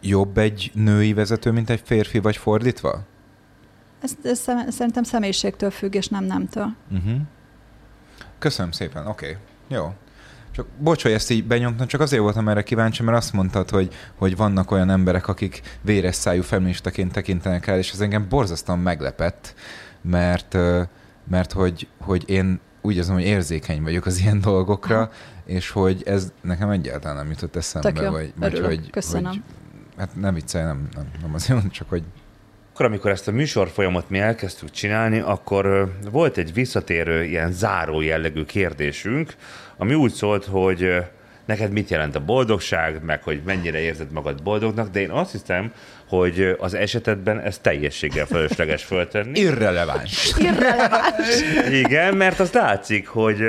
jobb 0.00 0.38
egy 0.38 0.70
női 0.74 1.12
vezető, 1.12 1.50
mint 1.50 1.70
egy 1.70 1.82
férfi, 1.84 2.18
vagy 2.18 2.36
fordítva? 2.36 3.02
Ez, 4.00 4.16
ez 4.22 4.38
szerintem 4.68 5.02
személyiségtől 5.02 5.70
függ, 5.70 5.94
és 5.94 6.08
nem 6.08 6.24
nemtől. 6.24 6.74
Uh-huh. 6.92 7.20
Köszönöm 8.38 8.72
szépen, 8.72 9.06
oké. 9.06 9.26
Okay. 9.26 9.38
Jó. 9.68 9.94
Csak 10.54 10.66
bocs, 10.78 11.02
hogy 11.02 11.12
ezt 11.12 11.30
így 11.30 11.44
benyomtam, 11.44 11.86
csak 11.86 12.00
azért 12.00 12.22
voltam 12.22 12.48
erre 12.48 12.62
kíváncsi, 12.62 13.02
mert 13.02 13.16
azt 13.16 13.32
mondtad, 13.32 13.70
hogy, 13.70 13.94
hogy 14.14 14.36
vannak 14.36 14.70
olyan 14.70 14.90
emberek, 14.90 15.28
akik 15.28 15.60
véres 15.80 16.14
szájú 16.14 16.42
feministaként 16.42 17.12
tekintenek 17.12 17.66
el, 17.66 17.78
és 17.78 17.92
ez 17.92 18.00
engem 18.00 18.26
borzasztóan 18.28 18.78
meglepett, 18.78 19.54
mert, 20.00 20.56
mert 21.30 21.52
hogy, 21.52 21.88
hogy 22.00 22.24
én 22.26 22.60
úgy 22.82 22.96
érzem, 22.96 23.14
hogy 23.14 23.24
érzékeny 23.24 23.82
vagyok 23.82 24.06
az 24.06 24.20
ilyen 24.20 24.40
dolgokra, 24.40 24.98
ha. 24.98 25.10
és 25.44 25.70
hogy 25.70 26.02
ez 26.06 26.32
nekem 26.42 26.70
egyáltalán 26.70 27.16
nem 27.16 27.30
jutott 27.30 27.56
eszembe. 27.56 27.92
Tök 27.92 28.02
jó. 28.02 28.10
Vagy, 28.10 28.32
vagy 28.36 28.58
hogy, 28.58 28.90
Köszönöm. 28.90 29.30
Hogy, 29.30 29.42
hát 29.96 30.16
nem 30.16 30.34
viccelj, 30.34 30.64
nem, 30.64 30.88
nem, 30.94 31.10
nem 31.22 31.34
azért, 31.34 31.72
csak 31.72 31.88
hogy 31.88 32.02
akkor, 32.74 32.86
amikor 32.86 33.10
ezt 33.10 33.28
a 33.28 33.32
műsor 33.32 33.68
folyamot 33.68 34.10
mi 34.10 34.18
elkezdtük 34.18 34.70
csinálni, 34.70 35.18
akkor 35.18 35.92
volt 36.10 36.36
egy 36.36 36.52
visszatérő, 36.52 37.24
ilyen 37.24 37.52
záró 37.52 38.00
jellegű 38.00 38.44
kérdésünk, 38.44 39.34
ami 39.76 39.94
úgy 39.94 40.12
szólt, 40.12 40.44
hogy 40.44 40.94
neked 41.44 41.72
mit 41.72 41.90
jelent 41.90 42.16
a 42.16 42.24
boldogság, 42.24 43.04
meg 43.04 43.22
hogy 43.22 43.42
mennyire 43.44 43.78
érzed 43.78 44.12
magad 44.12 44.42
boldognak, 44.42 44.90
de 44.90 45.00
én 45.00 45.10
azt 45.10 45.32
hiszem, 45.32 45.72
hogy 46.08 46.56
az 46.58 46.74
esetedben 46.74 47.40
ez 47.40 47.58
teljességgel 47.58 48.26
fölösleges 48.26 48.84
föltenni. 48.84 49.40
Irreleváns. 49.40 50.34
Irreleváns. 50.38 51.40
Igen, 51.70 52.14
mert 52.14 52.40
az 52.40 52.52
látszik, 52.52 53.08
hogy 53.08 53.42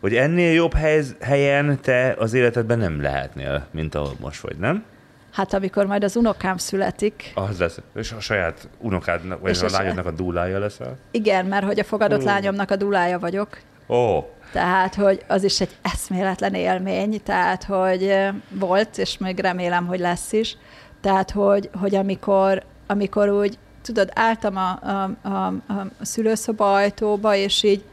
hogy 0.00 0.16
ennél 0.16 0.52
jobb 0.52 0.74
helyen 1.20 1.78
te 1.82 2.14
az 2.18 2.32
életedben 2.32 2.78
nem 2.78 3.02
lehetnél, 3.02 3.66
mint 3.70 3.94
ahol 3.94 4.14
most 4.20 4.40
vagy, 4.40 4.56
nem? 4.56 4.84
Hát 5.32 5.54
amikor 5.54 5.86
majd 5.86 6.04
az 6.04 6.16
unokám 6.16 6.56
születik. 6.56 7.32
Az 7.34 7.58
lesz. 7.58 7.78
És 7.94 8.12
a 8.12 8.20
saját 8.20 8.68
unokádnak, 8.78 9.40
vagy 9.40 9.50
és 9.50 9.62
a 9.62 9.68
lányodnak 9.70 10.06
a 10.06 10.10
dúlája 10.10 10.58
leszel? 10.58 10.96
Igen, 11.10 11.46
mert 11.46 11.64
hogy 11.64 11.78
a 11.78 11.84
fogadott 11.84 12.18
uh. 12.18 12.24
lányomnak 12.24 12.70
a 12.70 12.76
dúlája 12.76 13.18
vagyok. 13.18 13.58
Ó. 13.88 13.94
Oh. 13.94 14.24
Tehát, 14.52 14.94
hogy 14.94 15.24
az 15.28 15.44
is 15.44 15.60
egy 15.60 15.76
eszméletlen 15.82 16.54
élmény, 16.54 17.22
tehát, 17.22 17.64
hogy 17.64 18.16
volt, 18.48 18.98
és 18.98 19.18
még 19.18 19.38
remélem, 19.38 19.86
hogy 19.86 19.98
lesz 19.98 20.32
is. 20.32 20.56
Tehát, 21.00 21.30
hogy, 21.30 21.70
hogy 21.80 21.94
amikor, 21.94 22.62
amikor 22.86 23.28
úgy, 23.28 23.58
tudod, 23.82 24.10
álltam 24.14 24.56
a, 24.56 24.78
a, 24.82 25.28
a, 25.28 25.46
a 25.46 25.86
szülőszoba 26.00 26.74
ajtóba, 26.74 27.34
és 27.34 27.62
így, 27.62 27.84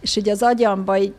és 0.00 0.16
így 0.16 0.28
az 0.28 0.42
agyamba 0.42 0.96
így 0.96 1.14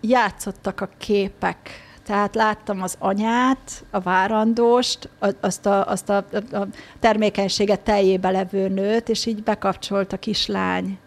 játszottak 0.00 0.80
a 0.80 0.88
képek, 0.98 1.70
tehát 2.04 2.34
láttam 2.34 2.82
az 2.82 2.96
anyát, 2.98 3.84
a 3.90 4.00
várandóst, 4.00 5.08
azt 5.40 5.66
a, 5.66 5.86
azt 5.86 6.08
a, 6.08 6.16
a 6.52 6.66
termékenységet 7.00 7.80
teljébe 7.80 8.30
levő 8.30 8.68
nőt, 8.68 9.08
és 9.08 9.26
így 9.26 9.42
bekapcsolt 9.42 10.12
a 10.12 10.16
kislány, 10.16 10.98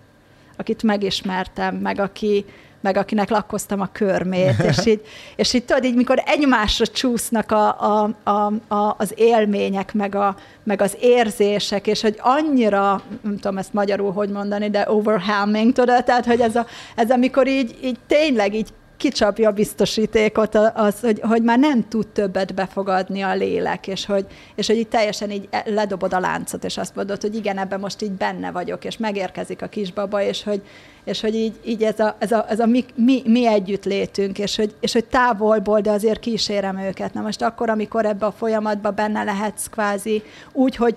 akit 0.58 0.84
megismertem, 0.84 1.76
meg 1.76 2.00
aki, 2.00 2.46
meg 2.82 2.98
akinek 2.98 3.30
lakkoztam 3.30 3.82
a 3.82 3.90
körmét, 3.92 4.60
és 4.60 4.86
így, 4.92 5.02
és 5.36 5.54
így 5.54 5.66
tudod, 5.66 5.84
így 5.84 5.96
mikor 5.96 6.24
egymásra 6.26 6.88
csúsznak 6.88 7.52
a, 7.52 7.82
a, 7.82 8.10
a, 8.24 8.54
a, 8.76 8.96
az 8.98 9.14
élmények, 9.16 9.94
meg, 9.94 10.16
a, 10.16 10.36
meg 10.64 10.82
az 10.82 10.98
érzések, 11.00 11.88
és 11.88 12.02
hogy 12.02 12.18
annyira, 12.20 13.02
nem 13.22 13.36
tudom 13.36 13.58
ezt 13.58 13.74
magyarul 13.74 14.12
hogy 14.12 14.30
mondani, 14.30 14.70
de 14.70 14.92
overwhelming, 14.92 15.74
tudod, 15.74 16.04
tehát, 16.04 16.26
hogy 16.26 16.40
ez, 16.40 16.56
a, 16.56 16.66
ez 16.96 17.12
amikor 17.12 17.48
így, 17.48 17.78
így 17.84 18.00
tényleg 18.08 18.54
így 18.54 18.70
kicsapja 18.98 19.50
a 19.50 19.54
biztosítékot, 19.54 20.56
az, 20.74 21.00
hogy, 21.00 21.20
hogy 21.22 21.44
már 21.44 21.60
nem 21.60 21.88
tud 21.88 22.08
többet 22.08 22.54
befogadni 22.54 23.22
a 23.22 23.36
lélek, 23.36 23.88
és 23.88 24.06
hogy, 24.06 24.26
és 24.56 24.68
hogy 24.68 24.78
így 24.78 24.88
teljesen 24.88 25.32
így 25.32 25.50
ledobod 25.66 26.14
a 26.14 26.20
láncot, 26.20 26.64
és 26.64 26.78
azt 26.78 26.96
mondod, 26.96 27.22
hogy 27.22 27.36
igen, 27.36 27.58
ebben 27.58 27.80
most 27.80 28.02
így 28.02 28.12
benne 28.12 28.52
vagyok, 28.52 28.86
és 28.86 28.98
megérkezik 28.98 29.62
a 29.62 29.68
kisbaba, 29.68 30.22
és 30.22 30.44
hogy, 30.44 30.62
és 31.04 31.22
hogy 31.22 31.36
így, 31.36 31.60
így 31.66 31.84
ez 31.84 32.00
a, 32.00 32.16
ez 32.20 32.32
a, 32.32 32.46
ez 32.50 32.60
a 32.60 32.66
mi, 32.66 32.86
mi, 32.96 33.22
mi 33.26 33.48
együtt 33.48 33.86
létünk, 33.86 34.40
és 34.40 34.56
hogy, 34.56 34.76
és 34.80 34.94
hogy 34.94 35.06
távolból, 35.06 35.80
de 35.80 35.92
azért 35.92 36.20
kísérem 36.20 36.80
őket. 36.80 37.14
Na 37.14 37.22
most 37.22 37.42
akkor, 37.42 37.70
amikor 37.70 38.06
ebbe 38.06 38.26
a 38.26 38.32
folyamatban 38.32 38.96
benne 38.96 39.24
lehetsz 39.24 39.68
kvázi 39.68 40.24
úgy, 40.52 40.76
hogy 40.76 40.96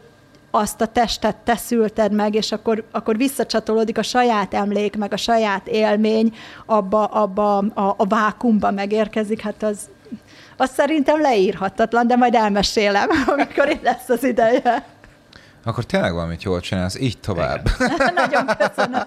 azt 0.51 0.81
a 0.81 0.87
testet 0.87 1.37
te 1.37 1.57
szülted 1.57 2.13
meg, 2.13 2.35
és 2.35 2.53
akkor, 2.53 2.85
akkor 2.91 3.17
visszacsatolódik 3.17 3.99
a 3.99 4.03
saját 4.03 4.55
emlék, 4.55 4.97
meg 4.97 5.13
a 5.13 5.17
saját 5.17 5.69
élmény, 5.69 6.35
abba, 6.67 7.05
abba 7.05 7.59
a, 7.59 7.95
a 7.97 8.07
vákumba 8.07 8.71
megérkezik, 8.71 9.41
hát 9.41 9.63
az, 9.63 9.89
az 10.57 10.71
szerintem 10.71 11.21
leírhatatlan, 11.21 12.07
de 12.07 12.17
majd 12.17 12.35
elmesélem, 12.35 13.09
amikor 13.37 13.69
itt 13.69 13.83
lesz 13.83 14.09
az 14.09 14.25
ideje. 14.25 14.85
Akkor 15.65 15.85
tényleg 15.85 16.13
valamit 16.13 16.43
jól 16.43 16.61
csinálsz, 16.61 17.01
így 17.01 17.19
tovább. 17.19 17.69
nagyon 18.15 18.47
köszönöm. 18.47 19.05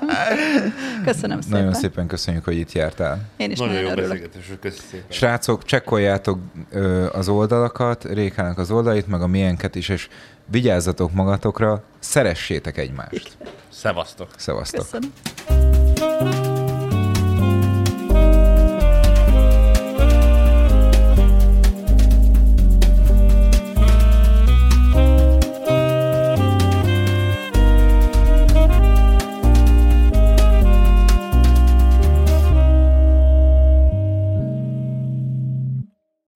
Köszönöm 1.06 1.42
szépen. 1.42 1.60
Nagyon 1.60 1.74
szépen 1.74 2.08
köszönjük, 2.08 2.44
hogy 2.44 2.58
itt 2.58 2.72
jártál. 2.72 3.22
Én 3.38 3.52
is 3.52 3.58
Nagyon 3.58 3.74
nagyon, 3.74 3.90
jó 3.90 3.94
örülök. 3.96 4.10
beszélgetés, 4.10 4.52
köszönöm 4.62 4.86
szépen. 4.92 5.06
Srácok, 5.10 5.64
csekkoljátok 5.66 6.40
ö, 6.72 7.06
az 7.14 7.30
oldalakat, 7.30 8.04
Rékának 8.04 8.58
az 8.58 8.72
oldalait, 8.72 9.08
meg 9.08 9.22
a 9.22 9.28
miénket 9.28 9.76
is, 9.76 9.90
és 9.90 10.08
vigyázzatok 10.46 11.12
magatokra, 11.12 11.84
szeressétek 12.00 12.78
egymást. 12.78 13.38
Szevasztok. 13.70 14.28
Szevasztok. 14.38 14.86
Köszönöm. 14.90 16.43